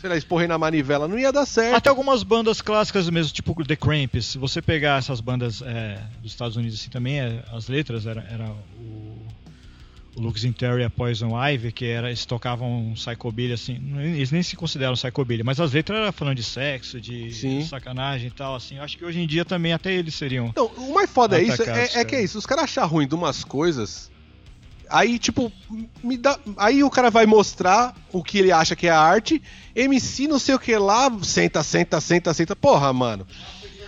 sei 0.00 0.10
lá, 0.10 0.16
esporrei 0.16 0.46
na 0.46 0.58
manivela, 0.58 1.08
não 1.08 1.18
ia 1.18 1.32
dar 1.32 1.46
certo. 1.46 1.74
Até 1.74 1.88
algumas 1.88 2.22
bandas 2.22 2.60
clássicas 2.60 3.08
mesmo, 3.10 3.32
tipo 3.32 3.64
The 3.64 3.74
Cramps. 3.74 4.26
Se 4.26 4.38
você 4.38 4.60
pegar 4.62 4.98
essas 4.98 5.20
bandas 5.20 5.62
é, 5.62 5.98
dos 6.22 6.30
Estados 6.32 6.56
Unidos 6.56 6.78
assim 6.78 6.90
também, 6.90 7.18
é, 7.20 7.40
as 7.52 7.68
letras 7.68 8.06
era, 8.06 8.24
era 8.30 8.44
o, 8.78 9.25
o 10.16 10.20
Lux 10.20 10.44
Interior 10.44 10.80
e 10.80 10.84
a 10.84 10.90
Poison 10.90 11.30
Ivy, 11.38 11.72
que 11.72 11.84
era, 11.84 12.08
eles 12.08 12.24
tocavam 12.24 12.92
psychobilly 12.94 13.52
assim, 13.52 13.80
eles 13.98 14.30
nem 14.30 14.42
se 14.42 14.56
consideram 14.56 14.94
psychobilly, 14.94 15.42
mas 15.42 15.60
as 15.60 15.72
letras 15.72 15.98
eram 15.98 16.12
falando 16.12 16.36
de 16.36 16.42
sexo, 16.42 17.00
de 17.00 17.32
Sim. 17.32 17.64
sacanagem 17.64 18.28
e 18.28 18.30
tal, 18.30 18.54
assim. 18.54 18.76
Eu 18.76 18.82
acho 18.82 18.96
que 18.96 19.04
hoje 19.04 19.20
em 19.20 19.26
dia 19.26 19.44
também 19.44 19.72
até 19.72 19.92
eles 19.92 20.14
seriam. 20.14 20.52
Não, 20.56 20.66
o 20.66 20.94
mais 20.94 21.10
foda 21.10 21.38
é 21.38 21.44
isso, 21.44 21.62
é, 21.62 22.00
é 22.00 22.04
que 22.04 22.16
é 22.16 22.22
isso, 22.22 22.38
os 22.38 22.46
caras 22.46 22.64
acham 22.64 22.86
ruim 22.86 23.06
de 23.06 23.14
umas 23.14 23.44
coisas, 23.44 24.10
aí, 24.88 25.18
tipo, 25.18 25.52
me 26.02 26.16
dá, 26.16 26.38
aí 26.56 26.82
o 26.82 26.90
cara 26.90 27.10
vai 27.10 27.26
mostrar 27.26 27.94
o 28.12 28.22
que 28.22 28.38
ele 28.38 28.52
acha 28.52 28.74
que 28.74 28.86
é 28.86 28.90
arte, 28.90 29.42
MC 29.74 30.26
não 30.26 30.38
sei 30.38 30.54
o 30.54 30.58
que 30.58 30.76
lá, 30.76 31.10
senta, 31.22 31.62
senta, 31.62 32.00
senta, 32.00 32.32
senta, 32.32 32.56
porra, 32.56 32.92
mano. 32.92 33.26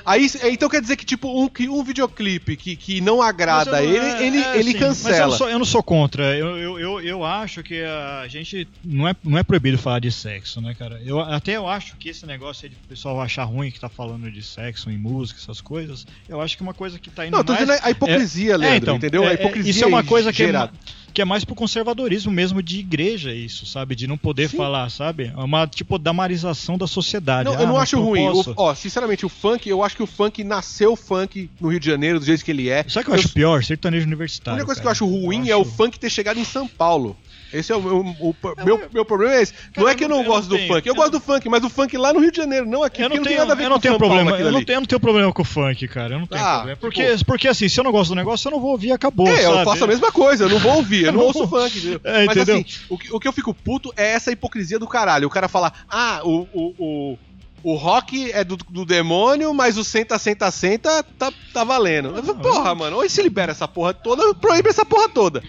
Aí, 0.09 0.27
então 0.53 0.69
quer 0.69 0.81
dizer 0.81 0.97
que, 0.97 1.05
tipo, 1.05 1.29
um, 1.43 1.49
que- 1.49 1.69
um 1.69 1.85
videoclipe 1.85 2.57
que, 2.57 2.75
que 2.77 3.01
não 3.01 3.21
agrada 3.21 3.83
eu 3.83 3.91
ele, 3.91 4.07
é- 4.07 4.27
ele, 4.27 4.39
é, 4.39 4.57
ele 4.59 4.73
sim, 4.73 4.79
cancela. 4.79 5.11
Mas 5.11 5.19
eu 5.19 5.27
não, 5.29 5.37
sou, 5.37 5.49
eu 5.51 5.59
não 5.59 5.67
sou 5.67 5.83
contra. 5.83 6.35
Eu, 6.37 6.57
eu, 6.57 6.79
eu, 6.79 7.01
eu 7.01 7.25
acho 7.25 7.63
que 7.63 7.83
a 7.85 8.27
gente. 8.29 8.67
Não 8.85 9.07
é, 9.07 9.15
não 9.23 9.37
é 9.39 9.43
proibido 9.43 9.77
falar 9.77 9.99
de 9.99 10.11
sexo, 10.11 10.61
né, 10.61 10.75
cara? 10.75 11.01
Eu, 11.05 11.21
até 11.21 11.57
eu 11.57 11.69
acho 11.69 11.95
que 11.97 12.09
esse 12.09 12.25
negócio 12.25 12.65
aí 12.65 12.71
de 12.71 12.77
pessoal 12.89 13.21
achar 13.21 13.45
ruim 13.45 13.71
que 13.71 13.79
tá 13.79 13.89
falando 13.89 14.31
de 14.31 14.43
sexo 14.43 14.91
em 14.91 14.97
música, 14.97 15.39
essas 15.41 15.61
coisas, 15.61 16.07
eu 16.29 16.41
acho 16.41 16.57
que 16.57 16.63
é 16.63 16.67
uma 16.67 16.75
coisa 16.75 16.99
que 16.99 17.11
tá 17.11 17.27
indo 17.27 17.37
Não, 17.37 17.45
tô 17.45 17.53
mais. 17.53 17.67
dizendo 17.67 17.85
a 17.85 17.91
hipocrisia, 17.91 18.55
É, 18.55 18.57
Leandro, 18.57 18.77
então, 18.79 18.97
entendeu? 18.97 19.25
é, 19.25 19.29
a 19.29 19.31
é, 19.33 19.35
hipocrisia 19.35 19.71
isso 19.71 19.85
é 19.85 19.87
uma 19.87 20.03
coisa 20.05 20.33
que 20.33 20.43
é, 20.43 20.47
gerada. 20.47 20.73
Que 21.13 21.23
é 21.23 21.25
mais 21.25 21.45
pro 21.45 21.55
conservadorismo 21.55 22.31
mesmo 22.31 22.63
de 22.63 22.79
igreja, 22.79 23.33
isso, 23.35 23.67
sabe? 23.67 23.95
De 23.95 24.07
não 24.07 24.17
poder 24.17 24.49
Sim. 24.49 24.57
falar, 24.57 24.89
sabe? 24.91 25.33
É 25.37 25.41
uma, 25.43 25.67
tipo, 25.67 25.99
damarização 25.99 26.79
da 26.79 26.87
sociedade. 26.87 27.49
Não, 27.49 27.57
Ah, 27.59 27.63
eu 27.63 27.67
não 27.67 27.77
acho 27.77 28.01
ruim. 28.01 28.29
O- 28.29 28.45
ó, 28.57 28.75
sinceramente, 28.75 29.25
o 29.27 29.29
funk, 29.29 29.69
eu 29.69 29.83
acho 29.83 29.97
que 29.97 30.03
o 30.03 30.07
funk 30.07 30.45
nasceu 30.45 30.95
funk 30.95 31.51
no 31.61 31.69
Rio 31.69 31.81
de 31.81 31.87
Janeiro, 31.87 32.21
do 32.21 32.25
jeito 32.27 32.45
que 32.45 32.51
ele 32.51 32.69
é. 32.69 32.85
Sabe 32.89 33.03
o 33.03 33.05
que 33.07 33.11
eu 33.11 33.15
acho 33.15 33.29
pior? 33.33 33.65
Sertanejo 33.65 34.05
A 34.05 34.07
universitário. 34.07 34.55
única 34.57 34.67
coisa 34.67 34.81
que 34.81 34.87
eu 34.87 34.91
cara. 34.91 34.93
acho 34.93 35.07
ruim 35.07 35.49
Eu 35.49 35.59
é 35.59 35.61
o 35.61 35.65
funk 35.65 35.99
ter 35.99 36.11
chegado 36.11 36.39
em 36.39 36.45
São 36.45 36.67
Paulo. 36.69 37.17
Esse 37.53 37.73
é 37.73 37.77
o, 37.77 37.83
meu- 37.83 37.97
o- 37.99 38.31
o- 38.31 38.65
meu, 38.65 38.81
meu 38.93 39.05
problema 39.05 39.35
é 39.35 39.43
esse. 39.43 39.53
não 39.77 39.85
Cara, 39.85 39.91
é 39.91 39.95
que 39.95 40.05
eu 40.05 40.09
não 40.09 40.17
eu 40.19 40.23
não 40.23 40.29
gosto 40.31 40.49
do 40.49 40.57
tenho- 40.57 40.69
funk. 40.75 40.87
Eu, 40.87 40.93
eu 40.93 40.97
gosto 40.97 41.13
do 41.13 41.21
funk, 41.21 41.49
mas 41.49 41.65
o 41.65 41.71
funk 41.71 41.97
lá 41.97 42.13
no 42.13 42.21
Rio 42.21 42.31
de 42.31 42.37
Janeiro, 42.37 42.67
não 42.67 42.83
aqui. 42.83 43.01
Eu 43.03 43.09
não, 43.09 43.17
tem 43.17 43.25
tenho, 43.25 43.39
nada 43.41 43.53
a 43.53 43.57
ver 43.57 43.63
eu 43.63 43.69
com 43.69 43.75
não 43.75 43.81
tenho 43.81 43.97
problema, 43.99 44.31
eu 44.39 44.53
não, 44.53 44.63
tenho, 44.65 44.77
eu 44.77 44.81
não 44.81 44.87
tenho 44.87 45.01
problema 45.01 45.33
com 45.33 45.43
o 45.43 45.45
funk, 45.45 45.89
cara. 45.89 46.15
Eu 46.15 46.19
não 46.21 46.27
tenho 46.27 46.41
Ah, 46.45 46.55
problema. 46.57 46.77
tipo- 46.77 46.81
Porque, 46.81 47.25
porque 47.25 47.49
assim, 47.49 47.69
se 47.69 47.81
eu 47.81 47.85
não 47.85 47.93
gosto 47.93 48.11
do 48.11 48.15
negócio, 48.17 48.49
eu 48.49 48.53
não 48.53 48.61
vou 48.61 48.73
ouvir, 48.73 48.93
acabou. 48.93 49.27
É, 49.29 49.45
eu 49.47 49.53
sabe? 49.53 49.65
faço 49.65 49.85
a 49.85 49.87
mesma 49.87 50.13
coisa, 50.13 50.45
eu 50.45 50.49
não 50.51 50.59
vou 50.59 50.77
ouvir, 50.77 51.05
eu 51.07 51.13
não 51.13 51.21
Eu 51.21 51.27
ouço 51.29 51.39
não- 51.41 51.49
funk, 51.49 51.79
entendeu? 51.79 52.01
É, 52.05 52.27
Mas 52.27 52.37
entendeu? 52.37 52.57
assim, 52.57 52.67
o 52.89 52.99
que, 52.99 53.15
o 53.15 53.21
que 53.21 53.29
eu 53.29 53.33
fico 53.33 53.55
puto 53.55 53.93
é 53.97 54.13
essa 54.13 54.31
hipocrisia 54.31 54.79
do 54.79 54.87
caralho. 54.87 55.27
O 55.27 55.31
cara 55.31 55.49
fala, 55.49 55.73
ah, 55.89 56.21
o, 56.25 56.47
o, 56.53 56.75
o, 56.79 57.19
o 57.63 57.75
rock 57.77 58.31
é 58.31 58.45
do, 58.45 58.57
do 58.57 58.85
demônio, 58.85 59.53
mas 59.55 59.77
o 59.79 59.85
senta, 59.85 60.19
senta, 60.19 60.51
senta 60.51 61.03
tá, 61.19 61.33
tá 61.53 61.65
valendo. 61.65 62.15
Eu 62.17 62.35
porra, 62.37 62.75
mano, 62.75 62.97
ou 62.99 63.09
se 63.09 63.23
libera 63.23 63.53
essa 63.53 63.67
porra 63.67 63.93
toda, 63.95 64.35
proíbe 64.35 64.69
essa 64.69 64.85
porra 64.85 65.09
toda. 65.09 65.43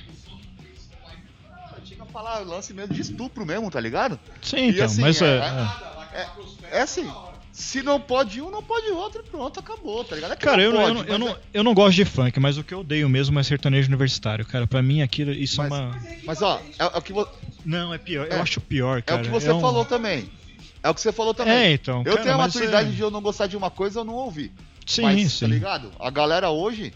Falar 2.19 2.39
lance 2.39 2.73
mesmo 2.73 2.93
de 2.93 2.99
estupro 2.99 3.45
mesmo, 3.45 3.71
tá 3.71 3.79
ligado? 3.79 4.19
Sim, 4.41 4.57
E 4.57 4.69
então, 4.71 4.83
assim, 4.85 4.99
mas 4.99 5.21
é- 5.21 5.37
é, 5.37 6.19
é. 6.19 6.79
É 6.79 6.81
assim, 6.81 7.09
se 7.49 7.81
não 7.81 7.97
pode 7.97 8.41
um, 8.41 8.51
não 8.51 8.61
pode 8.61 8.87
outro 8.91 9.23
e 9.25 9.29
pronto, 9.29 9.57
acabou, 9.57 10.03
tá 10.03 10.15
ligado? 10.15 10.33
É 10.33 10.35
Cara, 10.35 10.61
eu, 10.61 10.73
não- 10.73 10.81
eu, 10.81 10.95
pode, 10.95 11.07
não, 11.07 11.13
eu, 11.13 11.19
não, 11.19 11.37
eu 11.53 11.63
não 11.63 11.73
gosto 11.73 11.95
de 11.95 12.03
funk, 12.03 12.37
mas 12.37 12.57
o 12.57 12.63
que 12.65 12.73
eu 12.73 12.81
odeio 12.81 13.07
mesmo 13.07 13.39
é 13.39 13.43
sertanejo 13.43 13.87
universitário, 13.87 14.45
cara. 14.45 14.67
Pra 14.67 14.81
mim 14.81 15.01
aquilo, 15.01 15.31
isso 15.31 15.63
Mas- 15.63 15.71
é 15.71 15.75
uma. 15.75 15.95
é- 15.95 16.19
Mas 16.25 16.41
ó, 16.41 16.57
é, 16.77 16.83
é 16.83 16.85
o 16.87 17.01
que, 17.01 17.13
vo- 17.13 17.29
Não, 17.63 17.93
é 17.93 17.97
pior. 17.97 18.27
É. 18.29 18.35
Eu 18.35 18.41
acho 18.41 18.59
pior, 18.59 18.97
é 18.97 19.01
cara. 19.01 19.21
o 19.21 19.23
que 19.23 19.29
você 19.31 19.51
um- 19.53 19.61
falou 19.61 19.85
também. 19.85 20.29
É 20.83 20.89
o 20.89 20.93
que 20.93 20.99
você 20.99 21.13
falou 21.13 21.33
também. 21.33 21.53
É, 21.53 21.71
então. 21.71 21.99
eu 21.99 22.11
cara, 22.15 22.21
tenho 22.23 22.35
a 22.35 22.37
maturidade 22.37 22.89
é- 22.89 22.91
de 22.95 22.99
eu 23.01 23.09
não 23.09 23.21
gostar 23.21 23.47
de 23.47 23.55
uma 23.55 23.71
coisa 23.71 24.01
eu 24.01 24.03
não 24.03 24.15
ouvir. 24.15 24.51
Sim, 24.85 25.03
mas, 25.03 25.31
sim. 25.31 25.39
tá 25.39 25.47
ligado? 25.47 25.89
A 25.97 26.09
galera 26.09 26.49
hoje 26.49 26.93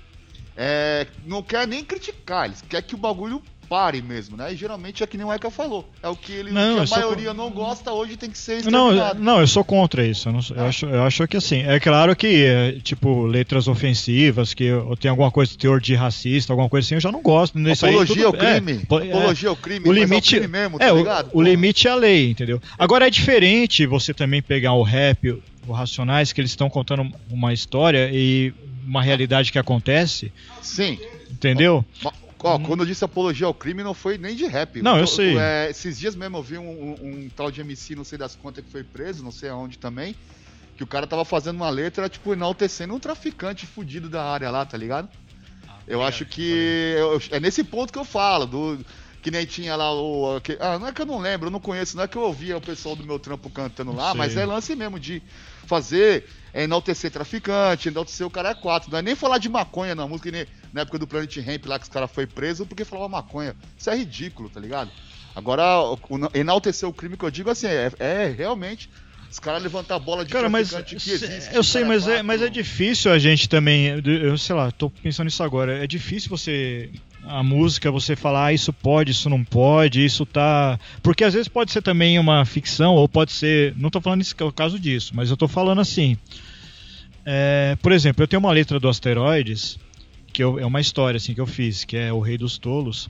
é, 0.57 1.07
não 1.25 1.41
quer 1.41 1.65
nem 1.65 1.81
criticar, 1.81 2.45
eles 2.47 2.61
quer 2.61 2.81
que 2.81 2.93
o 2.93 2.97
bagulho 2.97 3.41
pare 3.69 4.01
mesmo, 4.01 4.35
né? 4.37 4.53
E 4.53 4.55
geralmente 4.55 5.03
é 5.03 5.07
que 5.07 5.17
nem 5.17 5.25
o 5.25 5.33
Eka 5.33 5.49
falou. 5.49 5.87
É 6.01 6.07
o 6.07 6.15
que, 6.15 6.31
ele, 6.31 6.51
Não, 6.51 6.85
que 6.85 6.93
a 6.93 6.97
maioria 6.97 7.29
con- 7.29 7.33
não 7.37 7.49
gosta 7.49 7.91
hoje 7.91 8.15
tem 8.17 8.29
que 8.29 8.37
ser 8.37 8.63
Não, 8.65 9.13
não, 9.15 9.39
eu 9.39 9.47
sou 9.47 9.63
contra 9.63 10.05
isso. 10.05 10.29
Eu, 10.29 10.33
não 10.33 10.41
eu 10.55 10.65
acho, 10.65 10.85
eu 10.85 11.03
acho 11.03 11.27
que 11.27 11.37
assim, 11.37 11.61
é 11.63 11.79
claro 11.79 12.15
que, 12.15 12.45
é, 12.45 12.71
tipo, 12.83 13.25
letras 13.25 13.67
ofensivas, 13.67 14.53
que 14.53 14.65
eu, 14.65 14.95
tem 14.97 15.09
alguma 15.09 15.31
coisa 15.31 15.51
de 15.51 15.57
teor 15.57 15.79
de 15.79 15.95
racista, 15.95 16.53
alguma 16.53 16.69
coisa 16.69 16.85
assim, 16.85 16.95
eu 16.95 17.01
já 17.01 17.11
não 17.11 17.21
gosto. 17.21 17.57
Aí, 17.57 17.71
Apologia 17.71 18.15
tudo- 18.15 18.25
ao 18.27 18.33
crime. 18.33 18.71
é, 18.73 19.07
é, 19.07 19.17
Apologia 19.17 19.49
ao 19.49 19.55
crime. 19.55 19.85
o 19.85 19.87
mas 19.89 19.97
é 19.97 19.99
limite 20.01 20.29
crime 20.35 20.47
mesmo, 20.47 20.77
tá 20.79 20.85
é, 20.85 20.91
o- 20.93 20.97
ligado? 20.97 21.27
o, 21.27 21.31
Porra. 21.31 21.45
limite 21.45 21.87
é 21.87 21.91
a 21.91 21.95
lei, 21.95 22.29
entendeu? 22.31 22.61
Agora 22.77 23.07
é 23.07 23.09
diferente 23.09 23.85
você 23.85 24.13
também 24.13 24.41
pegar 24.41 24.73
o 24.73 24.83
rap, 24.83 25.41
o 25.67 25.71
Racionais, 25.71 26.33
que 26.33 26.41
eles 26.41 26.51
estão 26.51 26.69
contando 26.69 27.09
uma 27.29 27.53
história 27.53 28.09
e 28.13 28.53
uma 28.85 29.01
realidade 29.01 29.51
que 29.51 29.57
acontece, 29.57 30.31
Sim. 30.61 30.99
entendeu? 31.31 31.85
Ó, 32.43 32.59
quando 32.59 32.81
eu 32.81 32.85
disse 32.85 33.03
apologia 33.05 33.47
ao 33.47 33.53
crime, 33.53 33.81
não 33.83 33.93
foi 33.93 34.17
nem 34.17 34.35
de 34.35 34.45
rap. 34.45 34.81
Não, 34.81 34.97
eu 34.97 35.07
sei. 35.07 35.37
é, 35.37 35.69
esses 35.69 35.97
dias 35.97 36.15
mesmo 36.15 36.37
eu 36.37 36.43
vi 36.43 36.57
um, 36.57 36.69
um- 36.69 36.97
um 37.25 37.29
tal 37.35 37.49
de 37.49 37.61
MC, 37.61 37.95
não 37.95 38.03
sei 38.03 38.17
das 38.17 38.35
quantas, 38.35 38.63
que 38.63 38.69
foi 38.71 38.83
preso, 38.83 39.23
não 39.23 39.31
sei 39.31 39.49
aonde 39.49 39.77
também, 39.77 40.15
que 40.75 40.83
o 40.83 40.87
cara 40.87 41.07
tava 41.07 41.23
fazendo 41.23 41.55
uma 41.55 41.69
letra, 41.69 42.09
tipo, 42.09 42.33
enaltecendo 42.33 42.93
um 42.93 42.99
traficante 42.99 43.65
fudido 43.65 44.09
da 44.09 44.23
área 44.23 44.49
lá, 44.51 44.65
tá 44.65 44.77
ligado? 44.77 45.07
Eu 45.87 46.01
acho 46.03 46.25
que 46.25 46.95
eu- 46.97 47.21
é 47.31 47.39
nesse 47.39 47.63
ponto 47.63 47.91
que 47.93 47.99
eu 47.99 48.05
falo, 48.05 48.45
do 48.45 48.85
que 49.21 49.31
nem 49.31 49.45
tinha 49.45 49.75
lá 49.75 49.91
o. 49.93 50.39
que- 50.41 50.57
ah, 50.59 50.77
não 50.77 50.87
é 50.87 50.91
que 50.93 51.01
eu 51.01 51.05
não 51.05 51.19
lembro, 51.19 51.47
eu 51.47 51.51
não 51.51 51.59
conheço, 51.59 51.95
não 51.95 52.03
é 52.03 52.07
que 52.07 52.17
eu 52.17 52.23
ouvia 52.23 52.57
o 52.57 52.61
pessoal 52.61 52.95
do 52.95 53.05
meu 53.05 53.17
trampo 53.19 53.49
cantando 53.49 53.91
lá, 53.93 54.13
mas 54.17 54.35
é 54.41 54.45
lance 54.45 54.75
mesmo 54.75 54.99
de 54.99 55.21
fazer 55.65 56.25
é 56.53 56.63
enaltecer 56.63 57.09
traficante, 57.09 57.87
enaltecer 57.87 58.25
o 58.25 58.29
cara 58.29 58.49
é 58.49 58.53
quatro. 58.53 58.91
Não 58.91 58.99
é 58.99 59.01
nem 59.01 59.15
falar 59.15 59.39
de 59.39 59.49
maconha 59.49 59.95
na 59.95 60.07
música, 60.07 60.29
nem 60.29 60.45
na 60.71 60.81
época 60.81 60.99
do 60.99 61.07
Planet 61.07 61.35
Ramp 61.37 61.65
lá 61.65 61.79
que 61.79 61.83
os 61.83 61.89
caras 61.89 62.11
foi 62.11 62.27
preso 62.27 62.65
porque 62.65 62.85
falava 62.85 63.09
maconha. 63.09 63.55
Isso 63.77 63.89
é 63.89 63.95
ridículo, 63.95 64.49
tá 64.49 64.59
ligado? 64.59 64.91
Agora, 65.35 65.79
o, 65.79 65.93
o, 65.93 66.37
enaltecer 66.37 66.87
o 66.87 66.93
crime 66.93 67.17
que 67.17 67.25
eu 67.25 67.31
digo 67.31 67.49
assim, 67.49 67.67
é, 67.67 67.91
é 67.97 68.27
realmente 68.27 68.89
os 69.31 69.39
caras 69.39 69.63
levantar 69.63 69.95
a 69.95 69.99
bola 69.99 70.23
de 70.23 70.31
cara, 70.31 70.47
mas 70.47 70.69
que 70.69 70.93
existe. 70.95 71.55
Eu 71.55 71.63
sei, 71.63 71.83
mas 71.83 72.07
é, 72.07 72.21
mas 72.21 72.39
é 72.39 72.49
difícil 72.49 73.11
a 73.11 73.17
gente 73.17 73.49
também. 73.49 73.87
Eu 74.05 74.37
sei 74.37 74.55
lá, 74.55 74.71
tô 74.71 74.91
pensando 74.91 75.25
nisso 75.25 75.41
agora. 75.41 75.83
É 75.83 75.87
difícil 75.87 76.29
você. 76.29 76.91
A 77.25 77.41
música, 77.41 77.89
você 77.89 78.15
falar, 78.15 78.47
ah, 78.47 78.53
isso 78.53 78.73
pode, 78.73 79.11
isso 79.11 79.29
não 79.29 79.43
pode, 79.43 80.03
isso 80.03 80.25
tá. 80.25 80.79
Porque 81.01 81.23
às 81.23 81.33
vezes 81.33 81.47
pode 81.47 81.71
ser 81.71 81.81
também 81.81 82.19
uma 82.19 82.43
ficção, 82.45 82.95
ou 82.95 83.07
pode 83.07 83.31
ser. 83.31 83.73
Não 83.77 83.89
tô 83.89 84.01
falando 84.01 84.19
nesse 84.19 84.35
caso 84.55 84.77
disso, 84.77 85.13
mas 85.15 85.29
eu 85.29 85.37
tô 85.37 85.47
falando 85.47 85.79
assim. 85.79 86.17
É, 87.25 87.77
por 87.81 87.91
exemplo, 87.91 88.23
eu 88.23 88.27
tenho 88.27 88.41
uma 88.41 88.51
letra 88.51 88.79
do 88.79 88.89
Asteroides, 88.89 89.79
que 90.33 90.43
eu, 90.43 90.59
é 90.59 90.65
uma 90.65 90.81
história 90.81 91.17
assim 91.17 91.33
que 91.33 91.39
eu 91.39 91.47
fiz, 91.47 91.85
que 91.85 91.95
é 91.95 92.11
O 92.11 92.19
Rei 92.19 92.37
dos 92.37 92.57
Tolos. 92.57 93.09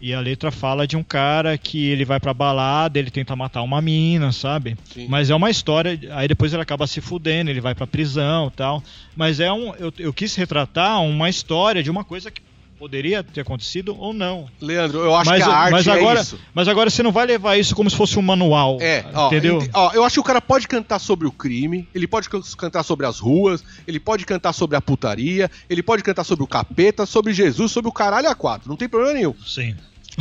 E 0.00 0.14
a 0.14 0.20
letra 0.20 0.52
fala 0.52 0.86
de 0.86 0.96
um 0.96 1.02
cara 1.02 1.58
que 1.58 1.86
ele 1.86 2.04
vai 2.04 2.20
pra 2.20 2.32
balada, 2.32 2.98
ele 2.98 3.10
tenta 3.10 3.34
matar 3.34 3.62
uma 3.62 3.82
mina, 3.82 4.30
sabe? 4.30 4.76
Sim. 4.84 5.06
Mas 5.08 5.28
é 5.28 5.34
uma 5.34 5.50
história, 5.50 5.98
aí 6.12 6.28
depois 6.28 6.52
ele 6.52 6.62
acaba 6.62 6.86
se 6.86 7.00
fudendo, 7.00 7.50
ele 7.50 7.60
vai 7.60 7.74
pra 7.74 7.86
prisão 7.86 8.50
tal. 8.54 8.82
Mas 9.16 9.40
é 9.40 9.52
um. 9.52 9.74
Eu, 9.74 9.92
eu 9.98 10.12
quis 10.12 10.36
retratar 10.36 11.02
uma 11.02 11.28
história 11.28 11.82
de 11.82 11.90
uma 11.90 12.04
coisa 12.04 12.30
que 12.30 12.40
poderia 12.78 13.24
ter 13.24 13.40
acontecido 13.40 13.96
ou 13.98 14.12
não. 14.12 14.48
Leandro, 14.60 15.00
eu 15.00 15.14
acho 15.14 15.30
mas, 15.30 15.42
que 15.42 15.50
a 15.50 15.52
arte 15.52 15.72
mas 15.72 15.86
é 15.86 15.92
agora, 15.92 16.20
é 16.20 16.22
isso. 16.22 16.38
Mas 16.54 16.68
agora 16.68 16.88
você 16.88 17.02
não 17.02 17.10
vai 17.10 17.26
levar 17.26 17.56
isso 17.56 17.74
como 17.74 17.90
se 17.90 17.96
fosse 17.96 18.18
um 18.18 18.22
manual. 18.22 18.78
É, 18.80 19.04
ó, 19.12 19.26
entendeu? 19.26 19.58
Ó, 19.74 19.92
eu 19.92 20.04
acho 20.04 20.14
que 20.14 20.20
o 20.20 20.24
cara 20.24 20.40
pode 20.40 20.68
cantar 20.68 20.98
sobre 20.98 21.26
o 21.26 21.32
crime, 21.32 21.88
ele 21.94 22.06
pode 22.06 22.28
cantar 22.28 22.82
sobre 22.82 23.06
as 23.06 23.18
ruas, 23.18 23.64
ele 23.86 23.98
pode 23.98 24.24
cantar 24.24 24.52
sobre 24.52 24.76
a 24.76 24.80
putaria, 24.80 25.50
ele 25.68 25.82
pode 25.82 26.02
cantar 26.02 26.24
sobre 26.24 26.44
o 26.44 26.46
capeta, 26.46 27.04
sobre 27.04 27.32
Jesus, 27.32 27.72
sobre 27.72 27.88
o 27.88 27.92
caralho 27.92 28.28
a 28.28 28.34
quatro. 28.34 28.68
Não 28.68 28.76
tem 28.76 28.88
problema 28.88 29.14
nenhum. 29.14 29.34
Sim. 29.44 29.74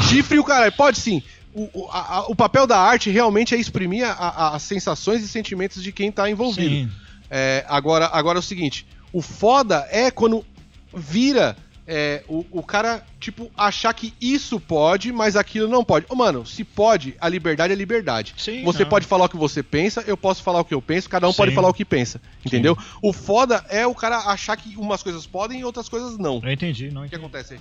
Chifre 0.10 0.40
o 0.40 0.44
caralho, 0.44 0.72
pode 0.72 1.00
sim. 1.00 1.22
O, 1.54 1.88
a, 1.92 2.26
o 2.28 2.36
papel 2.36 2.68
da 2.68 2.80
arte 2.80 3.10
realmente 3.10 3.56
é 3.56 3.58
exprimir 3.58 4.06
a, 4.06 4.56
as 4.56 4.62
sensações 4.64 5.24
e 5.24 5.28
sentimentos 5.28 5.82
de 5.82 5.92
quem 5.92 6.12
tá 6.12 6.30
envolvido. 6.30 6.70
Sim. 6.70 6.92
É, 7.30 7.66
agora, 7.68 8.10
agora 8.14 8.38
é 8.38 8.42
o 8.42 8.44
seguinte: 8.44 8.86
o 9.12 9.22
foda 9.22 9.88
é 9.90 10.12
quando 10.12 10.46
vira 10.94 11.56
é, 11.88 12.22
o, 12.28 12.46
o 12.52 12.62
cara, 12.62 13.02
tipo, 13.18 13.50
achar 13.56 13.94
que 13.94 14.14
isso 14.20 14.60
pode, 14.60 15.12
mas 15.14 15.38
aquilo 15.38 15.70
não 15.70 15.86
pode. 15.86 16.06
Oh, 16.10 16.16
mano, 16.16 16.46
se 16.46 16.66
pode, 16.66 17.16
a 17.20 17.30
liberdade 17.30 17.72
é 17.72 17.76
liberdade. 17.76 18.36
Sim, 18.38 18.64
você 18.64 18.84
não. 18.84 18.90
pode 18.90 19.08
falar 19.08 19.26
o 19.26 19.30
que 19.30 19.38
você 19.38 19.64
pensa, 19.64 20.04
eu 20.06 20.18
posso 20.18 20.44
falar 20.44 20.60
o 20.60 20.66
que 20.66 20.74
eu 20.74 20.82
penso, 20.82 21.10
cada 21.10 21.28
um 21.28 21.32
Sim. 21.32 21.38
pode 21.38 21.56
falar 21.56 21.70
o 21.70 21.74
que 21.74 21.86
pensa. 21.86 22.22
Entendeu? 22.46 22.76
Sim. 22.76 22.98
O 23.02 23.14
foda 23.14 23.66
é 23.70 23.88
o 23.88 23.96
cara 23.96 24.18
achar 24.18 24.58
que 24.58 24.76
umas 24.76 25.02
coisas 25.02 25.26
podem 25.26 25.62
e 25.62 25.64
outras 25.64 25.88
coisas 25.88 26.18
não. 26.18 26.42
Eu 26.44 26.52
entendi, 26.52 26.92
não 26.92 27.06
entendi. 27.06 27.08
O 27.08 27.10
que 27.10 27.16
acontece 27.16 27.54
aí? 27.54 27.60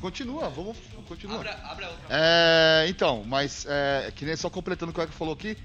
Continua, 0.00 0.48
vamos. 0.48 0.78
Continua. 1.06 1.36
Abra, 1.36 1.60
abra 1.64 1.88
outra. 1.88 2.06
É, 2.08 2.86
então, 2.88 3.22
mas 3.26 3.66
é, 3.68 4.10
que 4.14 4.24
nem 4.24 4.34
só 4.34 4.48
completando 4.48 4.90
o 4.90 4.94
que 4.94 5.00
o 5.00 5.02
Eco 5.02 5.12
falou 5.12 5.34
aqui. 5.34 5.56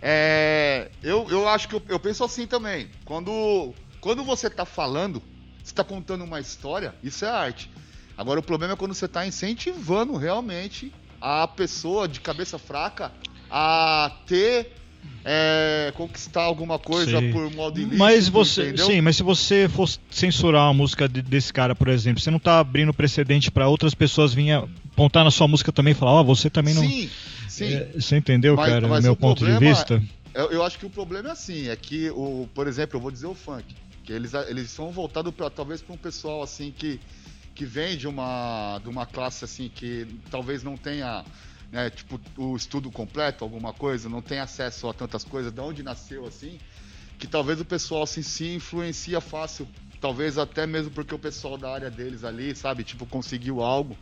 É, 0.00 0.90
eu, 1.02 1.26
eu 1.30 1.48
acho 1.48 1.68
que 1.68 1.74
eu, 1.74 1.82
eu, 1.88 1.98
penso 1.98 2.22
assim 2.24 2.46
também. 2.46 2.88
Quando, 3.04 3.74
quando 4.00 4.22
você 4.24 4.46
está 4.46 4.64
falando, 4.64 5.22
você 5.62 5.72
está 5.72 5.84
contando 5.84 6.24
uma 6.24 6.40
história, 6.40 6.94
isso 7.02 7.24
é 7.24 7.28
arte. 7.28 7.70
Agora 8.16 8.40
o 8.40 8.42
problema 8.42 8.74
é 8.74 8.76
quando 8.76 8.94
você 8.94 9.06
está 9.06 9.26
incentivando 9.26 10.16
realmente 10.16 10.92
a 11.20 11.46
pessoa 11.46 12.06
de 12.06 12.20
cabeça 12.20 12.58
fraca 12.58 13.12
a 13.50 14.10
ter 14.26 14.72
é, 15.24 15.92
conquistar 15.96 16.42
alguma 16.42 16.78
coisa 16.78 17.18
sim. 17.18 17.32
por 17.32 17.50
modo 17.52 17.78
ilícito. 17.78 17.98
Mas 17.98 18.28
você, 18.28 18.62
entendeu? 18.62 18.86
sim, 18.86 19.00
mas 19.00 19.16
se 19.16 19.22
você 19.22 19.68
for 19.68 19.88
censurar 20.10 20.68
a 20.68 20.72
música 20.72 21.08
de, 21.08 21.20
desse 21.20 21.52
cara, 21.52 21.74
por 21.74 21.88
exemplo, 21.88 22.20
você 22.20 22.30
não 22.30 22.38
está 22.38 22.60
abrindo 22.60 22.94
precedente 22.94 23.50
para 23.50 23.68
outras 23.68 23.92
pessoas 23.92 24.32
virem 24.32 24.52
apontar 24.52 25.24
na 25.24 25.30
sua 25.30 25.48
música 25.48 25.72
também 25.72 25.92
e 25.92 25.94
falar, 25.94 26.12
ó, 26.12 26.20
oh, 26.20 26.24
você 26.24 26.48
também 26.48 26.74
não. 26.74 26.82
Sim, 26.82 27.10
sim. 27.56 27.74
É, 27.74 27.92
você 27.94 28.16
entendeu, 28.16 28.56
mas, 28.56 28.72
cara, 28.72 28.88
mas 28.88 29.04
meu 29.04 29.16
ponto 29.16 29.44
de 29.44 29.58
vista? 29.58 30.02
Eu, 30.34 30.50
eu, 30.50 30.62
acho 30.62 30.78
que 30.78 30.84
o 30.86 30.90
problema 30.90 31.30
é 31.30 31.32
assim, 31.32 31.68
é 31.68 31.76
que 31.76 32.10
o, 32.10 32.48
por 32.54 32.66
exemplo, 32.66 32.96
eu 32.96 33.00
vou 33.00 33.10
dizer 33.10 33.26
o 33.26 33.34
funk, 33.34 33.74
que 34.04 34.12
eles 34.12 34.34
eles 34.34 34.70
são 34.70 34.90
voltados 34.90 35.34
pra, 35.34 35.48
talvez 35.48 35.80
para 35.80 35.94
um 35.94 35.98
pessoal 35.98 36.42
assim 36.42 36.70
que 36.70 37.00
que 37.54 37.64
vem 37.64 37.96
de 37.96 38.06
uma 38.06 38.78
de 38.82 38.88
uma 38.88 39.06
classe 39.06 39.44
assim 39.44 39.70
que 39.74 40.06
talvez 40.30 40.62
não 40.62 40.76
tenha 40.76 41.24
né, 41.72 41.90
tipo, 41.90 42.20
o 42.36 42.56
estudo 42.56 42.90
completo, 42.90 43.44
alguma 43.44 43.72
coisa, 43.72 44.08
não 44.08 44.22
tem 44.22 44.38
acesso 44.38 44.88
a 44.88 44.94
tantas 44.94 45.24
coisas, 45.24 45.52
de 45.52 45.60
onde 45.60 45.82
nasceu 45.82 46.26
assim, 46.26 46.58
que 47.18 47.26
talvez 47.26 47.60
o 47.60 47.64
pessoal 47.64 48.02
assim, 48.02 48.22
se 48.22 48.54
influencia 48.54 49.20
fácil, 49.20 49.66
talvez 50.00 50.38
até 50.38 50.66
mesmo 50.66 50.90
porque 50.90 51.14
o 51.14 51.18
pessoal 51.18 51.56
da 51.56 51.72
área 51.72 51.90
deles 51.90 52.24
ali, 52.24 52.54
sabe, 52.54 52.84
tipo, 52.84 53.06
conseguiu 53.06 53.62
algo. 53.62 53.96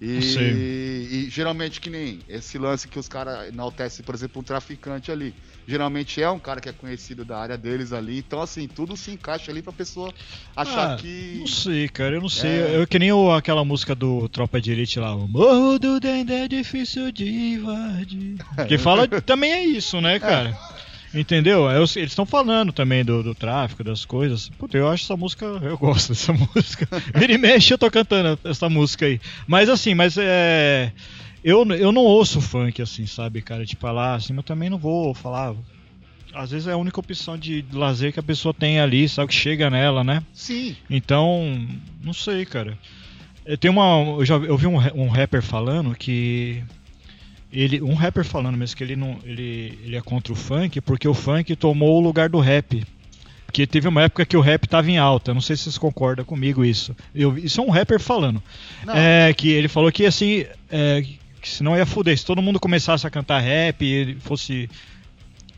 E, 0.00 1.26
e, 1.26 1.28
geralmente 1.30 1.78
que 1.78 1.90
nem 1.90 2.20
esse 2.26 2.56
lance 2.56 2.88
que 2.88 2.98
os 2.98 3.06
caras 3.06 3.48
enaltecem, 3.48 4.02
por 4.02 4.14
exemplo, 4.14 4.40
um 4.40 4.42
traficante 4.42 5.12
ali. 5.12 5.34
Geralmente 5.66 6.22
é 6.22 6.30
um 6.30 6.38
cara 6.38 6.58
que 6.58 6.70
é 6.70 6.72
conhecido 6.72 7.22
da 7.22 7.38
área 7.38 7.58
deles 7.58 7.92
ali. 7.92 8.18
Então, 8.18 8.40
assim, 8.40 8.66
tudo 8.66 8.96
se 8.96 9.10
encaixa 9.10 9.50
ali 9.50 9.60
pra 9.60 9.74
pessoa 9.74 10.12
achar 10.56 10.94
ah, 10.94 10.96
que. 10.96 11.36
Não 11.40 11.46
sei, 11.46 11.86
cara, 11.88 12.14
eu 12.14 12.22
não 12.22 12.30
sei. 12.30 12.50
É... 12.50 12.76
Eu 12.76 12.86
que 12.86 12.98
nem 12.98 13.12
o, 13.12 13.30
aquela 13.30 13.62
música 13.62 13.94
do 13.94 14.26
Tropa 14.30 14.58
de 14.58 14.72
Elite 14.72 14.98
lá, 14.98 15.14
o 15.14 15.28
Morro 15.28 15.78
do 15.78 16.00
Dendê 16.00 16.44
é 16.44 16.48
difícil 16.48 17.12
de 17.12 17.28
invadir. 17.28 18.38
Que 18.66 18.78
fala 18.78 19.06
também 19.06 19.52
é 19.52 19.64
isso, 19.64 20.00
né, 20.00 20.18
cara? 20.18 20.50
É. 20.76 20.79
Entendeu? 21.12 21.68
Eles 21.70 21.96
estão 21.96 22.24
falando 22.24 22.72
também 22.72 23.04
do, 23.04 23.22
do, 23.22 23.34
tráfico, 23.34 23.82
das 23.82 24.04
coisas. 24.04 24.48
Puta, 24.50 24.76
eu 24.76 24.88
acho 24.88 25.04
essa 25.04 25.16
música. 25.16 25.44
Eu 25.44 25.76
gosto 25.76 26.10
dessa 26.10 26.32
música. 26.54 26.88
Vira 27.14 27.32
e 27.32 27.38
mexe, 27.38 27.74
eu 27.74 27.78
tô 27.78 27.90
cantando 27.90 28.38
essa 28.44 28.68
música 28.68 29.06
aí. 29.06 29.20
Mas 29.46 29.68
assim, 29.68 29.94
mas 29.94 30.16
é. 30.16 30.92
Eu, 31.42 31.66
eu 31.72 31.90
não 31.90 32.02
ouço 32.02 32.40
funk 32.40 32.80
assim, 32.82 33.06
sabe, 33.06 33.42
cara? 33.42 33.64
Tipo, 33.64 33.90
lá 33.90 34.14
assim, 34.14 34.36
eu 34.36 34.42
também 34.42 34.70
não 34.70 34.78
vou 34.78 35.12
falar. 35.14 35.54
Às 36.32 36.52
vezes 36.52 36.68
é 36.68 36.72
a 36.72 36.76
única 36.76 37.00
opção 37.00 37.36
de 37.36 37.64
lazer 37.72 38.12
que 38.12 38.20
a 38.20 38.22
pessoa 38.22 38.54
tem 38.54 38.78
ali, 38.78 39.08
sabe, 39.08 39.28
que 39.28 39.34
chega 39.34 39.68
nela, 39.68 40.04
né? 40.04 40.22
Sim. 40.32 40.76
Então, 40.88 41.66
não 42.04 42.12
sei, 42.12 42.44
cara. 42.44 42.78
Eu 43.44 43.58
tenho 43.58 43.72
uma. 43.72 44.18
Eu 44.20 44.24
já 44.24 44.36
eu 44.36 44.56
vi 44.56 44.68
um, 44.68 44.76
um 44.94 45.08
rapper 45.08 45.42
falando 45.42 45.94
que 45.96 46.62
ele, 47.52 47.82
um 47.82 47.94
rapper 47.94 48.24
falando 48.24 48.56
mesmo 48.56 48.76
que 48.76 48.84
ele 48.84 48.96
não 48.96 49.18
ele, 49.24 49.78
ele 49.84 49.96
é 49.96 50.00
contra 50.00 50.32
o 50.32 50.36
funk 50.36 50.80
porque 50.80 51.08
o 51.08 51.14
funk 51.14 51.54
tomou 51.56 51.98
o 51.98 52.00
lugar 52.00 52.28
do 52.28 52.38
rap. 52.38 52.84
Porque 53.46 53.66
teve 53.66 53.88
uma 53.88 54.02
época 54.02 54.24
que 54.24 54.36
o 54.36 54.40
rap 54.40 54.64
estava 54.64 54.88
em 54.88 54.96
alta. 54.96 55.34
Não 55.34 55.40
sei 55.40 55.56
se 55.56 55.64
vocês 55.64 55.78
concordam 55.78 56.24
comigo 56.24 56.64
isso. 56.64 56.94
Eu, 57.12 57.36
isso 57.36 57.60
é 57.60 57.64
um 57.64 57.70
rapper 57.70 57.98
falando. 57.98 58.40
É, 58.94 59.34
que 59.34 59.50
ele 59.50 59.66
falou 59.66 59.90
que 59.90 60.06
assim. 60.06 60.46
É, 60.70 61.04
que 61.42 61.48
senão 61.48 61.76
ia 61.76 61.84
fuder. 61.84 62.16
Se 62.16 62.24
todo 62.24 62.40
mundo 62.40 62.60
começasse 62.60 63.04
a 63.04 63.10
cantar 63.10 63.40
rap 63.40 63.84
e 63.84 63.92
ele 63.92 64.16
fosse. 64.20 64.70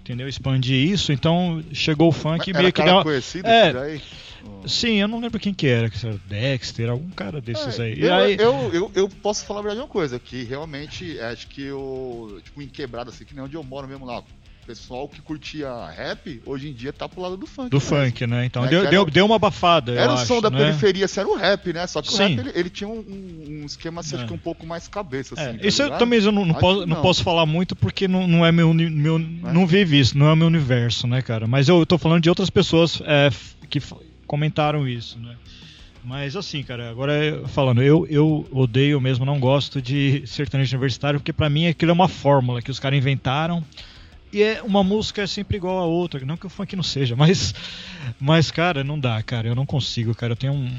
Entendeu? 0.02 0.28
Expandir 0.28 0.90
isso, 0.90 1.12
então 1.12 1.62
chegou 1.72 2.08
o 2.08 2.12
funk 2.12 2.50
e 2.50 2.52
meio 2.52 2.72
que 2.72 2.82
deu. 2.82 3.02
Conhecido, 3.02 3.46
é, 3.46 4.00
Sim, 4.66 4.94
eu 4.94 5.06
não 5.06 5.20
lembro 5.20 5.38
quem 5.38 5.54
que 5.54 5.68
era, 5.68 5.88
que 5.88 6.04
era 6.04 6.18
Dexter, 6.26 6.90
algum 6.90 7.10
cara 7.10 7.40
desses 7.40 7.78
é, 7.78 7.82
aí. 7.84 8.00
Eu, 8.00 8.14
aí... 8.14 8.36
Eu, 8.36 8.74
eu, 8.74 8.90
eu, 8.94 9.08
posso 9.08 9.44
falar 9.44 9.60
a 9.60 9.62
verdade 9.62 9.82
uma 9.82 9.88
coisa, 9.88 10.18
que 10.18 10.42
realmente 10.42 11.18
acho 11.20 11.46
que 11.46 11.62
eu, 11.62 12.40
tipo, 12.42 12.60
em 12.60 12.68
quebrada, 12.68 13.10
assim, 13.10 13.24
que 13.24 13.34
nem 13.34 13.44
onde 13.44 13.54
eu 13.54 13.62
moro 13.62 13.86
mesmo 13.86 14.04
lá, 14.04 14.18
o 14.18 14.24
pessoal 14.66 15.08
que 15.08 15.20
curtia 15.20 15.68
rap, 15.86 16.42
hoje 16.46 16.68
em 16.68 16.72
dia 16.72 16.92
tá 16.92 17.08
pro 17.08 17.20
lado 17.20 17.36
do 17.36 17.46
funk. 17.46 17.70
Do 17.70 17.80
funk, 17.80 18.26
né? 18.26 18.46
Então 18.46 18.62
né? 18.62 18.68
deu, 18.68 18.88
deu, 18.88 19.04
deu 19.04 19.26
uma 19.26 19.36
abafada. 19.36 19.92
Era 19.92 20.12
o 20.12 20.14
acho, 20.14 20.26
som 20.26 20.40
da 20.40 20.50
né? 20.50 20.58
periferia, 20.58 21.04
assim, 21.04 21.20
era 21.20 21.28
o 21.28 21.36
rap, 21.36 21.72
né? 21.72 21.86
Só 21.86 22.00
que 22.00 22.12
Sim. 22.12 22.14
o 22.14 22.28
rap 22.28 22.38
ele, 22.38 22.52
ele 22.54 22.70
tinha 22.70 22.88
um, 22.88 23.04
um, 23.08 23.66
esquema 23.66 24.00
assim, 24.00 24.14
é. 24.14 24.18
acho 24.18 24.26
que 24.26 24.32
um 24.32 24.38
pouco 24.38 24.66
mais 24.66 24.88
cabeça. 24.88 25.34
Assim, 25.34 25.56
é. 25.56 25.58
tá 25.58 25.66
isso 25.66 25.82
eu 25.82 25.98
também 25.98 26.20
eu 26.20 26.32
não, 26.32 26.44
não 26.44 26.54
posso, 26.54 26.80
não. 26.80 26.86
não. 26.86 27.02
posso 27.02 27.22
falar 27.22 27.46
muito 27.46 27.74
porque 27.74 28.06
não, 28.06 28.26
não 28.26 28.46
é 28.46 28.52
meu. 28.52 28.72
meu 28.72 29.16
é? 29.16 29.52
Não 29.52 29.66
vive 29.66 29.98
isso, 29.98 30.16
não 30.16 30.26
é 30.26 30.32
o 30.32 30.36
meu 30.36 30.46
universo, 30.46 31.06
né, 31.06 31.22
cara? 31.22 31.46
Mas 31.46 31.68
eu 31.68 31.84
tô 31.84 31.98
falando 31.98 32.22
de 32.22 32.28
outras 32.28 32.50
pessoas 32.50 33.02
é, 33.04 33.30
que 33.68 33.80
comentaram 34.26 34.88
isso, 34.88 35.18
né? 35.18 35.36
Mas 36.04 36.34
assim, 36.34 36.62
cara, 36.64 36.90
agora 36.90 37.42
falando, 37.46 37.80
eu, 37.80 38.06
eu 38.10 38.46
odeio 38.50 39.00
mesmo, 39.00 39.24
não 39.24 39.38
gosto 39.38 39.80
de 39.80 40.24
sertanejo 40.26 40.74
universitário, 40.74 41.20
porque 41.20 41.32
para 41.32 41.48
mim 41.48 41.68
aquilo 41.68 41.90
é 41.90 41.94
uma 41.94 42.08
fórmula 42.08 42.60
que 42.60 42.70
os 42.70 42.80
caras 42.80 42.98
inventaram. 42.98 43.64
E 44.32 44.42
é 44.42 44.62
uma 44.62 44.82
música 44.82 45.22
é 45.22 45.26
sempre 45.26 45.58
igual 45.58 45.78
a 45.78 45.84
outra, 45.84 46.24
não 46.24 46.36
que 46.36 46.46
o 46.46 46.50
funk 46.50 46.74
não 46.74 46.82
seja, 46.82 47.14
mas 47.14 47.54
mas 48.18 48.50
cara, 48.50 48.82
não 48.82 48.98
dá, 48.98 49.22
cara, 49.22 49.48
eu 49.48 49.54
não 49.54 49.66
consigo, 49.66 50.14
cara, 50.14 50.32
eu 50.32 50.36
tenho 50.36 50.54
um 50.54 50.74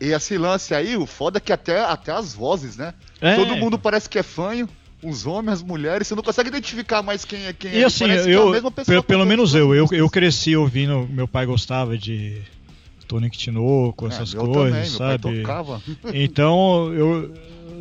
E 0.00 0.06
esse 0.06 0.36
lance 0.36 0.74
aí, 0.74 0.96
o 0.96 1.06
foda 1.06 1.38
é 1.38 1.40
que 1.40 1.52
até 1.52 1.84
até 1.84 2.10
as 2.10 2.34
vozes, 2.34 2.76
né? 2.76 2.92
É. 3.20 3.36
Todo 3.36 3.56
mundo 3.56 3.78
parece 3.78 4.08
que 4.08 4.18
é 4.18 4.22
fanho 4.22 4.68
os 5.00 5.26
homens, 5.26 5.54
as 5.54 5.62
mulheres, 5.62 6.08
você 6.08 6.14
não 6.16 6.24
consegue 6.24 6.48
identificar 6.48 7.02
mais 7.02 7.24
quem 7.24 7.46
é 7.46 7.52
quem 7.52 7.72
e 7.72 7.82
é. 7.82 7.84
assim, 7.84 8.06
eu, 8.06 8.52
é 8.54 9.02
pelo 9.02 9.24
menos 9.24 9.54
eu, 9.54 9.72
eu, 9.72 9.86
eu 9.92 10.10
cresci 10.10 10.56
ouvindo, 10.56 11.08
meu 11.08 11.28
pai 11.28 11.46
gostava 11.46 11.96
de 11.96 12.42
Tonic 13.06 13.38
Tinoco, 13.38 14.06
é, 14.06 14.08
essas 14.08 14.34
coisas, 14.34 14.88
também, 14.98 15.42
sabe? 15.42 15.42
Então, 16.12 16.92
eu 16.92 17.32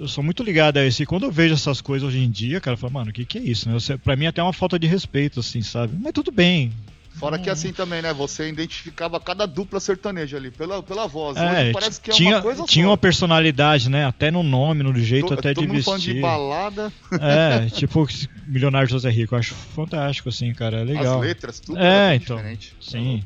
eu 0.02 0.07
sou 0.07 0.24
muito 0.24 0.44
ligado 0.44 0.78
a 0.78 0.86
isso. 0.86 1.02
E 1.02 1.06
quando 1.06 1.24
eu 1.24 1.32
vejo 1.32 1.53
essas 1.53 1.82
coisas 1.82 2.07
hoje 2.07 2.19
em 2.19 2.30
dia, 2.30 2.60
cara, 2.61 2.74
eu 2.76 2.80
falo, 2.80 2.94
mano, 2.94 3.10
o 3.10 3.14
que, 3.14 3.26
que 3.26 3.38
é 3.38 3.41
isso? 3.41 3.69
Né? 3.69 3.78
Eu 3.90 3.99
Pra 3.99 4.15
mim, 4.15 4.26
até 4.26 4.41
é 4.41 4.44
uma 4.44 4.53
falta 4.53 4.78
de 4.80 4.88
respeito, 4.88 5.40
assim, 5.40 5.61
sabe? 5.61 5.98
Mas 6.02 6.14
tudo 6.14 6.32
bem. 6.32 6.72
Fora 7.15 7.40
que 7.40 7.49
assim 7.49 7.74
também, 7.74 7.99
né? 7.99 8.14
Você 8.14 8.48
identificava 8.48 9.19
cada 9.19 9.48
dupla 9.48 9.80
sertaneja 9.80 10.38
ali, 10.38 10.52
pela, 10.52 10.84
pela 10.84 11.07
voz. 11.07 11.36
É, 11.36 11.64
Hoje 11.64 11.72
parece 11.74 11.99
que 12.02 12.11
é 12.11 12.14
tinha, 12.14 12.36
uma 12.36 12.41
coisa 12.44 12.64
tinha 12.65 12.86
só. 12.86 12.91
uma 12.91 12.98
personalidade, 12.98 13.90
né? 13.90 14.06
Até 14.06 14.30
no 14.30 14.44
nome, 14.44 14.84
no 14.84 14.94
jeito 14.95 15.30
To- 15.30 15.34
até 15.34 15.52
todo 15.52 15.64
de 15.64 15.68
mundo 15.74 15.82
vestir. 15.84 16.14
de 16.14 16.22
balada, 16.22 16.94
É, 17.19 17.65
tipo 17.74 18.07
Milionário 18.45 18.88
José 18.88 19.10
Rico. 19.10 19.34
Eu 19.34 19.40
acho 19.40 19.56
fantástico, 19.56 20.30
assim, 20.30 20.53
cara. 20.53 20.82
É 20.82 20.84
legal. 20.84 21.15
as 21.19 21.22
letras, 21.26 21.60
tudo 21.60 21.80
É, 21.80 21.82
era 21.88 22.15
então. 22.15 22.38
diferente. 22.38 22.76
Sim. 22.80 23.24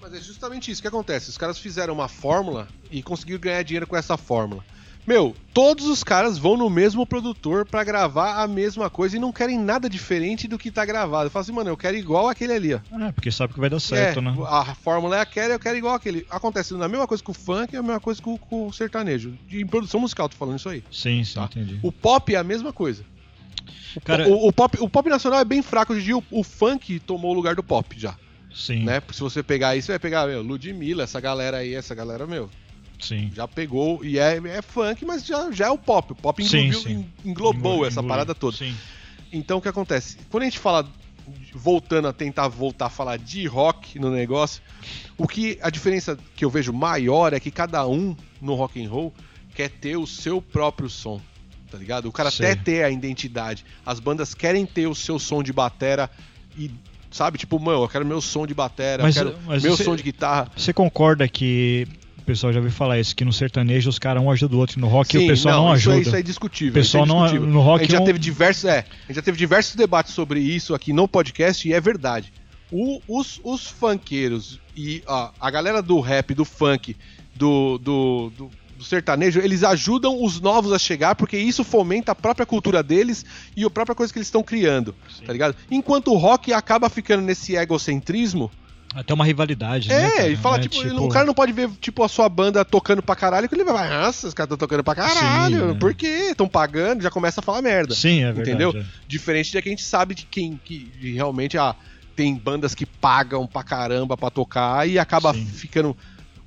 Mas 0.00 0.14
é 0.14 0.20
justamente 0.20 0.70
isso 0.70 0.80
que 0.80 0.88
acontece. 0.88 1.28
Os 1.28 1.36
caras 1.36 1.58
fizeram 1.58 1.92
uma 1.92 2.08
fórmula 2.08 2.66
e 2.90 3.02
conseguiram 3.02 3.40
ganhar 3.40 3.62
dinheiro 3.62 3.86
com 3.86 3.94
essa 3.96 4.16
fórmula. 4.16 4.64
Meu, 5.08 5.34
todos 5.54 5.86
os 5.86 6.04
caras 6.04 6.36
vão 6.36 6.54
no 6.54 6.68
mesmo 6.68 7.06
produtor 7.06 7.64
pra 7.64 7.82
gravar 7.82 8.42
a 8.42 8.46
mesma 8.46 8.90
coisa 8.90 9.16
e 9.16 9.18
não 9.18 9.32
querem 9.32 9.58
nada 9.58 9.88
diferente 9.88 10.46
do 10.46 10.58
que 10.58 10.70
tá 10.70 10.84
gravado. 10.84 11.28
Eu 11.28 11.30
falo 11.30 11.40
assim, 11.44 11.52
mano, 11.52 11.70
eu 11.70 11.78
quero 11.78 11.96
igual 11.96 12.28
aquele 12.28 12.52
ali, 12.52 12.74
ó. 12.74 12.80
É, 13.00 13.10
porque 13.10 13.30
sabe 13.32 13.54
que 13.54 13.58
vai 13.58 13.70
dar 13.70 13.80
certo, 13.80 14.18
é, 14.18 14.22
né? 14.22 14.36
A 14.46 14.74
fórmula 14.74 15.16
é 15.16 15.20
aquela, 15.20 15.54
eu 15.54 15.58
quero 15.58 15.78
igual 15.78 15.94
aquele. 15.94 16.26
Acontece 16.28 16.74
a 16.74 16.88
mesma 16.88 17.06
coisa 17.06 17.22
com 17.24 17.32
o 17.32 17.34
funk 17.34 17.72
e 17.72 17.78
a 17.78 17.82
mesma 17.82 17.98
coisa 18.00 18.20
com, 18.20 18.36
com 18.36 18.66
o 18.66 18.72
sertanejo. 18.72 19.32
De, 19.48 19.62
em 19.62 19.66
produção 19.66 19.98
musical, 19.98 20.28
tô 20.28 20.36
falando 20.36 20.58
isso 20.58 20.68
aí. 20.68 20.84
Sim, 20.92 21.24
sim, 21.24 21.34
Tá. 21.36 21.44
entendi. 21.46 21.78
O 21.82 21.90
pop 21.90 22.34
é 22.34 22.36
a 22.36 22.44
mesma 22.44 22.70
coisa. 22.70 23.02
O, 23.96 24.00
Cara- 24.02 24.28
o, 24.28 24.48
o 24.48 24.52
pop, 24.52 24.76
o 24.78 24.90
pop 24.90 25.08
nacional 25.08 25.40
é 25.40 25.44
bem 25.46 25.62
fraco 25.62 25.94
hoje 25.94 26.02
em 26.02 26.04
dia. 26.04 26.18
O, 26.18 26.24
o 26.30 26.44
funk 26.44 27.00
tomou 27.00 27.30
o 27.30 27.34
lugar 27.34 27.54
do 27.54 27.62
pop 27.62 27.98
já. 27.98 28.14
Sim, 28.54 28.84
Né? 28.84 29.00
Se 29.10 29.20
você 29.20 29.42
pegar 29.42 29.74
isso, 29.74 29.86
você 29.86 29.92
vai 29.92 29.98
pegar, 29.98 30.26
meu, 30.26 30.42
Ludmilla, 30.42 31.04
essa 31.04 31.18
galera 31.18 31.58
aí, 31.58 31.74
essa 31.74 31.94
galera, 31.94 32.26
meu, 32.26 32.50
sim. 32.98 33.30
já 33.34 33.46
pegou 33.48 34.04
e 34.04 34.18
é, 34.18 34.36
é 34.36 34.62
funk, 34.62 35.04
mas 35.04 35.24
já, 35.26 35.50
já 35.50 35.66
é 35.66 35.70
o 35.70 35.78
pop. 35.78 36.12
O 36.12 36.16
pop 36.16 36.44
Sim, 36.44 36.66
englobiu- 36.66 36.80
sim. 36.80 37.08
en- 37.24 37.30
englobou 37.30 37.74
Engoli- 37.74 37.88
essa 37.88 38.02
parada 38.02 38.34
toda. 38.34 38.56
Sim. 38.56 38.74
Então 39.32 39.58
o 39.58 39.60
que 39.62 39.68
acontece? 39.68 40.16
Quando 40.30 40.42
a 40.42 40.46
gente 40.46 40.58
fala, 40.58 40.88
voltando 41.52 42.08
a 42.08 42.12
tentar 42.12 42.48
voltar 42.48 42.86
a 42.86 42.90
falar 42.90 43.18
de 43.18 43.46
rock 43.46 43.98
no 43.98 44.10
negócio, 44.10 44.62
o 45.16 45.26
que 45.28 45.58
a 45.62 45.70
diferença 45.70 46.18
que 46.34 46.44
eu 46.44 46.50
vejo 46.50 46.72
maior 46.72 47.32
é 47.32 47.40
que 47.40 47.50
cada 47.50 47.86
um 47.86 48.16
no 48.40 48.54
rock 48.54 48.82
and 48.82 48.88
roll 48.88 49.12
quer 49.54 49.68
ter 49.70 49.96
o 49.96 50.06
seu 50.06 50.40
próprio 50.40 50.88
som. 50.88 51.20
Tá 51.70 51.76
ligado? 51.76 52.06
O 52.08 52.12
cara 52.12 52.30
Sei. 52.30 52.46
quer 52.46 52.62
ter 52.62 52.82
a 52.84 52.90
identidade. 52.90 53.62
As 53.84 54.00
bandas 54.00 54.32
querem 54.32 54.64
ter 54.64 54.86
o 54.86 54.94
seu 54.94 55.18
som 55.18 55.42
de 55.42 55.52
batera 55.52 56.10
e 56.56 56.70
sabe, 57.10 57.36
tipo, 57.36 57.58
mano, 57.60 57.82
eu 57.82 57.88
quero 57.88 58.06
meu 58.06 58.22
som 58.22 58.46
de 58.46 58.54
batera, 58.54 59.02
Mas- 59.02 59.16
eu 59.16 59.26
quero 59.32 59.38
mas 59.46 59.62
meu 59.62 59.76
você- 59.76 59.84
som 59.84 59.94
de 59.94 60.02
guitarra. 60.02 60.50
Você 60.56 60.72
concorda 60.72 61.28
que 61.28 61.86
pessoal 62.28 62.52
já 62.52 62.58
ouviu 62.60 62.70
falar 62.72 62.98
isso, 63.00 63.16
que 63.16 63.24
no 63.24 63.32
sertanejo 63.32 63.88
os 63.90 63.98
caras 63.98 64.22
um 64.22 64.30
ajuda 64.30 64.54
o 64.54 64.58
outro 64.58 64.78
no 64.80 64.86
rock 64.86 65.18
Sim, 65.18 65.24
o 65.24 65.28
pessoal 65.28 65.64
não, 65.64 65.74
isso, 65.74 65.90
é, 65.90 65.92
ajuda. 65.94 66.08
isso 66.08 66.16
é 66.16 66.22
discutível. 66.22 66.70
O 66.70 66.74
pessoal 66.74 67.04
é 67.04 67.06
não- 67.08 67.22
discutível. 67.22 67.48
no 67.48 67.60
rock 67.60 67.80
a 67.80 67.82
gente 67.84 67.92
já 67.92 68.00
um- 68.00 68.04
teve 68.04 68.18
diversos, 68.18 68.64
é, 68.64 68.78
a 68.78 69.06
gente 69.08 69.16
já 69.16 69.22
teve 69.22 69.38
diversos 69.38 69.74
debates 69.74 70.12
sobre 70.14 70.40
isso 70.40 70.74
aqui 70.74 70.92
no 70.92 71.08
podcast 71.08 71.68
e 71.68 71.72
é 71.72 71.80
verdade. 71.80 72.32
O- 72.70 73.00
os, 73.08 73.40
os 73.42 73.66
funkeiros 73.66 74.60
e 74.76 75.02
ó, 75.06 75.30
a 75.40 75.50
galera 75.50 75.80
do 75.82 75.98
rap, 76.00 76.34
do 76.34 76.44
funk, 76.44 76.94
do, 77.34 77.78
do, 77.78 78.32
do, 78.36 78.50
do 78.76 78.84
sertanejo, 78.84 79.40
eles 79.40 79.64
ajudam 79.64 80.22
os 80.22 80.40
novos 80.40 80.72
a 80.72 80.78
chegar 80.78 81.14
porque 81.14 81.38
isso 81.38 81.64
fomenta 81.64 82.12
a 82.12 82.14
própria 82.14 82.44
cultura 82.44 82.82
deles 82.82 83.24
e 83.56 83.64
a 83.64 83.70
própria 83.70 83.94
coisa 83.94 84.12
que 84.12 84.18
eles 84.18 84.28
estão 84.28 84.42
criando, 84.42 84.94
tá 85.26 85.32
ligado? 85.32 85.56
Enquanto 85.70 86.12
o 86.12 86.16
rock 86.16 86.52
acaba 86.52 86.88
ficando 86.90 87.22
nesse 87.22 87.56
egocentrismo, 87.56 88.50
Até 88.94 89.12
uma 89.12 89.24
rivalidade, 89.24 89.88
né? 89.88 90.06
é, 90.06 90.10
cara? 90.16 90.28
e 90.28 90.36
fala, 90.36 90.56
Né? 90.58 90.62
tipo, 90.66 91.04
o 91.04 91.08
cara 91.08 91.26
não 91.26 91.34
pode 91.34 91.52
ver, 91.52 91.68
tipo, 91.80 92.02
a 92.02 92.08
sua 92.08 92.28
banda 92.28 92.64
tocando 92.64 93.02
pra 93.02 93.14
caralho, 93.14 93.48
que 93.48 93.54
ele 93.54 93.62
vai, 93.64 93.88
nossa, 93.88 94.26
os 94.28 94.34
caras 94.34 94.46
estão 94.46 94.56
tocando 94.58 94.82
pra 94.82 94.94
caralho, 94.94 95.60
Sim, 95.60 95.66
né? 95.72 95.76
por 95.78 95.94
quê? 95.94 96.28
Estão 96.30 96.48
pagando, 96.48 97.02
já 97.02 97.10
começa 97.10 97.40
a 97.40 97.42
falar 97.42 97.60
merda. 97.62 97.94
Sim, 97.94 98.22
é 98.22 98.32
verdade. 98.32 98.50
Entendeu? 98.50 98.70
é. 98.76 98.84
Diferente 99.06 99.52
de 99.52 99.60
que 99.62 99.68
a 99.68 99.72
gente 99.72 99.84
sabe 99.84 100.14
de 100.14 100.24
quem 100.24 100.58
que 100.64 100.90
realmente 101.14 101.58
ah, 101.58 101.76
tem 102.16 102.34
bandas 102.34 102.74
que 102.74 102.86
pagam 102.86 103.46
pra 103.46 103.62
caramba 103.62 104.16
pra 104.16 104.30
tocar 104.30 104.88
e 104.88 104.98
acaba 104.98 105.32
Sim. 105.34 105.44
ficando 105.46 105.96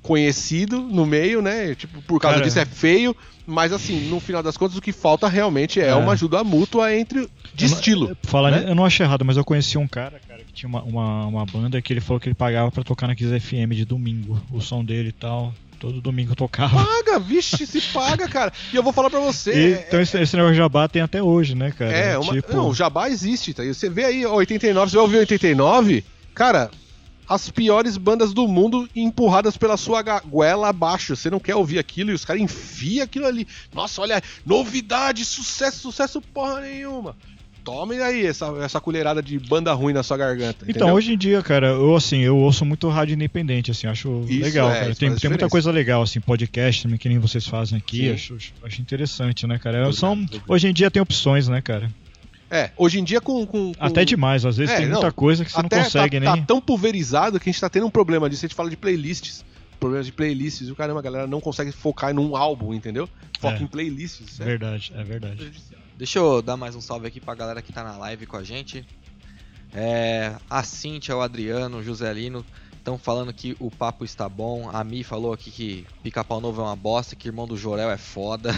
conhecido 0.02 0.80
no 0.80 1.06
meio, 1.06 1.40
né? 1.40 1.74
Tipo, 1.74 2.02
por 2.02 2.20
causa 2.20 2.38
Cara- 2.38 2.44
disso 2.44 2.58
é 2.58 2.64
feio, 2.64 3.16
mas 3.46 3.72
assim, 3.72 4.08
no 4.08 4.18
final 4.18 4.42
das 4.42 4.56
contas, 4.56 4.76
o 4.76 4.80
que 4.82 4.92
falta 4.92 5.28
realmente 5.28 5.80
é, 5.80 5.88
É. 5.88 5.94
uma 5.94 6.12
ajuda 6.12 6.42
mútua 6.42 6.94
entre 6.94 7.28
de 7.54 7.64
Eu 7.66 7.70
não- 7.70 7.76
estilo. 7.76 8.16
Falar, 8.24 8.50
né? 8.50 8.64
Eu 8.66 8.74
não 8.74 8.84
acho 8.84 9.00
errado, 9.02 9.24
mas 9.24 9.36
eu 9.36 9.44
conheci 9.44 9.78
um 9.78 9.86
cara, 9.86 10.20
cara, 10.26 10.31
tinha 10.52 10.68
uma, 10.68 10.82
uma, 10.82 11.26
uma 11.26 11.46
banda 11.46 11.80
que 11.80 11.92
ele 11.92 12.00
falou 12.00 12.20
que 12.20 12.28
ele 12.28 12.34
pagava 12.34 12.70
pra 12.70 12.82
tocar 12.84 13.06
na 13.06 13.14
Kiss 13.14 13.40
FM 13.40 13.72
de 13.72 13.84
domingo. 13.84 14.40
O 14.50 14.60
som 14.60 14.84
dele 14.84 15.08
e 15.08 15.12
tal. 15.12 15.52
Todo 15.80 16.00
domingo 16.00 16.36
tocava. 16.36 16.84
Paga, 16.84 17.18
vixe, 17.18 17.66
se 17.66 17.80
paga, 17.92 18.28
cara. 18.28 18.52
E 18.72 18.76
eu 18.76 18.84
vou 18.84 18.92
falar 18.92 19.10
pra 19.10 19.18
você. 19.18 19.52
E- 19.52 19.72
é- 19.74 19.84
então 19.88 20.00
esse, 20.00 20.16
esse 20.20 20.36
negócio 20.36 20.54
de 20.54 20.58
jabá 20.58 20.86
tem 20.86 21.02
até 21.02 21.20
hoje, 21.20 21.56
né, 21.56 21.72
cara? 21.72 21.90
É, 21.90 22.16
uma... 22.18 22.32
tipo, 22.32 22.54
não, 22.54 22.68
o 22.68 22.74
Jabá 22.74 23.08
existe, 23.08 23.52
tá? 23.52 23.64
Você 23.64 23.90
vê 23.90 24.04
aí, 24.04 24.24
ó, 24.24 24.34
89, 24.34 24.90
você 24.90 24.96
vai 24.96 25.02
ouvir 25.04 25.16
89, 25.18 26.04
cara, 26.34 26.70
as 27.28 27.50
piores 27.50 27.96
bandas 27.96 28.32
do 28.32 28.46
mundo 28.46 28.88
empurradas 28.94 29.56
pela 29.56 29.76
sua 29.76 30.02
goela 30.20 30.68
abaixo. 30.68 31.16
Você 31.16 31.28
não 31.30 31.40
quer 31.40 31.56
ouvir 31.56 31.80
aquilo 31.80 32.10
e 32.10 32.14
os 32.14 32.24
caras 32.24 32.42
enfiam 32.42 33.02
aquilo 33.02 33.26
ali. 33.26 33.44
Nossa, 33.74 34.02
olha, 34.02 34.22
novidade, 34.46 35.24
sucesso, 35.24 35.78
sucesso 35.78 36.20
porra 36.20 36.60
nenhuma. 36.60 37.16
Tome 37.64 38.00
aí 38.02 38.26
essa, 38.26 38.46
essa 38.60 38.80
colherada 38.80 39.22
de 39.22 39.38
banda 39.38 39.72
ruim 39.72 39.92
na 39.92 40.02
sua 40.02 40.16
garganta. 40.16 40.64
Então, 40.64 40.70
entendeu? 40.70 40.94
hoje 40.94 41.12
em 41.12 41.16
dia, 41.18 41.40
cara, 41.42 41.68
eu 41.68 41.94
assim, 41.94 42.18
eu 42.18 42.36
ouço 42.36 42.64
muito 42.64 42.88
rádio 42.88 43.14
independente, 43.14 43.70
assim, 43.70 43.86
acho 43.86 44.24
Isso, 44.28 44.42
legal, 44.42 44.70
é, 44.70 44.80
cara. 44.80 44.94
Tem, 44.94 45.14
tem 45.14 45.30
muita 45.30 45.48
coisa 45.48 45.70
legal, 45.70 46.02
assim, 46.02 46.20
podcast 46.20 46.82
também, 46.82 46.98
que 46.98 47.08
nem 47.08 47.18
vocês 47.18 47.46
fazem 47.46 47.78
aqui, 47.78 48.10
acho, 48.10 48.36
acho 48.64 48.80
interessante, 48.80 49.46
né, 49.46 49.58
cara? 49.58 49.76
Obrigado, 49.78 49.96
São, 49.96 50.12
obrigado. 50.14 50.42
hoje 50.48 50.66
em 50.68 50.72
dia 50.72 50.90
tem 50.90 51.00
opções, 51.00 51.46
né, 51.48 51.60
cara? 51.60 51.88
É, 52.50 52.70
hoje 52.76 52.98
em 53.00 53.04
dia 53.04 53.20
com. 53.20 53.46
com- 53.46 53.72
com- 53.72 53.84
Até 53.84 54.04
demais, 54.04 54.44
às 54.44 54.56
vezes 54.58 54.74
É, 54.74 54.78
tem 54.78 54.86
não, 54.86 54.94
muita 55.00 55.10
coisa 55.10 55.42
que 55.44 55.50
você 55.50 55.62
não 55.62 55.68
consegue 55.70 56.20
tá, 56.20 56.32
nem. 56.34 56.40
tá 56.42 56.46
tão 56.46 56.60
pulverizado 56.60 57.40
que 57.40 57.48
a 57.48 57.52
gente 57.52 57.60
tá 57.60 57.70
tendo 57.70 57.86
um 57.86 57.90
problema 57.90 58.28
disso. 58.28 58.44
A 58.44 58.48
gente 58.48 58.54
fala 58.54 58.68
de 58.68 58.76
playlists. 58.76 59.42
Problemas 59.80 60.04
de 60.04 60.12
playlists. 60.12 60.68
E 60.68 60.70
o 60.70 60.76
caramba, 60.76 61.00
a 61.00 61.02
galera 61.02 61.26
não 61.26 61.40
consegue 61.40 61.72
focar 61.72 62.12
num 62.14 62.36
álbum, 62.36 62.74
entendeu? 62.74 63.08
Foca 63.40 63.56
É. 63.58 63.62
em 63.62 63.66
playlists. 63.66 64.32
Isso 64.34 64.42
é 64.42 64.44
Verdade, 64.44 64.92
é 64.94 65.02
verdade. 65.02 65.50
Deixa 65.96 66.18
eu 66.18 66.40
dar 66.40 66.56
mais 66.56 66.74
um 66.74 66.80
salve 66.80 67.06
aqui 67.06 67.20
pra 67.20 67.34
galera 67.34 67.62
que 67.62 67.72
tá 67.72 67.84
na 67.84 67.96
live 67.96 68.26
com 68.26 68.36
a 68.36 68.42
gente. 68.42 68.84
É, 69.74 70.34
a 70.48 70.62
Cintia, 70.62 71.16
o 71.16 71.20
Adriano, 71.20 71.78
o 71.78 71.82
Joselino 71.82 72.44
estão 72.76 72.98
falando 72.98 73.32
que 73.32 73.56
o 73.60 73.70
papo 73.70 74.04
está 74.04 74.28
bom. 74.28 74.68
A 74.72 74.82
Mi 74.82 75.04
falou 75.04 75.32
aqui 75.32 75.50
que 75.50 75.86
Pica-Pau 76.02 76.40
Novo 76.40 76.62
é 76.62 76.64
uma 76.64 76.76
bosta, 76.76 77.14
que 77.14 77.28
Irmão 77.28 77.46
do 77.46 77.56
Jorel 77.56 77.90
é 77.90 77.98
foda. 77.98 78.52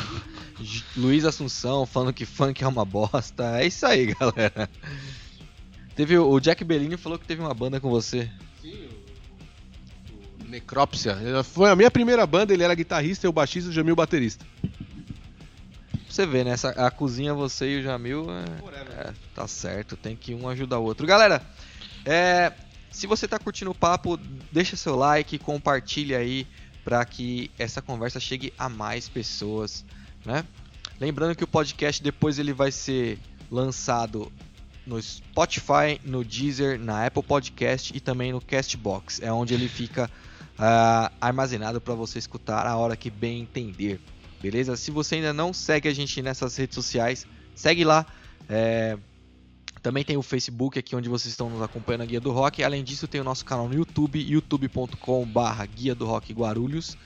Luiz 0.96 1.24
Assunção 1.24 1.86
falando 1.86 2.12
que 2.12 2.26
funk 2.26 2.62
é 2.62 2.68
uma 2.68 2.84
bosta. 2.84 3.58
É 3.58 3.66
isso 3.66 3.84
aí, 3.86 4.14
galera. 4.14 4.68
Teve 5.96 6.16
o 6.18 6.30
o 6.30 6.40
Jack 6.40 6.62
Bellini 6.62 6.96
falou 6.96 7.18
que 7.18 7.26
teve 7.26 7.40
uma 7.40 7.54
banda 7.54 7.80
com 7.80 7.90
você. 7.90 8.30
Necrópsia. 10.46 11.16
Foi 11.44 11.70
a 11.70 11.76
minha 11.76 11.90
primeira 11.90 12.26
banda, 12.26 12.52
ele 12.52 12.64
era 12.64 12.74
guitarrista, 12.74 13.26
eu 13.26 13.32
baixista 13.32 13.68
e 13.68 13.70
o 13.70 13.74
Jamil 13.74 13.96
baterista. 13.96 14.44
Você 16.10 16.26
vê, 16.26 16.42
né? 16.42 16.50
Essa, 16.50 16.70
a 16.70 16.90
cozinha, 16.90 17.32
você 17.32 17.76
e 17.76 17.80
o 17.80 17.82
Jamil. 17.82 18.26
É, 18.30 19.08
é, 19.08 19.14
tá 19.32 19.46
certo, 19.46 19.96
tem 19.96 20.16
que 20.16 20.34
um 20.34 20.48
ajudar 20.48 20.80
o 20.80 20.84
outro. 20.84 21.06
Galera, 21.06 21.40
é, 22.04 22.52
se 22.90 23.06
você 23.06 23.28
tá 23.28 23.38
curtindo 23.38 23.70
o 23.70 23.74
papo, 23.74 24.18
deixa 24.50 24.74
seu 24.74 24.96
like, 24.96 25.38
compartilha 25.38 26.18
aí 26.18 26.48
para 26.84 27.04
que 27.04 27.48
essa 27.56 27.80
conversa 27.80 28.18
chegue 28.18 28.52
a 28.58 28.68
mais 28.68 29.08
pessoas, 29.08 29.84
né? 30.24 30.44
Lembrando 30.98 31.36
que 31.36 31.44
o 31.44 31.46
podcast 31.46 32.02
depois 32.02 32.40
ele 32.40 32.52
vai 32.52 32.72
ser 32.72 33.16
lançado 33.48 34.32
no 34.84 35.00
Spotify, 35.00 36.00
no 36.04 36.24
Deezer, 36.24 36.78
na 36.78 37.06
Apple 37.06 37.22
Podcast 37.22 37.96
e 37.96 38.00
também 38.00 38.32
no 38.32 38.40
Castbox. 38.40 39.20
É 39.22 39.32
onde 39.32 39.54
ele 39.54 39.68
fica 39.68 40.10
ah, 40.58 41.12
armazenado 41.20 41.80
para 41.80 41.94
você 41.94 42.18
escutar 42.18 42.66
a 42.66 42.76
hora 42.76 42.96
que 42.96 43.10
bem 43.10 43.40
entender. 43.40 44.00
Beleza? 44.40 44.76
Se 44.76 44.90
você 44.90 45.16
ainda 45.16 45.32
não 45.32 45.52
segue 45.52 45.88
a 45.88 45.94
gente 45.94 46.20
nessas 46.22 46.56
redes 46.56 46.74
sociais, 46.74 47.26
segue 47.54 47.84
lá. 47.84 48.06
É, 48.48 48.96
Também 49.82 50.04
tem 50.04 50.16
o 50.16 50.22
Facebook 50.22 50.78
aqui 50.78 50.94
onde 50.96 51.08
vocês 51.08 51.32
estão 51.32 51.48
nos 51.48 51.62
acompanhando 51.62 52.02
a 52.02 52.06
Guia 52.06 52.20
do 52.20 52.30
Rock. 52.32 52.62
Além 52.62 52.82
disso, 52.84 53.06
tem 53.08 53.20
o 53.20 53.24
nosso 53.24 53.44
canal 53.44 53.66
no 53.68 53.74
YouTube, 53.74 54.18
youtube.com/barra 54.20 55.64
Guia 55.66 55.94
do 55.94 56.04
Rock 56.06 56.32
Guarulhos. 56.32 56.96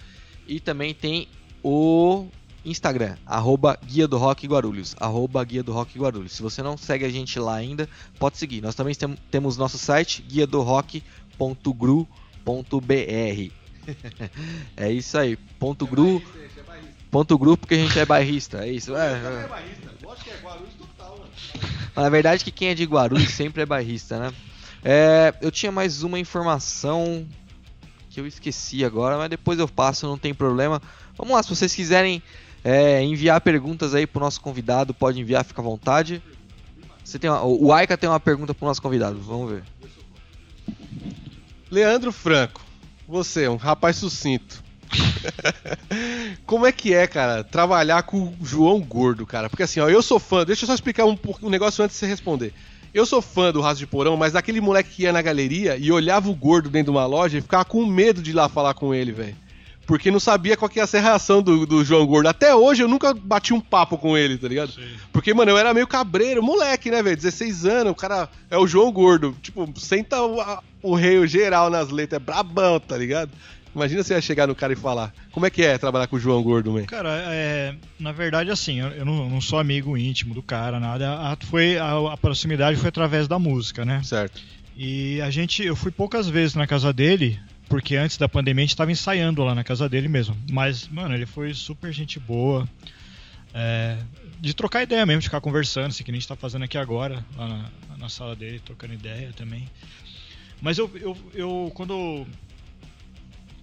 E 0.47 0.59
também 0.61 0.93
tem 0.95 1.29
o 1.63 2.27
Instagram, 2.65 3.17
arroba 3.27 3.79
Guia 3.85 4.09
do 4.09 4.17
Rock 4.17 4.47
Guarulhos, 4.47 4.97
arroba 4.99 5.45
Guia 5.45 5.63
do 5.63 5.73
Rock 5.73 5.99
Guarulhos. 5.99 6.33
Se 6.33 6.43
você 6.43 6.63
não 6.63 6.77
segue 6.77 7.05
a 7.05 7.09
gente 7.11 7.39
lá 7.39 7.55
ainda, 7.57 7.89
pode 8.19 8.39
seguir. 8.39 8.61
Nós 8.61 8.75
também 8.75 8.95
tem- 8.95 9.17
temos 9.31 9.57
nosso 9.57 9.77
site, 9.79 10.23
guia 10.23 10.47
do 10.47 10.61
rock.gru.br. 10.63 12.05
é 14.77 14.91
isso 14.91 15.19
aí, 15.19 15.37
ponto 15.59 15.87
gru, 15.87 16.23
ponto 17.15 17.39
gru 17.39 17.57
porque 17.57 17.75
a 17.75 17.79
gente 17.79 17.97
é 17.97 18.05
bairrista, 18.05 18.67
é 18.67 18.73
isso. 18.73 18.93
É, 18.97 19.13
é. 19.13 19.49
Mas 21.95 22.03
Na 22.03 22.09
verdade 22.09 22.43
que 22.43 22.51
quem 22.51 22.71
é 22.71 22.75
de 22.75 22.85
Guarulhos 22.85 23.31
sempre 23.31 23.63
é 23.63 23.67
bairrista, 23.67 24.19
né? 24.19 24.33
É, 24.83 25.33
eu 25.41 25.53
tinha 25.53 25.71
mais 25.71 26.03
uma 26.03 26.19
informação 26.19 27.25
que 28.11 28.19
eu 28.19 28.27
esqueci 28.27 28.85
agora, 28.85 29.17
mas 29.17 29.31
depois 29.31 29.61
eu 29.61 29.69
passo, 29.69 30.09
não 30.09 30.19
tem 30.19 30.35
problema. 30.35 30.83
Vamos 31.17 31.35
lá, 31.35 31.43
se 31.45 31.51
vocês 31.51 31.73
quiserem 31.73 32.21
é, 32.65 33.01
enviar 33.05 33.41
perguntas 33.41 33.95
aí 33.95 34.09
pro 34.09 34.19
nosso 34.19 34.41
convidado, 34.41 34.93
pode 34.93 35.21
enviar, 35.21 35.45
fica 35.45 35.61
à 35.61 35.65
vontade. 35.65 36.21
Você 37.05 37.17
tem 37.17 37.31
uma- 37.31 37.45
o 37.45 37.73
Aika 37.73 37.97
tem 37.97 38.09
uma 38.11 38.19
pergunta 38.19 38.53
pro 38.53 38.67
nosso 38.67 38.83
convidado, 38.83 39.21
vamos 39.21 39.53
ver. 39.53 39.63
Leandro 41.71 42.11
Franco, 42.11 42.61
você, 43.07 43.47
um 43.47 43.55
rapaz 43.57 43.95
sucinto. 43.97 44.64
Como 46.47 46.67
é 46.67 46.73
que 46.73 46.93
é, 46.95 47.07
cara, 47.07 47.43
trabalhar 47.45 48.03
com 48.03 48.19
o 48.19 48.37
João 48.45 48.81
Gordo, 48.81 49.27
cara? 49.27 49.49
Porque 49.49 49.63
assim, 49.63 49.81
ó, 49.81 49.89
eu 49.89 50.03
sou 50.03 50.19
fã, 50.19 50.45
deixa 50.45 50.65
eu 50.65 50.67
só 50.69 50.75
explicar 50.75 51.05
um, 51.05 51.17
pouco- 51.17 51.47
um 51.47 51.51
negócio 51.51 51.83
antes 51.85 51.95
de 51.97 52.01
você 52.01 52.07
responder. 52.07 52.53
Eu 52.93 53.05
sou 53.05 53.21
fã 53.21 53.51
do 53.53 53.61
Raso 53.61 53.81
de 53.81 53.87
Porão, 53.87 54.17
mas 54.17 54.33
daquele 54.33 54.61
moleque 54.61 54.91
que 54.91 55.03
ia 55.03 55.13
na 55.13 55.21
galeria 55.23 55.77
e 55.77 55.91
olhava 55.91 56.31
o 56.31 56.35
gordo 56.35 56.71
dentro 56.71 56.93
de 56.93 56.97
uma 56.99 57.07
loja 57.07 57.39
e 57.39 57.41
ficava 57.41 57.65
com 57.65 57.85
medo 57.85 58.23
de 58.23 58.31
ir 58.31 58.35
lá 58.35 58.49
falar 58.49 58.75
com 58.75 58.95
ele, 58.95 59.11
velho. 59.13 59.37
Porque 59.87 60.11
não 60.11 60.21
sabia 60.21 60.57
qual 60.57 60.69
que 60.69 60.79
ia 60.79 60.87
ser 60.87 60.99
a 60.99 61.01
reação 61.03 61.43
do, 61.43 61.67
do 61.67 61.85
João 61.85 62.07
Gordo. 62.07 62.27
Até 62.29 62.55
hoje 62.55 62.83
eu 62.83 62.89
nunca 62.89 63.13
bati 63.13 63.53
um 63.53 63.61
papo 63.61 63.99
com 63.99 64.17
ele, 64.17 64.39
tá 64.39 64.49
ligado? 64.49 64.73
Porque, 65.13 65.35
mano, 65.35 65.51
eu 65.51 65.59
era 65.59 65.75
meio 65.75 65.87
cabreiro, 65.87 66.43
moleque, 66.43 66.91
né, 66.91 67.03
velho? 67.03 67.17
16 67.17 67.67
anos, 67.67 67.93
o 67.93 67.95
cara 67.95 68.29
é 68.51 68.57
o 68.57 68.67
João 68.67 68.91
Gordo. 68.91 69.37
Tipo, 69.43 69.71
senta 69.79 70.23
o, 70.23 70.41
a- 70.41 70.63
o 70.83 70.95
rei 70.95 71.27
geral 71.27 71.69
nas 71.69 71.91
letras, 71.91 72.19
é 72.23 72.25
brabão, 72.25 72.81
tá 72.81 72.97
ligado? 72.97 73.31
Imagina 73.75 74.03
você 74.03 74.15
ia 74.15 74.21
chegar 74.21 74.47
no 74.47 74.55
cara 74.55 74.73
e 74.73 74.77
falar. 74.77 75.13
Como 75.33 75.45
é 75.45 75.51
que 75.51 75.63
é 75.63 75.77
trabalhar 75.77 76.07
com 76.07 76.17
o 76.17 76.21
João 76.21 76.43
Gordo, 76.43 76.73
man? 76.73 76.85
Cara, 76.85 77.11
é, 77.29 77.75
na 77.99 78.13
verdade, 78.13 78.51
assim, 78.51 78.81
eu, 78.81 78.89
eu 78.89 79.05
não, 79.05 79.29
não 79.29 79.41
sou 79.41 79.59
amigo 79.59 79.97
íntimo 79.97 80.33
do 80.33 80.43
cara, 80.43 80.79
nada. 80.79 81.13
A, 81.13 81.37
foi, 81.47 81.77
a, 81.79 82.13
a 82.13 82.17
proximidade 82.17 82.79
foi 82.79 82.89
através 82.89 83.27
da 83.27 83.39
música, 83.39 83.85
né? 83.85 84.03
Certo. 84.05 84.41
E 84.77 85.21
a 85.21 85.31
gente, 85.31 85.63
eu 85.65 85.75
fui 85.75 85.91
poucas 85.91 86.29
vezes 86.29 86.55
na 86.55 86.67
casa 86.67 86.93
dele, 86.93 87.39
porque 87.69 87.97
antes 87.97 88.17
da 88.17 88.29
pandemia 88.29 88.65
a 88.65 88.67
gente 88.67 88.77
tava 88.77 88.93
ensaiando 88.93 89.43
lá 89.43 89.55
na 89.55 89.65
casa 89.65 89.89
dele 89.89 90.09
mesmo. 90.09 90.37
Mas, 90.51 90.87
mano, 90.89 91.15
ele 91.15 91.27
foi 91.27 91.53
super 91.55 91.93
gente 91.93 92.21
boa. 92.21 92.69
é, 93.53 93.99
de 94.41 94.53
trocar 94.53 94.83
ideia 94.83 95.07
mesmo, 95.07 95.21
de 95.21 95.27
ficar 95.29 95.41
conversando, 95.41 95.87
assim, 95.87 96.05
que 96.05 96.13
nem 96.13 96.19
a 96.19 96.21
gente 96.21 96.29
tá 96.29 96.37
fazendo 96.37 96.65
aqui 96.65 96.77
agora, 96.77 97.25
lá 97.37 97.49
na, 97.49 97.97
na 97.97 98.09
sala 98.09 98.37
dele, 98.37 98.61
trocando 98.65 98.93
ideia 98.93 99.33
também. 99.35 99.69
Mas 100.61 100.79
eu, 100.79 100.91
eu, 100.95 101.17
eu 101.35 101.73
quando 101.75 102.27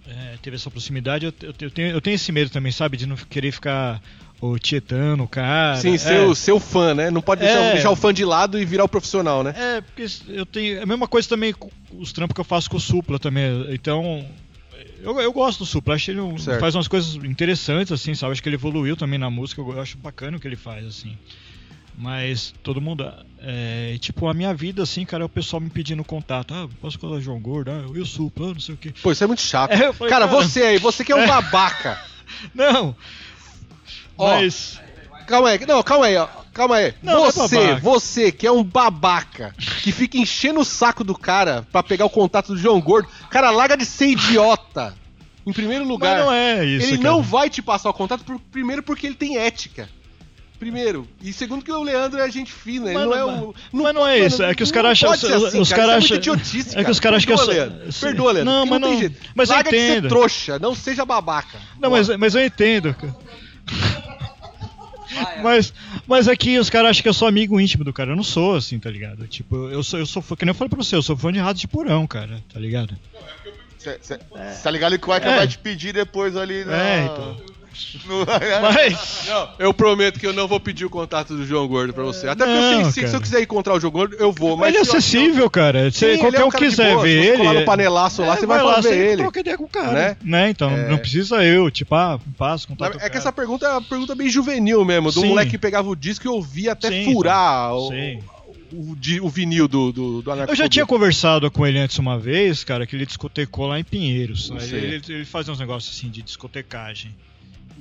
é, 0.08 0.36
teve 0.42 0.56
essa 0.56 0.70
proximidade, 0.70 1.26
eu, 1.26 1.32
eu, 1.42 1.70
tenho, 1.70 1.90
eu 1.90 2.00
tenho 2.00 2.14
esse 2.14 2.32
medo 2.32 2.50
também, 2.50 2.72
sabe? 2.72 2.96
De 2.96 3.06
não 3.06 3.16
querer 3.16 3.52
ficar 3.52 4.00
o 4.40 4.58
tietando 4.58 5.22
o 5.22 5.28
cara. 5.28 5.76
Sim, 5.76 5.94
é. 5.94 5.98
seu, 5.98 6.34
seu 6.34 6.58
fã, 6.58 6.94
né? 6.94 7.10
Não 7.10 7.22
pode 7.22 7.42
deixar, 7.42 7.60
É. 7.60 7.72
deixar 7.74 7.90
o 7.90 7.96
fã 7.96 8.12
de 8.12 8.24
lado 8.24 8.58
e 8.58 8.64
virar 8.64 8.84
o 8.84 8.88
profissional, 8.88 9.44
né? 9.44 9.54
É, 9.56 9.80
porque 9.80 10.04
eu 10.28 10.44
tenho. 10.44 10.78
É 10.78 10.82
a 10.82 10.86
mesma 10.86 11.06
coisa 11.06 11.28
também 11.28 11.52
com 11.52 11.70
os 11.96 12.12
trampos 12.12 12.34
que 12.34 12.40
eu 12.40 12.44
faço 12.44 12.68
com 12.68 12.76
o 12.76 12.80
Supla 12.80 13.18
também. 13.18 13.66
Então. 13.72 14.26
Eu, 15.00 15.20
eu 15.20 15.32
gosto 15.32 15.60
do 15.60 15.66
Supla, 15.66 15.94
acho 15.94 16.04
que 16.06 16.10
ele 16.12 16.38
Certo. 16.38 16.60
faz 16.60 16.76
umas 16.76 16.86
coisas 16.86 17.16
interessantes, 17.24 17.92
assim, 17.92 18.14
sabe? 18.14 18.32
Acho 18.32 18.42
que 18.42 18.48
ele 18.48 18.54
evoluiu 18.54 18.96
também 18.96 19.18
na 19.18 19.28
música, 19.28 19.60
eu 19.60 19.80
acho 19.80 19.98
bacana 19.98 20.36
o 20.36 20.40
que 20.40 20.46
ele 20.46 20.54
faz, 20.56 20.86
assim. 20.86 21.18
Mas 21.96 22.54
todo 22.62 22.80
mundo. 22.80 23.10
É, 23.44 23.96
tipo, 24.00 24.28
a 24.28 24.34
minha 24.34 24.54
vida, 24.54 24.82
assim, 24.82 25.04
cara, 25.04 25.24
é 25.24 25.26
o 25.26 25.28
pessoal 25.28 25.60
me 25.60 25.68
pedindo 25.68 26.02
contato. 26.04 26.54
Ah, 26.54 26.68
posso 26.80 26.98
falar 26.98 27.20
João 27.20 27.40
Gordo? 27.40 27.70
Ah, 27.70 27.84
eu 27.94 28.06
Supla, 28.06 28.50
ah, 28.50 28.54
não 28.54 28.60
sei 28.60 28.74
o 28.74 28.78
quê. 28.78 28.94
Pô, 29.02 29.10
isso 29.12 29.24
é 29.24 29.26
muito 29.26 29.42
chato. 29.42 29.72
É, 29.72 29.92
falei, 29.92 30.12
cara, 30.12 30.26
cara- 30.28 30.42
você 30.42 30.62
aí, 30.62 30.78
você 30.78 31.04
que 31.04 31.12
é 31.12 31.16
um 31.16 31.26
babaca. 31.26 32.00
Não! 32.54 32.94
Ó, 34.16 34.28
Mas. 34.28 34.80
Calma 35.26 35.50
aí, 35.50 35.66
não, 35.66 35.82
calma 35.82 36.06
aí, 36.06 36.16
ó. 36.16 36.26
Calma 36.52 36.76
aí. 36.76 36.94
Não, 37.02 37.26
é 37.26 37.30
você, 37.32 37.56
babaca. 37.56 37.80
você 37.80 38.32
que 38.32 38.46
é 38.46 38.50
um 38.52 38.62
babaca, 38.64 39.54
que 39.82 39.92
fica 39.92 40.18
enchendo 40.18 40.60
o 40.60 40.64
saco 40.64 41.04
do 41.04 41.14
cara 41.16 41.66
pra 41.70 41.82
pegar 41.82 42.04
o 42.04 42.10
contato 42.10 42.48
do 42.48 42.58
João 42.58 42.80
Gordo, 42.80 43.08
cara, 43.30 43.50
larga 43.50 43.76
de 43.76 43.86
ser 43.86 44.08
idiota. 44.08 44.94
Em 45.46 45.52
primeiro 45.52 45.84
lugar. 45.84 46.16
Mas 46.16 46.24
não 46.26 46.32
é 46.32 46.64
isso. 46.64 46.86
ele 46.86 46.98
cara. 46.98 47.10
não 47.10 47.22
vai 47.22 47.48
te 47.48 47.62
passar 47.62 47.88
o 47.88 47.94
contato, 47.94 48.24
por- 48.24 48.38
primeiro 48.50 48.82
porque 48.82 49.06
ele 49.06 49.14
tem 49.16 49.38
ética. 49.38 49.88
Primeiro. 50.62 51.08
E 51.20 51.32
segundo 51.32 51.64
que 51.64 51.72
o 51.72 51.82
Leandro 51.82 52.20
é 52.20 52.30
gente 52.30 52.52
fina, 52.52 52.86
ele 52.86 52.94
Mas 52.94 53.04
não 53.04 53.14
é 53.14 53.18
não- 53.18 53.44
o. 53.48 53.54
mas 53.72 53.94
não 53.94 54.06
é 54.06 54.18
isso, 54.20 54.40
é 54.44 54.54
que 54.54 54.62
os 54.62 54.68
não 54.70 54.74
caras 54.76 54.92
acham- 54.92 55.10
assim, 55.10 55.58
os 55.60 55.72
cara, 55.72 55.98
isso 55.98 56.14
é 56.14 56.16
idiotice, 56.18 56.78
é 56.78 56.84
que 56.84 56.90
os 56.92 57.00
cara. 57.00 57.16
caras 57.16 57.16
acham 57.16 57.26
que 57.26 57.32
eu 57.32 57.36
Perdoa, 57.36 57.54
sou- 57.54 57.54
Leandro. 57.54 58.00
Perdoa, 58.00 58.32
Leandro. 58.32 58.52
Não, 58.54 58.66
mas 58.66 58.80
tem 58.80 58.90
não- 58.92 58.98
jeito. 59.00 59.16
mas 59.34 59.48
eu 59.48 59.54
Larga 59.56 59.70
de 59.72 59.76
ser 59.76 59.90
entendo. 59.90 60.08
trouxa, 60.08 60.58
não 60.60 60.72
seja 60.76 61.04
babaca. 61.04 61.58
Não, 61.80 61.90
mas, 61.90 62.08
mas 62.16 62.34
eu 62.36 62.44
entendo. 62.46 62.94
cara. 62.94 63.16
Mas, 65.42 65.74
mas 66.06 66.28
aqui 66.28 66.58
os 66.58 66.70
caras 66.70 66.90
acham 66.90 67.02
que 67.02 67.08
eu 67.08 67.12
sou 67.14 67.26
amigo 67.28 67.60
íntimo 67.60 67.82
do 67.84 67.92
cara. 67.92 68.12
Eu 68.12 68.16
não 68.16 68.22
sou, 68.22 68.54
assim, 68.56 68.78
tá 68.78 68.88
ligado? 68.88 69.26
Tipo, 69.26 69.68
eu 69.68 69.82
sou, 69.82 69.98
eu 69.98 70.06
sou 70.06 70.22
fã, 70.22 70.34
que 70.36 70.44
nem 70.44 70.50
eu 70.50 70.54
falei 70.54 70.68
pra 70.70 70.78
você, 70.78 70.94
eu 70.96 71.02
sou 71.02 71.16
fã 71.16 71.32
de 71.32 71.38
Ratos 71.40 71.60
de 71.60 71.68
Porão, 71.68 72.06
cara, 72.06 72.40
tá 72.52 72.58
ligado? 72.60 72.96
Você 73.78 74.16
tá 74.62 74.70
ligado 74.70 74.96
que 74.96 75.08
o 75.08 75.12
Aika 75.12 75.28
É. 75.28 75.36
vai 75.38 75.48
te 75.48 75.58
pedir 75.58 75.92
depois 75.92 76.36
ali 76.36 76.64
na... 76.64 76.76
É, 76.80 77.04
então. 77.04 77.36
No- 78.06 78.26
Mas. 78.60 79.28
Eu 79.58 79.72
prometo 79.72 80.18
que 80.20 80.26
eu 80.26 80.32
não 80.32 80.46
vou 80.46 80.60
pedir 80.60 80.84
o 80.84 80.90
contato 80.90 81.36
do 81.36 81.44
João 81.46 81.66
Gordo 81.66 81.92
pra 81.92 82.02
você. 82.04 82.28
Até 82.28 82.44
porque 82.44 82.58
eu 82.58 82.80
Não, 82.82 82.90
sei 82.92 83.04
que 83.04 83.08
se 83.10 83.16
eu 83.16 83.20
quiser 83.20 83.42
encontrar 83.42 83.74
o 83.74 83.80
João 83.80 83.92
Gordo, 83.92 84.16
eu 84.18 84.32
vou. 84.32 84.56
Mas 84.56 84.68
ele 84.68 84.78
é 84.78 84.84
se 84.84 84.90
eu- 84.90 84.98
acessível, 84.98 85.50
cara. 85.50 85.90
Se 85.90 86.12
Sim, 86.14 86.18
qualquer 86.18 86.40
é 86.40 86.44
um 86.44 86.48
um 86.48 86.50
de 86.50 86.56
quiser 86.56 86.92
boa, 86.94 87.02
se 87.06 87.08
ver 87.12 87.22
você 87.22 87.28
ele. 87.30 87.38
colar 87.38 87.54
no 87.54 87.64
panelaço 87.64 88.22
lá, 88.22 88.34
é, 88.34 88.36
você 88.36 88.46
vai 88.46 88.62
lá 88.62 88.80
ver 88.80 88.96
ele. 89.12 89.22
troca 89.22 89.40
ideia 89.40 89.56
com 89.58 89.64
o 89.64 89.68
cara. 89.68 89.92
Né? 89.92 90.16
Né? 90.22 90.50
Então 90.50 90.70
É. 90.70 90.88
não 90.88 90.98
precisa 90.98 91.44
eu, 91.44 91.70
tipo, 91.70 91.94
ah, 91.94 92.18
passo 92.38 92.68
contato. 92.68 92.98
É 93.00 93.08
que 93.10 93.16
essa 93.16 93.32
pergunta 93.32 93.66
é 93.66 93.70
uma 93.70 93.82
pergunta 93.82 94.14
bem 94.14 94.28
juvenil 94.28 94.84
mesmo, 94.84 95.10
do 95.12 95.20
Sim. 95.20 95.28
moleque 95.28 95.52
que 95.52 95.58
pegava 95.58 95.88
o 95.88 95.96
disco 95.96 96.26
e 96.26 96.28
ouvia 96.28 96.72
até 96.72 96.88
Sim, 96.90 97.12
furar 97.12 97.74
o, 97.74 97.88
Sim. 97.88 98.18
o, 98.72 98.96
di- 98.96 99.20
o 99.20 99.28
vinil 99.28 99.68
do, 99.68 99.92
do, 99.92 100.22
do 100.22 100.30
Eu 100.32 100.54
já 100.54 100.68
tinha 100.68 100.86
conversado 100.86 101.50
com 101.50 101.66
ele 101.66 101.78
antes 101.78 101.98
uma 101.98 102.18
vez, 102.18 102.64
cara, 102.64 102.86
que 102.86 102.96
ele 102.96 103.04
discotecou 103.06 103.66
lá 103.66 103.78
em 103.78 103.84
Pinheiros. 103.84 104.48
Não 104.50 104.56
Ele, 104.58 104.66
sei. 104.66 104.78
ele, 104.78 105.02
ele 105.08 105.24
fazia 105.24 105.52
uns 105.52 105.58
negócios 105.60 105.94
assim 105.96 106.08
de 106.10 106.22
discotecagem. 106.22 107.14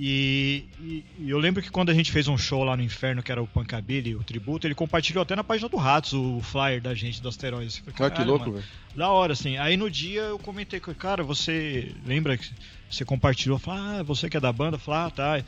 E, 0.03 0.65
e- 0.81 1.03
e 1.19 1.29
eu 1.29 1.37
lembro 1.37 1.61
que 1.61 1.69
quando 1.69 1.91
a 1.91 1.93
gente 1.93 2.11
fez 2.11 2.27
um 2.27 2.35
show 2.35 2.63
lá 2.63 2.75
no 2.75 2.81
Inferno, 2.81 3.21
que 3.21 3.31
era 3.31 3.39
o 3.39 3.45
Punkabilly, 3.45 4.15
o 4.15 4.23
tributo, 4.23 4.65
ele 4.65 4.73
compartilhou 4.73 5.21
até 5.21 5.35
na 5.35 5.43
página 5.43 5.69
do 5.69 5.77
Ratos 5.77 6.13
o 6.13 6.41
flyer 6.41 6.81
da 6.81 6.95
gente 6.95 7.21
do 7.21 7.29
Asteroides. 7.29 7.77
Falei, 7.77 7.93
Olha 7.99 8.09
que 8.09 8.15
"Caralho, 8.17 8.27
louco, 8.31 8.51
velho. 8.53 8.65
Da 8.95 9.09
hora, 9.09 9.33
assim. 9.33 9.57
Aí 9.57 9.77
no 9.77 9.91
dia 9.91 10.21
eu 10.21 10.39
comentei 10.39 10.79
com 10.79 10.89
ele, 10.89 10.99
cara, 10.99 11.23
você 11.23 11.91
lembra 12.03 12.35
que 12.35 12.49
você 12.89 13.05
compartilhou? 13.05 13.59
Falei, 13.59 13.99
ah, 13.99 14.03
você 14.03 14.27
que 14.27 14.35
é 14.35 14.39
da 14.39 14.51
banda? 14.51 14.79
Falei, 14.79 15.01
ah, 15.01 15.09
tá. 15.11 15.43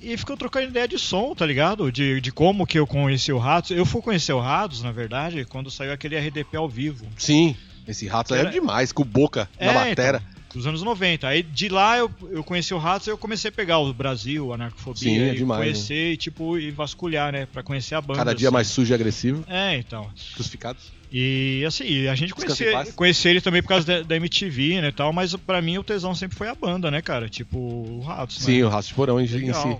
E 0.00 0.16
ficou 0.16 0.36
trocando 0.36 0.68
ideia 0.68 0.86
de 0.86 0.96
som, 0.96 1.34
tá 1.34 1.44
ligado? 1.44 1.90
De, 1.90 2.20
de 2.20 2.30
como 2.30 2.64
que 2.68 2.78
eu 2.78 2.86
conheci 2.86 3.32
o 3.32 3.38
Ratos. 3.38 3.72
Eu 3.72 3.84
fui 3.84 4.00
conhecer 4.00 4.32
o 4.32 4.38
Ratos, 4.38 4.80
na 4.80 4.92
verdade, 4.92 5.44
quando 5.44 5.72
saiu 5.72 5.92
aquele 5.92 6.16
RDP 6.16 6.56
ao 6.56 6.68
vivo. 6.68 7.04
Sim, 7.16 7.56
esse 7.86 8.06
rato 8.06 8.32
aí 8.32 8.38
é 8.38 8.42
Era- 8.44 8.50
demais, 8.52 8.92
com 8.92 9.02
o 9.02 9.04
Boca 9.04 9.48
na 9.60 9.72
batera. 9.72 10.22
então, 10.24 10.37
dos 10.58 10.66
anos 10.66 10.82
90. 10.82 11.26
Aí 11.26 11.42
de 11.42 11.68
lá 11.68 11.96
eu, 11.98 12.10
eu 12.30 12.44
conheci 12.44 12.74
o 12.74 12.78
Ratos 12.78 13.06
e 13.06 13.10
eu 13.10 13.16
comecei 13.18 13.48
a 13.48 13.52
pegar 13.52 13.78
o 13.78 13.92
Brasil, 13.94 14.52
a 14.52 14.54
Anarcofobia, 14.56 15.00
Sim, 15.02 15.20
é 15.20 15.34
demais, 15.34 15.60
conhecer 15.62 16.12
e 16.12 16.16
tipo, 16.16 16.58
e 16.58 16.70
vasculhar, 16.70 17.32
né? 17.32 17.46
Pra 17.46 17.62
conhecer 17.62 17.94
a 17.94 18.00
banda. 18.00 18.18
Cada 18.18 18.34
dia 18.34 18.48
assim. 18.48 18.54
mais 18.54 18.66
sujo 18.68 18.92
e 18.92 18.94
agressivo. 18.94 19.44
É, 19.48 19.76
então. 19.76 20.10
Crucificados. 20.34 20.92
E 21.10 21.64
assim, 21.66 22.06
a 22.06 22.14
gente 22.14 22.34
conhecia, 22.34 22.84
conhecia 22.94 23.30
ele 23.30 23.40
também 23.40 23.62
por 23.62 23.68
causa 23.68 23.86
da, 23.86 24.02
da 24.02 24.16
MTV, 24.16 24.82
né, 24.82 24.90
tal, 24.90 25.10
mas 25.10 25.34
pra 25.36 25.62
mim 25.62 25.78
o 25.78 25.82
tesão 25.82 26.14
sempre 26.14 26.36
foi 26.36 26.48
a 26.48 26.54
banda, 26.54 26.90
né, 26.90 27.00
cara? 27.00 27.30
Tipo, 27.30 27.56
o 27.58 28.00
Ratos, 28.00 28.36
Sim, 28.38 28.58
né? 28.58 28.66
o 28.66 28.68
Rato 28.68 28.88
de 28.88 28.94
Porão 28.94 29.18
em, 29.18 29.24
em 29.24 29.54
si. 29.54 29.76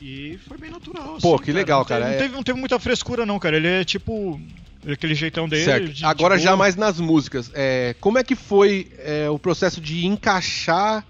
E 0.00 0.38
foi 0.46 0.58
bem 0.58 0.70
natural. 0.70 1.18
Pô, 1.20 1.34
assim, 1.34 1.44
que 1.44 1.52
legal, 1.52 1.80
Não 1.80 1.86
teve- 1.86 2.00
cara, 2.00 2.10
Não 2.10 2.16
é- 2.16 2.22
teve, 2.22 2.34
não 2.34 2.42
teve 2.42 2.60
muita 2.60 2.78
frescura, 2.78 3.24
não, 3.26 3.38
cara. 3.38 3.56
Ele 3.56 3.66
é 3.66 3.84
tipo. 3.84 4.40
Aquele 4.86 5.14
jeitão 5.14 5.48
dele. 5.48 5.64
Certo. 5.64 5.92
de- 5.92 6.04
Agora 6.04 6.36
de 6.36 6.42
já 6.44 6.56
mais 6.56 6.76
nas 6.76 6.98
músicas. 7.00 7.50
É, 7.54 7.94
como 8.00 8.18
é 8.18 8.24
que 8.24 8.34
foi 8.34 8.88
é, 8.98 9.28
o 9.30 9.38
processo 9.38 9.80
de 9.80 10.06
encaixar 10.06 11.04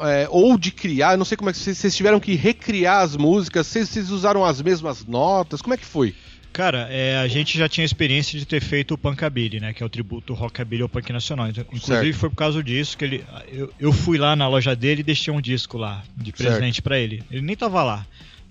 é, 0.00 0.26
ou 0.30 0.56
de 0.58 0.70
criar? 0.70 1.16
Não 1.16 1.24
sei 1.24 1.36
como 1.36 1.50
é 1.50 1.52
que 1.52 1.58
vocês, 1.58 1.96
tiveram 1.96 2.20
que 2.20 2.34
recriar 2.34 3.02
as 3.02 3.16
músicas. 3.16 3.66
Vocês, 3.66 3.88
vocês 3.88 4.10
usaram 4.10 4.44
as 4.44 4.60
mesmas 4.62 5.04
notas? 5.06 5.60
Como 5.62 5.74
é 5.74 5.76
que 5.76 5.84
foi? 5.86 6.14
Cara, 6.52 6.86
é, 6.88 7.16
a 7.18 7.26
gente 7.26 7.58
já 7.58 7.68
tinha 7.68 7.84
experiência 7.84 8.38
de 8.38 8.46
ter 8.46 8.60
feito 8.60 8.94
o 8.94 8.98
Punkabilly, 8.98 9.58
né? 9.58 9.72
Que 9.72 9.82
é 9.82 9.86
o 9.86 9.88
tributo 9.88 10.34
Rockabilly 10.34 10.82
ao 10.82 10.88
Punk 10.88 11.12
Nacional. 11.12 11.48
Então, 11.48 11.64
inclusive 11.64 11.86
Certo. 12.04 12.16
foi 12.16 12.30
por 12.30 12.36
causa 12.36 12.62
disso 12.62 12.96
que 12.96 13.04
ele. 13.04 13.24
Eu, 13.50 13.72
eu 13.80 13.92
fui 13.92 14.16
lá 14.18 14.36
na 14.36 14.46
loja 14.46 14.76
dele 14.76 15.00
e 15.00 15.02
deixei 15.04 15.34
um 15.34 15.40
disco 15.40 15.76
lá 15.76 16.04
de 16.16 16.30
presente 16.32 16.80
pra 16.80 16.96
ele. 16.96 17.24
Ele 17.28 17.42
nem 17.42 17.56
tava 17.56 17.82
lá. 17.82 18.06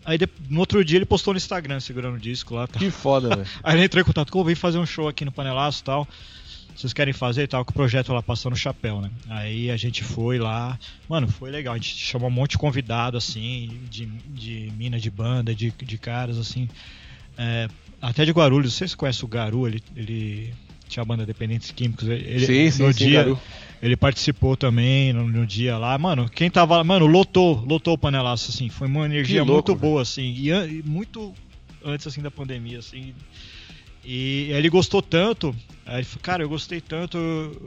Aí 0.06 0.18
no 0.50 0.60
outro 0.60 0.84
dia 0.84 0.98
ele 0.98 1.06
postou 1.06 1.34
no 1.34 1.38
Instagram 1.38 1.80
segurando 1.80 2.16
o 2.16 2.20
disco 2.20 2.56
lá. 2.56 2.68
Tá. 2.68 2.80
Que 2.80 2.92
foda, 2.92 3.30
velho. 3.36 3.48
Aí 3.64 3.76
ele 3.76 3.86
entrou 3.86 4.02
em 4.02 4.06
contato 4.06 4.32
com 4.32 4.44
vim 4.44 4.56
fazer 4.56 4.78
um 4.78 4.86
show 4.86 5.08
aqui 5.08 5.24
no 5.24 5.32
Panelaço 5.32 5.82
e 5.82 5.84
tal. 5.84 6.08
Vocês 6.76 6.92
querem 6.92 7.14
fazer 7.14 7.44
e 7.44 7.48
tal, 7.48 7.64
com 7.64 7.72
o 7.72 7.74
projeto 7.74 8.12
lá 8.12 8.22
passando 8.22 8.54
o 8.54 8.58
chapéu, 8.58 9.00
né? 9.00 9.12
Aí 9.30 9.70
a 9.70 9.78
gente 9.78 10.04
foi 10.04 10.40
lá. 10.40 10.78
Mano, 11.08 11.28
foi 11.28 11.52
legal. 11.52 11.76
A 11.76 11.78
gente 11.78 11.96
chamou 11.96 12.30
um 12.30 12.32
monte 12.32 12.52
de 12.52 12.58
convidado, 12.58 13.16
assim, 13.16 13.80
de, 13.90 14.06
de 14.06 14.74
mina 14.76 15.00
de 15.00 15.12
banda, 15.12 15.54
de, 15.54 15.72
de 15.72 15.98
caras, 16.00 16.38
assim. 16.38 16.68
É, 17.38 17.68
até 18.02 18.26
de 18.26 18.32
Guarulhos. 18.32 18.74
Vocês 18.74 18.96
conhecem 18.96 19.24
o 19.24 19.28
Garu? 19.28 19.68
Ele, 19.68 19.84
ele 19.96 20.54
tinha 20.88 21.04
a 21.04 21.06
banda 21.06 21.26
Dependentes 21.26 21.70
Químicos. 21.72 22.08
Ele, 22.08 22.46
sim, 22.46 22.72
sim, 22.72 22.84
no 22.84 22.92
sim, 22.92 23.06
dia, 23.06 23.24
Garu. 23.24 23.40
Ele 23.84 23.98
participou 23.98 24.56
também 24.56 25.12
no, 25.12 25.28
no 25.28 25.46
dia 25.46 25.78
lá. 25.78 25.98
Mano, 25.98 26.30
quem 26.30 26.50
tava 26.50 26.78
lá, 26.78 26.84
mano, 26.86 27.06
lotou, 27.06 27.64
lotou 27.68 27.94
o 27.96 27.98
panelaço, 27.98 28.50
assim. 28.50 28.70
Foi 28.70 28.88
uma 28.88 29.06
energia 29.06 29.44
louco, 29.44 29.72
muito 29.72 29.80
velho. 29.82 29.92
boa, 29.92 30.02
assim. 30.02 30.34
E, 30.38 30.50
an- 30.52 30.66
e 30.68 30.82
muito 30.82 31.34
antes, 31.84 32.08
assim, 32.08 32.22
da 32.22 32.32
pandemia, 32.32 32.80
assim. 32.80 33.14
E 34.06 34.50
aí 34.52 34.58
ele 34.58 34.70
gostou 34.70 35.02
tanto, 35.02 35.56
aí 35.86 35.96
ele 35.98 36.04
falou, 36.04 36.22
cara, 36.22 36.44
eu 36.44 36.50
gostei 36.50 36.82
tanto, 36.82 37.18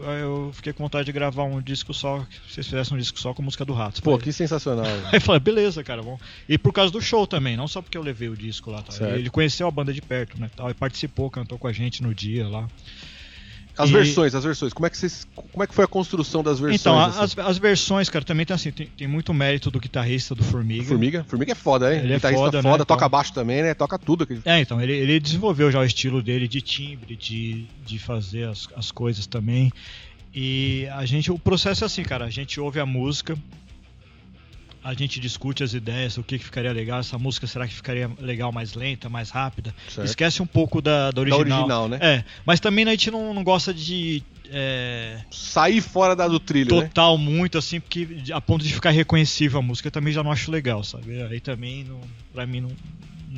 aí 0.06 0.20
eu 0.20 0.50
fiquei 0.52 0.70
com 0.72 0.82
vontade 0.84 1.06
de 1.06 1.12
gravar 1.12 1.44
um 1.44 1.62
disco 1.62 1.94
só, 1.94 2.18
que 2.46 2.52
vocês 2.52 2.66
fizessem 2.66 2.94
um 2.94 3.00
disco 3.00 3.18
só 3.18 3.32
com 3.32 3.40
música 3.42 3.64
do 3.64 3.72
Ratos. 3.72 4.00
Pô, 4.00 4.10
Falei, 4.12 4.24
que 4.24 4.32
sensacional. 4.34 4.84
Aí 4.84 5.14
eu 5.14 5.20
falei, 5.22 5.40
beleza, 5.40 5.82
cara, 5.82 6.02
vamos. 6.02 6.20
E 6.46 6.58
por 6.58 6.72
causa 6.74 6.92
do 6.92 7.00
show 7.00 7.26
também, 7.26 7.56
não 7.56 7.66
só 7.66 7.80
porque 7.80 7.96
eu 7.96 8.02
levei 8.02 8.28
o 8.28 8.36
disco 8.36 8.70
lá. 8.70 8.82
Tá? 8.82 8.92
Ele 9.18 9.30
conheceu 9.30 9.66
a 9.66 9.70
banda 9.70 9.94
de 9.94 10.02
perto, 10.02 10.38
né? 10.38 10.50
Tal, 10.54 10.70
e 10.70 10.74
participou, 10.74 11.30
cantou 11.30 11.58
com 11.58 11.68
a 11.68 11.72
gente 11.72 12.02
no 12.02 12.14
dia 12.14 12.46
lá. 12.46 12.68
As 13.78 13.90
E- 13.90 13.92
versões, 13.92 14.34
as 14.34 14.42
versões. 14.44 14.72
Como 14.72 14.86
é 14.86 14.90
que 14.90 14.96
vocês, 14.96 15.26
como 15.52 15.62
é 15.62 15.66
que 15.66 15.74
foi 15.74 15.84
a 15.84 15.88
construção 15.88 16.42
das 16.42 16.58
versões? 16.58 16.80
Então, 16.80 16.98
a- 16.98 17.06
assim? 17.06 17.20
as, 17.20 17.38
as 17.38 17.58
versões, 17.58 18.08
cara, 18.08 18.24
também 18.24 18.46
tem 18.46 18.54
assim, 18.54 18.70
tem, 18.70 18.86
tem 18.86 19.06
muito 19.06 19.34
mérito 19.34 19.70
do 19.70 19.78
guitarrista 19.78 20.34
do 20.34 20.42
Formiga. 20.42 20.84
Formiga? 20.84 21.24
Formiga 21.28 21.52
é 21.52 21.54
foda, 21.54 21.92
hein? 21.94 22.00
Ele 22.02 22.12
é 22.12 22.16
Guitarrista 22.16 22.44
foda, 22.46 22.62
foda, 22.62 22.78
né? 22.78 22.84
toca 22.84 23.00
Então- 23.04 23.08
baixo 23.10 23.32
também, 23.32 23.62
né? 23.62 23.74
Toca 23.74 23.98
tudo. 23.98 24.26
É, 24.44 24.60
então, 24.60 24.80
ele, 24.80 24.92
ele 24.94 25.20
desenvolveu 25.20 25.70
já 25.70 25.80
o 25.80 25.84
estilo 25.84 26.22
dele 26.22 26.48
de 26.48 26.60
timbre, 26.62 27.14
de, 27.16 27.66
de 27.84 27.98
fazer 27.98 28.48
as, 28.48 28.66
as 28.76 28.90
coisas 28.90 29.26
também. 29.26 29.70
E 30.34 30.86
a 30.92 31.04
gente, 31.06 31.30
o 31.30 31.38
processo 31.38 31.84
é 31.84 31.86
assim, 31.86 32.02
cara, 32.02 32.24
a 32.26 32.30
gente 32.30 32.60
ouve 32.60 32.78
a 32.80 32.86
música, 32.86 33.36
a 34.86 34.94
gente 34.94 35.18
discute 35.18 35.64
as 35.64 35.74
ideias, 35.74 36.16
o 36.16 36.22
que, 36.22 36.38
que 36.38 36.44
ficaria 36.44 36.72
legal, 36.72 37.00
essa 37.00 37.18
música 37.18 37.44
será 37.48 37.66
que 37.66 37.74
ficaria 37.74 38.08
legal 38.20 38.52
mais 38.52 38.74
lenta, 38.74 39.08
mais 39.08 39.30
rápida? 39.30 39.74
Certo. 39.88 40.06
Esquece 40.06 40.40
um 40.40 40.46
pouco 40.46 40.80
da, 40.80 41.06
da 41.06 41.10
Da 41.10 41.20
original. 41.22 41.40
original, 41.58 41.88
né? 41.88 41.98
É, 42.00 42.24
mas 42.44 42.60
também 42.60 42.86
a 42.86 42.90
gente 42.92 43.10
não, 43.10 43.34
não 43.34 43.42
gosta 43.42 43.74
de 43.74 44.22
é, 44.48 45.18
Sair 45.28 45.80
fora 45.80 46.14
da 46.14 46.28
do 46.28 46.38
trilho, 46.38 46.76
né? 46.76 46.82
total 46.82 47.18
muito 47.18 47.58
assim, 47.58 47.80
porque 47.80 48.06
a 48.32 48.40
ponto 48.40 48.64
de 48.64 48.72
ficar 48.72 48.90
reconhecível 48.90 49.58
a 49.58 49.62
música 49.62 49.88
eu 49.88 49.92
também 49.92 50.12
já 50.12 50.22
não 50.22 50.30
acho 50.30 50.52
legal, 50.52 50.84
sabe? 50.84 51.20
Aí 51.20 51.40
também, 51.40 51.82
não, 51.82 52.00
pra 52.32 52.46
mim, 52.46 52.60
não. 52.60 52.70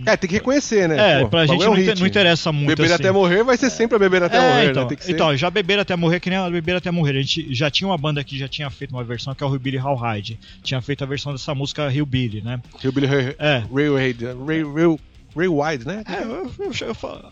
É, 0.06 0.16
tem 0.16 0.28
que 0.28 0.34
reconhecer, 0.36 0.88
né? 0.88 1.18
É, 1.18 1.20
Pô, 1.20 1.28
pra 1.28 1.46
gente 1.46 1.62
é 1.62 1.66
um 1.68 1.70
não, 1.74 1.76
hit. 1.80 2.00
não 2.00 2.06
interessa 2.06 2.50
muito. 2.52 2.68
Beber 2.76 2.84
assim. 2.92 2.94
até 2.94 3.10
morrer 3.10 3.42
vai 3.44 3.56
ser 3.56 3.70
sempre 3.70 3.96
a 3.96 3.98
beber 3.98 4.22
até 4.22 4.36
É, 4.36 4.40
morrer, 4.40 4.70
então, 4.70 4.82
né? 4.82 4.88
Tem 4.88 4.96
que 4.98 5.04
ser. 5.04 5.12
então, 5.12 5.36
já 5.36 5.50
beber 5.50 5.78
até 5.78 5.94
morrer, 5.96 6.20
que 6.20 6.30
nem 6.30 6.38
a 6.38 6.48
beber 6.50 6.76
até 6.76 6.90
morrer. 6.90 7.18
A 7.18 7.22
gente 7.22 7.54
já 7.54 7.70
tinha 7.70 7.88
uma 7.88 7.98
banda 7.98 8.22
que 8.24 8.38
já 8.38 8.48
tinha 8.48 8.68
feito 8.70 8.92
uma 8.92 9.04
versão, 9.04 9.34
que 9.34 9.42
é 9.42 9.46
o 9.46 9.50
Hillbilly 9.50 9.78
Howride. 9.78 10.38
Tinha 10.62 10.80
feito 10.80 11.04
a 11.04 11.06
versão 11.06 11.32
dessa 11.32 11.54
música 11.54 11.90
Hillbilly, 11.92 12.42
né? 12.42 12.60
Hillbilly 12.82 13.06
É. 13.38 13.62
Railway, 13.72 14.12
Ray, 14.12 14.62
Ray, 14.74 14.98
Ray 15.36 15.48
Wide, 15.48 15.86
né? 15.86 16.02
É, 16.08 16.22
eu, 16.22 16.50
eu, 16.58 16.72
eu 16.88 16.94
falo- 16.94 17.28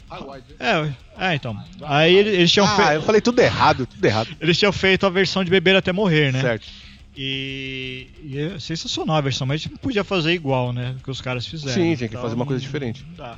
é, 0.61 1.29
é, 1.31 1.35
então. 1.35 1.57
Aí 1.83 2.15
eles, 2.15 2.35
eles 2.35 2.53
tinham 2.53 2.67
Ah, 2.67 2.77
fe- 2.77 2.97
eu 2.97 3.03
falei 3.03 3.21
tudo 3.21 3.41
errado, 3.41 3.87
tudo 3.87 4.05
errado. 4.05 4.29
eles 4.41 4.59
tinham 4.59 4.73
feito 4.73 5.07
a 5.07 5.11
versão 5.11 5.43
de 5.43 5.51
beber 5.51 5.75
até 5.77 5.93
morrer, 5.93 6.33
né? 6.33 6.41
Certo. 6.41 6.67
E, 7.17 8.09
e 8.23 8.39
é 8.39 8.59
sensacional 8.59 9.17
a 9.17 9.21
versão, 9.23 9.47
mas 9.47 9.55
a 9.55 9.63
gente 9.63 9.71
não 9.73 9.79
podia 9.79 10.05
fazer 10.05 10.33
igual, 10.33 10.73
né? 10.73 10.97
Que 11.03 11.11
os 11.11 11.21
caras 11.21 11.47
fizeram. 11.47 11.73
Sim, 11.73 11.97
tinha 11.97 12.09
que 12.09 12.15
Então, 12.15 12.21
fazer 12.23 12.35
uma 12.35 12.45
coisa 12.45 12.61
diferente. 12.61 13.05
Aí 13.19 13.37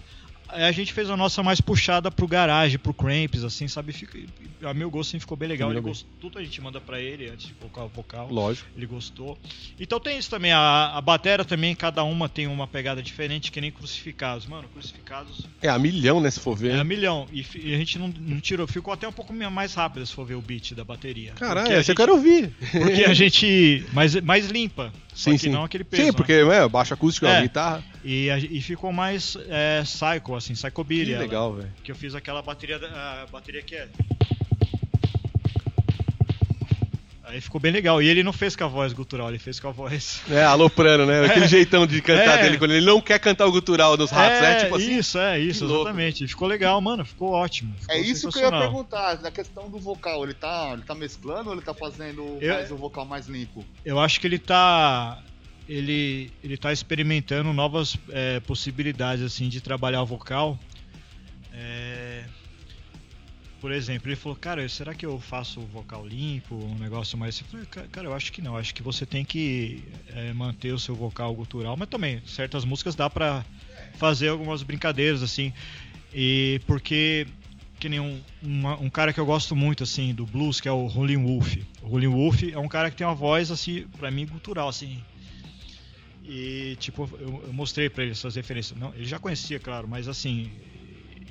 a 0.49 0.73
gente 0.73 0.93
fez 0.93 1.11
a 1.11 1.17
nossa 1.17 1.43
mais 1.43 1.61
puxada 1.61 2.11
pro 2.11 2.27
garage, 2.27 2.79
pro 2.79 2.95
Cramps, 2.95 3.45
assim, 3.45 3.69
sabe? 3.69 3.93
Fica, 3.93 4.19
a 4.63 4.75
meu 4.75 4.91
gosto 4.91 5.11
assim, 5.11 5.21
ficou 5.21 5.37
bem 5.37 5.49
legal. 5.49 5.71
Ele 5.71 5.81
gostou, 5.81 6.09
tudo 6.21 6.39
a 6.39 6.43
gente 6.43 6.61
manda 6.61 6.81
pra 6.81 7.01
ele 7.01 7.29
antes 7.29 7.47
de 7.49 7.55
colocar 7.55 7.85
o 7.85 7.89
vocal. 7.89 8.29
Lógico. 8.31 8.69
Ele 8.77 8.87
gostou. 8.87 9.39
Então 9.79 10.01
tem 10.01 10.19
isso 10.19 10.31
também, 10.31 10.53
a, 10.53 10.93
a 10.95 11.01
batera 11.01 11.45
também, 11.45 11.75
cada 11.75 12.03
uma 12.03 12.29
tem 12.29 12.47
uma 12.47 12.67
pegada 12.67 13.03
diferente, 13.03 13.53
que 13.53 13.61
nem 13.61 13.71
crucificados. 13.71 14.47
Mano, 14.47 14.69
crucificados 14.69 15.47
É, 15.63 15.69
a 15.69 15.79
milhão, 15.79 16.21
né, 16.21 16.31
se 16.31 16.41
for 16.41 16.57
ver. 16.57 16.73
é 16.73 16.79
a 16.81 16.85
milhão. 16.85 17.27
E, 17.33 17.45
e 17.57 17.75
a 17.75 17.77
gente 17.79 17.99
não, 17.99 18.09
não 18.09 18.41
tirou, 18.41 18.67
ficou 18.67 18.93
até 18.93 19.07
um 19.07 19.13
pouco 19.13 19.33
mais 19.33 19.75
rápido 19.75 20.07
se 20.07 20.13
for 20.13 20.25
ver 20.27 20.35
o 20.35 20.41
beat 20.43 20.73
da 20.75 20.85
bateria. 20.85 21.33
Caralho, 21.33 21.71
a 21.71 21.75
essa 21.75 21.93
eu 21.93 21.97
quero 21.97 22.15
ouvir. 22.15 22.53
Porque 22.73 23.05
a 23.05 23.13
gente. 23.15 23.85
Mais, 23.93 24.15
mais 24.21 24.49
limpa. 24.49 24.93
Só 25.19 25.31
Sim, 25.33 25.37
que 25.37 25.39
sim. 25.43 25.49
não 25.51 25.65
aquele 25.65 25.83
peso. 25.83 26.01
Sim, 26.01 26.09
né? 26.11 26.15
porque 26.17 26.33
é, 26.33 26.69
baixo 26.69 26.95
acústico, 26.95 27.27
É. 27.27 27.39
a 27.39 27.41
guitarra. 27.41 27.83
E, 28.05 28.29
e 28.53 28.63
ficou 28.63 28.93
mais 28.93 29.37
é, 29.49 29.83
psycho, 29.83 30.37
assim, 30.37 30.53
psychobilly. 30.53 31.13
Que 31.13 31.19
legal, 31.19 31.55
velho. 31.55 31.69
Que 31.83 31.91
eu 31.91 31.97
fiz 31.97 32.15
aquela 32.15 32.41
bateria. 32.41 32.77
A 32.77 33.27
bateria 33.27 33.61
que 33.61 33.75
é. 33.75 33.89
Aí 37.29 37.41
ficou 37.43 37.61
bem 37.61 37.71
legal. 37.71 38.01
E 38.03 38.09
ele 38.09 38.23
não 38.23 38.33
fez 38.33 38.57
com 38.57 38.65
a 38.65 38.67
voz 38.69 38.93
gutural, 38.95 39.29
ele 39.29 39.39
fez 39.39 39.61
com 39.61 39.69
a 39.69 39.71
voz. 39.71 40.23
É, 40.31 40.43
aloprando, 40.45 41.05
né? 41.05 41.27
Aquele 41.27 41.45
É. 41.45 41.49
jeitão 41.49 41.87
de 41.87 42.01
cantar 42.01 42.39
É. 42.39 42.43
dele, 42.43 42.57
quando 42.59 42.71
ele 42.73 42.87
não 42.87 43.01
quer 43.03 43.19
cantar 43.19 43.45
o 43.47 43.53
gutural 43.53 43.97
dos 43.99 44.11
ratos, 44.11 44.41
né? 44.41 44.53
é, 44.53 44.65
Tipo 44.65 44.77
assim. 44.77 44.99
isso, 44.99 45.19
é, 45.19 45.39
isso, 45.39 45.65
exatamente. 45.67 46.27
Ficou 46.27 46.49
legal, 46.49 46.81
mano. 46.81 47.05
Ficou 47.05 47.33
ótimo. 47.33 47.75
Ficou 47.79 47.95
É 47.95 47.99
isso 48.01 48.31
que 48.31 48.39
eu 48.39 48.45
ia 48.45 48.51
perguntar, 48.59 49.21
na 49.21 49.31
questão 49.31 49.69
do 49.69 49.79
vocal, 49.79 50.25
ele 50.25 50.33
tá, 50.35 50.71
ele 50.73 50.83
tá 50.83 50.95
mesclando 50.95 51.51
ou 51.51 51.55
ele 51.57 51.63
tá 51.63 51.75
fazendo 51.75 52.39
Eu- 52.41 52.55
mais 52.55 52.71
o 52.71 52.77
vocal 52.77 53.05
mais 53.05 53.27
limpo? 53.29 53.63
Eu 53.85 54.01
acho 54.01 54.19
que 54.21 54.27
ele 54.27 54.39
tá. 54.39 55.19
Ele, 55.69 56.33
ele 56.43 56.57
tá 56.57 56.73
experimentando 56.73 57.53
novas 57.53 57.95
é, 58.11 58.41
possibilidades 58.41 59.23
assim 59.23 59.51
de 59.51 59.61
trabalhar 59.61 60.01
o 60.01 60.07
vocal. 60.07 60.59
É, 61.53 62.25
por 63.61 63.73
exemplo, 63.73 64.09
ele 64.09 64.17
falou, 64.17 64.37
cara, 64.37 64.69
será 64.69 64.95
que 64.95 65.05
eu 65.05 65.19
faço 65.21 65.61
vocal 65.63 66.07
limpo, 66.07 66.55
um 66.55 66.75
negócio 66.79 67.17
mais. 67.19 67.39
Eu 67.41 67.47
falei, 67.47 67.67
"Ca- 67.67 67.87
cara, 67.91 68.07
eu 68.09 68.15
acho 68.15 68.33
que 68.33 68.41
não. 68.43 68.57
Acho 68.57 68.75
que 68.75 68.83
você 68.83 69.05
tem 69.05 69.25
que 69.25 69.83
é, 70.15 70.33
manter 70.33 70.73
o 70.73 70.79
seu 70.79 70.95
vocal 70.95 71.35
gutural, 71.35 71.77
mas 71.77 71.89
também, 71.89 72.21
certas 72.27 72.65
músicas 72.65 72.95
dá 72.95 73.09
pra 73.11 73.45
fazer 73.95 74.29
algumas 74.29 74.63
brincadeiras 74.63 75.23
assim. 75.23 75.53
E 76.15 76.61
porque 76.67 77.27
que 77.81 77.89
nem 77.89 78.01
um, 78.01 78.21
um 78.81 78.91
cara 78.91 79.13
que 79.13 79.21
eu 79.21 79.27
gosto 79.27 79.55
muito 79.55 79.85
assim 79.85 80.13
do 80.13 80.27
blues, 80.27 80.61
que 80.61 80.69
é 80.69 80.73
o 80.73 80.87
Rolling 80.87 81.23
Wolf. 81.23 81.57
O 81.83 81.87
Rolling 81.89 82.09
Wolf 82.09 82.43
é 82.45 82.59
um 82.59 82.67
cara 82.69 82.91
que 82.91 82.97
tem 82.97 83.07
uma 83.07 83.15
voz 83.15 83.51
assim, 83.53 83.87
para 83.99 84.11
mim 84.11 84.27
gutural 84.27 84.69
assim. 84.69 84.99
E 86.25 86.77
tipo, 86.81 87.09
eu, 87.21 87.43
eu 87.47 87.53
mostrei 87.53 87.89
pra 87.89 88.03
ele 88.03 88.13
essas 88.13 88.35
referências. 88.35 88.79
Não, 88.79 88.93
ele 88.95 89.07
já 89.07 89.19
conhecia, 89.19 89.59
claro, 89.59 89.89
mas 89.89 90.09
assim, 90.09 90.51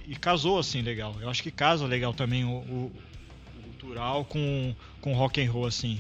e 0.08 0.16
casou 0.16 0.58
assim 0.58 0.82
legal. 0.82 1.16
Eu 1.22 1.30
acho 1.30 1.44
que 1.44 1.52
casa 1.52 1.86
legal 1.86 2.14
também 2.14 2.44
o, 2.46 2.50
o- 2.50 2.92
o 3.58 3.62
gutural 3.68 4.26
com 4.26 4.74
com 5.02 5.14
rock 5.14 5.42
and 5.42 5.52
roll 5.52 5.66
assim. 5.68 6.00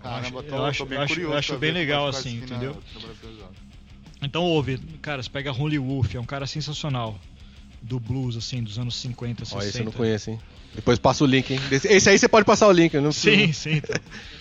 Caramba, 0.00 0.42
eu 0.46 0.64
acho, 0.64 0.78
tô 0.78 0.84
acho, 0.84 0.86
bem 0.86 0.98
eu 0.98 1.02
acho, 1.04 1.20
eu 1.20 1.34
acho 1.36 1.58
bem 1.58 1.72
legal 1.72 2.06
assim, 2.06 2.38
entendeu? 2.38 2.74
na-. 2.94 3.48
Então 4.22 4.42
ouve, 4.44 4.78
cara, 5.02 5.22
você 5.22 5.28
pega 5.30 5.52
Holy 5.52 5.78
Wolf, 5.78 6.14
é 6.14 6.20
um 6.20 6.24
cara 6.24 6.46
sensacional 6.46 7.18
do 7.82 7.98
blues 7.98 8.36
assim 8.36 8.62
dos 8.62 8.78
anos 8.78 8.94
50, 8.96 9.44
60. 9.44 9.56
Ó, 9.64 9.66
esse 9.68 9.78
eu 9.80 9.84
não 9.86 9.92
conheço, 9.92 10.30
hein? 10.30 10.40
Depois 10.74 10.98
passa 10.98 11.24
o 11.24 11.26
link, 11.26 11.52
hein? 11.52 11.60
Esse 11.70 12.08
aí 12.10 12.18
você 12.18 12.28
pode 12.28 12.44
passar 12.46 12.68
o 12.68 12.72
link. 12.72 12.94
eu 12.94 13.02
Não 13.02 13.12
Sim, 13.12 13.46
preciso- 13.48 13.60
sim. 13.60 13.74
então. 13.76 13.96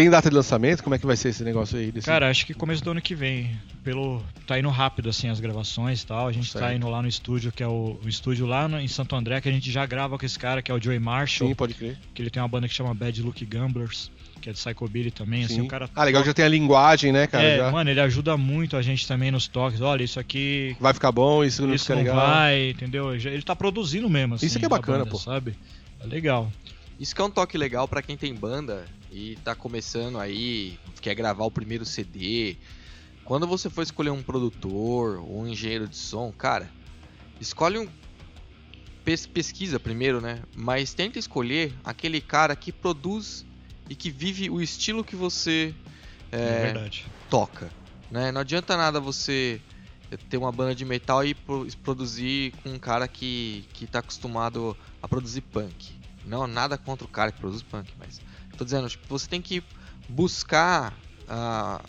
Tem 0.00 0.08
data 0.08 0.30
de 0.30 0.34
lançamento? 0.34 0.82
Como 0.82 0.94
é 0.94 0.98
que 0.98 1.04
vai 1.04 1.14
ser 1.14 1.28
esse 1.28 1.44
negócio 1.44 1.76
aí? 1.78 1.92
Desse... 1.92 2.06
Cara, 2.06 2.30
acho 2.30 2.46
que 2.46 2.54
começo 2.54 2.82
do 2.82 2.90
ano 2.90 3.02
que 3.02 3.14
vem. 3.14 3.54
Pelo 3.84 4.22
tá 4.46 4.58
indo 4.58 4.70
rápido 4.70 5.10
assim 5.10 5.28
as 5.28 5.40
gravações 5.40 6.00
e 6.00 6.06
tal. 6.06 6.26
A 6.26 6.32
gente 6.32 6.50
tá 6.50 6.60
Certo. 6.60 6.74
indo 6.74 6.88
lá 6.88 7.02
no 7.02 7.08
estúdio, 7.08 7.52
que 7.52 7.62
é 7.62 7.66
o, 7.68 8.00
o 8.02 8.08
estúdio 8.08 8.46
lá 8.46 8.66
no- 8.66 8.80
em 8.80 8.88
Santo 8.88 9.14
André, 9.14 9.42
que 9.42 9.48
a 9.50 9.52
gente 9.52 9.70
já 9.70 9.84
grava 9.84 10.18
com 10.18 10.24
esse 10.24 10.38
cara, 10.38 10.62
que 10.62 10.70
é 10.72 10.74
o 10.74 10.82
Joey 10.82 10.98
Marshall, 10.98 11.50
Sim, 11.50 11.54
pode 11.54 11.74
crer. 11.74 11.98
que 12.14 12.22
ele 12.22 12.30
tem 12.30 12.40
uma 12.42 12.48
banda 12.48 12.66
que 12.66 12.72
chama 12.72 12.94
Bad 12.94 13.22
Look 13.22 13.44
Gamblers, 13.44 14.10
que 14.40 14.48
é 14.48 14.52
de 14.54 14.58
Psychobilly 14.58 15.10
também, 15.10 15.44
assim, 15.44 15.56
Sim. 15.56 15.60
o 15.60 15.68
cara 15.68 15.90
Ah, 15.94 16.04
legal 16.04 16.22
que 16.22 16.28
já 16.28 16.32
tem 16.34 16.46
a 16.46 16.48
linguagem, 16.48 17.12
né, 17.12 17.26
cara? 17.26 17.44
é, 17.44 17.56
já. 17.58 17.70
mano, 17.70 17.90
ele 17.90 18.00
ajuda 18.00 18.38
muito 18.38 18.78
a 18.78 18.82
gente 18.82 19.06
também 19.06 19.30
nos 19.30 19.48
toques. 19.48 19.82
Olha, 19.82 20.02
isso 20.02 20.18
aqui 20.18 20.74
Vai 20.80 20.94
ficar 20.94 21.12
bom, 21.12 21.44
isso 21.44 21.66
não 21.66 21.74
isso 21.74 21.84
fica 21.84 21.96
não 21.96 22.02
legal. 22.04 22.16
vai, 22.16 22.70
entendeu? 22.70 23.14
Ele 23.14 23.42
tá 23.42 23.54
produzindo 23.54 24.08
mesmo 24.08 24.36
assim. 24.36 24.46
Isso 24.46 24.58
que 24.58 24.64
é 24.64 24.68
bacana, 24.68 25.00
banda, 25.00 25.10
pô. 25.10 25.18
sabe? 25.18 25.54
É 26.02 26.06
legal. 26.06 26.50
Isso 26.98 27.14
que 27.14 27.20
é 27.20 27.24
um 27.24 27.30
toque 27.30 27.58
legal 27.58 27.86
pra 27.86 28.00
quem 28.00 28.16
tem 28.16 28.34
banda 28.34 28.86
e 29.10 29.36
tá 29.44 29.54
começando 29.54 30.18
aí, 30.18 30.78
quer 31.00 31.14
gravar 31.14 31.44
o 31.44 31.50
primeiro 31.50 31.84
CD. 31.84 32.56
Quando 33.24 33.46
você 33.46 33.68
for 33.70 33.82
escolher 33.82 34.10
um 34.10 34.22
produtor 34.22 35.18
ou 35.18 35.40
um 35.42 35.46
engenheiro 35.48 35.86
de 35.88 35.96
som, 35.96 36.32
cara, 36.32 36.70
escolhe 37.40 37.78
um. 37.78 37.88
pes- 39.04 39.26
pesquisa 39.26 39.78
primeiro, 39.80 40.20
né? 40.20 40.42
Mas 40.54 40.94
tenta 40.94 41.18
escolher 41.18 41.72
aquele 41.84 42.20
cara 42.20 42.54
que 42.56 42.72
produz 42.72 43.44
e 43.88 43.94
que 43.94 44.10
vive 44.10 44.50
o 44.50 44.60
estilo 44.60 45.04
que 45.04 45.16
você 45.16 45.74
É, 46.32 46.36
é, 46.76 46.90
toca. 47.28 47.70
Né? 48.10 48.30
Não 48.32 48.40
adianta 48.40 48.76
nada 48.76 49.00
você 49.00 49.60
ter 50.28 50.36
uma 50.36 50.50
banda 50.52 50.74
de 50.74 50.84
metal 50.84 51.24
e 51.24 51.34
pro- 51.34 51.66
produzir 51.84 52.52
com 52.62 52.70
um 52.70 52.78
cara 52.78 53.06
que, 53.08 53.64
que 53.72 53.86
tá 53.86 54.00
acostumado 54.00 54.76
a 55.02 55.06
produzir 55.08 55.40
punk. 55.42 55.92
Não, 56.24 56.46
nada 56.46 56.76
contra 56.76 57.04
o 57.04 57.08
cara 57.08 57.30
que 57.32 57.38
produz 57.40 57.62
punk, 57.62 57.88
mas 57.98 58.20
tô 58.60 58.64
dizendo, 58.64 58.88
tipo, 58.88 59.06
você 59.08 59.26
tem 59.26 59.40
que 59.40 59.62
buscar 60.08 60.94
ah, 61.26 61.82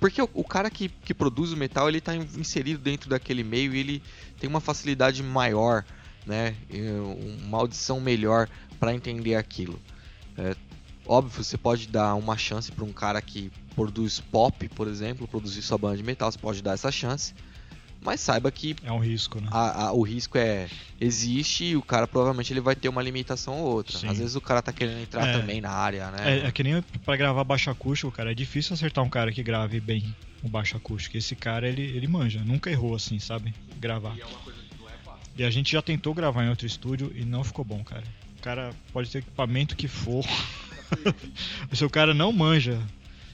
porque 0.00 0.20
o, 0.22 0.28
o 0.34 0.44
cara 0.44 0.70
que, 0.70 0.88
que 0.88 1.14
produz 1.14 1.52
o 1.52 1.56
metal, 1.56 1.88
ele 1.88 2.00
tá 2.00 2.14
in- 2.14 2.28
inserido 2.36 2.80
dentro 2.80 3.08
daquele 3.08 3.42
meio 3.44 3.74
e 3.74 3.78
ele 3.78 4.02
tem 4.38 4.48
uma 4.48 4.60
facilidade 4.60 5.22
maior, 5.22 5.84
né? 6.26 6.56
Uma 7.44 7.58
audição 7.58 8.00
melhor 8.00 8.48
para 8.78 8.94
entender 8.94 9.34
aquilo. 9.34 9.80
É, 10.36 10.54
óbvio, 11.06 11.42
você 11.42 11.56
pode 11.56 11.88
dar 11.88 12.14
uma 12.14 12.36
chance 12.36 12.70
para 12.70 12.84
um 12.84 12.92
cara 12.92 13.20
que 13.20 13.50
produz 13.74 14.20
pop, 14.20 14.68
por 14.70 14.88
exemplo, 14.88 15.26
produzir 15.28 15.62
sua 15.62 15.78
banda 15.78 15.96
de 15.96 16.02
metal, 16.02 16.30
você 16.30 16.38
pode 16.38 16.62
dar 16.62 16.72
essa 16.74 16.90
chance. 16.90 17.34
Mas 18.00 18.20
saiba 18.20 18.50
que 18.52 18.76
É 18.84 18.92
um 18.92 18.98
risco, 18.98 19.40
né? 19.40 19.48
a- 19.50 19.86
a- 19.86 19.92
o 19.92 20.02
risco 20.02 20.38
é 20.38 20.68
existe 21.00 21.64
e 21.64 21.76
o 21.76 21.82
cara 21.82 22.06
provavelmente 22.06 22.52
ele 22.52 22.60
vai 22.60 22.74
ter 22.76 22.88
uma 22.88 23.02
limitação 23.02 23.54
ou 23.58 23.66
outra. 23.74 23.98
Sim. 23.98 24.08
Às 24.08 24.18
vezes 24.18 24.34
o 24.36 24.40
cara 24.40 24.62
tá 24.62 24.72
querendo 24.72 25.00
entrar 25.00 25.26
É. 25.26 25.32
também 25.32 25.60
na 25.60 25.70
área, 25.70 26.10
né? 26.12 26.38
É, 26.44 26.46
é 26.46 26.52
que 26.52 26.62
nem 26.62 26.80
pra 27.04 27.16
gravar 27.16 27.42
baixo 27.44 27.70
acústico, 27.70 28.12
cara, 28.12 28.30
é 28.30 28.34
difícil 28.34 28.74
acertar 28.74 29.02
um 29.04 29.10
cara 29.10 29.32
que 29.32 29.42
grave 29.42 29.80
bem 29.80 30.14
o 30.42 30.48
baixo 30.48 30.76
acústico. 30.76 31.16
Esse 31.16 31.34
cara, 31.34 31.68
ele, 31.68 31.82
ele 31.82 32.06
manja, 32.06 32.40
nunca 32.44 32.70
errou 32.70 32.94
assim, 32.94 33.18
sabe? 33.18 33.52
Gravar. 33.80 34.14
E 35.36 35.44
a 35.44 35.50
gente 35.50 35.72
já 35.72 35.82
tentou 35.82 36.14
gravar 36.14 36.44
em 36.44 36.48
outro 36.50 36.66
estúdio 36.66 37.12
e 37.14 37.24
não 37.24 37.42
ficou 37.44 37.64
bom, 37.64 37.82
cara. 37.84 38.04
O 38.38 38.42
cara 38.42 38.70
pode 38.92 39.10
ter 39.10 39.18
equipamento 39.18 39.76
que 39.76 39.88
for. 39.88 40.24
se 41.72 41.84
o 41.84 41.90
cara 41.90 42.14
não 42.14 42.32
manja, 42.32 42.80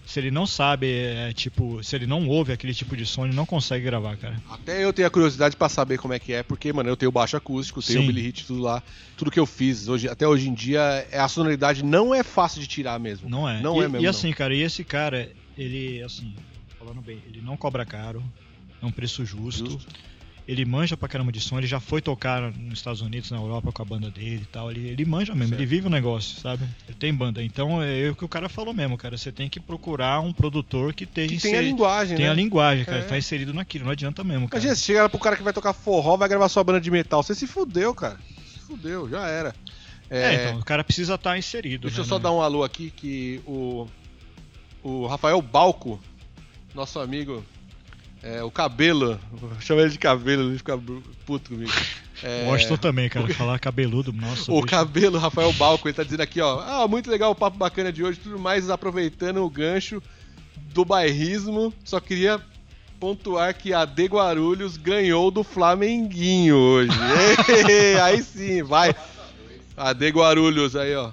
se 0.07 0.21
ele 0.21 0.31
não 0.31 0.47
sabe, 0.47 0.87
é, 0.93 1.33
tipo, 1.33 1.83
se 1.83 1.97
ele 1.97 2.07
não 2.07 2.29
ouve 2.29 2.53
aquele 2.53 2.75
tipo 2.75 2.97
de 2.97 3.07
som, 3.07 3.25
ele 3.25 3.35
não 3.35 3.47
consegue 3.47 3.85
gravar, 3.85 4.17
cara. 4.17 4.37
Até 4.51 4.85
eu 4.85 4.93
tenho 4.93 5.09
a 5.09 5.11
curiosidade 5.11 5.57
pra 5.57 5.69
saber 5.69 5.99
como 5.99 6.13
é 6.13 6.19
que 6.19 6.33
é, 6.33 6.43
porque, 6.43 6.73
mano, 6.73 6.89
eu 6.89 6.97
tenho 6.97 7.11
baixo 7.11 7.37
acústico, 7.37 7.83
tenho 7.83 8.01
Sim. 8.01 8.05
o 8.05 8.07
Billy 8.07 8.21
Hit, 8.21 8.47
tudo 8.47 8.61
lá. 8.61 8.83
Tudo 9.17 9.31
que 9.31 9.41
eu 9.41 9.47
fiz 9.47 9.89
hoje, 9.89 10.09
até 10.09 10.29
hoje 10.29 10.49
em 10.49 10.55
dia, 10.55 11.07
é, 11.11 11.19
a 11.19 11.29
sonoridade 11.29 11.83
não 11.83 12.15
é 12.15 12.23
fácil 12.23 12.61
de 12.61 12.67
tirar 12.67 12.99
mesmo. 13.01 13.29
Não 13.29 13.49
é. 13.49 13.61
Não 13.61 13.77
e, 13.77 13.85
é 13.85 13.89
mesmo, 13.89 13.99
E 13.99 14.03
não. 14.03 14.11
assim, 14.11 14.31
cara, 14.33 14.55
e 14.55 14.61
esse 14.61 14.85
cara, 14.85 15.31
ele, 15.57 16.03
assim, 16.03 16.35
falando 16.79 17.01
bem, 17.01 17.23
ele 17.27 17.41
não 17.41 17.57
cobra 17.57 17.87
caro, 17.87 18.23
é 18.83 18.87
um 18.87 18.93
preço 18.93 19.25
justo. 19.25 19.71
Justo. 19.71 19.95
Ele 20.47 20.65
manja 20.67 20.95
pra 20.95 21.09
caramba 21.09 21.33
de 21.33 21.41
som, 21.41 21.57
ele 21.57 21.67
já 21.67 21.81
foi 21.81 22.03
tocar 22.03 22.53
nos 22.53 22.79
Estados 22.79 23.01
Unidos, 23.01 23.31
na 23.31 23.39
Europa 23.39 23.73
com 23.73 23.81
a 23.81 23.85
banda 23.85 24.11
dele 24.11 24.43
e 24.43 24.47
tal. 24.47 24.71
Ele, 24.71 24.89
ele 24.89 25.05
manja 25.07 25.35
mesmo, 25.35 25.49
Certo. 25.49 25.61
ele 25.61 25.67
vive 25.67 25.87
o 25.87 25.91
negócio, 25.91 26.39
sabe? 26.39 26.65
Ele 26.87 26.97
tem 26.99 27.15
banda. 27.15 27.43
Então 27.43 27.83
é 27.83 28.11
o 28.11 28.15
que 28.15 28.27
o 28.27 28.29
cara 28.29 28.47
falou 28.47 28.75
mesmo, 28.75 28.99
cara. 28.99 29.17
Você 29.17 29.33
tem 29.33 29.49
que 29.49 29.59
procurar 29.59 30.21
um 30.21 30.35
produtor 30.35 30.93
que 30.93 31.05
esteja 31.05 31.35
Que 31.35 31.41
tem 31.41 31.57
a 31.57 31.63
linguagem, 31.63 32.17
tem 32.17 32.27
né? 32.27 32.31
a 32.31 32.35
linguagem, 32.35 32.85
cara. 32.85 32.99
É. 32.99 33.03
Tá 33.03 33.17
inserido 33.17 33.55
naquilo, 33.55 33.87
não 33.87 33.93
adianta 33.93 34.23
mesmo, 34.23 34.47
cara. 34.47 34.59
Imagina, 34.59 34.75
se 34.75 34.83
chegar 34.83 35.09
pro 35.09 35.19
cara 35.19 35.35
que 35.37 35.43
vai 35.43 35.53
tocar 35.53 35.73
forró, 35.73 36.17
vai 36.19 36.29
gravar 36.29 36.49
sua 36.51 36.63
banda 36.63 36.81
de 36.81 36.91
metal. 36.91 37.23
Você 37.23 37.35
se 37.35 37.47
fudeu, 37.47 37.95
cara. 37.95 38.19
Se 38.53 38.59
fudeu, 38.61 39.09
já 39.09 39.27
era. 39.27 39.55
É, 40.11 40.35
então, 40.35 40.61
o 40.61 40.65
cara 40.65 40.85
precisa 40.85 41.15
estar 41.15 41.39
inserido. 41.39 41.89
Deixa 41.89 42.01
eu 42.01 42.05
né, 42.05 42.09
só 42.09 42.19
né? 42.19 42.23
dar 42.23 42.33
um 42.33 42.43
alô 42.43 42.63
aqui 42.63 42.91
que 42.91 43.41
o, 43.47 43.89
o 44.83 45.07
Rafael 45.07 45.41
Balco, 45.41 45.99
nosso 46.75 47.01
amigo, 47.01 47.43
é, 48.25 48.43
o 48.43 48.51
cabelo, 48.51 49.21
chama 49.61 49.83
ele 49.83 49.91
de 49.91 49.99
cabelo, 49.99 50.49
ele 50.49 50.57
fica 50.59 50.79
puto 51.27 51.51
comigo. 51.51 51.71
É, 52.23 52.47
Washington 52.49 52.77
também, 52.79 53.09
cara. 53.09 53.29
Falar 53.35 53.59
cabeludo, 53.59 54.13
nossa. 54.13 54.51
o 54.51 54.55
bicho. 54.57 54.67
cabelo 54.69 55.19
Rafael 55.19 55.53
Balco, 55.53 55.87
ele 55.87 55.95
tá 55.95 56.03
dizendo 56.03 56.23
aqui, 56.23 56.41
ó. 56.41 56.61
Ah, 56.61 56.89
muito 56.89 57.11
legal 57.11 57.31
o 57.31 57.35
papo 57.35 57.59
bacana 57.59 57.93
de 57.93 58.03
hoje, 58.03 58.19
tudo 58.23 58.39
mais 58.39 58.71
aproveitando 58.71 59.45
o 59.45 59.51
gancho 59.51 60.03
do 60.73 60.85
bairrismo. 60.85 61.73
Só 61.85 62.01
queria 62.01 62.41
pontuar 62.99 63.53
que 63.55 63.75
a 63.75 63.85
De 63.85 64.07
Guarulhos 64.07 64.77
ganhou 64.79 65.31
do 65.31 65.45
Flamenguinho 65.45 66.57
hoje. 66.57 66.91
Aí 68.03 68.23
sim, 68.23 68.63
vai. 68.63 68.95
A 69.77 69.93
De 69.93 70.09
Guarulhos 70.09 70.77
aí, 70.77 70.95
ó. 70.95 71.11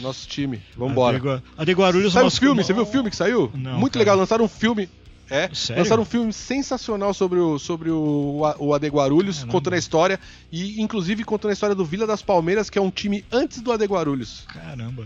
Nosso 0.00 0.26
time. 0.26 0.60
Vambora. 0.76 1.16
A 1.16 1.18
de, 1.18 1.22
Gua- 1.22 1.42
a 1.58 1.64
de 1.64 1.72
Guarulhos 1.72 2.12
Sabe 2.14 2.22
o 2.22 2.26
nosso- 2.26 2.40
filme? 2.40 2.64
Você 2.64 2.72
viu 2.72 2.82
o 2.82 2.86
filme 2.86 3.10
que 3.10 3.16
saiu? 3.16 3.50
Não, 3.54 3.78
Muito 3.78 3.92
cara. 3.92 4.00
legal, 4.00 4.16
lançaram 4.16 4.44
um 4.44 4.48
filme. 4.48 4.88
É, 5.30 5.48
Sério? 5.54 5.82
lançaram 5.82 6.02
um 6.02 6.06
filme 6.06 6.32
sensacional 6.32 7.14
sobre 7.14 7.38
o, 7.38 7.58
sobre 7.58 7.90
o, 7.90 8.42
o 8.58 8.74
AD 8.74 8.88
Guarulhos, 8.88 9.44
contando 9.44 9.74
a 9.74 9.78
história. 9.78 10.20
E 10.50 10.80
inclusive 10.80 11.24
contando 11.24 11.50
a 11.50 11.54
história 11.54 11.74
do 11.74 11.84
Vila 11.84 12.06
das 12.06 12.20
Palmeiras, 12.22 12.68
que 12.68 12.78
é 12.78 12.82
um 12.82 12.90
time 12.90 13.24
antes 13.32 13.60
do 13.60 13.72
AD 13.72 13.84
Guarulhos. 13.86 14.44
Caramba. 14.52 15.04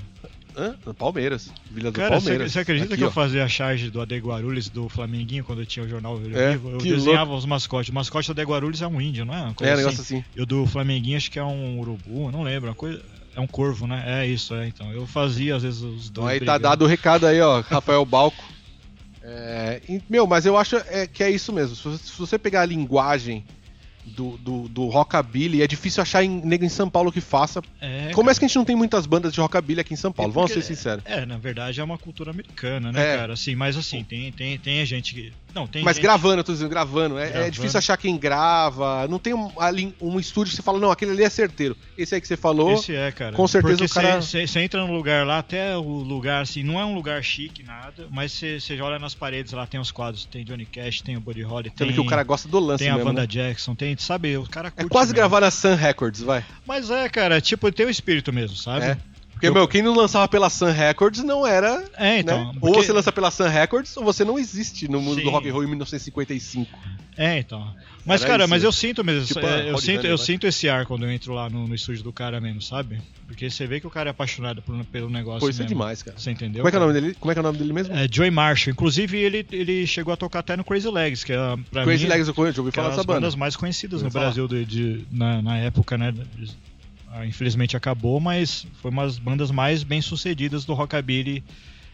Hã? 0.57 0.75
Palmeiras. 0.99 1.53
Vila 1.71 1.93
das 1.93 2.03
Cara, 2.03 2.19
você, 2.19 2.25
Palmeiras. 2.31 2.53
você 2.53 2.61
acredita 2.61 2.95
Aqui, 2.95 2.97
que 2.97 3.05
eu 3.05 3.09
ó. 3.09 3.13
fazia 3.13 3.45
a 3.45 3.49
charge 3.49 3.91
do 3.91 4.01
AD 4.01 4.17
Guarulhos 4.19 4.69
do 4.71 4.89
Flamenguinho 4.89 5.45
quando 5.45 5.61
eu 5.61 5.67
tinha 5.67 5.85
o 5.85 5.89
jornal 5.89 6.17
Velho 6.17 6.37
É, 6.37 6.53
Vivo? 6.53 6.71
Eu 6.71 6.79
desenhava 6.79 7.35
os 7.35 7.45
mascotes. 7.45 7.91
O 7.91 7.95
mascote 7.95 8.27
do 8.27 8.41
AD 8.41 8.51
Guarulhos 8.51 8.81
é 8.81 8.87
um 8.87 8.99
índio, 9.01 9.25
não 9.27 9.35
é? 9.35 9.39
É, 9.39 9.43
um 9.43 9.49
assim. 9.51 9.77
negócio 9.77 10.01
assim. 10.01 10.25
E 10.35 10.41
o 10.41 10.47
do 10.47 10.67
Flamenguinho 10.67 11.19
acho 11.19 11.31
que 11.31 11.39
é 11.39 11.45
um 11.45 11.79
urubu, 11.79 12.31
não 12.33 12.43
lembro. 12.43 12.71
Uma 12.71 12.75
coisa... 12.75 13.01
É 13.37 13.41
um 13.41 13.47
corvo, 13.47 13.87
né? 13.87 14.03
É 14.07 14.27
isso, 14.27 14.55
é. 14.55 14.67
Então, 14.67 14.91
eu 14.91 15.07
fazia 15.07 15.57
às 15.57 15.63
vezes 15.63 15.83
os 15.83 16.09
dois. 16.09 16.27
aí 16.27 16.39
tá 16.41 16.55
brigando. 16.55 16.63
dado 16.63 16.85
o 16.87 16.89
recado 16.89 17.27
aí, 17.27 17.39
ó, 17.39 17.61
Rafael 17.61 18.03
Balco. 18.07 18.43
É, 19.29 19.81
meu, 20.09 20.27
mas 20.27 20.47
eu 20.47 20.57
acho 20.57 20.77
é, 20.77 21.07
que 21.07 21.23
é 21.25 21.31
isso 21.31 21.53
mesmo. 21.53 21.75
Se 21.75 21.83
você, 21.85 22.05
se 22.05 22.19
você 22.19 22.39
pegar 22.39 22.61
a 22.63 22.67
linguagem 22.67 23.45
do, 24.05 24.37
do, 24.39 24.69
do 24.69 24.87
rockabilly, 24.87 25.63
é 25.63 25.67
difícil 25.67 26.01
achar 26.01 26.23
em, 26.23 26.29
nego 26.45 26.65
em 26.65 26.69
São 26.69 26.89
Paulo 26.89 27.11
que 27.11 27.21
faça. 27.21 27.61
É, 27.81 28.13
Começa 28.15 28.39
que 28.39 28.45
a 28.45 28.49
gente 28.49 28.57
não 28.57 28.65
tem 28.65 28.77
muitas 28.77 29.05
bandas 29.05 29.33
de 29.33 29.41
rockabilly 29.41 29.81
aqui 29.81 29.95
em 29.95 29.97
São 29.97 30.13
Paulo, 30.13 30.31
É 30.31 30.35
vamos 30.35 30.53
porque- 30.53 30.63
ser 30.63 30.75
sinceros. 30.77 31.03
É, 31.05 31.27
na 31.27 31.37
verdade 31.39 31.81
é 31.81 31.85
uma 31.85 31.99
cultura 31.99 32.31
americana, 32.31 32.93
né, 32.93 33.15
É. 33.15 33.17
cara? 33.17 33.33
Assim, 33.33 33.57
mas 33.57 33.77
assim, 33.77 34.05
tem, 34.05 34.31
tem, 34.31 34.57
tem 34.59 34.87
gente 34.87 35.13
que. 35.13 35.33
Não, 35.57 35.67
tem 35.67 35.83
Mas 35.83 35.97
gente- 35.97 36.03
gravando, 36.05 36.41
eu 36.41 36.45
tô 36.45 36.53
dizendo, 36.53 36.69
gravando. 36.69 37.19
É, 37.19 37.25
é 37.25 37.31
Gravando. 37.31 37.51
difícil 37.51 37.79
achar 37.79 37.97
quem 37.97 38.17
grava. 38.19 39.09
Não 39.09 39.19
tem 39.19 39.33
um, 39.33 39.51
ali 39.59 39.95
um 40.01 40.21
estúdio 40.21 40.51
que 40.51 40.57
você 40.57 40.63
fala, 40.63 40.79
não, 40.79 40.91
aquele 40.91 41.13
ali 41.13 41.23
é 41.25 41.31
certeiro. 41.31 41.75
Esse 41.97 42.15
aí 42.15 42.21
que 42.21 42.29
você 42.29 42.37
falou. 42.37 42.75
Esse 42.75 42.95
é, 42.95 43.11
cara. 43.11 43.35
com 43.35 43.49
certeza 43.49 43.79
Porque 43.79 43.91
o 43.99 44.03
cara- 44.03 44.21
Você 44.21 44.45
entra 44.61 44.87
no 44.87 44.93
lugar 44.93 45.27
lá, 45.27 45.39
até 45.39 45.75
o 45.77 45.81
lugar, 45.83 46.43
assim, 46.43 46.63
não 46.63 46.79
é 46.79 46.85
um 46.85 46.95
lugar 46.95 47.23
chique, 47.25 47.63
nada, 47.63 48.07
mas 48.11 48.33
você 48.33 48.59
já 48.59 48.85
olha 48.85 48.99
nas 48.99 49.15
paredes 49.15 49.53
lá, 49.53 49.67
tem 49.67 49.81
os 49.81 49.91
quadros, 49.91 50.27
tem 50.27 50.45
Johnny 50.45 50.67
Cash, 50.67 51.01
tem 51.01 51.17
o 51.17 51.21
Buddy 51.21 51.41
Holly, 51.43 51.71
tem, 51.71 51.91
que 51.91 52.01
o 52.01 52.05
cara 52.05 52.23
gosta 52.23 52.47
do 52.49 52.59
lance 52.61 52.85
tem 52.85 52.91
a 52.93 52.97
mesmo. 52.97 53.09
Wanda 53.09 53.23
né? 53.23 53.27
Jackson, 53.27 53.75
tem, 53.75 53.97
sabe, 53.97 54.37
o 54.37 54.45
cara 54.47 54.71
É 54.77 54.85
quase 54.85 55.09
mesmo. 55.13 55.15
gravar 55.17 55.41
na 55.41 55.51
Sun 55.51 55.75
Records, 55.75 56.21
vai. 56.21 56.45
Mas 56.67 56.91
é, 56.91 57.09
cara, 57.09 57.41
tipo, 57.41 57.73
tem 57.73 57.87
o 57.87 57.91
espírito 57.91 58.31
mesmo, 58.33 58.57
sabe? 58.57 58.85
É. 58.87 58.99
Porque, 59.37 59.49
Eu- 59.49 59.53
meu, 59.53 59.69
quem 59.69 59.83
não 59.83 59.95
lançava 59.95 60.27
pela 60.27 60.49
Sun 60.49 60.71
Records 60.71 61.23
não 61.23 61.47
era. 61.47 61.85
É, 61.99 62.21
então. 62.21 62.39
né? 62.39 62.53
Ou 62.59 62.73
porque- 62.73 62.87
você 62.87 62.93
lança 62.93 63.13
pela 63.13 63.31
Sun 63.31 63.45
Records 63.49 63.95
ou 63.95 64.03
você 64.03 64.25
não 64.25 64.39
existe 64.39 64.89
no 64.91 64.99
mundo 64.99 65.19
Sim. 65.19 65.25
do 65.25 65.31
rock 65.31 65.47
and 65.47 65.53
roll 65.53 65.63
em 65.63 65.67
1955. 65.67 66.71
É, 67.19 67.39
então. 67.39 67.63
Mas, 68.05 68.23
Era 68.23 68.31
cara, 68.31 68.43
isso, 68.45 68.51
mas 68.51 68.63
né? 68.63 68.69
eu 68.69 68.73
sinto 68.73 69.05
mesmo. 69.05 69.27
Tipo, 69.27 69.41
é, 69.41 69.61
a 69.63 69.65
eu 69.65 69.79
sinto, 69.79 70.07
eu 70.07 70.17
sinto 70.17 70.47
esse 70.47 70.69
ar 70.71 70.87
quando 70.87 71.05
eu 71.05 71.11
entro 71.11 71.35
lá 71.35 71.51
no, 71.51 71.69
no 71.69 71.75
estúdio 71.75 72.03
do 72.03 72.13
cara 72.13 72.41
mesmo, 72.41 72.63
sabe? 72.63 72.99
Porque 73.27 73.51
você 73.51 73.67
vê 73.67 73.79
que 73.81 73.87
o 73.87 73.91
cara 73.91 74.09
é 74.09 74.13
apaixonado 74.13 74.63
por- 74.63 74.83
pelo 74.87 75.11
negócio. 75.11 75.41
Pô, 75.41 75.51
isso 75.51 75.61
é 75.63 75.67
demais, 75.67 76.03
cara. 76.03 76.17
Você 76.19 76.31
entendeu? 76.31 76.61
Como 76.63 76.69
é 76.69 76.71
que 76.71 76.77
é 76.77 76.81
o 76.81 76.83
nome 76.87 76.93
dele? 76.99 77.17
Como 77.21 77.31
é 77.31 77.35
que 77.35 77.39
é 77.39 77.43
o 77.43 77.45
nome 77.45 77.59
dele 77.59 77.73
mesmo? 77.75 77.95
É 77.95 78.07
Joey 78.11 78.31
Marshall. 78.31 78.73
Inclusive, 78.73 79.19
ele, 79.19 79.47
ele 79.53 79.87
chegou 79.87 80.15
a 80.15 80.17
tocar 80.17 80.39
até 80.39 80.57
no 80.57 80.65
Crazy 80.65 80.89
Legs, 80.89 81.25
que 81.25 81.33
é 81.33 81.37
pra 81.71 81.85
Crazy 81.85 82.05
mim, 82.05 82.11
Legs, 82.11 82.29
eu 82.29 82.35
conheço, 82.35 82.61
ouvi 82.61 82.71
é 82.71 82.73
falar 82.73 82.87
uma 82.89 82.91
dessa 82.93 82.97
das 82.99 83.07
banda. 83.07 83.21
bandas 83.21 83.35
mais 83.35 83.55
conhecidas 83.57 84.03
no 84.03 84.11
falar. 84.11 84.27
Brasil 84.27 84.47
de, 84.49 84.65
de- 84.65 85.05
na, 85.11 85.43
na 85.43 85.59
época, 85.59 85.99
né? 85.99 86.15
Ah, 87.19 87.27
Infelizmente 87.27 87.77
acabou, 87.77 88.21
mas 88.21 88.67
foi 88.83 88.91
uma 88.91 89.05
das 89.05 89.19
bandas 89.19 89.51
mais 89.51 89.83
bem 89.83 90.03
sucedidas 90.03 90.65
do 90.65 90.75
rockabilly 90.75 91.43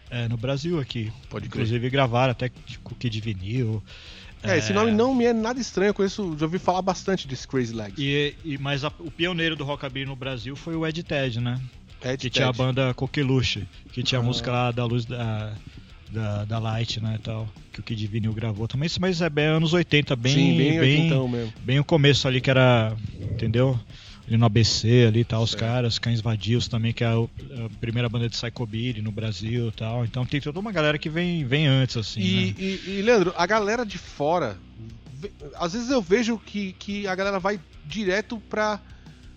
é, 0.09 0.27
no 0.27 0.35
Brasil 0.37 0.79
aqui. 0.79 1.11
Pode 1.29 1.47
crer. 1.49 1.63
Inclusive 1.63 1.89
gravaram 1.89 2.31
até 2.31 2.49
com 2.83 2.93
o 2.93 2.95
Kid 2.97 3.19
Vinil. 3.21 3.81
É, 4.43 4.57
esse 4.57 4.73
nome 4.73 4.91
não 4.91 5.15
me 5.15 5.23
é 5.23 5.31
nada 5.31 5.59
estranho, 5.61 5.91
eu 5.91 5.93
conheço, 5.93 6.35
já 6.37 6.45
ouvi 6.45 6.59
falar 6.59 6.81
bastante 6.81 7.25
desse 7.27 7.47
Crazy 7.47 7.73
Legs. 7.73 7.95
E, 7.97 8.35
e, 8.43 8.57
mas 8.57 8.83
a- 8.83 8.91
o 8.99 9.09
pioneiro 9.09 9.55
do 9.55 9.63
rockabilly 9.63 10.05
no 10.05 10.17
Brasil 10.17 10.53
foi 10.57 10.75
o 10.75 10.85
Ed 10.85 11.01
Ted, 11.01 11.39
né? 11.39 11.61
Ed 12.03 12.17
que 12.17 12.29
tinha 12.29 12.47
a 12.47 12.51
Ted. 12.51 12.57
banda 12.57 12.93
Coqueluche, 12.93 13.65
que 13.93 14.03
tinha 14.03 14.19
Ah. 14.19 14.21
a 14.21 14.25
música 14.25 14.51
lá 14.51 14.71
da 14.71 14.83
luz 14.83 15.05
da, 15.05 15.53
da, 16.11 16.43
da 16.43 16.59
Light, 16.59 16.99
né, 17.01 17.15
e 17.17 17.19
tal, 17.23 17.47
que 17.71 17.79
o 17.79 17.83
Kid 17.83 18.05
Vinil 18.07 18.33
gravou 18.33 18.67
também, 18.67 18.89
mas 18.99 19.21
é 19.21 19.29
bem 19.29 19.45
anos 19.45 19.71
80, 19.71 20.13
bem, 20.17 20.33
Sim, 20.33 20.57
bem, 20.57 20.79
bem, 20.81 21.51
bem 21.63 21.79
o 21.79 21.83
começo 21.85 22.27
ali 22.27 22.41
que 22.41 22.49
era, 22.49 22.93
entendeu? 23.31 23.79
Ali 24.27 24.37
no 24.37 24.45
ABC 24.45 25.05
ali, 25.07 25.23
tal, 25.25 25.43
os 25.43 25.51
Certo. 25.51 25.61
caras, 25.61 25.99
Cães 25.99 26.21
Vadios 26.21 26.67
também, 26.69 26.93
que 26.93 27.03
é 27.03 27.07
a, 27.07 27.11
a 27.15 27.69
primeira 27.81 28.07
banda 28.07 28.29
de 28.29 28.35
psychobilly 28.35 29.01
no 29.01 29.11
Brasil, 29.11 29.67
e 29.67 29.71
tal. 29.71 30.05
Então 30.05 30.25
tem 30.25 30.39
toda 30.39 30.59
uma 30.59 30.71
galera 30.71 30.97
que 30.97 31.09
vem, 31.09 31.43
vem 31.45 31.67
antes 31.67 31.97
assim, 31.97 32.21
E, 32.21 32.45
né? 32.45 32.53
e- 32.57 32.81
e, 32.99 33.01
Leandro, 33.01 33.33
a 33.37 33.45
galera 33.45 33.85
de 33.85 33.97
fora, 33.97 34.57
às 35.59 35.73
vezes 35.73 35.89
eu 35.89 36.01
vejo 36.01 36.37
que, 36.37 36.73
que 36.79 37.05
a 37.05 37.13
galera 37.15 37.37
vai 37.37 37.59
direto 37.85 38.41
pra, 38.49 38.79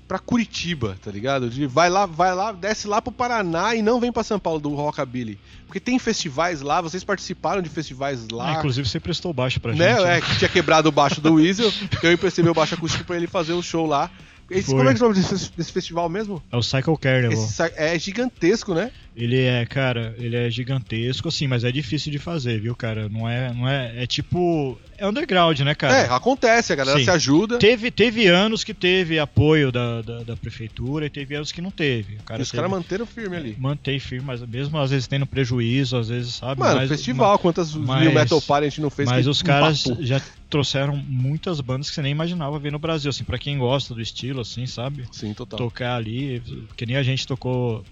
pra 0.06 0.20
Curitiba, 0.20 0.96
tá 1.04 1.10
ligado? 1.10 1.50
De, 1.50 1.66
vai 1.66 1.90
lá, 1.90 2.06
vai 2.06 2.32
lá, 2.32 2.52
desce 2.52 2.86
lá 2.86 3.02
pro 3.02 3.10
Paraná 3.10 3.74
e 3.74 3.82
não 3.82 3.98
vem 4.00 4.12
pra 4.12 4.22
São 4.22 4.38
Paulo 4.38 4.60
do 4.60 4.68
Rockabilly. 4.72 5.36
Porque 5.66 5.80
tem 5.80 5.98
festivais 5.98 6.60
lá, 6.60 6.80
vocês 6.80 7.02
participaram 7.02 7.60
de 7.60 7.68
festivais 7.68 8.28
lá. 8.28 8.52
Ah, 8.54 8.58
inclusive 8.58 8.88
você 8.88 9.00
prestou 9.00 9.32
baixo 9.32 9.58
pra 9.58 9.74
né? 9.74 9.96
gente. 9.96 10.06
É, 10.06 10.20
que 10.20 10.38
tinha 10.38 10.48
quebrado 10.48 10.88
o 10.88 10.92
baixo 10.92 11.20
do 11.20 11.34
Weasel, 11.34 11.72
então 11.82 11.98
eu 12.08 12.12
emprestei 12.12 12.44
meu 12.44 12.54
baixo 12.54 12.76
acústico 12.76 13.02
pra 13.02 13.16
ele 13.16 13.26
fazer 13.26 13.52
o 13.52 13.60
show 13.62 13.84
lá. 13.84 14.08
Esse, 14.50 14.70
como 14.70 14.88
é 14.88 14.94
que 14.94 15.02
é 15.02 15.04
o 15.04 15.08
nome 15.08 15.20
desse, 15.20 15.50
desse 15.56 15.72
festival 15.72 16.08
mesmo? 16.08 16.42
É 16.52 16.56
o 16.56 16.62
Cycle 16.62 16.96
Carnival. 16.98 17.32
Esse 17.32 17.52
sa- 17.52 17.70
é 17.76 17.98
gigantesco, 17.98 18.74
né? 18.74 18.90
Ele 19.16 19.40
é, 19.42 19.64
cara, 19.64 20.14
ele 20.18 20.36
é 20.36 20.50
gigantesco, 20.50 21.28
assim, 21.28 21.46
mas 21.46 21.64
é 21.64 21.72
difícil 21.72 22.12
de 22.12 22.18
fazer, 22.18 22.60
viu, 22.60 22.76
cara? 22.76 23.08
Não 23.08 23.26
é, 23.28 23.50
não 23.52 23.66
é, 23.66 24.02
é 24.02 24.06
tipo, 24.06 24.78
é 24.98 25.06
underground, 25.08 25.58
né, 25.60 25.74
cara? 25.74 25.94
É, 25.94 26.08
acontece, 26.10 26.72
a 26.72 26.76
galera 26.76 26.98
Sim. 26.98 27.04
se 27.06 27.10
ajuda. 27.10 27.58
Teve, 27.58 27.90
teve 27.90 28.26
anos 28.26 28.62
que 28.62 28.74
teve 28.74 29.18
apoio 29.18 29.72
da, 29.72 30.02
da, 30.02 30.22
da 30.22 30.36
prefeitura 30.36 31.06
e 31.06 31.10
teve 31.10 31.34
anos 31.34 31.50
que 31.50 31.62
não 31.62 31.70
teve. 31.70 32.16
Cara 32.26 32.40
e 32.40 32.42
os 32.42 32.52
caras 32.52 32.70
manteram 32.70 33.06
firme 33.06 33.36
ali. 33.36 33.56
mantém 33.58 33.98
firme, 33.98 34.26
mas 34.26 34.42
mesmo 34.42 34.78
às 34.78 34.90
vezes 34.90 35.06
tendo 35.06 35.24
prejuízo, 35.26 35.96
às 35.96 36.08
vezes, 36.10 36.34
sabe? 36.34 36.60
Mano, 36.60 36.76
mas, 36.76 36.88
festival, 36.90 37.38
quantas 37.38 37.74
mas- 37.74 38.02
New 38.02 38.12
Metal 38.12 38.40
Party 38.42 38.66
a 38.66 38.68
gente 38.68 38.80
não 38.82 38.90
fez? 38.90 39.08
Mas 39.08 39.26
os 39.26 39.40
caras 39.40 39.82
já 40.00 40.20
trouxeram 40.48 40.96
muitas 40.96 41.60
bandas 41.60 41.88
que 41.88 41.94
você 41.94 42.02
nem 42.02 42.12
imaginava 42.12 42.58
ver 42.58 42.72
no 42.72 42.78
Brasil, 42.78 43.10
assim, 43.10 43.24
pra 43.24 43.38
quem 43.38 43.58
gosta 43.58 43.94
do 43.94 44.00
estilo, 44.00 44.40
assim, 44.40 44.66
sabe? 44.66 45.06
Sim, 45.12 45.34
total. 45.34 45.58
Tocar 45.58 45.96
ali, 45.96 46.42
que 46.76 46.86
nem 46.86 46.96
a 46.96 47.02
gente 47.02 47.26
tocou 47.26 47.84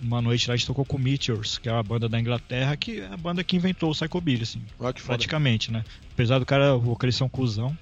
uma 0.00 0.20
noite 0.20 0.48
lá, 0.48 0.54
a 0.54 0.56
gente 0.56 0.66
tocou 0.66 0.84
com 0.84 0.98
Meteors, 0.98 1.58
que 1.58 1.68
é 1.68 1.72
uma 1.72 1.82
banda 1.82 2.08
da 2.08 2.20
Inglaterra, 2.20 2.76
que 2.76 3.00
é 3.00 3.06
a 3.06 3.16
banda 3.16 3.42
que 3.42 3.56
inventou 3.56 3.90
o 3.90 3.94
Psychobilly, 3.94 4.42
assim, 4.42 4.62
foda. 4.76 4.92
praticamente, 4.92 5.72
né? 5.72 5.84
Apesar 6.12 6.38
do 6.38 6.46
cara, 6.46 6.74
o 6.74 6.80
vocalista 6.80 7.24
é 7.24 7.26
um 7.26 7.30
cuzão. 7.30 7.76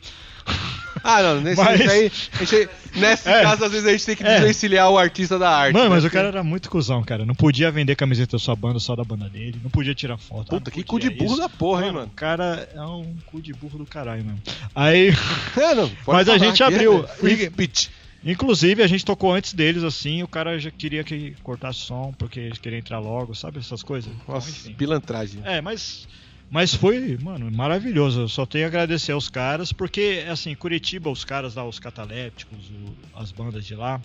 Ah, 1.03 1.23
não, 1.23 1.41
nesse 1.41 1.63
Mas- 1.63 1.81
aí, 1.89 2.13
gente- 2.41 2.69
nesse 2.95 3.27
É. 3.29 3.43
caso, 3.43 3.65
às 3.65 3.73
vezes 3.73 3.87
a 3.87 3.93
gente 3.93 4.05
tem 4.05 4.17
que 4.17 4.23
É. 4.23 4.35
desvencilhar 4.35 4.91
o 4.91 4.99
artista 4.99 5.39
da 5.39 5.49
arte. 5.51 5.73
Mano, 5.73 5.89
né? 5.89 5.95
mas 5.95 6.05
o 6.05 6.11
cara 6.11 6.29
era 6.29 6.43
muito 6.45 6.69
cuzão, 6.69 7.03
cara. 7.03 7.25
Não 7.25 7.35
podia 7.35 7.71
vender 7.71 7.95
camiseta 7.97 8.33
da 8.33 8.39
sua 8.39 8.55
banda 8.55 8.79
só 8.79 8.95
da 8.95 9.03
banda 9.05 9.27
dele. 9.29 9.59
Não 9.63 9.71
podia 9.71 9.95
tirar 9.95 10.19
foto. 10.19 10.49
Puta, 10.51 10.71
que 10.71 10.83
cu 10.83 10.99
de 11.01 11.09
burro 11.09 11.33
isso. 11.33 11.41
da 11.41 11.49
porra, 11.49 11.87
hein, 11.87 11.93
mano. 11.93 12.07
O 12.07 12.11
cara 12.15 12.69
é 12.75 12.83
um 12.83 13.15
cu 13.27 13.41
de 13.41 13.53
burro 13.55 13.79
do 13.79 13.87
caralho, 13.87 14.25
mano. 14.25 14.39
Aí, 14.75 15.09
É, 15.57 15.75
não, 15.75 15.91
Mas 16.07 16.29
a 16.29 16.37
gente 16.37 16.63
aqui, 16.63 16.75
abriu- 16.75 17.05
é 17.05 17.47
speech. 17.47 17.91
inclusive, 18.23 18.83
a 18.83 18.87
gente 18.87 19.05
tocou 19.05 19.33
antes 19.33 19.55
deles, 19.55 19.83
assim. 19.83 20.23
O 20.23 20.29
cara 20.29 20.59
já 20.59 20.71
queria 20.71 21.03
que 21.03 21.35
cortasse 21.43 21.79
som, 21.79 22.13
porque 22.19 22.41
eles 22.41 22.59
queriam 22.59 22.79
entrar 22.79 22.99
logo, 22.99 23.35
sabe? 23.35 23.59
Essas 23.59 23.83
coisas. 23.83 24.13
Então, 24.23 24.35
Nossa, 24.35 24.51
enfim. 24.51 24.75
pilantragem. 24.75 25.41
É, 25.45 25.63
mas, 25.63 26.07
mas 26.51 26.75
foi, 26.75 27.17
mano, 27.23 27.51
maravilhoso. 27.51 28.23
Eu 28.23 28.29
só 28.29 28.45
tenho 28.45 28.65
a 28.65 28.69
agradecer 28.69 29.13
aos 29.13 29.29
caras, 29.29 29.73
porque, 29.73 30.25
assim, 30.31 30.55
Curitiba, 30.55 31.09
os 31.11 31.25
caras 31.25 31.55
lá, 31.55 31.65
os 31.65 31.79
catalépticos, 31.79 32.59
o- 32.71 33.19
as 33.19 33.31
bandas 33.31 33.65
de 33.65 33.75
lá, 33.75 34.01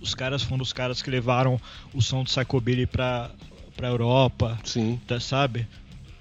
os 0.00 0.14
caras 0.14 0.42
foram 0.42 0.62
os 0.62 0.72
caras 0.72 1.00
que 1.02 1.10
levaram 1.10 1.60
o 1.94 2.00
som 2.02 2.22
do 2.22 2.26
Psychobilly 2.30 2.86
pra, 2.86 3.30
pra 3.76 3.88
Europa, 3.88 4.58
Sim. 4.64 5.00
tá, 5.06 5.18
sabe? 5.20 5.66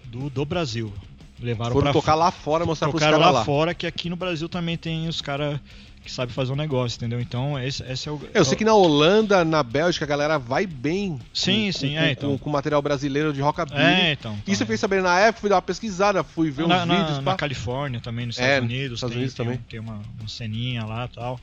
Do, 0.06 0.30
do 0.30 0.46
Brasil. 0.46 0.94
Levaram 1.40 1.74
Foram 1.74 1.92
tocar 1.94 2.16
lá 2.16 2.32
fora, 2.32 2.66
mostrar 2.66 2.90
pros 2.90 3.00
caras 3.00 3.20
lá, 3.20 3.30
lá. 3.30 3.46
fora, 3.46 3.74
que 3.76 3.86
aqui 3.86 4.10
no 4.10 4.16
Brasil 4.16 4.50
também 4.50 4.76
tem 4.76 5.08
os 5.08 5.22
caras 5.22 5.60
que 6.08 6.14
sabem 6.14 6.34
fazer 6.34 6.52
um 6.52 6.56
negócio, 6.56 6.98
entendeu? 6.98 7.22
Então, 7.22 7.60
esse, 7.60 7.84
esse 7.84 8.10
é 8.10 8.12
o. 8.12 8.20
Eu 8.34 8.44
sei 8.44 8.58
que 8.58 8.66
na 8.66 8.74
Holanda, 8.74 9.46
na 9.46 9.62
Bélgica, 9.62 10.06
a 10.06 10.08
galera 10.08 10.40
vai 10.40 10.66
bem 10.66 11.20
Sim, 11.34 11.68
com, 11.68 11.72
sim, 11.80 11.90
com, 11.92 11.98
é, 12.00 12.06
com- 12.06 12.12
então. 12.12 12.38
com 12.38 12.50
material 12.50 12.82
brasileiro 12.82 13.32
de 13.32 13.42
rockabilly. 13.42 13.80
É, 13.80 14.12
então. 14.14 14.34
então 14.34 14.54
Isso 14.54 14.64
eu 14.64 14.66
é. 14.66 14.68
fiquei 14.68 14.78
sabendo 14.78 15.04
na 15.04 15.20
época, 15.20 15.42
fui 15.42 15.50
dar 15.50 15.58
uma 15.58 15.62
pesquisada, 15.62 16.24
fui 16.24 16.50
ver 16.50 16.68
na, 16.68 16.82
uns 16.84 16.88
na- 16.88 16.96
vídeos. 17.00 17.18
na 17.18 17.24
pá. 17.24 17.36
Califórnia 17.36 18.00
também, 18.00 18.26
nos 18.26 18.40
É, 18.40 18.44
Estados 18.56 18.70
Unidos, 18.70 18.98
Estados 18.98 19.14
tem, 19.14 19.18
Unidos 19.20 19.34
tem, 19.36 19.46
também. 19.46 19.60
tem 19.70 19.80
uma, 19.80 20.02
uma 20.20 20.28
ceninha 20.30 20.84
lá 20.86 21.06
e 21.12 21.16
tal. 21.16 21.40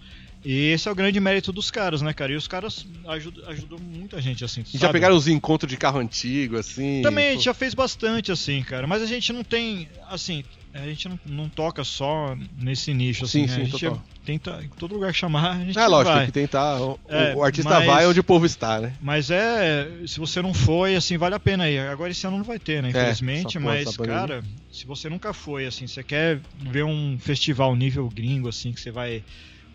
E 0.47 0.73
esse 0.73 0.87
é 0.87 0.93
o 0.93 0.95
grande 0.95 1.19
mérito 1.21 1.51
dos 1.53 1.71
caras, 1.71 2.03
né, 2.03 2.13
cara? 2.13 2.31
E 2.33 2.37
os 2.37 2.47
caras 2.47 2.87
ajudam, 3.09 3.49
ajudam 3.49 3.79
muita 3.79 4.21
gente, 4.21 4.45
assim. 4.45 4.61
E 4.61 4.73
já 4.75 4.81
sabe? 4.81 4.93
pegaram 4.93 5.17
os 5.17 5.27
encontros 5.27 5.71
de 5.71 5.77
carro 5.79 5.99
antigo, 6.01 6.59
assim. 6.59 7.01
Também 7.03 7.29
a 7.29 7.33
gente 7.33 7.45
já 7.45 7.55
fez 7.55 7.73
bastante, 7.73 8.31
assim, 8.31 8.63
cara. 8.63 8.87
Mas 8.87 9.01
a 9.03 9.07
gente 9.07 9.33
não 9.33 9.43
tem, 9.43 9.89
assim, 10.11 10.45
a 10.81 10.87
gente 10.87 11.09
não, 11.09 11.19
não 11.25 11.49
toca 11.49 11.85
só 11.85 12.37
nesse 12.59 12.93
nicho, 12.93 13.25
assim. 13.25 13.47
Sim, 13.47 13.47
né? 13.47 13.55
sim, 13.55 13.61
a 13.61 13.65
gente 13.65 13.81
total. 13.81 14.03
tenta, 14.25 14.61
em 14.65 14.69
todo 14.71 14.95
lugar 14.95 15.13
que 15.13 15.19
chamar, 15.19 15.53
a 15.57 15.65
gente 15.65 15.79
É 15.79 15.87
lógico, 15.87 16.11
vai. 16.15 16.25
tem 16.25 16.27
que 16.27 16.33
tentar. 16.33 16.81
O, 16.81 16.99
É, 17.09 17.35
o 17.35 17.43
artista 17.45 17.71
mas- 17.71 17.87
vai 17.87 18.07
onde 18.07 18.21
o 18.21 18.25
povo 18.25 18.45
está, 18.45 18.81
né? 18.81 18.93
Mas 19.01 19.31
é, 19.31 19.89
se 20.07 20.19
você 20.19 20.43
não 20.43 20.53
foi, 20.53 20.97
assim, 20.97 21.17
vale 21.17 21.35
a 21.35 21.41
pena 21.41 21.69
ir. 21.71 21.79
Agora 21.81 22.11
esse 22.11 22.27
ano 22.27 22.39
não 22.39 22.45
vai 22.45 22.59
ter, 22.59 22.83
né, 22.83 22.91
infelizmente, 22.91 23.57
É, 23.57 23.81
essa 23.83 23.93
porra, 23.93 24.09
mas, 24.09 24.21
cara, 24.21 24.45
se 24.71 24.87
você 24.87 25.09
nunca 25.09 25.33
foi, 25.33 25.67
assim, 25.67 25.87
você 25.87 26.03
quer 26.03 26.41
ver 26.59 26.85
um 26.85 27.19
festival 27.19 27.75
nível 27.77 28.09
gringo, 28.09 28.49
assim, 28.49 28.73
que 28.73 28.81
você 28.81 28.91
vai 28.91 29.23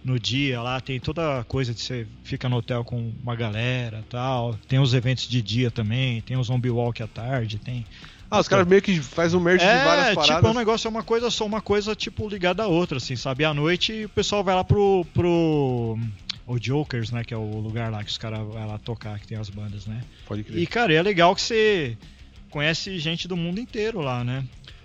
no 0.04 0.18
dia 0.18 0.62
lá, 0.62 0.80
tem 0.80 0.98
toda 1.00 1.40
a 1.40 1.44
coisa 1.44 1.74
de 1.74 1.82
você 1.82 2.08
fica 2.24 2.48
no 2.48 2.56
hotel 2.58 2.86
com 2.86 3.14
uma 3.22 3.36
galera 3.36 4.02
tal, 4.10 4.58
tem 4.68 4.80
os 4.80 4.94
eventos 4.94 5.28
de 5.28 5.42
dia 5.42 5.70
também, 5.70 6.22
tem 6.22 6.38
o 6.38 6.44
zombie 6.44 6.70
walk 6.70 7.04
à 7.04 7.08
tarde, 7.08 7.58
tem... 7.60 7.86
Ah, 8.32 8.40
os 8.40 8.48
caras 8.48 8.68
meio 8.68 8.82
que 8.82 9.00
faz 9.02 9.34
um 9.34 9.40
merge 9.40 9.66
de 9.66 9.72
várias 9.72 10.08
É, 10.08 10.14
paradas. 10.16 10.36
tipo, 10.36 10.48
é 10.48 10.52
um 10.52 10.54
negócio, 10.54 10.88
é 10.88 10.90
uma 10.90 11.04
coisa 11.04 11.32
só, 11.32 11.46
uma 11.46 11.62
coisa, 11.62 11.96
tipo, 11.96 12.28
ligada 12.30 12.64
à 12.64 12.68
outra, 12.68 12.98
assim, 12.98 13.16
sabe? 13.16 13.44
À 13.44 13.54
noite 13.54 14.06
o 14.06 14.10
pessoal 14.10 14.44
vai 14.44 14.54
lá 14.56 14.64
pro, 14.64 15.06
pro... 15.14 15.98
O 16.46 16.58
Jokers, 16.60 17.12
né, 17.12 17.24
que 17.24 17.34
é 17.34 17.38
o 17.38 17.60
lugar 17.60 17.92
lá 17.92 18.04
que 18.04 18.10
os 18.10 18.18
caras 18.18 18.40
vão 18.40 18.68
lá 18.68 18.78
tocar, 18.80 19.20
que 19.20 19.28
tem 19.28 19.38
as 19.38 19.50
bandas, 19.50 19.86
né? 19.86 20.02
Pode 20.28 20.44
crer. 20.44 20.58
E, 20.60 20.66
cara, 20.68 20.94
é 20.94 21.02
legal 21.02 21.36
que 21.36 21.42
você 21.42 21.96
conhece 22.50 22.98
gente 23.00 23.28
do 23.28 23.38
mundo 23.38 23.60
inteiro 23.60 24.02
lá, 24.02 24.24
né? 24.24 24.44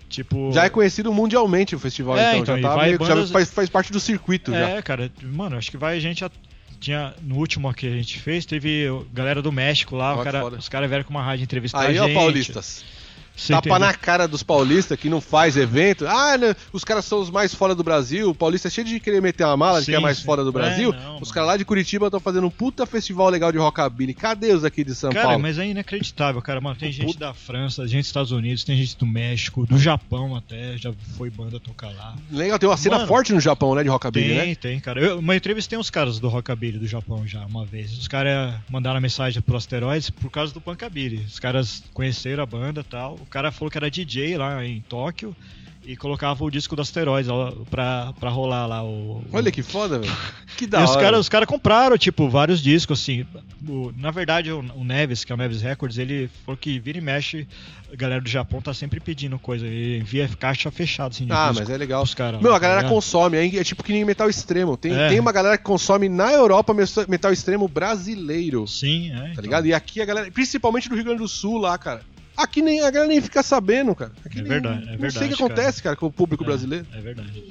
Tipo. 0.09 0.53
Já 0.53 0.65
é 0.65 0.69
conhecido 0.69 1.13
mundialmente 1.13 1.75
o 1.75 1.79
festival, 1.79 2.19
É, 2.19 2.37
então. 2.37 2.43
então, 2.43 2.57
já 2.61 2.69
tá 2.69 2.75
vai 2.77 2.87
meio 2.89 2.99
que- 2.99 3.07
já 3.07 3.15
bandas- 3.15 3.31
faz, 3.31 3.51
faz 3.51 3.69
parte 3.71 3.91
do 3.91 3.99
circuito 3.99 4.53
já. 4.53 4.69
É, 4.71 4.83
cara, 4.83 5.11
mano, 5.23 5.57
acho 5.57 5.71
que 5.71 5.77
vai 5.79 5.99
gente. 6.01 6.25
a- 6.25 6.31
Tinha, 6.79 7.15
no 7.23 7.37
último 7.37 7.73
que 7.73 7.87
a 7.87 7.91
gente 7.91 8.19
fez, 8.21 8.45
teve 8.45 8.85
galera 9.15 9.41
do 9.41 9.51
México 9.51 9.97
lá, 9.97 10.23
cara- 10.23 10.45
os 10.47 10.69
caras 10.69 10.87
vieram 10.87 11.03
com 11.05 11.11
uma 11.11 11.23
rádio 11.23 11.43
entrevistar 11.45 11.81
Aí, 11.81 11.97
a 11.97 12.03
ó, 12.03 12.07
gente. 12.09 12.15
paulistas. 12.15 12.85
Você 13.37 13.53
Tapa 13.53 13.69
entendeu? 13.69 13.87
na 13.89 13.95
cara 13.95 14.29
dos 14.29 14.43
paulistas 14.43 14.99
que 14.99 15.09
não 15.09 15.21
faz 15.21 15.57
evento. 15.57 16.07
Ah, 16.07 16.39
né, 16.39 16.55
os 16.73 16.85
caras 16.85 17.05
são 17.05 17.21
os 17.21 17.31
mais 17.31 17.53
fora 17.55 17.75
do 17.75 17.83
Brasil. 17.83 18.31
O 18.31 18.35
paulista 18.35 18.69
é 18.69 18.71
cheio 18.71 18.87
de 18.87 19.01
querer 19.01 19.21
meter 19.21 19.45
uma 19.45 19.57
mala 19.57 19.81
de 19.81 19.87
que 19.87 19.93
é 19.93 19.97
Sim, 19.97 20.03
mais 20.03 20.19
sim. 20.19 20.25
fora 20.25 20.43
do 20.45 20.51
É, 20.51 20.53
Brasil. 20.53 20.93
não, 20.93 21.21
os 21.21 21.33
caras 21.33 21.49
lá 21.49 21.57
de 21.57 21.65
Curitiba 21.65 22.07
estão 22.07 22.21
fazendo 22.21 22.47
um 22.47 22.51
puta 22.51 22.87
festival 22.87 23.29
legal 23.29 23.51
de 23.51 23.59
rockabilly. 23.59 24.15
Cadê 24.15 24.53
os 24.53 24.65
aqui 24.65 24.85
de 24.85 24.95
São 24.95 25.11
Cara, 25.11 25.27
Paulo? 25.27 25.43
mas 25.43 25.59
é 25.59 25.67
inacreditável, 25.67 26.41
cara. 26.41 26.61
Mano, 26.61 26.77
tem 26.77 26.93
gente 26.93 27.07
Puta. 27.07 27.19
da 27.27 27.35
França, 27.35 27.87
gente 27.89 28.01
dos 28.01 28.07
Estados 28.07 28.31
Unidos, 28.31 28.63
tem 28.65 28.77
gente 28.77 28.97
do 28.97 29.07
México, 29.07 29.67
do 29.67 29.79
Japão 29.79 30.37
até, 30.37 30.77
já 30.79 30.93
foi 31.17 31.29
banda 31.29 31.59
tocar 31.59 31.89
lá. 31.89 32.15
Legal, 32.31 32.59
tem 32.59 32.69
uma 32.69 32.77
cena 32.77 32.97
Mano, 32.97 33.09
forte 33.09 33.33
no 33.33 33.41
Japão, 33.41 33.75
né, 33.75 33.83
de 33.83 33.89
rockabilly, 33.89 34.29
Tem, 34.39 34.49
né? 34.49 34.55
tem, 34.55 34.79
cara. 34.81 35.01
Eu, 35.01 35.19
uma 35.19 35.35
entrevistei 35.35 35.77
uns 35.79 35.91
caras 35.91 36.19
do 36.21 36.29
Rockabilly 36.29 36.79
do 36.79 36.87
Japão 36.87 37.27
já, 37.27 37.45
uma 37.47 37.65
vez. 37.65 37.93
Os 37.99 38.07
caras 38.07 38.55
mandaram 38.71 39.01
mensagem 39.01 39.43
pro 39.43 39.57
Asteroids 39.57 40.11
por 40.11 40.31
causa 40.31 40.53
do 40.55 40.61
Punkabilly. 40.61 41.25
Os 41.27 41.39
caras 41.39 41.83
conheceram 41.93 42.43
a 42.43 42.47
banda 42.47 42.81
e 42.81 42.85
tal. 42.85 43.19
O 43.25 43.31
cara 43.31 43.51
falou 43.51 43.71
que 43.71 43.79
era 43.79 43.91
DJ 43.91 44.37
lá 44.39 44.65
em 44.65 44.81
Tóquio 44.83 45.35
e 45.87 45.97
colocava 45.97 46.43
o 46.43 46.51
disco 46.51 46.75
do 46.75 46.81
Asteroids 46.81 47.29
lá 47.29 47.53
pra, 47.71 48.13
pra 48.19 48.31
rolar 48.31 48.67
lá 48.67 48.83
o. 48.83 49.23
Olha 49.33 49.51
que 49.53 49.63
foda, 49.63 49.99
velho. 49.99 50.13
Que 50.57 50.69
da 50.69 50.83
e 50.83 50.85
os 50.85 50.91
hora. 50.91 51.01
caras 51.01 51.21
os 51.21 51.29
cara 51.29 51.47
compraram, 51.47 51.99
tipo, 51.99 52.29
vários 52.31 52.63
discos, 52.63 53.01
assim. 53.01 53.27
O- 53.69 53.93
na 53.97 54.13
verdade, 54.13 54.53
o, 54.53 54.61
o 54.77 54.85
Neves, 54.85 55.25
que 55.25 55.33
é 55.33 55.35
o 55.35 55.37
Neves 55.39 55.61
Records, 55.63 55.99
ele 55.99 56.31
falou 56.47 56.57
que 56.57 56.79
vira 56.79 56.97
e 56.97 57.01
mexe, 57.01 57.45
a 57.93 57.97
galera 57.97 58.21
do 58.21 58.29
Japão 58.29 58.63
tá 58.63 58.73
sempre 58.73 59.01
pedindo 59.01 59.37
coisa. 59.37 59.67
Ele 59.67 59.99
envia 59.99 60.29
caixa 60.39 60.71
fechada, 60.71 61.09
assim, 61.13 61.27
Ah, 61.29 61.53
mas 61.53 61.69
é 61.69 61.77
legal. 61.77 62.03
pros 62.03 62.15
caras. 62.15 62.41
Meu, 62.41 62.53
lá, 62.53 62.57
a 62.57 62.61
galera 62.61 62.83
tá 62.85 62.89
consome, 62.89 63.37
é, 63.37 63.57
é 63.57 63.65
tipo 63.65 63.83
que 63.83 63.93
nem 63.93 64.05
metal 64.05 64.31
extremo. 64.31 64.77
Tem, 64.77 64.95
É. 64.95 65.09
tem 65.09 65.19
uma 65.19 65.33
galera 65.33 65.59
que 65.59 65.65
consome 65.65 66.09
na 66.09 66.31
Europa 66.33 66.73
metal- 66.73 67.05
metal 67.09 67.33
extremo 67.33 67.67
brasileiro. 67.67 68.65
Sim, 68.69 69.11
é. 69.11 69.17
Tá 69.17 69.29
então. 69.33 69.43
ligado? 69.43 69.67
E 69.67 69.75
aqui 69.75 70.01
a 70.01 70.05
galera, 70.05 70.31
principalmente 70.31 70.89
do 70.89 70.95
Rio 70.95 71.03
Grande 71.05 71.19
do 71.19 71.29
Sul 71.29 71.59
lá, 71.59 71.77
cara. 71.77 72.03
Aqui 72.37 72.61
nem 72.63 72.81
a 72.81 72.91
galera 72.91 73.09
nem 73.09 73.21
fica 73.21 73.43
sabendo, 73.43 73.95
cara. 73.95 74.13
Aqui 74.25 74.39
É 74.39 74.43
nem- 74.43 74.49
verdade, 74.51 74.77
é 74.77 74.81
Não 74.81 74.87
sei 74.87 74.97
o 74.97 75.01
verdade, 75.01 75.29
que 75.29 75.35
acontece, 75.43 75.83
cara, 75.83 75.97
com 75.97 76.07
o 76.07 76.13
público 76.13 76.43
É, 76.45 76.47
brasileiro. 76.47 76.87
É 76.93 77.01
verdade. 77.01 77.45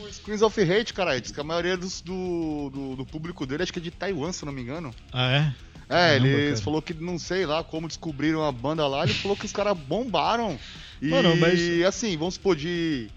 O 0.00 0.12
Screens 0.12 0.42
of 0.42 0.60
Hate, 0.60 0.94
cara, 0.94 1.20
diz 1.20 1.30
que 1.30 1.40
a 1.40 1.44
maioria 1.44 1.76
dos- 1.76 2.00
do, 2.00 2.70
do, 2.70 2.96
do 2.96 3.06
público 3.06 3.46
dele 3.46 3.62
acho 3.62 3.72
que 3.72 3.78
é 3.78 3.82
de 3.82 3.90
Taiwan, 3.90 4.32
se 4.32 4.42
eu 4.42 4.46
não 4.46 4.52
me 4.52 4.62
engano. 4.62 4.94
Ah, 5.12 5.30
é? 5.30 5.54
É, 5.88 6.08
Caramba, 6.18 6.26
eles 6.28 6.50
cara. 6.52 6.62
falou 6.64 6.80
que 6.80 6.94
não 6.94 7.18
sei 7.18 7.44
lá 7.44 7.62
como 7.62 7.86
descobriram 7.86 8.42
a 8.46 8.50
banda 8.52 8.86
lá, 8.86 9.04
ele 9.04 9.12
falou 9.14 9.36
que 9.36 9.44
os 9.44 9.52
caras 9.52 9.76
bombaram. 9.76 10.58
E 11.02 11.08
Mano, 11.08 11.36
mas- 11.36 11.82
assim, 11.84 12.16
vamos 12.16 12.34
supor 12.34 12.56
de. 12.56 13.08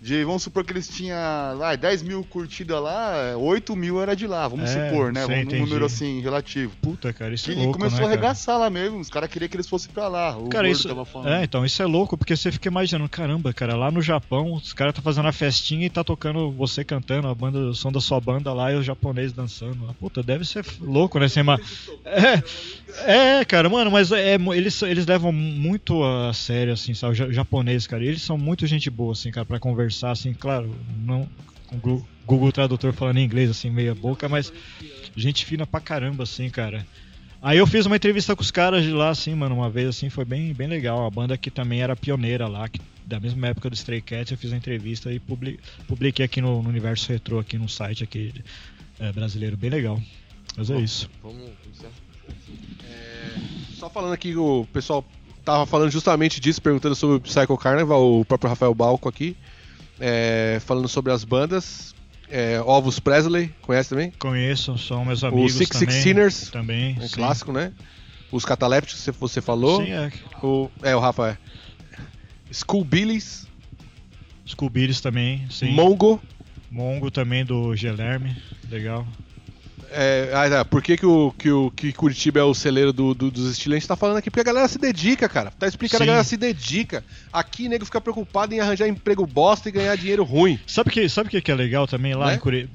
De 0.00 0.24
vamos 0.24 0.42
supor 0.42 0.64
que 0.64 0.72
eles 0.72 0.88
tinham 0.88 1.16
lá 1.56 1.74
10 1.74 2.02
mil 2.02 2.22
curtidas 2.24 2.80
lá, 2.80 3.36
8 3.36 3.74
mil 3.74 4.00
era 4.00 4.14
de 4.14 4.26
lá, 4.26 4.46
vamos 4.46 4.70
É, 4.70 4.88
supor, 4.90 5.12
né? 5.12 5.24
sim, 5.26 5.32
um 5.32 5.36
entendi. 5.36 5.60
número 5.62 5.84
assim, 5.84 6.20
relativo. 6.20 6.72
Puta, 6.82 7.12
cara, 7.12 7.34
isso 7.34 7.50
E, 7.50 7.54
é 7.54 7.56
e 7.56 7.62
louco, 7.64 7.78
começou 7.78 7.98
né, 8.00 8.04
a 8.04 8.08
cara? 8.08 8.18
arregaçar 8.20 8.58
lá 8.58 8.70
mesmo, 8.70 8.98
os 9.00 9.08
caras 9.08 9.30
queriam 9.30 9.48
que 9.48 9.56
eles 9.56 9.68
fossem 9.68 9.90
pra 9.92 10.08
lá. 10.08 10.36
O 10.36 10.48
Cara, 10.48 10.68
isso, 10.68 10.86
tava 10.88 11.04
falando. 11.04 11.28
é, 11.32 11.44
então, 11.44 11.64
isso 11.64 11.82
é 11.82 11.86
louco, 11.86 12.16
porque 12.16 12.36
você 12.36 12.52
fica 12.52 12.68
imaginando, 12.68 13.08
caramba, 13.08 13.52
cara, 13.52 13.74
lá 13.76 13.90
no 13.90 14.00
Japão, 14.02 14.52
os 14.54 14.72
caras 14.72 14.94
tá 14.94 15.02
fazendo 15.02 15.28
a 15.28 15.32
festinha 15.32 15.86
e 15.86 15.90
tá 15.90 16.04
tocando 16.04 16.50
você 16.52 16.84
cantando, 16.84 17.28
a 17.28 17.34
banda, 17.34 17.58
o 17.58 17.74
som 17.74 17.90
da 17.90 18.00
sua 18.00 18.20
banda 18.20 18.52
lá 18.52 18.72
e 18.72 18.76
os 18.76 18.84
japoneses 18.86 19.32
dançando. 19.32 19.94
Puta, 19.98 20.22
deve 20.22 20.44
ser 20.44 20.64
louco, 20.80 21.18
né? 21.18 21.28
Sem 21.28 21.42
uma... 21.42 21.58
é, 22.04 22.42
é, 23.04 23.44
cara, 23.44 23.68
mano, 23.68 23.90
mas 23.90 24.12
é, 24.12 24.38
mu- 24.38 24.54
eles, 24.54 24.80
eles 24.82 25.06
levam 25.06 25.32
muito 25.32 26.02
a 26.04 26.32
sério, 26.32 26.72
assim, 26.72 26.94
sabe, 26.94 27.12
os 27.12 27.18
ja- 27.18 27.30
japoneses, 27.32 27.86
cara, 27.86 28.04
eles 28.04 28.22
são 28.22 28.38
muito 28.38 28.66
gente 28.66 28.88
boa, 28.90 29.12
assim, 29.12 29.30
cara, 29.30 29.44
pra 29.44 29.58
conversar, 29.58 30.12
assim, 30.12 30.32
claro, 30.32 30.74
não 30.96 31.28
com 31.66 31.76
o 31.76 32.06
Google 32.24 32.52
Tradutor 32.52 32.92
falando 32.92 33.18
em 33.18 33.24
inglês, 33.24 33.50
assim, 33.50 33.70
meia 33.70 33.94
boca, 33.94 34.28
mas 34.28 34.52
gente 35.16 35.44
fina 35.44 35.66
pra 35.66 35.80
caramba, 35.80 36.22
assim, 36.22 36.48
cara. 36.48 36.86
Aí 37.42 37.58
eu 37.58 37.66
fiz 37.66 37.86
uma 37.86 37.96
entrevista 37.96 38.34
com 38.34 38.42
os 38.42 38.50
caras 38.50 38.82
de 38.84 38.90
lá, 38.90 39.10
assim, 39.10 39.34
mano, 39.34 39.54
uma 39.56 39.68
vez, 39.70 39.88
assim, 39.88 40.08
foi 40.08 40.24
bem, 40.24 40.52
bem 40.54 40.66
legal. 40.68 41.04
A 41.06 41.10
banda 41.10 41.36
que 41.36 41.50
também 41.50 41.80
era 41.82 41.94
pioneira 41.94 42.46
lá, 42.48 42.68
que, 42.68 42.80
da 43.04 43.20
mesma 43.20 43.48
época 43.48 43.68
do 43.70 43.74
Stray 43.74 44.00
Cats, 44.00 44.30
eu 44.32 44.38
fiz 44.38 44.52
a 44.52 44.56
entrevista 44.56 45.12
e 45.12 45.18
publi- 45.20 45.58
publiquei 45.86 46.24
aqui 46.24 46.40
no, 46.40 46.62
no 46.62 46.68
Universo 46.68 47.12
Retro, 47.12 47.38
aqui 47.38 47.58
no 47.58 47.68
site 47.68 48.02
aqui 48.04 48.32
é, 48.98 49.12
brasileiro, 49.12 49.56
bem 49.56 49.70
legal. 49.70 50.00
Mas 50.56 50.70
é 50.70 50.78
isso. 50.78 51.10
Vamos 51.22 51.50
iniciar. 52.28 53.76
Só 53.76 53.88
falando 53.90 54.12
aqui, 54.12 54.34
o 54.36 54.66
pessoal 54.72 55.04
tava 55.44 55.66
falando 55.66 55.90
justamente 55.90 56.40
disso, 56.40 56.60
perguntando 56.60 56.94
sobre 56.94 57.16
o 57.16 57.20
Psycho 57.20 57.56
Carnival, 57.56 58.20
o 58.20 58.24
próprio 58.24 58.48
Rafael 58.50 58.74
Balco 58.74 59.08
aqui. 59.08 59.36
é, 60.00 60.58
falando 60.64 60.88
sobre 60.88 61.12
as 61.12 61.24
bandas. 61.24 61.94
É, 62.28 62.60
Ovos 62.60 62.98
Presley, 62.98 63.54
conhece 63.62 63.90
também? 63.90 64.10
Conheço, 64.18 64.76
são 64.78 65.04
meus 65.04 65.22
O 65.22 65.26
amigos 65.28 65.54
Six 65.54 65.70
também. 65.70 65.90
Six 65.90 66.02
Sinners, 66.02 66.50
Também, 66.50 66.96
um 67.00 67.06
sim. 67.08 67.14
clássico, 67.14 67.52
né? 67.52 67.72
Os 68.32 68.44
Catalépticos, 68.44 69.06
você 69.18 69.40
falou. 69.40 69.84
Sim, 69.84 69.92
é. 69.92 70.10
O, 70.42 70.68
é, 70.82 70.96
o 70.96 70.98
Rafa 70.98 71.30
é. 71.30 71.38
School 72.52 72.84
Billies, 72.84 73.46
Skubiris 74.44 75.00
também, 75.00 75.46
sim. 75.50 75.70
Mongo. 75.70 76.20
Mongo 76.70 77.10
também 77.10 77.44
do 77.44 77.76
Gelerme, 77.76 78.36
legal. 78.68 79.06
É, 79.90 80.30
ah, 80.34 80.48
tá. 80.50 80.64
por 80.64 80.82
que, 80.82 80.96
que, 80.96 81.06
o, 81.06 81.32
que, 81.38 81.50
o, 81.50 81.70
que 81.70 81.92
Curitiba 81.92 82.40
é 82.40 82.42
o 82.42 82.52
celeiro 82.54 82.92
do, 82.92 83.14
do- 83.14 83.30
dos 83.30 83.50
estilos? 83.50 83.76
A 83.76 83.78
gente 83.78 83.88
tá 83.88 83.96
falando 83.96 84.16
aqui 84.18 84.30
porque 84.30 84.40
a 84.40 84.44
galera 84.44 84.68
se 84.68 84.78
dedica, 84.78 85.28
cara. 85.28 85.50
Tá 85.50 85.66
explicando, 85.66 85.98
Sim. 85.98 86.04
a 86.04 86.06
galera 86.06 86.24
se 86.24 86.36
dedica. 86.36 87.04
Aqui, 87.32 87.68
nego 87.68 87.84
fica 87.84 88.00
preocupado 88.00 88.54
em 88.54 88.60
arranjar 88.60 88.88
emprego 88.88 89.26
bosta 89.26 89.68
e 89.68 89.72
ganhar 89.72 89.96
dinheiro 89.96 90.24
ruim. 90.24 90.58
Sabe 90.66 90.90
que 90.90 91.08
sabe 91.08 91.28
o 91.28 91.30
que 91.30 91.40
que 91.40 91.50
é 91.50 91.54
legal 91.54 91.86
também 91.86 92.14
lá 92.14 92.26
Né? 92.28 92.34
em 92.34 92.38
Curitiba? 92.38 92.72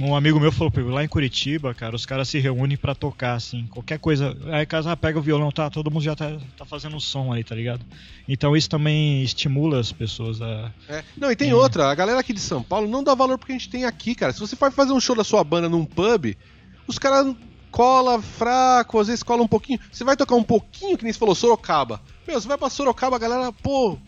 Um 0.00 0.14
amigo 0.14 0.38
meu 0.40 0.50
falou 0.52 0.70
pra 0.70 0.82
mim, 0.82 0.90
lá 0.90 1.04
em 1.04 1.08
Curitiba, 1.08 1.74
cara, 1.74 1.94
os 1.96 2.06
caras 2.06 2.28
se 2.28 2.38
reúnem 2.38 2.76
pra 2.76 2.94
tocar 2.94 3.34
assim, 3.34 3.66
qualquer 3.70 3.98
coisa. 3.98 4.36
Aí 4.52 4.64
casa 4.66 4.92
ah, 4.92 4.96
pega 4.96 5.18
o 5.18 5.22
violão, 5.22 5.50
tá, 5.50 5.68
todo 5.70 5.90
mundo 5.90 6.02
já 6.04 6.14
tá, 6.16 6.36
tá 6.56 6.64
fazendo 6.64 7.00
som 7.00 7.32
aí, 7.32 7.42
tá 7.44 7.54
ligado? 7.54 7.84
Então 8.28 8.56
isso 8.56 8.68
também 8.68 9.22
estimula 9.22 9.80
as 9.80 9.90
pessoas 9.92 10.40
a 10.42 10.70
É. 10.88 11.02
Não, 11.16 11.30
e 11.30 11.36
tem 11.36 11.50
É. 11.50 11.54
outra, 11.54 11.90
a 11.90 11.94
galera 11.94 12.20
aqui 12.20 12.32
de 12.32 12.40
São 12.40 12.62
Paulo 12.62 12.88
não 12.88 13.02
dá 13.02 13.14
valor 13.14 13.38
porque 13.38 13.52
a 13.52 13.54
gente 13.54 13.68
tem 13.68 13.84
aqui, 13.84 14.14
cara. 14.14 14.32
Se 14.32 14.40
você 14.40 14.54
for 14.56 14.70
fazer 14.72 14.92
um 14.92 15.00
show 15.00 15.16
da 15.16 15.24
sua 15.24 15.42
banda 15.42 15.68
num 15.68 15.84
pub, 15.84 16.34
os 16.88 16.98
caras 16.98 17.34
cola 17.70 18.20
fraco, 18.20 18.98
às 18.98 19.06
vezes 19.06 19.22
cola 19.22 19.42
um 19.42 19.46
pouquinho. 19.48 19.78
Você 19.92 20.02
vai 20.02 20.16
tocar 20.16 20.34
um 20.34 20.42
pouquinho, 20.42 20.96
que 20.98 21.04
nem 21.04 21.12
você 21.12 21.18
falou, 21.18 21.34
Sorocaba. 21.34 22.00
Meu, 22.26 22.40
você 22.40 22.48
vai 22.48 22.58
pra 22.58 22.70
Sorocaba, 22.70 23.14
a 23.16 23.18
galera, 23.18 23.52
pô, 23.52 23.98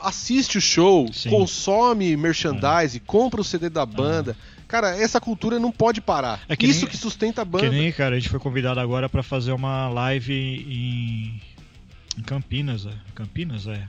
assiste 0.00 0.58
o 0.58 0.60
show, 0.60 1.10
Sim. 1.12 1.30
consome 1.30 2.16
merchandise, 2.16 3.00
compra 3.00 3.40
o 3.40 3.44
CD 3.44 3.68
da 3.70 3.86
banda. 3.86 4.36
Cara, 4.68 4.96
essa 4.96 5.20
cultura 5.20 5.58
não 5.58 5.70
pode 5.72 6.00
parar. 6.00 6.40
É 6.48 6.56
que 6.56 6.66
Isso 6.66 6.80
nem- 6.82 6.90
que 6.90 6.96
sustenta 6.96 7.42
a 7.42 7.44
Que 7.44 7.50
banda. 7.50 7.70
nem, 7.70 7.90
cara, 7.92 8.16
a 8.16 8.18
gente 8.18 8.28
foi 8.28 8.40
convidado 8.40 8.80
agora 8.80 9.08
pra 9.08 9.22
fazer 9.22 9.52
uma 9.52 9.88
live 9.88 10.32
em, 10.34 11.40
em 12.18 12.22
Campinas, 12.22 12.86
é. 12.86 12.92
Campinas, 13.14 13.66
é. 13.66 13.86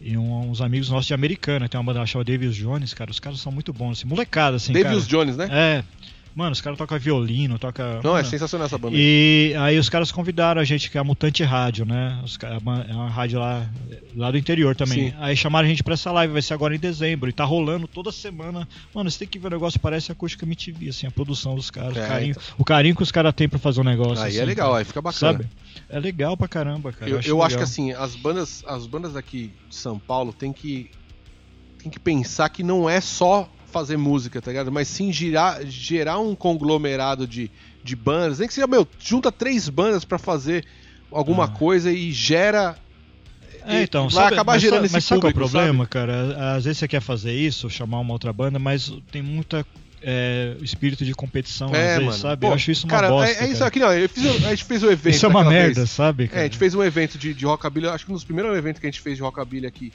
E 0.00 0.16
um- 0.16 0.50
uns 0.50 0.60
amigos 0.60 0.88
nossos 0.88 1.06
de 1.06 1.14
Americana, 1.14 1.68
tem 1.68 1.78
uma 1.78 1.92
banda 1.92 2.04
chamada 2.06 2.30
Davis 2.32 2.56
Jones, 2.56 2.92
cara, 2.94 3.10
os 3.10 3.20
caras 3.20 3.38
são 3.40 3.52
muito 3.52 3.72
bons, 3.72 3.98
assim, 3.98 4.08
molecada, 4.08 4.56
assim, 4.56 4.72
Davis 4.72 5.04
cara. 5.04 5.06
Jones, 5.06 5.36
né? 5.36 5.48
É, 5.50 5.84
mano, 6.34 6.52
os 6.52 6.60
caras 6.60 6.78
tocam 6.78 6.98
violino, 6.98 7.58
tocam... 7.58 8.00
Não, 8.02 8.12
é 8.12 8.14
mano, 8.14 8.24
sensacional 8.26 8.66
essa 8.66 8.78
banda. 8.78 8.94
E 8.96 9.54
aí 9.58 9.78
os 9.78 9.88
caras 9.88 10.10
convidaram 10.10 10.60
a 10.60 10.64
gente, 10.64 10.90
que 10.90 10.96
é 10.96 11.00
a 11.00 11.04
Mutante 11.04 11.42
Rádio, 11.42 11.84
né? 11.84 12.20
Os 12.24 12.38
é 12.42 12.58
uma- 12.58 12.86
é 12.88 12.92
uma 12.94 13.08
rádio 13.08 13.38
lá, 13.38 13.66
lá 14.16 14.30
do 14.30 14.38
interior 14.38 14.74
também. 14.74 15.10
Sim. 15.10 15.16
Aí 15.18 15.36
chamaram 15.36 15.66
a 15.66 15.68
gente 15.68 15.82
pra 15.82 15.94
essa 15.94 16.10
live, 16.12 16.32
vai 16.32 16.42
ser 16.42 16.54
agora 16.54 16.74
em 16.74 16.78
dezembro. 16.78 17.28
E 17.28 17.32
tá 17.32 17.44
rolando 17.44 17.86
toda 17.86 18.10
semana. 18.12 18.66
Mano, 18.94 19.10
você 19.10 19.20
tem 19.20 19.28
que 19.28 19.38
ver 19.38 19.48
o 19.48 19.50
negócio, 19.50 19.78
parece 19.80 20.10
acústica 20.12 20.44
MTV, 20.46 20.88
assim, 20.88 21.06
a 21.06 21.10
produção 21.10 21.54
dos 21.54 21.70
caras, 21.70 21.96
É, 21.96 22.04
o, 22.04 22.08
carinho, 22.08 22.30
então. 22.32 22.42
o 22.58 22.64
carinho 22.64 22.96
que 22.96 23.02
os 23.02 23.12
caras 23.12 23.34
têm 23.34 23.48
pra 23.48 23.58
fazer 23.58 23.80
um 23.80 23.84
negócio. 23.84 24.22
Aí 24.24 24.30
assim, 24.30 24.38
é 24.40 24.44
legal, 24.44 24.68
cara. 24.68 24.78
aí 24.80 24.84
fica 24.84 25.02
bacana. 25.02 25.32
Sabe? 25.32 25.46
É 25.88 25.98
legal 26.00 26.36
pra 26.36 26.48
caramba, 26.48 26.92
cara. 26.92 27.10
Eu, 27.10 27.18
acho 27.18 27.28
eu 27.28 27.42
acho 27.42 27.56
que 27.56 27.62
assim, 27.62 27.92
as 27.92 28.14
bandas, 28.16 28.64
as 28.66 28.86
bandas 28.86 29.16
aqui 29.16 29.52
de 29.68 29.74
São 29.76 29.98
Paulo 29.98 30.32
tem 30.32 30.52
que 30.52 30.90
tem 31.82 31.90
que 31.90 31.98
pensar 31.98 32.48
que 32.48 32.62
não 32.62 32.88
é 32.88 33.00
só 33.00 33.48
fazer 33.72 33.96
música, 33.96 34.40
tá 34.40 34.50
ligado? 34.50 34.70
Mas 34.70 34.86
sim 34.88 35.12
gerar, 35.12 35.64
gerar 35.64 36.18
um 36.20 36.34
conglomerado 36.34 37.26
de, 37.26 37.50
de 37.82 37.96
bandas. 37.96 38.38
Nem 38.38 38.46
que 38.46 38.54
seja, 38.54 38.66
meu, 38.66 38.86
junta 39.00 39.32
três 39.32 39.68
bandas 39.68 40.04
pra 40.04 40.18
fazer 40.18 40.64
alguma 41.10 41.44
Ah. 41.44 41.48
coisa 41.48 41.90
e 41.90 42.12
gera 42.12 42.76
É, 43.66 43.82
então, 43.82 44.08
vai 44.08 44.24
sabe, 44.24 44.34
acabar 44.34 44.52
mas 44.54 44.62
gerando 44.62 44.74
sabe, 44.76 44.86
esse 44.86 44.94
mas 44.94 45.04
sabe 45.04 45.20
qual 45.20 45.28
é 45.28 45.30
o 45.30 45.34
público, 45.34 45.50
problema, 45.52 45.86
cara? 45.86 46.56
Às 46.56 46.64
vezes 46.64 46.78
você 46.78 46.88
quer 46.88 47.00
fazer 47.00 47.32
isso, 47.32 47.68
chamar 47.70 48.00
uma 48.00 48.12
outra 48.12 48.32
banda, 48.32 48.58
mas 48.58 48.92
tem 49.12 49.22
muita 49.22 49.64
é, 50.02 50.56
espírito 50.60 51.04
de 51.04 51.14
competição, 51.14 51.68
às 51.68 51.74
É, 51.74 51.86
vezes, 51.90 52.04
mano. 52.06 52.18
sabe? 52.18 52.40
Pô, 52.40 52.48
eu 52.48 52.54
acho 52.54 52.72
isso 52.72 52.86
uma 52.86 52.90
cara, 52.90 53.08
bosta. 53.08 53.30
é, 53.40 53.44
é 53.44 53.48
isso 53.48 53.58
cara. 53.58 53.68
aqui, 53.68 53.78
não. 53.78 54.08
Fiz, 54.08 54.44
a 54.44 54.50
gente 54.50 54.64
fez 54.64 54.82
um 54.82 54.90
evento. 54.90 55.14
Isso 55.14 55.24
é 55.26 55.28
uma 55.28 55.44
merda, 55.44 55.74
vez. 55.74 55.90
sabe? 55.90 56.24
É, 56.24 56.26
Cara? 56.26 56.40
a 56.40 56.44
gente 56.44 56.58
fez 56.58 56.74
um 56.74 56.82
evento 56.82 57.16
de, 57.16 57.32
de 57.32 57.44
rockabilly, 57.46 57.86
acho 57.86 58.04
que 58.04 58.10
um 58.10 58.14
dos 58.14 58.24
primeiros 58.24 58.56
eventos 58.58 58.80
que 58.80 58.86
a 58.86 58.90
gente 58.90 59.00
fez 59.00 59.16
de 59.16 59.22
rockabilly 59.22 59.64
aqui 59.66 59.92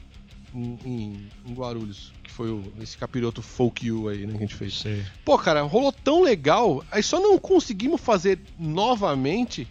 em, 0.53 0.77
em- 0.85 1.27
em 1.45 1.53
Guarulhos, 1.53 2.11
que 2.23 2.31
foi 2.31 2.49
o- 2.49 2.63
esse 2.81 2.97
capiroto 2.97 3.41
Folk 3.41 3.85
You 3.85 4.09
aí, 4.09 4.25
né, 4.25 4.31
que 4.31 4.37
a 4.37 4.41
gente 4.41 4.55
fez. 4.55 4.79
Sei. 4.79 5.03
Pô, 5.25 5.37
cara, 5.37 5.61
rolou 5.63 5.91
tão 5.91 6.21
legal, 6.23 6.83
aí 6.91 7.01
só 7.03 7.19
não 7.19 7.37
conseguimos 7.37 7.99
fazer 8.01 8.39
novamente 8.57 9.67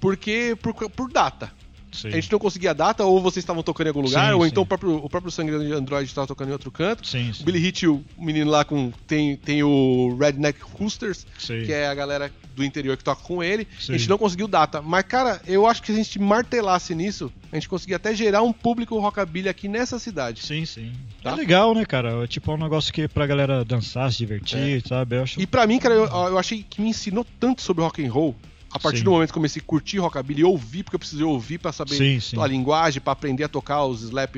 porque 0.00 0.56
por, 0.62 0.74
por 0.90 1.10
data. 1.12 1.52
sei. 1.92 2.12
A 2.12 2.14
gente 2.14 2.30
não 2.30 2.38
conseguia 2.38 2.72
data, 2.72 3.04
ou 3.04 3.20
vocês 3.20 3.42
estavam 3.42 3.62
tocando 3.62 3.88
em 3.88 3.90
algum 3.90 4.00
lugar, 4.02 4.28
Sim, 4.28 4.34
ou 4.34 4.42
sim. 4.44 4.48
então 4.50 4.62
o 4.62 4.66
próprio, 4.66 4.96
o 4.96 5.10
próprio 5.10 5.30
Sangue 5.32 5.58
de 5.58 5.72
Android 5.72 6.08
estava 6.08 6.26
tocando 6.26 6.48
em 6.48 6.52
outro 6.52 6.70
canto. 6.70 7.06
Sim, 7.06 7.30
O 7.30 7.34
sim. 7.34 7.44
Billy 7.44 7.58
Hit, 7.58 7.86
o 7.86 8.02
menino 8.16 8.50
lá 8.50 8.64
com. 8.64 8.92
Tem, 9.06 9.36
tem 9.36 9.62
o 9.62 10.16
Redneck 10.18 10.60
Roosters, 10.78 11.26
que 11.66 11.72
é 11.72 11.88
a 11.88 11.94
galera 11.94 12.32
do 12.54 12.64
interior 12.64 12.96
que 12.96 13.04
toca 13.04 13.22
com 13.22 13.42
ele. 13.42 13.66
Sim. 13.78 13.94
A 13.94 13.96
gente 13.98 14.08
não 14.08 14.18
conseguiu 14.18 14.48
data. 14.48 14.82
Mas, 14.82 15.04
cara, 15.04 15.40
eu 15.46 15.66
acho 15.66 15.80
que 15.80 15.88
se 15.88 15.92
a 15.92 16.02
gente 16.02 16.18
martelasse 16.18 16.94
nisso, 16.94 17.32
a 17.50 17.56
gente 17.56 17.68
conseguia 17.68 17.96
até 17.96 18.14
gerar 18.14 18.42
um 18.42 18.52
público 18.52 18.98
rockabilly 18.98 19.48
aqui 19.48 19.68
nessa 19.68 19.98
cidade. 19.98 20.42
Sim, 20.42 20.64
sim. 20.64 20.92
Tá? 21.22 21.32
É 21.32 21.34
legal, 21.34 21.74
né, 21.74 21.84
cara? 21.84 22.24
É 22.24 22.26
tipo 22.26 22.50
é 22.50 22.54
um 22.54 22.58
negócio 22.58 22.92
que 22.92 23.08
pra 23.08 23.26
galera 23.26 23.64
dançar, 23.64 24.10
se 24.10 24.18
divertir, 24.18 24.82
sabe? 24.86 25.16
Eu 25.16 25.22
acho. 25.22 25.38
É. 25.38 25.42
E 25.42 25.46
pra 25.46 25.66
mim, 25.66 25.78
cara, 25.78 25.94
eu, 25.94 26.04
eu 26.04 26.38
achei 26.38 26.64
que 26.68 26.80
me 26.80 26.88
ensinou 26.88 27.26
tanto 27.38 27.62
sobre 27.62 27.82
rock 27.82 28.04
and 28.04 28.12
roll. 28.12 28.36
A 28.72 28.78
partir 28.78 28.98
Sim. 28.98 29.04
do 29.04 29.10
momento 29.10 29.30
que 29.30 29.34
comecei 29.34 29.60
a 29.60 29.64
curtir 29.64 29.98
rockabilly 29.98 30.42
e 30.42 30.44
ouvir, 30.44 30.84
porque 30.84 30.94
eu 30.94 31.00
precisei 31.00 31.24
ouvir 31.24 31.58
pra 31.58 31.72
saber 31.72 31.96
Sim, 31.96 32.20
sim. 32.20 32.40
a 32.40 32.46
linguagem, 32.46 33.00
pra 33.00 33.12
aprender 33.12 33.42
a 33.42 33.48
tocar 33.48 33.84
os 33.84 34.02
slap, 34.02 34.36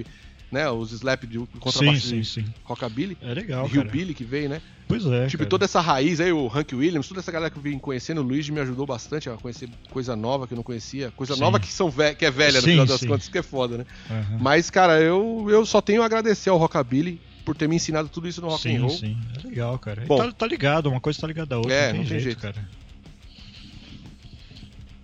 né, 0.52 0.70
os 0.70 0.92
slap 0.92 1.24
de 1.24 1.38
contrabaixo 1.58 2.06
sim, 2.06 2.20
de 2.20 2.26
sim. 2.26 2.44
rockabilly. 2.62 3.16
É 3.22 3.32
legal. 3.32 3.66
Hillbilly 3.66 4.12
que 4.14 4.22
veio, 4.22 4.50
né? 4.50 4.60
Pois 4.86 5.06
é. 5.06 5.26
tipo, 5.26 5.38
cara. 5.38 5.48
toda 5.48 5.64
essa 5.64 5.80
raiz 5.80 6.20
aí, 6.20 6.30
o 6.30 6.46
Hank 6.46 6.74
Williams, 6.74 7.08
toda 7.08 7.20
essa 7.20 7.32
galera 7.32 7.50
que 7.50 7.56
eu 7.56 7.62
vim 7.62 7.78
conhecendo, 7.78 8.20
o 8.20 8.24
Luigi 8.24 8.52
me 8.52 8.60
ajudou 8.60 8.84
bastante 8.84 9.30
a 9.30 9.32
conhecer 9.34 9.68
coisa 9.90 10.14
nova 10.14 10.46
que 10.46 10.52
eu 10.52 10.56
não 10.56 10.62
conhecia. 10.62 11.10
Coisa 11.12 11.34
Sim. 11.34 11.40
nova 11.40 11.58
que, 11.58 11.68
são 11.68 11.90
que 11.90 12.26
é 12.26 12.30
velha 12.30 12.60
no 12.60 12.66
final 12.66 12.86
das 12.86 13.00
contas, 13.00 13.28
que 13.28 13.38
é 13.38 13.42
foda, 13.42 13.78
né? 13.78 13.86
Aham. 14.10 14.38
Mas, 14.38 14.68
cara, 14.68 15.00
eu, 15.00 15.46
eu 15.48 15.64
só 15.64 15.80
tenho 15.80 16.02
a 16.02 16.04
agradecer 16.04 16.50
ao 16.50 16.58
Rockabilly 16.58 17.18
por 17.44 17.56
ter 17.56 17.68
me 17.68 17.76
ensinado 17.76 18.08
tudo 18.08 18.28
isso 18.28 18.42
no 18.42 18.48
rock 18.48 18.62
sim, 18.62 18.76
and 18.76 18.80
roll. 18.82 18.90
sim. 18.90 19.16
É 19.42 19.48
legal, 19.48 19.78
cara. 19.78 20.04
E 20.04 20.06
Bom. 20.06 20.18
tá, 20.18 20.30
tá 20.30 20.46
ligado, 20.46 20.90
uma 20.90 21.00
coisa 21.00 21.18
tá 21.18 21.26
ligada 21.26 21.54
à 21.54 21.58
outra. 21.58 21.72
É, 21.72 21.86
não 21.86 21.92
tem, 21.92 22.02
não 22.02 22.08
tem 22.08 22.20
jeito, 22.20 22.40
jeito. 22.40 22.54
cara. 22.54 22.68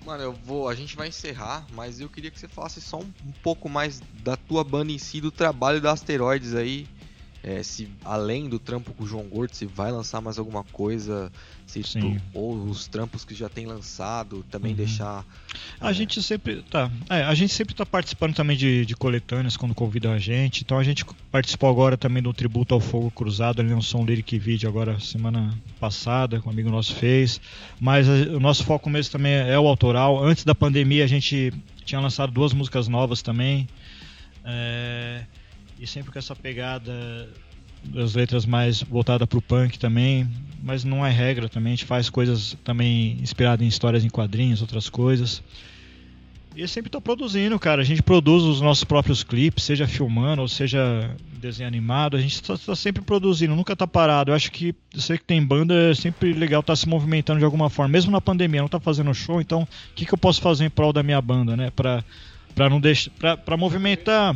Mano, 0.09 0.23
eu 0.23 0.33
vou. 0.33 0.71
A 0.71 0.75
gente 0.75 0.97
vai 0.97 1.09
encerrar, 1.09 1.67
mas 1.75 2.01
eu 2.01 2.09
queria 2.09 2.31
que 2.31 2.41
você 2.41 2.49
falasse 2.49 2.81
só 2.81 2.97
um, 2.97 3.13
um 3.27 3.33
pouco 3.43 3.69
mais 3.69 4.01
da 4.23 4.39
tua 4.39 4.65
banda 4.65 4.91
em 4.91 4.97
si, 4.97 5.21
do 5.21 5.31
trabalho 5.31 5.83
da 5.83 5.93
Asteroides 5.93 6.55
aí. 6.55 6.89
É, 7.41 7.63
se 7.63 7.89
além 8.05 8.49
do 8.49 8.59
trampo 8.59 8.93
com 8.93 9.05
o 9.05 9.07
João 9.07 9.23
Gordo, 9.29 9.55
se 9.55 9.65
vai 9.65 9.93
lançar 9.93 10.21
mais 10.21 10.39
alguma 10.41 10.65
coisa, 10.65 11.31
se 11.67 11.83
tu- 11.83 12.17
ou 12.35 12.65
os 12.65 12.89
trampos 12.89 13.25
que 13.25 13.33
já 13.33 13.49
tem 13.49 13.65
lançado, 13.65 14.45
também 14.51 14.73
Uhum. 14.73 14.77
deixar. 14.79 15.25
A 15.81 15.91
é, 15.91 15.95
gente 15.95 16.21
sempre 16.21 16.63
tá, 16.69 16.91
é, 17.09 17.23
a 17.23 17.35
gente 17.37 17.55
sempre 17.55 17.77
tá 17.77 17.87
participando 17.87 18.35
também 18.35 18.57
de, 18.57 18.85
de 18.85 18.97
coletâneas 18.97 19.57
quando 19.57 19.73
convidam 19.73 20.13
a 20.13 20.19
gente. 20.19 20.63
Então 20.63 20.79
a 20.79 20.83
gente 20.83 21.05
participou 21.31 21.71
agora 21.71 21.97
também 21.97 22.21
do 22.23 22.33
tributo 22.35 22.75
ao 22.75 22.81
Fogo 22.81 23.09
Cruzado, 23.13 23.61
ali 23.61 23.71
no 23.71 23.83
som 23.83 24.05
lyric 24.05 24.37
vídeo 24.37 24.69
agora 24.69 24.99
semana 24.99 25.57
passada, 25.79 26.41
que 26.41 26.49
um 26.49 26.51
amigo 26.51 26.71
nosso 26.71 26.93
fez. 26.97 27.41
Mas 27.79 28.09
a- 28.09 28.37
o 28.37 28.41
nosso 28.41 28.65
foco 28.65 28.91
mesmo 28.91 29.13
também 29.13 29.33
é 29.35 29.57
o 29.59 29.69
autoral. 29.69 30.23
Antes 30.25 30.43
da 30.45 30.57
pandemia 30.57 31.05
a 31.05 31.09
gente 31.09 31.53
tinha 31.85 32.01
lançado 32.01 32.33
duas 32.33 32.53
músicas 32.53 32.89
novas 32.89 33.23
também. 33.23 33.69
É, 34.45 35.23
e 35.79 35.87
sempre 35.87 36.13
com 36.13 36.19
essa 36.19 36.35
pegada 36.35 37.29
das 37.85 38.15
letras 38.15 38.45
mais 38.45 38.83
voltada 38.83 39.27
pro 39.27 39.41
punk 39.41 39.79
também, 39.79 40.29
mas 40.63 40.85
não 40.85 41.07
é 41.07 41.11
regra 41.11 41.49
também, 41.49 41.73
a 41.73 41.77
gente 41.77 41.85
faz 41.85 42.11
coisas 42.11 42.57
também 42.65 43.19
inspiradas 43.21 43.65
em 43.65 43.69
histórias 43.69 44.05
em 44.05 44.09
quadrinhos, 44.09 44.61
outras 44.61 44.89
coisas. 44.89 45.43
E 46.59 46.61
eu 46.61 46.67
sempre 46.67 46.91
tô 46.91 47.01
produzindo, 47.01 47.57
cara. 47.57 47.83
A 47.83 47.85
gente 47.85 48.03
produz 48.03 48.43
os 48.43 48.61
nossos 48.61 48.83
próprios 48.83 49.23
clipes, 49.23 49.63
seja 49.63 49.87
filmando 49.87 50.43
ou 50.43 50.49
seja 50.49 51.15
desenho 51.35 51.69
animado. 51.69 52.17
A 52.17 52.21
gente 52.21 52.43
tá, 52.43 52.59
tá 52.59 52.75
sempre 52.75 53.01
produzindo, 53.01 53.55
nunca 53.55 53.77
tá 53.77 53.87
parado. 53.87 54.33
Eu 54.33 54.35
acho 54.35 54.51
que 54.51 54.75
você 54.93 55.17
que 55.17 55.23
tem 55.23 55.41
banda 55.41 55.73
é 55.73 55.95
sempre 55.95 56.33
legal 56.33 56.59
estar 56.59 56.75
se 56.75 56.89
movimentando 56.89 57.39
de 57.39 57.45
alguma 57.45 57.71
forma, 57.71 57.93
mesmo 57.93 58.11
na 58.11 58.21
pandemia, 58.21 58.61
não 58.61 58.69
tá 58.69 58.81
fazendo 58.81 59.15
show. 59.15 59.41
Então, 59.41 59.63
o 59.63 59.69
que, 59.95 60.05
que 60.05 60.13
eu 60.13 60.19
posso 60.19 60.41
fazer 60.41 60.65
em 60.65 60.71
prol 60.71 60.93
da 60.93 61.01
minha 61.01 61.21
banda, 61.23 61.57
né? 61.57 61.71
Pra, 61.71 62.03
pra 62.57 62.69
não 62.69 62.81
deixar, 62.81 63.13
pra 63.37 63.57
movimentar, 63.57 64.35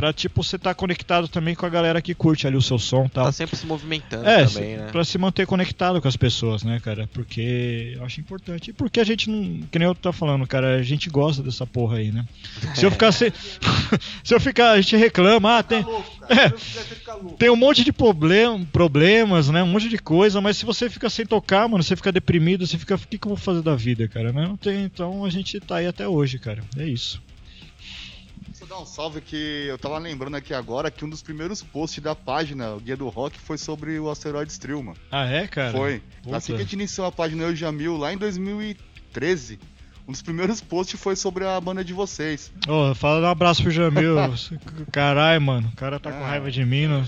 pra 0.00 0.14
tipo 0.14 0.42
você 0.42 0.58
tá 0.58 0.72
conectado 0.74 1.28
também 1.28 1.54
com 1.54 1.66
a 1.66 1.68
galera 1.68 2.00
que 2.00 2.14
curte 2.14 2.46
ali 2.46 2.56
o 2.56 2.62
seu 2.62 2.78
som, 2.78 3.04
e 3.04 3.08
tal. 3.10 3.26
Tá 3.26 3.32
sempre 3.32 3.54
se 3.54 3.66
movimentando 3.66 4.26
É, 4.26 4.46
também, 4.46 4.48
se- 4.48 4.76
né? 4.78 4.88
pra 4.90 5.04
se 5.04 5.18
manter 5.18 5.46
conectado 5.46 6.00
com 6.00 6.08
as 6.08 6.16
pessoas, 6.16 6.62
né, 6.62 6.80
cara? 6.80 7.06
Porque 7.12 7.92
eu 7.96 8.04
acho 8.04 8.18
importante. 8.18 8.70
E 8.70 8.72
porque 8.72 8.98
a 8.98 9.04
gente 9.04 9.28
não. 9.28 9.60
Que 9.70 9.78
nem 9.78 9.86
eu 9.86 9.94
tô 9.94 10.10
falando, 10.10 10.46
cara, 10.46 10.76
a 10.76 10.82
gente 10.82 11.10
gosta 11.10 11.42
dessa 11.42 11.66
porra 11.66 11.98
aí, 11.98 12.10
né? 12.10 12.24
Se 12.74 12.86
eu 12.86 12.90
ficar 12.90 13.12
sem. 13.12 13.30
se 14.24 14.34
eu 14.34 14.40
ficar. 14.40 14.70
A 14.70 14.80
gente 14.80 14.96
reclama, 14.96 15.58
ah, 15.58 15.62
tem. 15.62 15.84
É, 16.30 16.48
tem 17.38 17.50
um 17.50 17.56
monte 17.56 17.82
de 17.82 17.92
problem, 17.92 18.64
problemas, 18.66 19.48
né? 19.48 19.64
Um 19.64 19.66
monte 19.66 19.88
de 19.88 19.98
coisa, 19.98 20.40
mas 20.40 20.56
se 20.56 20.64
você 20.64 20.88
fica 20.88 21.10
sem 21.10 21.26
tocar, 21.26 21.68
mano, 21.68 21.82
você 21.82 21.96
fica 21.96 22.12
deprimido, 22.12 22.64
você 22.64 22.78
fica. 22.78 22.94
O 22.94 22.98
que, 22.98 23.18
que 23.18 23.26
eu 23.26 23.30
vou 23.30 23.36
fazer 23.36 23.62
da 23.62 23.74
vida, 23.74 24.06
cara? 24.06 24.32
Né? 24.32 24.46
Não 24.46 24.56
tem. 24.56 24.84
Então 24.84 25.24
a 25.24 25.28
gente 25.30 25.58
tá 25.58 25.76
aí 25.78 25.88
até 25.88 26.06
hoje, 26.06 26.38
cara. 26.38 26.62
É 26.78 26.84
isso. 26.86 27.20
Dar 28.70 28.78
um 28.78 28.86
salve 28.86 29.20
que 29.20 29.66
eu 29.68 29.76
tava 29.76 29.98
lembrando 29.98 30.36
aqui 30.36 30.54
agora 30.54 30.92
que 30.92 31.04
um 31.04 31.08
dos 31.10 31.20
primeiros 31.22 31.60
posts 31.60 32.00
da 32.00 32.14
página, 32.14 32.70
o 32.70 32.78
Guia 32.78 32.96
do 32.96 33.08
Rock, 33.08 33.36
foi 33.36 33.58
sobre 33.58 33.98
o 33.98 34.08
asteroide 34.08 34.56
Trill, 34.60 34.80
mano. 34.80 34.96
Ah, 35.10 35.26
é, 35.26 35.48
cara? 35.48 35.72
Foi. 35.72 36.00
Puta. 36.22 36.36
Assim 36.36 36.52
que 36.54 36.60
a 36.60 36.62
gente 36.62 36.74
iniciou 36.74 37.04
a 37.04 37.10
página 37.10 37.42
Eu 37.42 37.56
Jamil 37.56 37.96
lá 37.96 38.12
em 38.12 38.16
2013, 38.16 39.58
um 40.06 40.12
dos 40.12 40.22
primeiros 40.22 40.60
posts 40.60 41.00
foi 41.00 41.16
sobre 41.16 41.44
a 41.44 41.60
banda 41.60 41.84
de 41.84 41.92
vocês. 41.92 42.52
Ô, 42.68 42.94
fala 42.94 43.26
um 43.26 43.30
abraço 43.30 43.60
pro 43.60 43.72
Jamil. 43.72 44.14
Caralho, 44.92 45.42
mano. 45.42 45.68
O 45.72 45.76
cara 45.76 45.98
tá 45.98 46.12
com 46.12 46.22
Ah. 46.22 46.28
raiva 46.28 46.48
de 46.48 46.64
mim. 46.64 46.86
Não... 46.86 47.04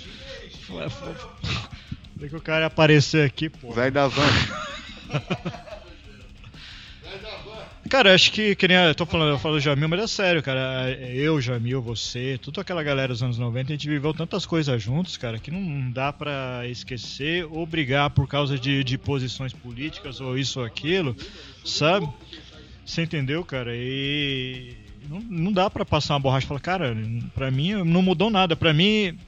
Tem 2.19 2.29
que 2.29 2.35
o 2.35 2.41
cara 2.41 2.63
ia 2.63 2.67
aparecer 2.67 3.25
aqui, 3.25 3.49
pô. 3.49 3.71
Velho 3.71 3.93
da 3.93 4.09
van. 4.09 4.23
Cara, 7.93 8.15
acho 8.15 8.33
que, 8.33 8.57
que 8.57 8.67
nem 8.67 8.79
eu 8.79 8.95
tô 8.95 9.05
falando, 9.05 9.33
eu 9.33 9.39
falo 9.39 9.61
Jamil, 9.61 9.87
mas 9.87 10.01
é 10.01 10.07
sério, 10.07 10.43
cara. 10.43 10.91
Eu, 11.13 11.39
Jamil, 11.43 11.83
você, 11.83 12.39
toda 12.41 12.63
aquela 12.63 12.83
galera 12.83 13.13
dos 13.13 13.23
anos 13.23 13.37
90, 13.37 13.71
a 13.71 13.77
gente 13.77 13.87
viveu 13.87 14.15
tantas 14.15 14.47
coisas 14.47 14.83
juntos, 14.83 15.19
cara, 15.19 15.39
que 15.39 15.51
não 15.51 15.91
dá 15.91 16.11
pra 16.11 16.67
esquecer 16.67 17.47
ou 17.51 17.67
brigar 17.67 18.09
por 18.09 18.27
causa 18.27 18.59
de, 18.59 18.83
de 18.83 18.97
posições 18.97 19.53
políticas 19.53 20.23
ou 20.23 20.39
isso 20.39 20.61
ou 20.61 20.65
aquilo, 20.65 21.15
sabe? 21.67 22.09
Você 22.83 23.03
entendeu, 23.03 23.45
cara? 23.45 23.73
E 23.77 24.75
não, 25.07 25.21
não 25.21 25.53
dá 25.53 25.69
pra 25.69 25.85
passar 25.85 26.15
uma 26.15 26.21
borracha 26.21 26.47
e 26.47 26.49
falar, 26.49 26.61
cara, 26.61 26.97
pra 27.35 27.51
mim 27.51 27.75
não 27.85 28.01
mudou 28.01 28.31
nada. 28.31 28.57
Pra 28.57 28.73
mim, 28.73 29.19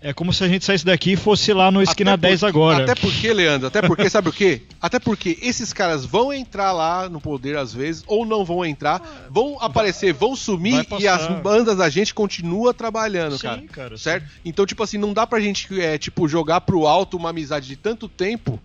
é 0.00 0.12
como 0.12 0.32
se 0.32 0.44
a 0.44 0.48
gente 0.48 0.64
saísse 0.64 0.84
daqui 0.84 1.12
e 1.12 1.16
fosse 1.16 1.52
lá 1.52 1.70
no 1.72 1.82
esquina 1.82 2.14
Até 2.14 2.28
10 2.28 2.40
porque- 2.40 2.50
agora. 2.56 2.84
Até 2.84 2.94
porque, 2.94 3.32
Leandro, 3.32 3.66
até 3.66 3.82
porque, 3.82 4.08
sabe 4.08 4.28
o 4.28 4.32
quê? 4.32 4.62
Até 4.80 4.98
porque 5.00 5.36
esses 5.42 5.72
caras 5.72 6.04
vão 6.04 6.32
entrar 6.32 6.70
lá 6.72 7.08
no 7.08 7.20
poder 7.20 7.56
às 7.56 7.74
vezes, 7.74 8.04
ou 8.06 8.24
não 8.24 8.44
vão 8.44 8.64
entrar, 8.64 9.26
vão 9.28 9.58
aparecer, 9.60 10.12
vão 10.12 10.36
sumir 10.36 10.86
e 11.00 11.08
as 11.08 11.26
bandas 11.40 11.76
da 11.78 11.88
gente 11.88 12.14
continuam 12.14 12.72
trabalhando, 12.72 13.36
Sim, 13.36 13.42
cara. 13.46 13.62
cara, 13.72 13.98
Certo? 13.98 14.26
Então, 14.44 14.64
tipo 14.64 14.82
assim, 14.84 14.98
não 14.98 15.12
dá 15.12 15.26
pra 15.26 15.40
gente, 15.40 15.80
é, 15.80 15.98
tipo, 15.98 16.28
jogar 16.28 16.60
pro 16.60 16.86
alto 16.86 17.16
uma 17.16 17.30
amizade 17.30 17.66
de 17.66 17.74
tanto 17.76 18.08
tempo 18.08 18.60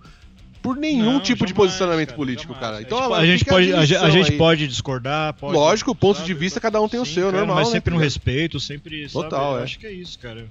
por 0.61 0.77
nenhum 0.77 1.13
Não, 1.13 1.19
tipo 1.19 1.45
de 1.45 1.49
jamais, 1.51 1.71
posicionamento 1.71 2.09
cara, 2.09 2.17
político, 2.17 2.53
jamais. 2.53 2.61
cara. 2.61 2.77
A 2.77 2.81
Então, 2.83 2.99
gente, 2.99 3.11
ó, 3.11 3.15
a 3.15 3.25
gente 3.25 3.45
pode, 3.45 3.73
a, 3.73 3.79
a 4.05 4.09
gente 4.11 4.31
aí. 4.31 4.37
pode 4.37 4.67
discordar, 4.67 5.33
pode, 5.33 5.53
Lógico, 5.53 5.91
o 5.91 5.95
ponto 5.95 6.17
sabe? 6.17 6.27
de 6.27 6.33
vista 6.35 6.61
cada 6.61 6.79
um 6.79 6.87
tem 6.87 6.99
o 7.01 7.05
Sim, 7.05 7.15
seu, 7.15 7.25
cara, 7.25 7.37
normal. 7.39 7.55
Mas 7.57 7.67
né, 7.69 7.73
sempre 7.73 7.89
no 7.91 7.97
cara? 7.97 8.05
respeito, 8.05 8.59
sempre. 8.59 9.09
sabe? 9.09 9.25
Total, 9.29 9.53
Eu 9.55 9.59
é. 9.59 9.63
Acho 9.63 9.79
que 9.79 9.87
é 9.87 9.91
isso, 9.91 10.17
cara. 10.19 10.45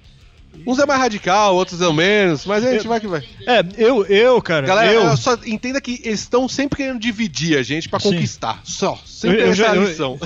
Uns 0.67 0.79
é 0.79 0.87
mais 0.87 1.01
radical, 1.01 1.57
outros 1.57 1.81
é 1.81 1.93
menos, 1.93 2.45
mas 2.47 2.65
a 2.65 2.73
gente 2.73 2.87
vai 2.87 3.01
que 3.01 3.07
vai. 3.09 3.21
É, 3.47 3.65
eu, 3.77 4.05
eu, 4.07 4.41
cara. 4.41 4.67
Galera, 4.67 4.93
eu, 4.93 5.17
só 5.17 5.35
entenda 5.47 5.81
que 5.81 6.01
eles 6.05 6.21
estão 6.21 6.49
sempre 6.49 6.77
querendo 6.77 7.01
dividir 7.01 7.59
a 7.59 7.63
gente 7.63 7.89
pra 7.89 7.99
Sim. 7.99 8.13
conquistar. 8.13 8.61
Só. 8.63 8.97
Sempre 9.05 9.39
Eu- 9.39 9.47
eu 9.47 9.53
essa 9.53 9.57
já- 9.57 9.67
é 9.69 9.71
a 9.71 9.77
eu- 9.77 9.85
lição. 9.89 10.19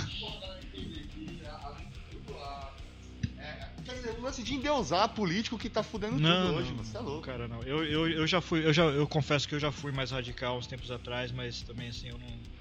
Quer 3.85 3.94
dizer, 3.94 4.16
o 4.19 4.23
lance 4.23 4.43
de 4.43 4.55
endeusar 4.55 5.09
político 5.11 5.57
que 5.59 5.69
tá 5.70 5.82
fudendo 5.82 6.19
Não, 6.19 6.47
tudo 6.48 6.59
hoje, 6.59 6.69
não, 6.70 6.77
mano. 6.77 6.89
Você 6.89 6.97
é 6.97 7.01
louco. 7.01 7.23
Cara, 7.23 7.48
não. 7.48 7.62
Eu, 7.62 7.85
eu, 7.85 8.09
eu 8.11 8.27
já 8.27 8.40
fui, 8.40 8.66
eu 8.66 8.73
já 8.73 8.85
eu 8.85 9.07
confesso 9.07 9.47
que 9.48 9.55
eu 9.55 9.61
já 9.61 9.70
fui 9.70 9.93
mais 9.93 10.11
radical 10.11 10.59
uns 10.59 10.66
tempos 10.66 10.90
atrás, 10.90 11.31
mas 11.32 11.62
também 11.62 11.89
assim, 11.89 12.09
eu 12.09 12.19
não 12.19 12.27
eu 12.27 12.56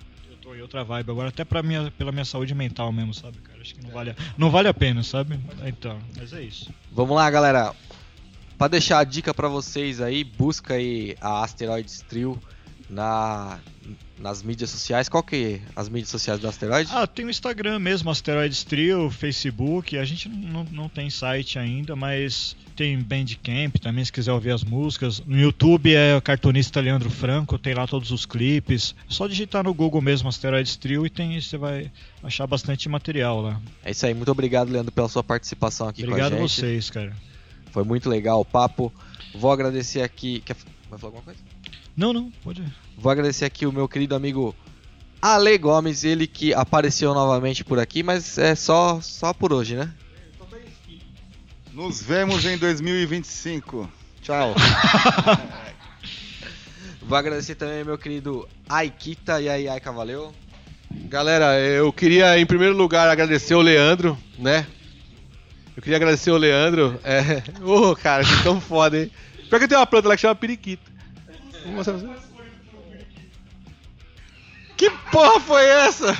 tô 0.46 0.56
em 0.56 0.62
outra 0.62 0.84
vibe 0.84 1.10
agora, 1.12 1.30
até 1.30 1.44
pra 1.44 1.64
minha, 1.64 1.92
pela 1.98 2.12
minha 2.12 2.24
saúde 2.26 2.54
mental 2.54 2.92
mesmo, 2.92 3.14
sabe, 3.14 3.38
cara? 3.40 3.60
Acho 3.62 3.74
que 3.76 3.82
não 3.84 3.90
vale, 3.90 4.12
a- 4.12 4.16
não 4.38 4.50
vale 4.52 4.68
a 4.68 4.74
pena, 4.74 5.02
sabe? 5.04 5.40
Então, 5.66 6.00
mas 6.16 6.32
é 6.34 6.42
isso. 6.44 6.72
Vamos 6.92 7.16
lá, 7.16 7.30
galera. 7.30 7.74
Pra 8.58 8.68
deixar 8.70 9.00
a 9.00 9.04
dica 9.04 9.34
pra 9.34 9.48
vocês 9.50 10.00
aí, 10.00 10.24
busca 10.24 10.76
aí 10.76 11.18
a 11.20 11.44
Asteroids 11.44 12.06
Trio 12.08 12.42
na, 12.90 13.60
nas 14.20 14.41
mídias 14.44 14.70
sociais. 14.70 15.10
Qual 15.10 15.24
que 15.24 15.36
é 15.36 15.62
as 15.76 15.90
mídias 15.90 16.10
sociais 16.10 16.40
do 16.40 16.48
Asteroid? 16.48 16.90
Ah, 16.94 17.07
tem 17.07 17.26
o 17.26 17.30
Instagram 17.30 17.80
mesmo, 17.80 18.10
Asteroids 18.10 18.64
Trio, 18.64 19.10
Facebook. 19.10 19.98
A 19.98 20.06
gente 20.06 20.30
não, 20.30 20.64
não 20.66 20.90
tem 20.90 21.10
site 21.10 21.60
ainda, 21.60 21.95
mas 21.95 22.56
tem 22.76 22.99
Bandcamp 22.99 23.78
também, 23.78 24.03
se 24.03 24.12
quiser 24.12 24.32
ouvir 24.32 24.52
as 24.52 24.64
músicas. 24.64 25.22
No 25.26 25.40
YouTube 25.40 25.94
é 25.94 26.16
o 26.16 26.22
cartunista 26.22 26.80
Leandro 26.82 27.10
Franco, 27.10 27.57
tem 27.57 27.74
lá 27.74 27.88
todos 27.88 28.12
os 28.12 28.26
clipes. 28.26 28.95
É 29.10 29.14
só 29.14 29.28
digitar 29.28 29.64
no 29.64 29.74
Google 29.74 30.02
mesmo 30.02 30.28
Asteroids 30.30 30.76
Trio 30.76 31.06
e 31.06 31.10
tem, 31.10 31.40
você 31.40 31.57
vai 31.57 31.91
achar 32.22 32.45
bastante 32.45 32.88
material 32.90 33.41
lá. 33.41 33.62
É 33.84 33.91
isso 33.91 34.06
aí, 34.06 34.14
muito 34.14 34.32
obrigado, 34.32 34.70
Leandro, 34.70 34.91
pela 34.91 35.07
sua 35.10 35.24
participação 35.24 35.88
aqui 35.88 36.03
Obrigado 36.03 36.32
com 36.32 36.41
a 36.41 36.44
a 36.44 36.48
gente. 36.48 36.60
vocês, 36.60 36.90
cara. 36.90 37.16
Foi 37.72 37.84
muito 37.84 38.10
legal 38.10 38.40
o 38.40 38.45
papo. 38.45 38.94
Vou 39.34 39.52
agradecer 39.52 40.02
aqui. 40.02 40.41
Quer... 40.45 40.56
Vai 40.90 40.98
falar 40.99 41.10
alguma 41.10 41.24
coisa? 41.24 41.40
Não, 41.96 42.12
não, 42.12 42.30
pode. 42.44 42.62
Vou 42.98 43.12
agradecer 43.12 43.46
aqui 43.46 43.66
o 43.66 43.72
meu 43.72 43.88
querido 43.88 44.16
amigo 44.16 44.54
Ale 45.22 45.58
Gomes, 45.58 46.04
ele 46.04 46.28
que 46.28 46.54
apareceu 46.54 47.14
novamente 47.14 47.64
por 47.64 47.80
aqui, 47.80 48.04
mas 48.04 48.38
é 48.38 48.54
só, 48.54 49.00
só 49.02 49.34
por 49.34 49.54
hoje, 49.54 49.76
né? 49.76 49.92
Nos 51.74 52.02
vemos 52.02 52.46
em 52.46 52.58
2025. 52.58 53.90
Tchau. 54.22 54.56
Vou 57.02 57.18
agradecer 57.18 57.56
também 57.56 57.80
ao 57.80 57.86
meu 57.86 57.98
querido 57.98 58.48
Aikita. 58.70 59.42
E 59.42 59.50
aí, 59.50 59.68
Aika, 59.68 59.92
valeu? 59.92 60.34
Galera, 60.90 61.60
eu 61.60 61.92
queria 61.92 62.40
em 62.40 62.46
primeiro 62.46 62.76
lugar 62.76 63.10
agradecer 63.10 63.56
o 63.56 63.62
Leandro, 63.62 64.18
né? 64.40 64.66
Eu 65.76 65.84
queria 65.84 65.98
agradecer 65.98 66.32
o 66.32 66.38
Leandro. 66.38 66.98
É. 67.04 67.44
Ô, 67.62 67.94
cara, 67.94 68.24
que 68.24 68.42
tão 68.42 68.62
foda, 68.62 68.98
hein? 68.98 69.12
Pior 69.50 69.60
que 69.60 69.68
tem 69.68 69.78
uma 69.78 69.86
planta 69.86 70.08
lá 70.08 70.16
que 70.16 70.22
chama 70.22 70.34
periquita. 70.34 70.95
Vou 71.66 71.74
mostrar 71.74 71.98
pra 71.98 72.08
vocês. 72.08 72.36
Que 74.78 74.90
porra 75.12 75.40
foi 75.40 75.66
essa? 75.66 76.18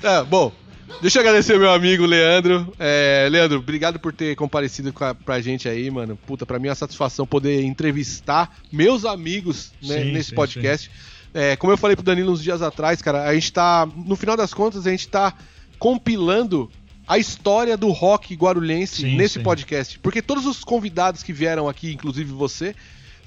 Tá, 0.00 0.24
bom. 0.24 0.52
Deixa 1.00 1.18
eu 1.18 1.20
agradecer 1.20 1.54
o 1.54 1.60
meu 1.60 1.70
amigo 1.70 2.04
Leandro. 2.04 2.74
É, 2.78 3.28
Leandro, 3.30 3.58
obrigado 3.58 4.00
por 4.00 4.12
ter 4.12 4.34
comparecido 4.34 4.92
com 4.92 5.04
a, 5.04 5.14
pra 5.14 5.40
gente 5.40 5.68
aí, 5.68 5.88
mano. 5.90 6.16
Puta, 6.26 6.44
pra 6.44 6.58
mim 6.58 6.66
é 6.66 6.70
uma 6.70 6.74
satisfação 6.74 7.26
poder 7.26 7.62
entrevistar 7.62 8.56
meus 8.72 9.04
amigos 9.04 9.72
né, 9.82 10.02
Sim, 10.02 10.12
nesse 10.12 10.30
sim, 10.30 10.34
podcast. 10.34 10.90
É, 11.32 11.54
como 11.56 11.72
eu 11.72 11.76
falei 11.76 11.94
pro 11.94 12.04
Danilo 12.04 12.32
uns 12.32 12.42
dias 12.42 12.62
atrás, 12.62 13.00
cara, 13.00 13.24
a 13.24 13.34
gente 13.34 13.52
tá. 13.52 13.86
No 13.94 14.16
final 14.16 14.36
das 14.36 14.52
contas, 14.52 14.86
a 14.86 14.90
gente 14.90 15.06
tá 15.06 15.34
compilando 15.78 16.70
a 17.06 17.18
história 17.18 17.76
do 17.76 17.90
rock 17.90 18.34
guarulhense 18.34 19.02
Sim, 19.02 19.16
nesse 19.16 19.34
sim. 19.34 19.42
podcast. 19.42 19.98
Porque 20.00 20.20
todos 20.20 20.46
os 20.46 20.64
convidados 20.64 21.22
que 21.22 21.32
vieram 21.32 21.68
aqui, 21.68 21.92
inclusive 21.92 22.32
você, 22.32 22.74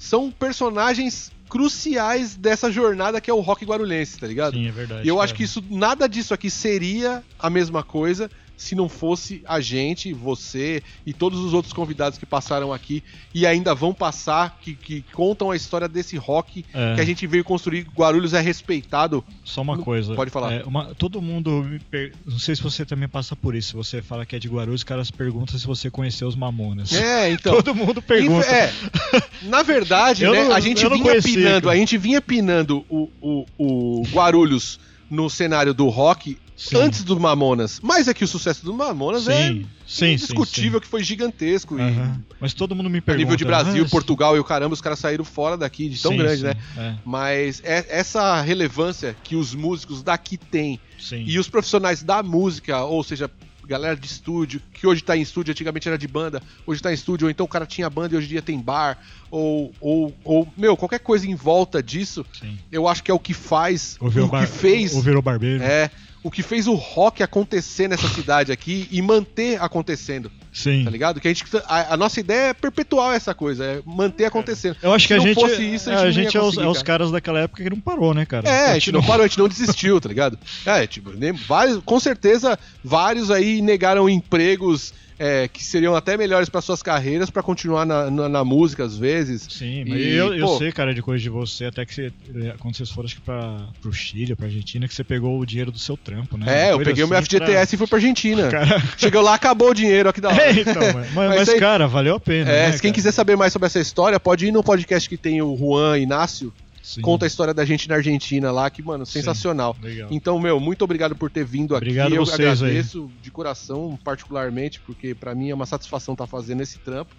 são 0.02 0.32
personagens 0.32 1.30
cruciais 1.48 2.34
dessa 2.34 2.72
jornada 2.72 3.20
que 3.20 3.30
é 3.30 3.34
o 3.34 3.40
rock 3.40 3.64
guarulhense, 3.64 4.18
tá 4.18 4.26
ligado? 4.26 4.54
Sim, 4.54 4.66
é 4.66 4.72
verdade. 4.72 5.06
E 5.06 5.08
eu 5.08 5.20
acho 5.20 5.32
cara. 5.32 5.36
que 5.36 5.44
isso, 5.44 5.64
nada 5.70 6.08
disso 6.08 6.34
aqui 6.34 6.50
seria 6.50 7.22
a 7.38 7.48
mesma 7.48 7.84
coisa 7.84 8.28
se 8.62 8.74
não 8.74 8.88
fosse 8.88 9.42
a 9.46 9.60
gente, 9.60 10.12
você 10.12 10.82
e 11.04 11.12
todos 11.12 11.40
os 11.40 11.52
outros 11.52 11.72
convidados 11.72 12.18
que 12.18 12.24
passaram 12.24 12.72
aqui 12.72 13.02
e 13.34 13.46
ainda 13.46 13.74
vão 13.74 13.92
passar, 13.92 14.58
que, 14.62 14.74
que 14.74 15.04
contam 15.12 15.50
a 15.50 15.56
história 15.56 15.88
desse 15.88 16.16
rock 16.16 16.64
É. 16.72 16.94
que 16.94 17.00
a 17.00 17.04
gente 17.04 17.26
veio 17.26 17.44
construir. 17.44 17.86
Guarulhos 17.96 18.32
é 18.34 18.40
respeitado. 18.40 19.24
Só 19.44 19.60
uma 19.62 19.76
coisa. 19.78 20.14
pode 20.14 20.30
falar. 20.30 20.52
É, 20.52 20.62
uma- 20.64 20.94
todo 20.94 21.20
mundo. 21.20 21.62
me 21.64 21.78
per- 21.78 22.12
Não 22.26 22.38
sei 22.38 22.54
se 22.56 22.62
você 22.62 22.84
também 22.86 23.08
passa 23.08 23.34
por 23.34 23.54
isso. 23.54 23.68
Se 23.70 23.74
você 23.76 24.02
fala 24.02 24.24
que 24.24 24.36
é 24.36 24.38
de 24.38 24.48
Guarulhos, 24.48 24.80
os 24.80 24.84
caras 24.84 25.10
perguntam 25.10 25.58
se 25.58 25.66
você 25.66 25.90
conheceu 25.90 26.28
os 26.28 26.36
Mamonas. 26.36 26.92
É, 26.92 27.30
então. 27.32 27.54
Todo 27.54 27.74
mundo 27.74 28.00
pergunta. 28.00 28.46
É, 28.46 28.72
na 29.42 29.62
verdade, 29.62 30.24
né, 30.26 30.44
não- 30.44 30.52
a 30.54 30.60
gente 30.60 30.86
vinha 30.88 31.20
pinando, 31.22 31.62
cara. 31.66 31.74
a 31.74 31.76
gente 31.78 31.98
vinha 31.98 32.20
pinando 32.22 32.84
o, 32.88 33.08
o, 33.20 33.46
o 33.58 34.02
Guarulhos 34.12 34.78
no 35.10 35.28
cenário 35.28 35.74
do 35.74 35.88
rock 35.88 36.38
Sim. 36.68 36.76
antes 36.76 37.02
do 37.04 37.18
Mamonas. 37.18 37.80
Mas 37.82 38.06
é 38.08 38.14
que 38.14 38.22
o 38.24 38.28
sucesso 38.28 38.64
do 38.64 38.72
Mamonas 38.72 39.26
é 39.28 39.48
Sim, 39.48 39.66
sim, 39.86 40.12
indiscutível 40.12 40.78
sim, 40.78 40.82
que 40.84 40.88
foi 40.88 41.02
gigantesco 41.02 41.76
Aham. 41.76 42.20
Mas 42.40 42.52
todo 42.54 42.74
mundo 42.74 42.88
me 42.90 42.98
a 42.98 43.02
pergunta. 43.02 43.24
nível 43.24 43.36
de 43.36 43.44
Brasil, 43.44 43.84
"Ah, 43.84 43.88
Portugal 43.88 44.36
e 44.36 44.40
o 44.40 44.44
caramba, 44.44 44.72
os 44.74 44.80
caras 44.80 44.98
saíram 44.98 45.24
fora 45.24 45.56
daqui 45.56 45.88
de 45.88 46.00
tão 46.00 46.16
grande, 46.16 46.42
né? 46.44 46.54
É, 46.76 46.94
Mas 47.04 47.60
é- 47.64 47.86
essa 47.88 48.40
relevância 48.40 49.16
que 49.24 49.34
os 49.36 49.54
músicos 49.54 50.02
daqui 50.02 50.36
têm 50.36 50.78
e 51.26 51.38
os 51.38 51.48
profissionais 51.48 52.02
da 52.02 52.22
música, 52.22 52.84
ou 52.84 53.02
seja, 53.02 53.30
galera 53.66 53.96
de 53.96 54.06
estúdio, 54.06 54.60
que 54.74 54.86
hoje 54.86 55.02
tá 55.02 55.16
em 55.16 55.22
estúdio, 55.22 55.52
antigamente 55.52 55.88
era 55.88 55.96
de 55.96 56.08
banda, 56.08 56.42
hoje 56.66 56.82
tá 56.82 56.90
em 56.90 56.94
estúdio, 56.94 57.26
ou 57.26 57.30
então 57.30 57.46
o 57.46 57.48
cara 57.48 57.64
tinha 57.64 57.88
banda 57.88 58.14
e 58.14 58.18
hoje 58.18 58.26
em 58.26 58.30
dia 58.30 58.42
tem 58.42 58.58
bar, 58.60 58.98
ou, 59.30 59.72
ou, 59.80 60.14
ou 60.24 60.52
meu, 60.56 60.76
qualquer 60.76 60.98
coisa 61.00 61.26
em 61.26 61.34
volta 61.34 61.82
disso, 61.82 62.26
sim. 62.38 62.58
eu 62.70 62.86
acho 62.88 63.02
que 63.02 63.10
é 63.10 63.14
o 63.14 63.18
que 63.20 63.32
faz, 63.32 63.96
O 64.00 64.06
o 64.08 64.28
bar... 64.28 64.44
que 64.46 64.52
fez, 64.52 64.94
o 64.94 65.00
virou 65.00 65.22
barbeiro. 65.22 65.62
é, 65.62 65.90
o 66.22 66.30
que 66.30 66.42
fez 66.42 66.66
o 66.66 66.74
rock 66.74 67.22
acontecer 67.22 67.88
nessa 67.88 68.08
cidade 68.08 68.52
aqui 68.52 68.88
e 68.90 69.02
manter 69.02 69.60
acontecendo, 69.60 70.30
Sim. 70.52 70.84
tá 70.84 70.90
ligado? 70.90 71.20
Que 71.20 71.28
a 71.28 71.32
gente, 71.32 71.44
a, 71.66 71.94
a 71.94 71.96
nossa 71.96 72.20
ideia 72.20 72.48
é 72.48 72.54
perpetuar 72.54 73.14
essa 73.14 73.34
coisa, 73.34 73.64
é 73.64 73.82
manter 73.84 74.26
acontecendo. 74.26 74.76
Eu 74.82 74.92
acho 74.92 75.08
que 75.08 75.14
Se 75.14 75.14
a 75.14 75.16
não 75.18 75.26
gente, 75.26 75.40
fosse 75.40 75.62
isso, 75.62 75.90
a 75.90 75.94
é, 75.94 75.96
gente 75.96 76.06
a 76.06 76.10
gente 76.10 76.36
é, 76.36 76.40
os, 76.40 76.58
é 76.58 76.66
os 76.66 76.78
cara. 76.78 76.84
caras 76.84 77.10
daquela 77.10 77.40
época 77.40 77.62
que 77.62 77.70
não 77.70 77.80
parou, 77.80 78.14
né, 78.14 78.24
cara? 78.24 78.48
É, 78.48 78.70
a 78.70 78.74
gente 78.74 78.92
não 78.92 79.02
parou, 79.02 79.24
a 79.24 79.26
gente 79.26 79.38
não 79.38 79.48
desistiu, 79.48 80.00
tá 80.00 80.08
ligado? 80.08 80.38
É, 80.64 80.86
tipo, 80.86 81.10
vários, 81.46 81.78
com 81.84 81.98
certeza, 81.98 82.58
vários 82.84 83.30
aí 83.30 83.60
negaram 83.60 84.08
empregos 84.08 84.94
é, 85.24 85.46
que 85.46 85.62
seriam 85.62 85.94
até 85.94 86.16
melhores 86.16 86.48
para 86.48 86.60
suas 86.60 86.82
carreiras 86.82 87.30
para 87.30 87.42
continuar 87.44 87.86
na, 87.86 88.10
na, 88.10 88.28
na 88.28 88.44
música 88.44 88.84
às 88.84 88.96
vezes. 88.96 89.46
Sim, 89.48 89.84
mas 89.86 90.00
E, 90.00 90.14
eu, 90.14 90.34
eu 90.34 90.46
pô, 90.46 90.58
sei, 90.58 90.72
cara, 90.72 90.92
de 90.92 91.00
coisa 91.00 91.22
de 91.22 91.28
você, 91.30 91.66
até 91.66 91.86
que 91.86 91.94
você, 91.94 92.12
é, 92.34 92.54
quando 92.58 92.76
vocês 92.76 92.90
foram 92.90 93.06
acho 93.06 93.14
que 93.16 93.20
pra, 93.20 93.68
pro 93.80 93.92
Chile, 93.92 94.34
pra 94.34 94.46
Argentina, 94.46 94.88
que 94.88 94.94
você 94.94 95.04
pegou 95.04 95.38
o 95.38 95.46
dinheiro 95.46 95.70
do 95.70 95.78
seu 95.78 95.96
trampo, 95.96 96.36
né? 96.36 96.68
É, 96.68 96.72
eu 96.72 96.80
peguei 96.80 97.04
o 97.04 97.08
meu 97.08 97.16
assim 97.16 97.26
FGTS 97.28 97.74
e 97.74 97.78
fui 97.78 97.86
pra 97.86 97.98
Argentina. 97.98 98.48
pra- 98.48 98.66
Cara... 98.66 98.82
Chegou 98.98 99.22
lá, 99.22 99.34
acabou 99.34 99.70
o 99.70 99.74
dinheiro, 99.74 100.08
ó 100.08 100.12
que 100.12 100.20
da 100.20 100.30
hora. 100.32 100.42
É, 100.42 100.50
então, 100.60 100.74
mas, 100.92 101.12
mas, 101.12 101.28
Mas 101.36 101.48
aí- 101.50 101.60
cara, 101.60 101.86
valeu 101.86 102.16
a 102.16 102.20
pena. 102.20 102.50
É, 102.50 102.66
né, 102.66 102.72
se 102.72 102.80
quem 102.82 102.90
cara? 102.90 102.94
quiser 102.96 103.12
saber 103.12 103.36
mais 103.36 103.52
sobre 103.52 103.66
essa 103.66 103.78
história, 103.78 104.18
pode 104.18 104.46
ir 104.46 104.50
no 104.52 104.62
podcast 104.64 105.08
que 105.08 105.16
tem 105.16 105.40
o 105.40 105.56
Juan 105.56 105.98
Inácio, 105.98 106.52
Sim, 106.82 107.00
conta 107.00 107.24
a 107.24 107.28
história 107.28 107.54
da 107.54 107.64
gente 107.64 107.88
na 107.88 107.94
Argentina 107.94 108.50
lá, 108.50 108.68
que, 108.68 108.82
mano, 108.82 109.06
Sim. 109.06 109.12
sensacional. 109.12 109.76
Legal. 109.80 110.08
Então, 110.10 110.38
meu, 110.40 110.58
muito 110.58 110.82
obrigado 110.82 111.14
por 111.14 111.30
ter 111.30 111.44
vindo 111.44 111.76
aqui. 111.76 111.84
Obrigado 111.84 112.12
eu 112.14 112.24
vocês 112.26 112.60
aí. 112.62 112.70
agradeço 112.70 113.08
de 113.22 113.30
coração, 113.30 113.98
particularmente, 114.02 114.80
porque 114.80 115.14
pra 115.14 115.34
mim 115.34 115.50
é 115.50 115.54
uma 115.54 115.66
satisfação 115.66 116.14
estar 116.14 116.26
fazendo 116.26 116.60
esse 116.60 116.78
trampo. 116.80 117.14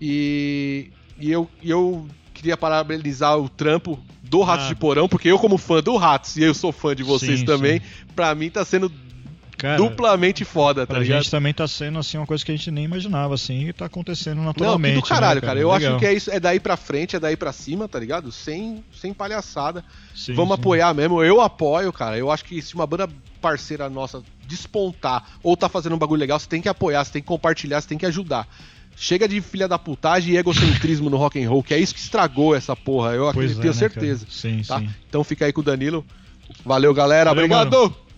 E, 0.00 0.90
e 1.18 1.30
eu, 1.30 1.48
eu 1.62 2.06
queria 2.34 2.56
parabenizar 2.56 3.38
o 3.38 3.48
trampo 3.48 3.98
do 4.22 4.40
Ratos 4.42 4.66
Ah. 4.66 4.68
de 4.68 4.74
Porão, 4.74 5.08
porque 5.08 5.28
eu, 5.28 5.38
como 5.38 5.58
fã 5.58 5.82
do 5.82 5.96
Ratos, 5.96 6.36
e 6.36 6.42
eu 6.42 6.54
sou 6.54 6.72
fã 6.72 6.94
de 6.94 7.02
vocês 7.02 7.40
Sim, 7.40 7.44
também, 7.46 7.80
sim. 7.80 7.86
pra 8.14 8.34
mim 8.34 8.48
tá 8.50 8.64
sendo 8.64 8.90
Cara, 9.60 9.76
duplamente 9.76 10.42
foda, 10.42 10.86
tá 10.86 10.94
pra 10.94 11.02
ligado? 11.02 11.22
gente 11.22 11.30
também 11.30 11.52
tá 11.52 11.68
sendo 11.68 11.98
assim 11.98 12.16
uma 12.16 12.26
coisa 12.26 12.42
que 12.42 12.50
a 12.50 12.56
gente 12.56 12.70
nem 12.70 12.84
imaginava, 12.84 13.34
assim, 13.34 13.68
e 13.68 13.72
tá 13.74 13.84
acontecendo 13.84 14.38
Não, 14.38 14.44
naturalmente. 14.44 14.94
que 14.94 15.02
do 15.02 15.06
caralho, 15.06 15.40
né, 15.40 15.46
cara. 15.46 15.60
Eu 15.60 15.70
Legal. 15.70 15.90
acho 15.90 15.98
que 15.98 16.06
é 16.06 16.14
isso, 16.14 16.30
é 16.30 16.40
daí 16.40 16.58
pra 16.58 16.78
frente, 16.78 17.14
é 17.14 17.20
daí 17.20 17.36
pra 17.36 17.52
cima, 17.52 17.86
tá 17.86 17.98
ligado? 17.98 18.32
Sem, 18.32 18.82
sem 18.98 19.12
palhaçada. 19.12 19.84
Sim, 20.14 20.32
Vamos 20.32 20.54
sim. 20.54 20.60
apoiar 20.60 20.94
mesmo. 20.94 21.22
Eu 21.22 21.42
apoio, 21.42 21.92
cara. 21.92 22.16
Eu 22.16 22.30
acho 22.30 22.42
que 22.44 22.62
se 22.62 22.74
uma 22.74 22.86
banda 22.86 23.06
parceira 23.40 23.90
nossa 23.90 24.22
despontar 24.46 25.24
ou 25.42 25.56
tá 25.56 25.68
fazendo 25.68 25.94
um 25.94 25.98
bagulho 25.98 26.20
legal, 26.20 26.38
você 26.38 26.48
tem 26.48 26.62
que 26.62 26.68
apoiar, 26.68 27.04
você 27.04 27.12
tem 27.12 27.22
que 27.22 27.28
compartilhar, 27.28 27.80
você 27.82 27.88
tem 27.88 27.98
que 27.98 28.06
ajudar. 28.06 28.48
Chega 28.96 29.28
de 29.28 29.40
filha 29.40 29.68
da 29.68 29.78
putagem 29.78 30.34
e 30.34 30.36
egocentrismo 30.38 31.08
no 31.10 31.16
rock 31.16 31.42
and 31.42 31.48
roll, 31.48 31.62
que 31.62 31.72
é 31.74 31.78
isso 31.78 31.94
que 31.94 32.00
estragou 32.00 32.54
essa 32.54 32.74
porra. 32.74 33.12
Eu 33.12 33.28
acredito, 33.28 33.58
é, 33.58 33.60
tenho 33.62 33.74
né, 33.74 33.78
certeza. 33.78 34.26
cara? 34.26 34.36
Sim, 34.36 34.62
tá? 34.66 34.78
sim. 34.78 34.90
Então 35.08 35.22
fica 35.22 35.44
aí 35.46 35.52
com 35.52 35.60
o 35.60 35.64
Danilo. 35.64 36.04
Valeu, 36.64 36.92
galera. 36.92 37.30
Valeu, 37.30 37.44
Obrigado. 37.44 38.09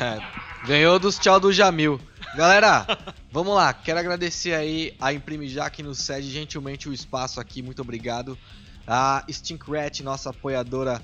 É, 0.00 0.66
ganhou 0.66 0.98
dos 0.98 1.18
tchau 1.18 1.38
do 1.38 1.52
Jamil. 1.52 2.00
Galera, 2.34 2.86
vamos 3.30 3.54
lá. 3.54 3.72
Quero 3.72 3.98
agradecer 3.98 4.54
aí 4.54 4.94
a 5.00 5.12
Imprime 5.12 5.48
Já 5.48 5.68
que 5.68 5.82
nos 5.82 5.98
cede 5.98 6.30
gentilmente 6.30 6.88
o 6.88 6.92
espaço 6.92 7.40
aqui. 7.40 7.60
Muito 7.62 7.82
obrigado. 7.82 8.36
A 8.86 9.24
Stinkrat, 9.30 10.00
nossa 10.02 10.30
apoiadora. 10.30 11.02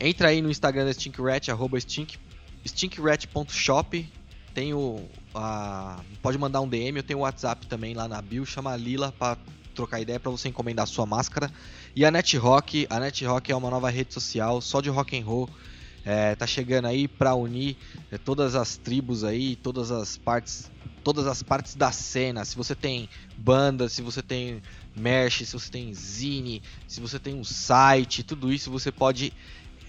Entra 0.00 0.28
aí 0.28 0.40
no 0.40 0.50
Instagram 0.50 0.84
da 0.84 0.92
Stinkrat, 0.92 1.48
arroba 1.50 1.78
stink, 1.80 2.16
stinkrat.shop. 2.64 4.08
Tem 4.54 4.72
o. 4.74 5.04
a- 5.34 6.00
pode 6.22 6.38
mandar 6.38 6.60
um 6.60 6.68
DM, 6.68 6.98
eu 6.98 7.02
tenho 7.02 7.18
o 7.20 7.22
WhatsApp 7.22 7.66
também 7.66 7.94
lá 7.94 8.06
na 8.06 8.22
bio. 8.22 8.46
Chama 8.46 8.72
a 8.72 8.76
Lila 8.76 9.12
pra 9.18 9.36
trocar 9.74 10.00
ideia 10.00 10.18
pra 10.20 10.30
você 10.30 10.48
encomendar 10.48 10.84
a 10.84 10.86
sua 10.86 11.04
máscara. 11.04 11.50
E 11.96 12.04
a 12.04 12.10
NetRock, 12.10 12.86
a 12.88 13.00
NetRock 13.00 13.50
é 13.50 13.56
uma 13.56 13.70
nova 13.70 13.90
rede 13.90 14.14
social 14.14 14.60
só 14.60 14.80
de 14.80 14.88
rock 14.88 15.18
and 15.18 15.24
roll. 15.24 15.50
É, 16.04 16.34
tá 16.34 16.46
chegando 16.46 16.86
aí 16.86 17.06
pra 17.06 17.34
unir 17.34 17.76
é, 18.10 18.16
todas 18.16 18.54
as 18.54 18.76
tribos 18.76 19.24
aí, 19.24 19.56
todas 19.56 19.90
as 19.90 20.16
partes, 20.16 20.70
todas 21.04 21.26
as 21.26 21.42
partes 21.42 21.74
da 21.74 21.92
cena. 21.92 22.44
Se 22.44 22.56
você 22.56 22.74
tem 22.74 23.08
banda, 23.36 23.88
se 23.88 24.00
você 24.00 24.22
tem 24.22 24.62
merch, 24.96 25.44
se 25.44 25.52
você 25.52 25.70
tem 25.70 25.92
zine, 25.92 26.62
se 26.86 27.00
você 27.00 27.18
tem 27.18 27.34
um 27.34 27.44
site, 27.44 28.22
tudo 28.22 28.52
isso 28.52 28.70
você 28.70 28.90
pode 28.90 29.32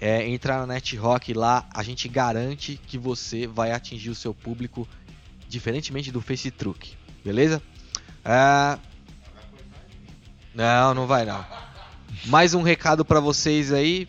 é, 0.02 0.27
entrar 0.27 0.60
na 0.65 0.73
NetRock 0.73 1.34
lá. 1.34 1.68
A 1.73 1.84
gente 1.84 2.07
garante 2.07 2.80
que 2.88 2.98
você 2.98 3.48
vai 3.48 3.72
atingir 3.72 4.10
o 4.10 4.15
seu 4.15 4.34
público, 4.34 4.88
diferentemente 5.48 6.11
do 6.11 6.22
FaceTruck, 6.22 6.95
beleza? 7.23 7.61
É, 8.23 8.77
Não, 10.53 10.94
não 10.94 11.07
vai 11.07 11.26
não. 11.26 11.45
Mais 12.26 12.53
um 12.53 12.61
recado 12.61 13.06
pra 13.06 13.19
vocês 13.19 13.72
aí. 13.72 14.07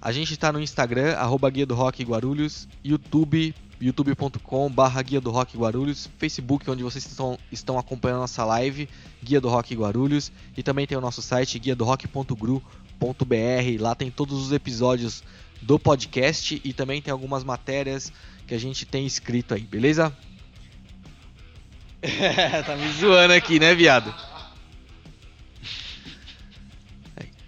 A 0.00 0.12
gente 0.12 0.36
tá 0.36 0.52
no 0.52 0.60
Instagram, 0.60 1.14
arroba 1.14 1.50
Guia 1.50 1.66
do 1.66 1.74
Rock 1.74 2.02
Guarulhos, 2.04 2.68
YouTube, 2.84 3.54
youtube.com 3.80 4.70
barra 4.70 5.02
Guia 5.02 5.20
do 5.20 5.30
Rock 5.30 5.56
Guarulhos, 5.56 6.08
Facebook, 6.18 6.70
onde 6.70 6.82
vocês 6.82 7.06
estão, 7.06 7.38
estão 7.50 7.78
acompanhando 7.78 8.20
nossa 8.20 8.44
live, 8.44 8.88
Guia 9.22 9.40
do 9.40 9.48
Rock 9.48 9.74
Guarulhos, 9.74 10.32
e 10.56 10.62
também 10.62 10.86
tem 10.86 10.96
o 10.96 11.00
nosso 11.00 11.22
site, 11.22 11.58
guia 11.58 11.74
do 11.74 11.84
rock.gru.br, 11.84 12.62
lá 13.80 13.94
tem 13.94 14.10
todos 14.10 14.40
os 14.40 14.52
episódios 14.52 15.22
do 15.60 15.78
podcast 15.78 16.60
e 16.62 16.72
também 16.72 17.00
tem 17.00 17.12
algumas 17.12 17.42
matérias 17.42 18.12
que 18.46 18.54
a 18.54 18.58
gente 18.58 18.86
tem 18.86 19.06
escrito 19.06 19.54
aí, 19.54 19.62
beleza? 19.62 20.16
tá 22.66 22.76
me 22.76 22.92
zoando 22.92 23.32
aqui, 23.32 23.58
né, 23.58 23.74
viado? 23.74 24.14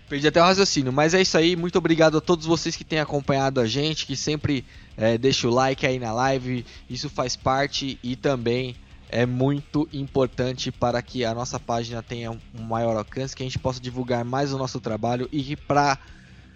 Perdi 0.08 0.26
até 0.26 0.40
o 0.40 0.44
raciocínio, 0.44 0.92
mas 0.92 1.12
é 1.12 1.20
isso 1.20 1.36
aí. 1.36 1.54
Muito 1.54 1.76
obrigado 1.76 2.16
a 2.16 2.20
todos 2.20 2.46
vocês 2.46 2.74
que 2.74 2.84
têm 2.84 2.98
acompanhado 2.98 3.60
a 3.60 3.66
gente, 3.66 4.06
que 4.06 4.16
sempre 4.16 4.64
é, 4.96 5.18
deixam 5.18 5.50
o 5.50 5.54
like 5.54 5.86
aí 5.86 5.98
na 5.98 6.12
live. 6.12 6.64
Isso 6.88 7.10
faz 7.10 7.36
parte 7.36 7.98
e 8.02 8.16
também 8.16 8.74
é 9.10 9.26
muito 9.26 9.88
importante 9.92 10.72
para 10.72 11.00
que 11.02 11.24
a 11.24 11.34
nossa 11.34 11.60
página 11.60 12.02
tenha 12.02 12.30
um 12.30 12.62
maior 12.62 12.96
alcance, 12.96 13.36
que 13.36 13.42
a 13.42 13.46
gente 13.46 13.58
possa 13.58 13.80
divulgar 13.80 14.24
mais 14.24 14.52
o 14.52 14.58
nosso 14.58 14.80
trabalho 14.80 15.28
e 15.30 15.56
para 15.56 15.98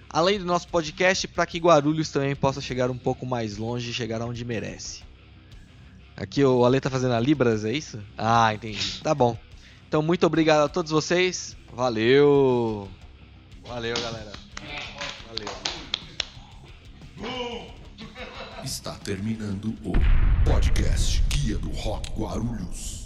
além 0.09 0.39
do 0.39 0.45
nosso 0.45 0.69
podcast, 0.69 1.27
para 1.29 1.47
que 1.47 1.59
Guarulhos 1.59 2.11
também 2.11 2.37
possa 2.37 2.61
chegar 2.61 2.91
um 2.91 2.99
pouco 2.99 3.25
mais 3.25 3.57
longe 3.57 3.93
chegar 3.93 4.21
onde 4.23 4.45
merece. 4.45 5.03
Aqui 6.17 6.45
o 6.45 6.65
Ale 6.65 6.81
tá 6.81 6.91
fazendo 6.91 7.15
a 7.15 7.21
Libras, 7.21 7.65
é 7.65 7.73
isso? 7.73 7.99
Ah, 8.17 8.53
entendi. 8.55 9.01
Tá 9.03 9.15
bom. 9.15 9.37
Então 9.89 10.03
muito 10.03 10.27
obrigado 10.27 10.65
a 10.65 10.69
todos 10.69 10.91
vocês. 10.91 11.57
Valeu. 11.75 12.89
Valeu, 13.67 13.95
galera. 14.01 14.33
Valeu. 15.29 15.49
Está 18.65 18.95
terminando 18.97 19.75
o 19.85 19.93
podcast 20.49 21.23
Guia 21.29 21.59
do 21.59 21.71
Rock 21.71 22.11
Guarulhos. 22.13 23.02